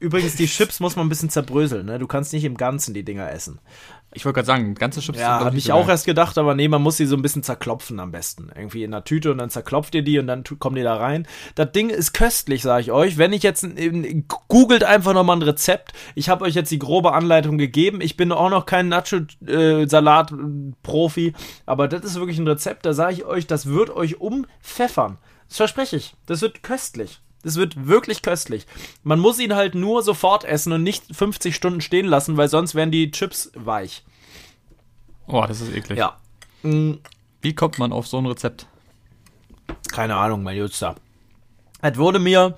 Übrigens, 0.00 0.36
die 0.36 0.46
Chips 0.46 0.80
muss 0.80 0.96
man 0.96 1.06
ein 1.06 1.08
bisschen 1.08 1.30
zerbröseln, 1.30 1.86
ne? 1.86 1.98
Du 1.98 2.06
kannst 2.06 2.32
nicht 2.32 2.44
im 2.44 2.56
Ganzen 2.56 2.94
die 2.94 3.04
Dinger 3.04 3.30
essen. 3.30 3.60
Ich 4.18 4.24
wollte 4.24 4.34
gerade 4.34 4.46
sagen, 4.46 4.74
ganze 4.74 5.00
Chips 5.00 5.20
Ja, 5.20 5.44
habe 5.44 5.56
ich 5.56 5.70
auch 5.70 5.88
erst 5.88 6.04
gedacht, 6.04 6.38
aber 6.38 6.56
nee, 6.56 6.66
man 6.66 6.82
muss 6.82 6.96
sie 6.96 7.06
so 7.06 7.14
ein 7.14 7.22
bisschen 7.22 7.44
zerklopfen 7.44 8.00
am 8.00 8.10
besten. 8.10 8.50
Irgendwie 8.52 8.82
in 8.82 8.92
einer 8.92 9.04
Tüte 9.04 9.30
und 9.30 9.38
dann 9.38 9.48
zerklopft 9.48 9.94
ihr 9.94 10.02
die 10.02 10.18
und 10.18 10.26
dann 10.26 10.42
kommen 10.58 10.74
die 10.74 10.82
da 10.82 10.96
rein. 10.96 11.28
Das 11.54 11.70
Ding 11.70 11.88
ist 11.88 12.14
köstlich, 12.14 12.62
sage 12.62 12.82
ich 12.82 12.90
euch. 12.90 13.16
Wenn 13.16 13.32
ich 13.32 13.44
jetzt, 13.44 13.64
googelt 14.48 14.82
einfach 14.82 15.14
nochmal 15.14 15.36
ein 15.36 15.42
Rezept. 15.42 15.92
Ich 16.16 16.28
habe 16.28 16.46
euch 16.46 16.56
jetzt 16.56 16.72
die 16.72 16.80
grobe 16.80 17.12
Anleitung 17.12 17.58
gegeben. 17.58 18.00
Ich 18.00 18.16
bin 18.16 18.32
auch 18.32 18.50
noch 18.50 18.66
kein 18.66 18.88
Nacho-Salat-Profi, 18.88 21.34
aber 21.64 21.86
das 21.86 22.04
ist 22.04 22.16
wirklich 22.16 22.38
ein 22.38 22.48
Rezept, 22.48 22.86
da 22.86 22.94
sage 22.94 23.12
ich 23.12 23.24
euch, 23.24 23.46
das 23.46 23.66
wird 23.66 23.90
euch 23.90 24.20
umpfeffern. 24.20 25.18
Das 25.46 25.58
verspreche 25.58 25.94
ich. 25.94 26.16
Das 26.26 26.42
wird 26.42 26.64
köstlich. 26.64 27.20
Das 27.44 27.54
wird 27.54 27.86
wirklich 27.86 28.22
köstlich. 28.22 28.66
Man 29.04 29.20
muss 29.20 29.38
ihn 29.38 29.54
halt 29.54 29.76
nur 29.76 30.02
sofort 30.02 30.44
essen 30.44 30.72
und 30.72 30.82
nicht 30.82 31.04
50 31.14 31.54
Stunden 31.54 31.80
stehen 31.80 32.06
lassen, 32.06 32.36
weil 32.36 32.48
sonst 32.48 32.74
wären 32.74 32.90
die 32.90 33.12
Chips 33.12 33.52
weich. 33.54 34.02
Oh, 35.28 35.44
das 35.46 35.60
ist 35.60 35.74
eklig. 35.74 35.98
Ja. 35.98 36.16
Mhm. 36.62 37.00
Wie 37.40 37.54
kommt 37.54 37.78
man 37.78 37.92
auf 37.92 38.06
so 38.06 38.18
ein 38.18 38.26
Rezept? 38.26 38.66
Keine 39.92 40.16
Ahnung, 40.16 40.42
mein 40.42 40.56
Jutster. 40.56 40.96
Es 41.80 41.96
wurde 41.96 42.18
mir, 42.18 42.56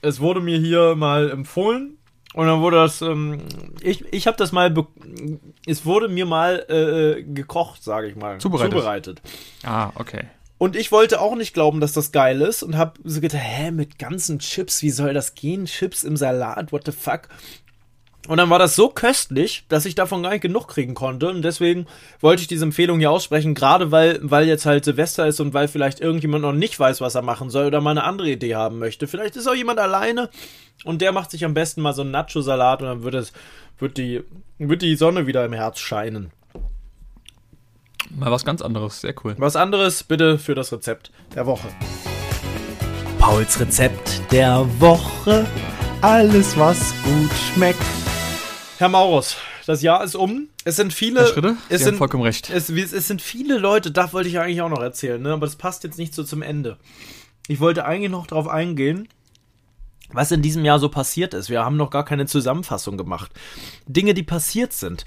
es 0.00 0.20
wurde 0.20 0.40
mir 0.40 0.58
hier 0.58 0.94
mal 0.94 1.30
empfohlen 1.30 1.98
und 2.32 2.46
dann 2.46 2.60
wurde 2.60 2.78
das, 2.78 3.02
ähm, 3.02 3.42
ich, 3.80 4.04
ich 4.12 4.26
habe 4.26 4.36
das 4.36 4.52
mal, 4.52 4.74
es 5.66 5.84
wurde 5.84 6.08
mir 6.08 6.24
mal 6.24 6.64
äh, 6.68 7.22
gekocht, 7.22 7.82
sage 7.82 8.08
ich 8.08 8.16
mal. 8.16 8.38
Zubereitet. 8.38 8.72
Zubereitet. 8.72 9.22
Ah, 9.62 9.90
okay. 9.96 10.24
Und 10.56 10.76
ich 10.76 10.92
wollte 10.92 11.20
auch 11.20 11.34
nicht 11.34 11.52
glauben, 11.52 11.80
dass 11.80 11.92
das 11.92 12.12
geil 12.12 12.40
ist 12.40 12.62
und 12.62 12.76
habe 12.76 12.94
so 13.04 13.20
gedacht, 13.20 13.42
hä, 13.42 13.70
mit 13.70 13.98
ganzen 13.98 14.38
Chips, 14.38 14.82
wie 14.82 14.90
soll 14.90 15.12
das 15.12 15.34
gehen? 15.34 15.66
Chips 15.66 16.04
im 16.04 16.16
Salat, 16.16 16.72
what 16.72 16.84
the 16.86 16.92
fuck? 16.92 17.28
Und 18.26 18.38
dann 18.38 18.48
war 18.48 18.58
das 18.58 18.74
so 18.74 18.88
köstlich, 18.88 19.64
dass 19.68 19.84
ich 19.84 19.94
davon 19.94 20.22
gar 20.22 20.30
nicht 20.30 20.40
genug 20.40 20.68
kriegen 20.68 20.94
konnte. 20.94 21.28
Und 21.28 21.42
deswegen 21.42 21.86
wollte 22.20 22.42
ich 22.42 22.48
diese 22.48 22.64
Empfehlung 22.64 22.98
hier 22.98 23.10
aussprechen, 23.10 23.54
gerade 23.54 23.90
weil, 23.90 24.18
weil 24.22 24.46
jetzt 24.46 24.64
halt 24.64 24.84
Silvester 24.84 25.26
ist 25.26 25.40
und 25.40 25.52
weil 25.52 25.68
vielleicht 25.68 26.00
irgendjemand 26.00 26.42
noch 26.42 26.52
nicht 26.52 26.78
weiß, 26.80 27.02
was 27.02 27.14
er 27.14 27.22
machen 27.22 27.50
soll 27.50 27.66
oder 27.66 27.82
mal 27.82 27.90
eine 27.90 28.04
andere 28.04 28.30
Idee 28.30 28.54
haben 28.54 28.78
möchte. 28.78 29.06
Vielleicht 29.06 29.36
ist 29.36 29.46
auch 29.46 29.54
jemand 29.54 29.78
alleine 29.78 30.30
und 30.84 31.02
der 31.02 31.12
macht 31.12 31.30
sich 31.30 31.44
am 31.44 31.52
besten 31.52 31.82
mal 31.82 31.92
so 31.92 32.00
einen 32.00 32.12
Nacho-Salat 32.12 32.80
und 32.80 32.88
dann 32.88 33.02
wird 33.02 33.14
es, 33.14 33.32
wird 33.78 33.98
die, 33.98 34.22
wird 34.58 34.80
die 34.80 34.96
Sonne 34.96 35.26
wieder 35.26 35.44
im 35.44 35.52
Herz 35.52 35.78
scheinen. 35.78 36.30
Mal 38.10 38.30
was 38.30 38.44
ganz 38.44 38.62
anderes, 38.62 39.00
sehr 39.00 39.14
cool. 39.24 39.34
Was 39.38 39.56
anderes 39.56 40.02
bitte 40.02 40.38
für 40.38 40.54
das 40.54 40.72
Rezept 40.72 41.10
der 41.34 41.46
Woche. 41.46 41.68
Pauls 43.18 43.58
Rezept 43.60 44.20
der 44.30 44.66
Woche. 44.78 45.46
Alles, 46.00 46.58
was 46.58 46.94
gut 47.04 47.30
schmeckt. 47.54 48.03
Herr 48.84 48.90
Maurus, 48.90 49.38
das 49.64 49.80
Jahr 49.80 50.04
ist 50.04 50.14
um. 50.14 50.48
Es 50.66 50.76
sind 50.76 50.92
viele. 50.92 51.26
Schritte? 51.26 51.56
Es 51.70 51.78
Sie 51.78 51.84
sind 51.84 51.96
vollkommen 51.96 52.22
recht. 52.22 52.50
Es, 52.50 52.68
es, 52.68 53.08
sind 53.08 53.22
viele 53.22 53.56
Leute, 53.56 53.90
das 53.90 54.12
wollte 54.12 54.28
ich 54.28 54.38
eigentlich 54.38 54.60
auch 54.60 54.68
noch 54.68 54.82
erzählen, 54.82 55.22
ne? 55.22 55.32
aber 55.32 55.46
das 55.46 55.56
passt 55.56 55.84
jetzt 55.84 55.96
nicht 55.96 56.12
so 56.12 56.22
zum 56.22 56.42
Ende. 56.42 56.76
Ich 57.48 57.60
wollte 57.60 57.86
eigentlich 57.86 58.10
noch 58.10 58.26
darauf 58.26 58.46
eingehen, 58.46 59.08
was 60.12 60.32
in 60.32 60.42
diesem 60.42 60.66
Jahr 60.66 60.78
so 60.78 60.90
passiert 60.90 61.32
ist. 61.32 61.48
Wir 61.48 61.64
haben 61.64 61.78
noch 61.78 61.88
gar 61.88 62.04
keine 62.04 62.26
Zusammenfassung 62.26 62.98
gemacht. 62.98 63.32
Dinge, 63.86 64.12
die 64.12 64.22
passiert 64.22 64.74
sind. 64.74 65.06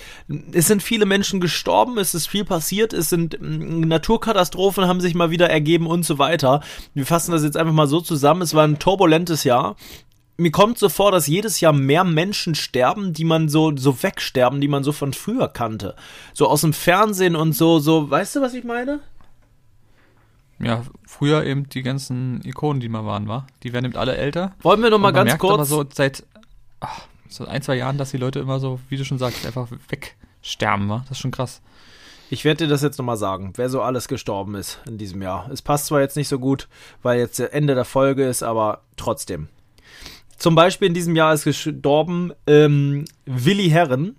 Es 0.53 0.65
sind 0.65 0.81
viele 0.81 1.05
Menschen 1.05 1.39
gestorben, 1.39 1.99
es 1.99 2.15
ist 2.15 2.25
viel 2.25 2.45
passiert, 2.45 2.93
es 2.93 3.09
sind 3.09 3.37
mm, 3.39 3.81
Naturkatastrophen 3.81 4.87
haben 4.87 5.01
sich 5.01 5.13
mal 5.13 5.29
wieder 5.29 5.51
ergeben 5.51 5.85
und 5.85 6.03
so 6.03 6.17
weiter. 6.17 6.61
Wir 6.95 7.05
fassen 7.05 7.31
das 7.31 7.43
jetzt 7.43 7.57
einfach 7.57 7.73
mal 7.73 7.87
so 7.87 8.01
zusammen. 8.01 8.41
Es 8.41 8.55
war 8.55 8.67
ein 8.67 8.79
turbulentes 8.79 9.43
Jahr. 9.43 9.75
Mir 10.37 10.51
kommt 10.51 10.77
so 10.77 10.87
vor, 10.89 11.11
dass 11.11 11.27
jedes 11.27 11.59
Jahr 11.59 11.73
mehr 11.73 12.03
Menschen 12.03 12.53
sterben, 12.53 13.13
die 13.13 13.25
man 13.25 13.49
so, 13.49 13.75
so 13.75 14.03
wegsterben, 14.03 14.61
die 14.61 14.67
man 14.67 14.83
so 14.83 14.91
von 14.91 15.13
früher 15.13 15.47
kannte. 15.47 15.95
So 16.33 16.47
aus 16.47 16.61
dem 16.61 16.73
Fernsehen 16.73 17.35
und 17.35 17.53
so, 17.53 17.79
so, 17.79 18.09
weißt 18.09 18.35
du, 18.35 18.41
was 18.41 18.53
ich 18.53 18.63
meine? 18.63 18.99
ja, 20.59 20.83
früher 21.05 21.43
eben 21.43 21.69
die 21.69 21.83
ganzen 21.83 22.41
Ikonen, 22.43 22.79
die 22.79 22.89
mal 22.89 23.05
waren, 23.05 23.27
war. 23.27 23.47
Die 23.63 23.73
werden 23.73 23.85
eben 23.85 23.95
alle 23.95 24.15
älter. 24.15 24.53
Wollen 24.61 24.81
wir 24.81 24.89
noch 24.89 24.99
mal 24.99 25.11
ganz 25.11 25.37
kurz. 25.37 25.53
Aber 25.53 25.65
so 25.65 25.85
seit 25.93 26.25
ach, 26.79 27.01
so 27.29 27.45
ein, 27.45 27.61
zwei 27.61 27.75
Jahren, 27.75 27.97
dass 27.97 28.11
die 28.11 28.17
Leute 28.17 28.39
immer 28.39 28.59
so, 28.59 28.79
wie 28.89 28.97
du 28.97 29.05
schon 29.05 29.19
sagst, 29.19 29.45
einfach 29.45 29.67
wegsterben, 29.89 30.89
war. 30.89 31.01
Das 31.01 31.11
ist 31.11 31.19
schon 31.19 31.31
krass. 31.31 31.61
Ich 32.29 32.43
werde 32.43 32.65
dir 32.65 32.69
das 32.69 32.81
jetzt 32.81 32.97
nochmal 32.97 33.17
sagen, 33.17 33.53
wer 33.55 33.69
so 33.69 33.81
alles 33.81 34.07
gestorben 34.07 34.55
ist 34.55 34.79
in 34.85 34.97
diesem 34.97 35.21
Jahr. 35.21 35.49
Es 35.49 35.61
passt 35.61 35.85
zwar 35.85 36.01
jetzt 36.01 36.17
nicht 36.17 36.27
so 36.27 36.39
gut, 36.39 36.67
weil 37.01 37.19
jetzt 37.19 37.39
Ende 37.39 37.73
der 37.73 37.85
Folge 37.85 38.27
ist, 38.27 38.43
aber 38.43 38.81
trotzdem. 38.97 39.47
Zum 40.37 40.53
Beispiel 40.55 40.87
in 40.87 40.93
diesem 40.93 41.15
Jahr 41.15 41.33
ist 41.33 41.43
gestorben 41.43 42.31
ähm, 42.45 43.05
Willi 43.25 43.69
Herren. 43.69 44.15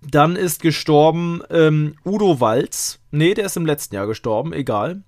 Dann 0.00 0.36
ist 0.36 0.62
gestorben 0.62 1.42
ähm, 1.50 1.94
Udo 2.04 2.40
Walz. 2.40 3.00
Nee, 3.10 3.34
der 3.34 3.46
ist 3.46 3.56
im 3.56 3.66
letzten 3.66 3.94
Jahr 3.94 4.06
gestorben, 4.06 4.52
egal. 4.52 5.02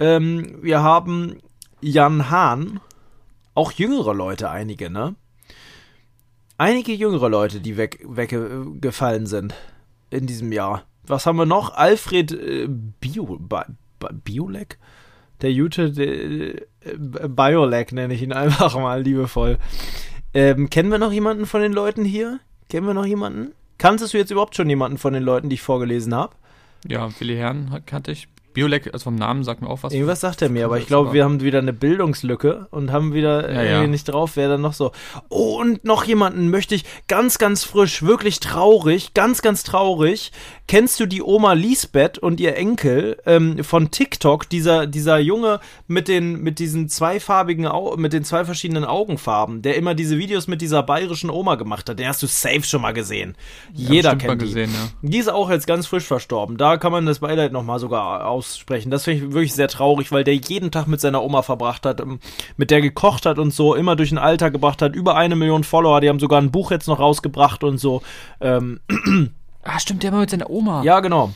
Ähm, 0.00 0.58
wir 0.62 0.82
haben 0.82 1.38
Jan 1.80 2.30
Hahn. 2.30 2.80
Auch 3.54 3.72
jüngere 3.72 4.14
Leute, 4.14 4.50
einige, 4.50 4.90
ne? 4.90 5.14
Einige 6.58 6.92
jüngere 6.92 7.28
Leute, 7.28 7.60
die 7.60 7.76
weg, 7.76 8.00
weggefallen 8.08 9.26
sind 9.26 9.54
in 10.10 10.26
diesem 10.26 10.52
Jahr. 10.52 10.84
Was 11.06 11.26
haben 11.26 11.36
wir 11.36 11.46
noch? 11.46 11.74
Alfred 11.74 12.32
äh, 12.32 12.68
Bio, 12.68 13.38
Biolek? 14.24 14.78
Der 15.42 15.52
Jute 15.52 15.82
äh, 15.82 16.66
Biolek 16.96 17.92
nenne 17.92 18.14
ich 18.14 18.22
ihn 18.22 18.32
einfach 18.32 18.74
mal 18.74 19.02
liebevoll. 19.02 19.58
Ähm, 20.34 20.70
kennen 20.70 20.90
wir 20.90 20.98
noch 20.98 21.12
jemanden 21.12 21.46
von 21.46 21.60
den 21.60 21.72
Leuten 21.72 22.04
hier? 22.04 22.40
Kennen 22.68 22.86
wir 22.86 22.94
noch 22.94 23.06
jemanden? 23.06 23.52
Kanntest 23.78 24.14
du 24.14 24.18
jetzt 24.18 24.30
überhaupt 24.30 24.56
schon 24.56 24.68
jemanden 24.68 24.98
von 24.98 25.12
den 25.12 25.22
Leuten, 25.22 25.48
die 25.48 25.54
ich 25.54 25.62
vorgelesen 25.62 26.14
habe? 26.14 26.34
Ja, 26.86 27.08
Willi 27.18 27.36
Herrn 27.36 27.82
kannte 27.86 28.12
ich. 28.12 28.28
Biolek, 28.52 28.90
also 28.92 29.04
vom 29.04 29.14
Namen 29.14 29.44
sagt 29.44 29.62
mir 29.62 29.68
auch 29.68 29.82
was. 29.82 29.92
Irgendwas 29.92 30.20
sagt 30.20 30.42
er 30.42 30.48
mir, 30.48 30.64
aber 30.64 30.78
ich 30.78 30.86
glaube, 30.86 31.12
wir 31.12 31.24
haben 31.24 31.40
wieder 31.40 31.58
eine 31.58 31.72
Bildungslücke 31.72 32.66
und 32.70 32.92
haben 32.92 33.14
wieder 33.14 33.50
ja, 33.50 33.62
irgendwie 33.62 33.82
ja. 33.82 33.86
nicht 33.86 34.04
drauf, 34.04 34.32
wer 34.34 34.48
dann 34.48 34.60
noch 34.60 34.72
so. 34.72 34.92
Oh, 35.28 35.60
und 35.60 35.84
noch 35.84 36.04
jemanden 36.04 36.50
möchte 36.50 36.74
ich 36.74 36.84
ganz, 37.08 37.38
ganz 37.38 37.64
frisch, 37.64 38.02
wirklich 38.02 38.40
traurig, 38.40 39.14
ganz, 39.14 39.42
ganz 39.42 39.62
traurig. 39.62 40.32
Kennst 40.68 41.00
du 41.00 41.06
die 41.06 41.22
Oma 41.22 41.52
Lisbeth 41.52 42.18
und 42.18 42.40
ihr 42.40 42.56
Enkel 42.56 43.18
ähm, 43.26 43.62
von 43.64 43.90
TikTok, 43.90 44.48
dieser, 44.48 44.86
dieser 44.86 45.18
Junge 45.18 45.60
mit 45.86 46.08
den, 46.08 46.40
mit 46.42 46.58
diesen 46.58 46.88
zweifarbigen, 46.88 47.66
Au 47.66 47.96
mit 47.96 48.12
den 48.12 48.24
zwei 48.24 48.44
verschiedenen 48.44 48.84
Augenfarben, 48.84 49.62
der 49.62 49.76
immer 49.76 49.94
diese 49.94 50.18
Videos 50.18 50.46
mit 50.46 50.60
dieser 50.60 50.82
bayerischen 50.82 51.30
Oma 51.30 51.56
gemacht 51.56 51.88
hat, 51.88 51.98
den 51.98 52.08
hast 52.08 52.22
du 52.22 52.26
safe 52.26 52.62
schon 52.62 52.82
mal 52.82 52.92
gesehen. 52.92 53.36
Jeder 53.72 54.10
ja, 54.10 54.16
kennt 54.16 54.42
die. 54.42 54.46
Gesehen, 54.46 54.70
ja. 54.72 54.88
Die 55.02 55.18
ist 55.18 55.28
auch 55.28 55.50
jetzt 55.50 55.66
ganz 55.66 55.86
frisch 55.86 56.04
verstorben. 56.04 56.56
Da 56.56 56.76
kann 56.76 56.92
man 56.92 57.06
das 57.06 57.20
Beileid 57.20 57.52
nochmal 57.52 57.78
sogar 57.78 58.26
aus 58.26 58.41
aussprechen. 58.42 58.90
Das 58.90 59.04
finde 59.04 59.24
ich 59.24 59.32
wirklich 59.32 59.54
sehr 59.54 59.68
traurig, 59.68 60.10
weil 60.12 60.24
der 60.24 60.34
jeden 60.34 60.70
Tag 60.70 60.86
mit 60.86 61.00
seiner 61.00 61.22
Oma 61.22 61.42
verbracht 61.42 61.86
hat, 61.86 62.00
ähm, 62.00 62.18
mit 62.56 62.70
der 62.70 62.80
gekocht 62.80 63.24
hat 63.24 63.38
und 63.38 63.52
so, 63.52 63.74
immer 63.74 63.96
durch 63.96 64.10
ein 64.10 64.18
Alter 64.18 64.50
gebracht 64.50 64.82
hat. 64.82 64.94
Über 64.94 65.16
eine 65.16 65.36
Million 65.36 65.64
Follower, 65.64 66.00
die 66.00 66.08
haben 66.08 66.18
sogar 66.18 66.40
ein 66.40 66.50
Buch 66.50 66.70
jetzt 66.70 66.88
noch 66.88 66.98
rausgebracht 66.98 67.64
und 67.64 67.78
so. 67.78 68.02
Ähm. 68.40 68.80
Ah, 69.64 69.78
stimmt, 69.78 70.02
der 70.02 70.10
war 70.10 70.18
mit 70.18 70.28
seiner 70.28 70.50
Oma. 70.50 70.82
Ja, 70.82 70.98
genau. 70.98 71.32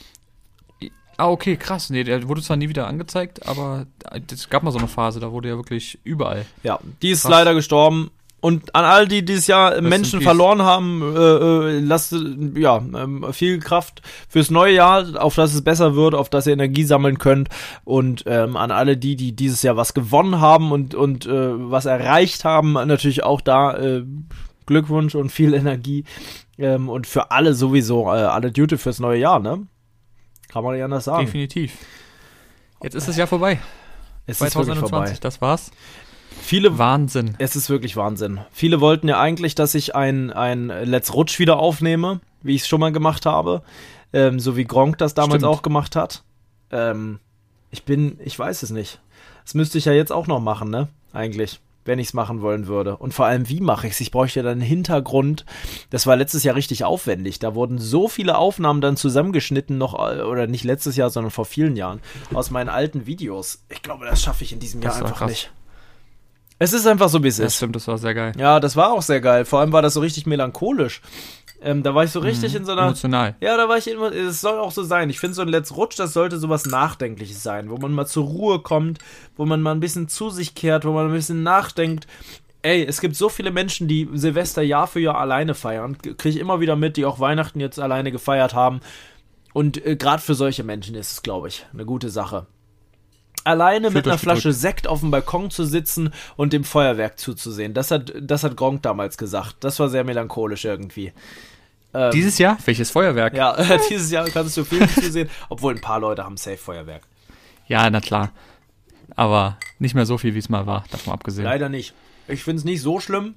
Ah, 1.17 1.29
okay, 1.29 1.57
krass. 1.57 1.91
Nee, 1.91 2.03
der 2.03 2.27
wurde 2.27 2.43
zwar 2.43 2.57
nie 2.57 2.69
wieder 2.69 2.89
angezeigt, 2.89 3.47
aber 3.47 3.87
es 4.33 4.51
gab 4.51 4.65
mal 4.65 4.73
so 4.73 4.79
eine 4.79 4.89
Phase, 4.89 5.21
da 5.21 5.31
wurde 5.31 5.49
er 5.49 5.57
wirklich 5.59 6.01
überall. 6.03 6.45
Ja, 6.65 6.81
die 7.03 7.11
ist 7.11 7.23
krass. 7.23 7.31
leider 7.31 7.55
gestorben. 7.55 8.11
Und 8.47 8.77
an 8.77 8.85
all 8.85 9.09
die 9.09 9.25
dieses 9.25 9.49
Jahr 9.49 9.73
Rest 9.73 9.83
Menschen 9.83 10.21
verloren 10.21 10.63
haben, 10.63 11.03
äh, 11.03 11.19
äh, 11.19 11.81
lasst 11.81 12.15
ja 12.55 12.77
äh, 12.77 13.33
viel 13.33 13.59
Kraft 13.59 14.03
fürs 14.29 14.53
neue 14.53 14.73
Jahr, 14.73 15.21
auf 15.21 15.35
das 15.35 15.53
es 15.53 15.65
besser 15.65 15.97
wird, 15.97 16.15
auf 16.15 16.31
das 16.31 16.47
ihr 16.47 16.53
Energie 16.53 16.85
sammeln 16.85 17.19
könnt. 17.19 17.49
Und 17.83 18.23
ähm, 18.27 18.57
an 18.57 18.71
alle 18.71 18.97
die, 18.97 19.17
die 19.17 19.35
dieses 19.35 19.65
Jahr 19.65 19.77
was 19.77 19.95
gewonnen 19.95 20.41
haben 20.41 20.71
und 20.71 20.95
und 20.95 21.27
äh, 21.27 21.31
was 21.71 21.87
erreicht 21.87 22.45
haben, 22.45 22.75
natürlich 22.75 23.25
auch 23.25 23.41
da 23.41 23.77
äh, 23.79 24.05
Glückwunsch 24.65 25.17
und 25.17 25.33
viel 25.33 25.53
Energie. 25.53 26.05
Ähm, 26.57 26.89
und 26.89 27.09
für 27.09 27.33
alle 27.33 27.53
sowieso 27.53 28.05
äh, 28.05 28.27
alle 28.27 28.53
Duty 28.53 28.79
fürs 28.79 29.01
neue 29.01 29.19
Jahr, 29.19 29.41
ne? 29.41 29.67
Kann 30.53 30.63
man 30.63 30.75
nicht 30.75 30.85
anders 30.85 31.07
sagen. 31.07 31.27
Definitiv. 31.27 31.79
Jetzt 32.81 32.95
ist 32.95 33.09
das 33.09 33.17
Jahr 33.17 33.27
vorbei. 33.27 33.59
Es 34.25 34.39
2021, 34.39 34.85
ist 34.85 34.91
vorbei. 34.91 35.19
das 35.21 35.41
war's. 35.41 35.73
Viele 36.47 36.79
Wahnsinn. 36.79 37.35
Es 37.39 37.57
ist 37.57 37.69
wirklich 37.71 37.97
Wahnsinn. 37.97 38.39
Viele 38.53 38.81
wollten 38.81 39.09
ja 39.09 39.19
eigentlich, 39.19 39.57
dass 39.57 39.75
ich 39.75 39.97
ein, 39.97 40.33
ein 40.33 40.69
Let's 40.69 41.13
Rutsch 41.13 41.41
wieder 41.41 41.59
aufnehme, 41.59 42.21
wie 42.41 42.55
ich 42.55 42.63
es 42.63 42.69
schon 42.69 42.79
mal 42.79 42.93
gemacht 42.93 43.27
habe. 43.27 43.63
Ähm, 44.13 44.39
so 44.39 44.57
wie 44.57 44.65
Gronk 44.65 44.97
das 44.99 45.15
damals 45.15 45.41
Stimmt. 45.41 45.53
auch 45.53 45.63
gemacht 45.63 45.97
hat. 45.97 46.23
Ähm, 46.71 47.19
ich 47.73 47.83
bin, 47.83 48.21
ich 48.25 48.39
weiß 48.39 48.63
es 48.63 48.71
nicht. 48.71 49.01
Das 49.45 49.55
müsste 49.55 49.77
ich 49.79 49.87
ja 49.87 49.93
jetzt 49.93 50.13
auch 50.13 50.29
noch 50.29 50.39
machen, 50.39 50.71
ne? 50.71 50.87
Eigentlich, 51.13 51.59
wenn 51.85 51.99
ich 51.99 52.07
es 52.07 52.15
machen 52.15 52.41
wollen 52.43 52.69
würde. 52.69 52.97
Und 52.97 53.13
vor 53.13 53.27
allem, 53.27 53.49
wie 53.49 53.61
mache 53.61 53.89
ich 53.89 53.95
es? 53.95 54.01
Ich 54.01 54.13
bräuchte 54.13 54.45
dann 54.45 54.53
einen 54.53 54.61
Hintergrund. 54.61 55.45
Das 55.91 56.07
war 56.07 56.15
letztes 56.15 56.45
Jahr 56.45 56.55
richtig 56.55 56.85
aufwendig. 56.85 57.41
Da 57.41 57.57
wurden 57.57 57.79
so 57.79 58.07
viele 58.07 58.39
Aufnahmen 58.39 58.81
dann 58.81 58.97
zusammengeschnitten, 58.97 59.79
noch, 59.79 59.95
äh, 59.95 60.23
oder 60.23 60.47
nicht 60.47 60.63
letztes 60.63 60.95
Jahr, 60.95 61.11
sondern 61.11 61.33
vor 61.33 61.45
vielen 61.45 61.75
Jahren, 61.75 61.99
aus 62.33 62.53
meinen 62.53 62.69
alten 62.69 63.05
Videos. 63.05 63.65
Ich 63.69 63.83
glaube, 63.83 64.07
das 64.07 64.23
schaffe 64.23 64.45
ich 64.45 64.53
in 64.53 64.61
diesem 64.61 64.81
Jahr 64.81 64.95
einfach 64.95 65.17
krass. 65.17 65.31
nicht. 65.31 65.51
Es 66.59 66.73
ist 66.73 66.87
einfach 66.87 67.09
so, 67.09 67.23
wie 67.23 67.29
es 67.29 67.39
ja, 67.39 67.47
ist. 67.47 67.57
Stimmt, 67.57 67.77
das 67.77 67.87
war 67.87 67.99
sehr 67.99 68.15
geil. 68.15 68.33
Ja, 68.39 68.61
das 68.61 68.77
war 68.77 68.93
auch 68.93 69.03
sehr 69.03 69.21
geil. 69.21 69.45
Vor 69.45 69.61
allem 69.61 69.73
war 69.73 69.83
das 69.83 69.95
so 69.95 70.01
richtig 70.01 70.27
melancholisch. 70.27 71.03
Ähm, 71.61 71.83
da 71.83 71.95
war 71.95 72.05
ich 72.05 72.11
so 72.11 72.21
richtig 72.21 72.53
mhm, 72.53 72.59
in 72.59 72.65
so 72.65 72.73
einer. 72.73 72.83
Emotional. 72.83 73.35
Ja, 73.41 73.57
da 73.57 73.69
war 73.69 73.77
ich 73.79 73.89
immer. 73.89 74.13
Es 74.13 74.41
soll 74.41 74.59
auch 74.59 74.73
so 74.73 74.83
sein. 74.83 75.11
Ich 75.11 75.21
finde, 75.21 75.35
so 75.35 75.43
ein 75.43 75.49
Let's 75.49 75.77
Rutsch, 75.77 75.99
das 75.99 76.13
sollte 76.13 76.39
sowas 76.39 76.67
Nachdenkliches 76.67 77.43
sein, 77.43 77.71
wo 77.71 77.77
man 77.77 77.93
mal 77.93 78.07
zur 78.07 78.25
Ruhe 78.25 78.61
kommt, 78.61 78.99
wo 79.37 79.47
man 79.47 79.63
mal 79.63 79.73
ein 79.73 79.81
bisschen 79.81 80.09
zu 80.09 80.31
sich 80.31 80.55
kehrt, 80.55 80.85
wo 80.85 80.93
man 80.93 81.07
ein 81.07 81.13
bisschen 81.13 81.43
nachdenkt. 81.43 82.07
Ey, 82.63 82.85
es 82.85 83.01
gibt 83.01 83.17
so 83.17 83.29
viele 83.29 83.51
Menschen, 83.51 83.87
die 83.87 84.09
Silvester 84.15 84.63
Jahr 84.63 84.87
für 84.87 85.01
Jahr 85.01 85.19
alleine 85.19 85.55
feiern. 85.55 85.99
Kriege 85.99 86.31
ich 86.31 86.39
immer 86.39 86.61
wieder 86.61 86.77
mit, 86.77 86.97
die 86.97 87.05
auch 87.05 87.21
Weihnachten 87.21 87.61
jetzt 87.61 87.79
alleine 87.79 88.13
gefeiert 88.13 88.55
haben. 88.55 88.81
Und 89.53 89.85
äh, 89.87 89.97
gerade 89.97 90.23
für 90.23 90.35
solche 90.35 90.65
Menschen 90.65 90.95
ist 90.95 91.13
es, 91.13 91.23
glaube 91.23 91.49
ich, 91.49 91.67
eine 91.73 91.85
gute 91.85 92.11
Sache 92.11 92.47
alleine 93.47 93.91
mit 93.91 94.07
einer 94.07 94.19
Flasche. 94.19 94.53
Sekt 94.53 94.87
auf 94.87 95.01
dem 95.01 95.11
Balkon 95.11 95.51
zu 95.51 95.65
sitzen 95.65 96.13
und 96.37 96.53
dem 96.53 96.65
Feuerwerk 96.65 97.19
zuzusehen. 97.19 97.75
Das 97.75 97.91
hat, 97.91 98.13
das 98.21 98.45
hat 98.45 98.57
Gronk 98.57 98.83
damals 98.83 99.17
gesagt. 99.17 99.57
Das 99.61 99.79
war 99.79 99.89
sehr 99.89 100.05
melancholisch 100.05 100.65
irgendwie. 100.65 101.13
Ähm, 101.95 102.11
dieses 102.11 102.39
Jahr? 102.39 102.59
Welches 102.65 102.91
Feuerwerk? 102.91 103.35
Ja, 103.35 103.57
dieses 103.91 104.11
Jahr 104.11 104.29
kannst 104.29 104.57
du 104.57 104.65
viel 104.65 104.89
zusehen, 104.89 105.31
obwohl 105.49 105.75
ein 105.75 105.81
paar 105.81 106.01
Leute 106.01 106.25
haben 106.25 106.37
Safe 106.37 106.57
Feuerwerk. 106.57 107.03
Ja, 107.67 107.89
na 107.89 108.01
klar. 108.01 108.33
Aber 109.15 109.57
nicht 109.79 109.95
mehr 109.95 110.07
so 110.07 110.19
viel, 110.19 110.35
wie 110.35 110.39
es 110.39 110.49
mal 110.49 110.67
war, 110.67 110.85
davon 110.91 111.13
abgesehen. 111.13 111.45
Leider 111.45 111.69
nicht. 111.69 111.95
Ich 112.29 112.43
finde 112.43 112.59
es 112.59 112.65
nicht 112.65 112.83
so 112.83 113.01
schlimm. 113.01 113.35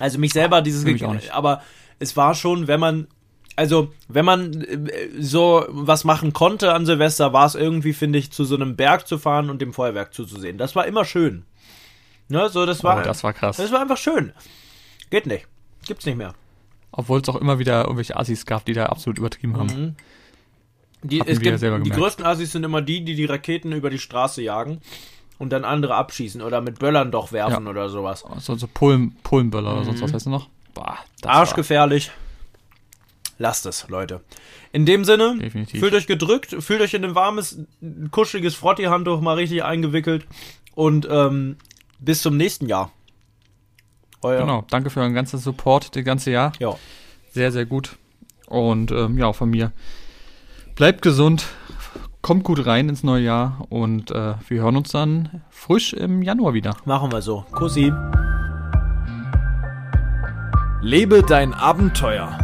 Also 0.00 0.18
mich 0.18 0.32
selber 0.32 0.60
dieses, 0.60 0.84
aber 1.30 1.62
es 2.00 2.16
war 2.16 2.34
schon, 2.34 2.66
wenn 2.66 2.80
man 2.80 3.06
also, 3.56 3.92
wenn 4.08 4.24
man 4.24 4.62
äh, 4.62 5.08
so 5.18 5.64
was 5.68 6.04
machen 6.04 6.32
konnte 6.32 6.72
an 6.72 6.86
Silvester, 6.86 7.32
war 7.32 7.46
es 7.46 7.54
irgendwie, 7.54 7.92
finde 7.92 8.18
ich, 8.18 8.32
zu 8.32 8.44
so 8.44 8.56
einem 8.56 8.76
Berg 8.76 9.06
zu 9.06 9.18
fahren 9.18 9.50
und 9.50 9.62
dem 9.62 9.72
Feuerwerk 9.72 10.12
zuzusehen. 10.12 10.58
Das 10.58 10.74
war 10.74 10.86
immer 10.86 11.04
schön. 11.04 11.44
Ne, 12.28 12.48
so, 12.48 12.66
das 12.66 12.82
war. 12.82 13.00
Oh, 13.00 13.04
das 13.04 13.22
war 13.22 13.32
krass. 13.32 13.56
Das 13.58 13.70
war 13.70 13.80
einfach 13.80 13.96
schön. 13.96 14.32
Geht 15.10 15.26
nicht. 15.26 15.46
Gibt's 15.86 16.06
nicht 16.06 16.16
mehr. 16.16 16.34
Obwohl 16.90 17.20
es 17.20 17.28
auch 17.28 17.36
immer 17.36 17.58
wieder 17.58 17.82
irgendwelche 17.82 18.16
Assis 18.16 18.46
gab, 18.46 18.64
die 18.64 18.72
da 18.72 18.86
absolut 18.86 19.18
übertrieben 19.18 19.56
haben. 19.56 19.66
Mhm. 19.66 19.96
Die, 21.02 21.20
es 21.20 21.38
gibt, 21.38 21.60
die 21.60 21.90
größten 21.90 22.24
Assis 22.24 22.52
sind 22.52 22.64
immer 22.64 22.80
die, 22.80 23.04
die 23.04 23.14
die 23.14 23.26
Raketen 23.26 23.72
über 23.72 23.90
die 23.90 23.98
Straße 23.98 24.40
jagen 24.40 24.80
und 25.38 25.50
dann 25.50 25.64
andere 25.64 25.96
abschießen 25.96 26.40
oder 26.40 26.62
mit 26.62 26.78
Böllern 26.78 27.10
doch 27.10 27.30
werfen 27.30 27.64
ja. 27.64 27.70
oder 27.70 27.90
sowas. 27.90 28.24
So, 28.38 28.54
so 28.56 28.66
Polen, 28.72 29.14
Polenböller 29.22 29.72
mhm. 29.72 29.76
oder 29.76 29.84
sonst 29.84 30.02
was 30.02 30.14
heißt 30.14 30.26
noch? 30.28 30.48
Boah, 30.72 30.98
Arschgefährlich. 31.24 32.08
War 32.08 32.23
lasst 33.38 33.66
es, 33.66 33.88
Leute. 33.88 34.20
In 34.72 34.86
dem 34.86 35.04
Sinne, 35.04 35.36
Definitiv. 35.38 35.80
fühlt 35.80 35.94
euch 35.94 36.06
gedrückt, 36.06 36.56
fühlt 36.60 36.80
euch 36.80 36.94
in 36.94 37.04
ein 37.04 37.14
warmes, 37.14 37.58
kuscheliges 38.10 38.54
Frotti-Handtuch 38.54 39.20
mal 39.20 39.34
richtig 39.34 39.64
eingewickelt 39.64 40.26
und 40.74 41.06
ähm, 41.10 41.56
bis 41.98 42.22
zum 42.22 42.36
nächsten 42.36 42.66
Jahr. 42.66 42.90
Euer 44.22 44.40
genau, 44.40 44.64
danke 44.70 44.90
für 44.90 45.00
euren 45.00 45.14
ganzen 45.14 45.38
Support 45.38 45.94
das 45.94 46.04
ganze 46.04 46.30
Jahr. 46.30 46.52
Ja. 46.58 46.76
Sehr, 47.30 47.52
sehr 47.52 47.66
gut. 47.66 47.96
Und 48.46 48.90
ähm, 48.90 49.18
ja, 49.18 49.32
von 49.32 49.50
mir. 49.50 49.72
Bleibt 50.74 51.02
gesund, 51.02 51.46
kommt 52.22 52.42
gut 52.44 52.66
rein 52.66 52.88
ins 52.88 53.02
neue 53.02 53.22
Jahr 53.22 53.66
und 53.68 54.10
äh, 54.10 54.34
wir 54.48 54.62
hören 54.62 54.76
uns 54.76 54.90
dann 54.90 55.42
frisch 55.50 55.92
im 55.92 56.22
Januar 56.22 56.54
wieder. 56.54 56.76
Machen 56.84 57.12
wir 57.12 57.22
so. 57.22 57.44
Kussi. 57.52 57.92
Lebe 60.80 61.22
dein 61.22 61.54
Abenteuer 61.54 62.43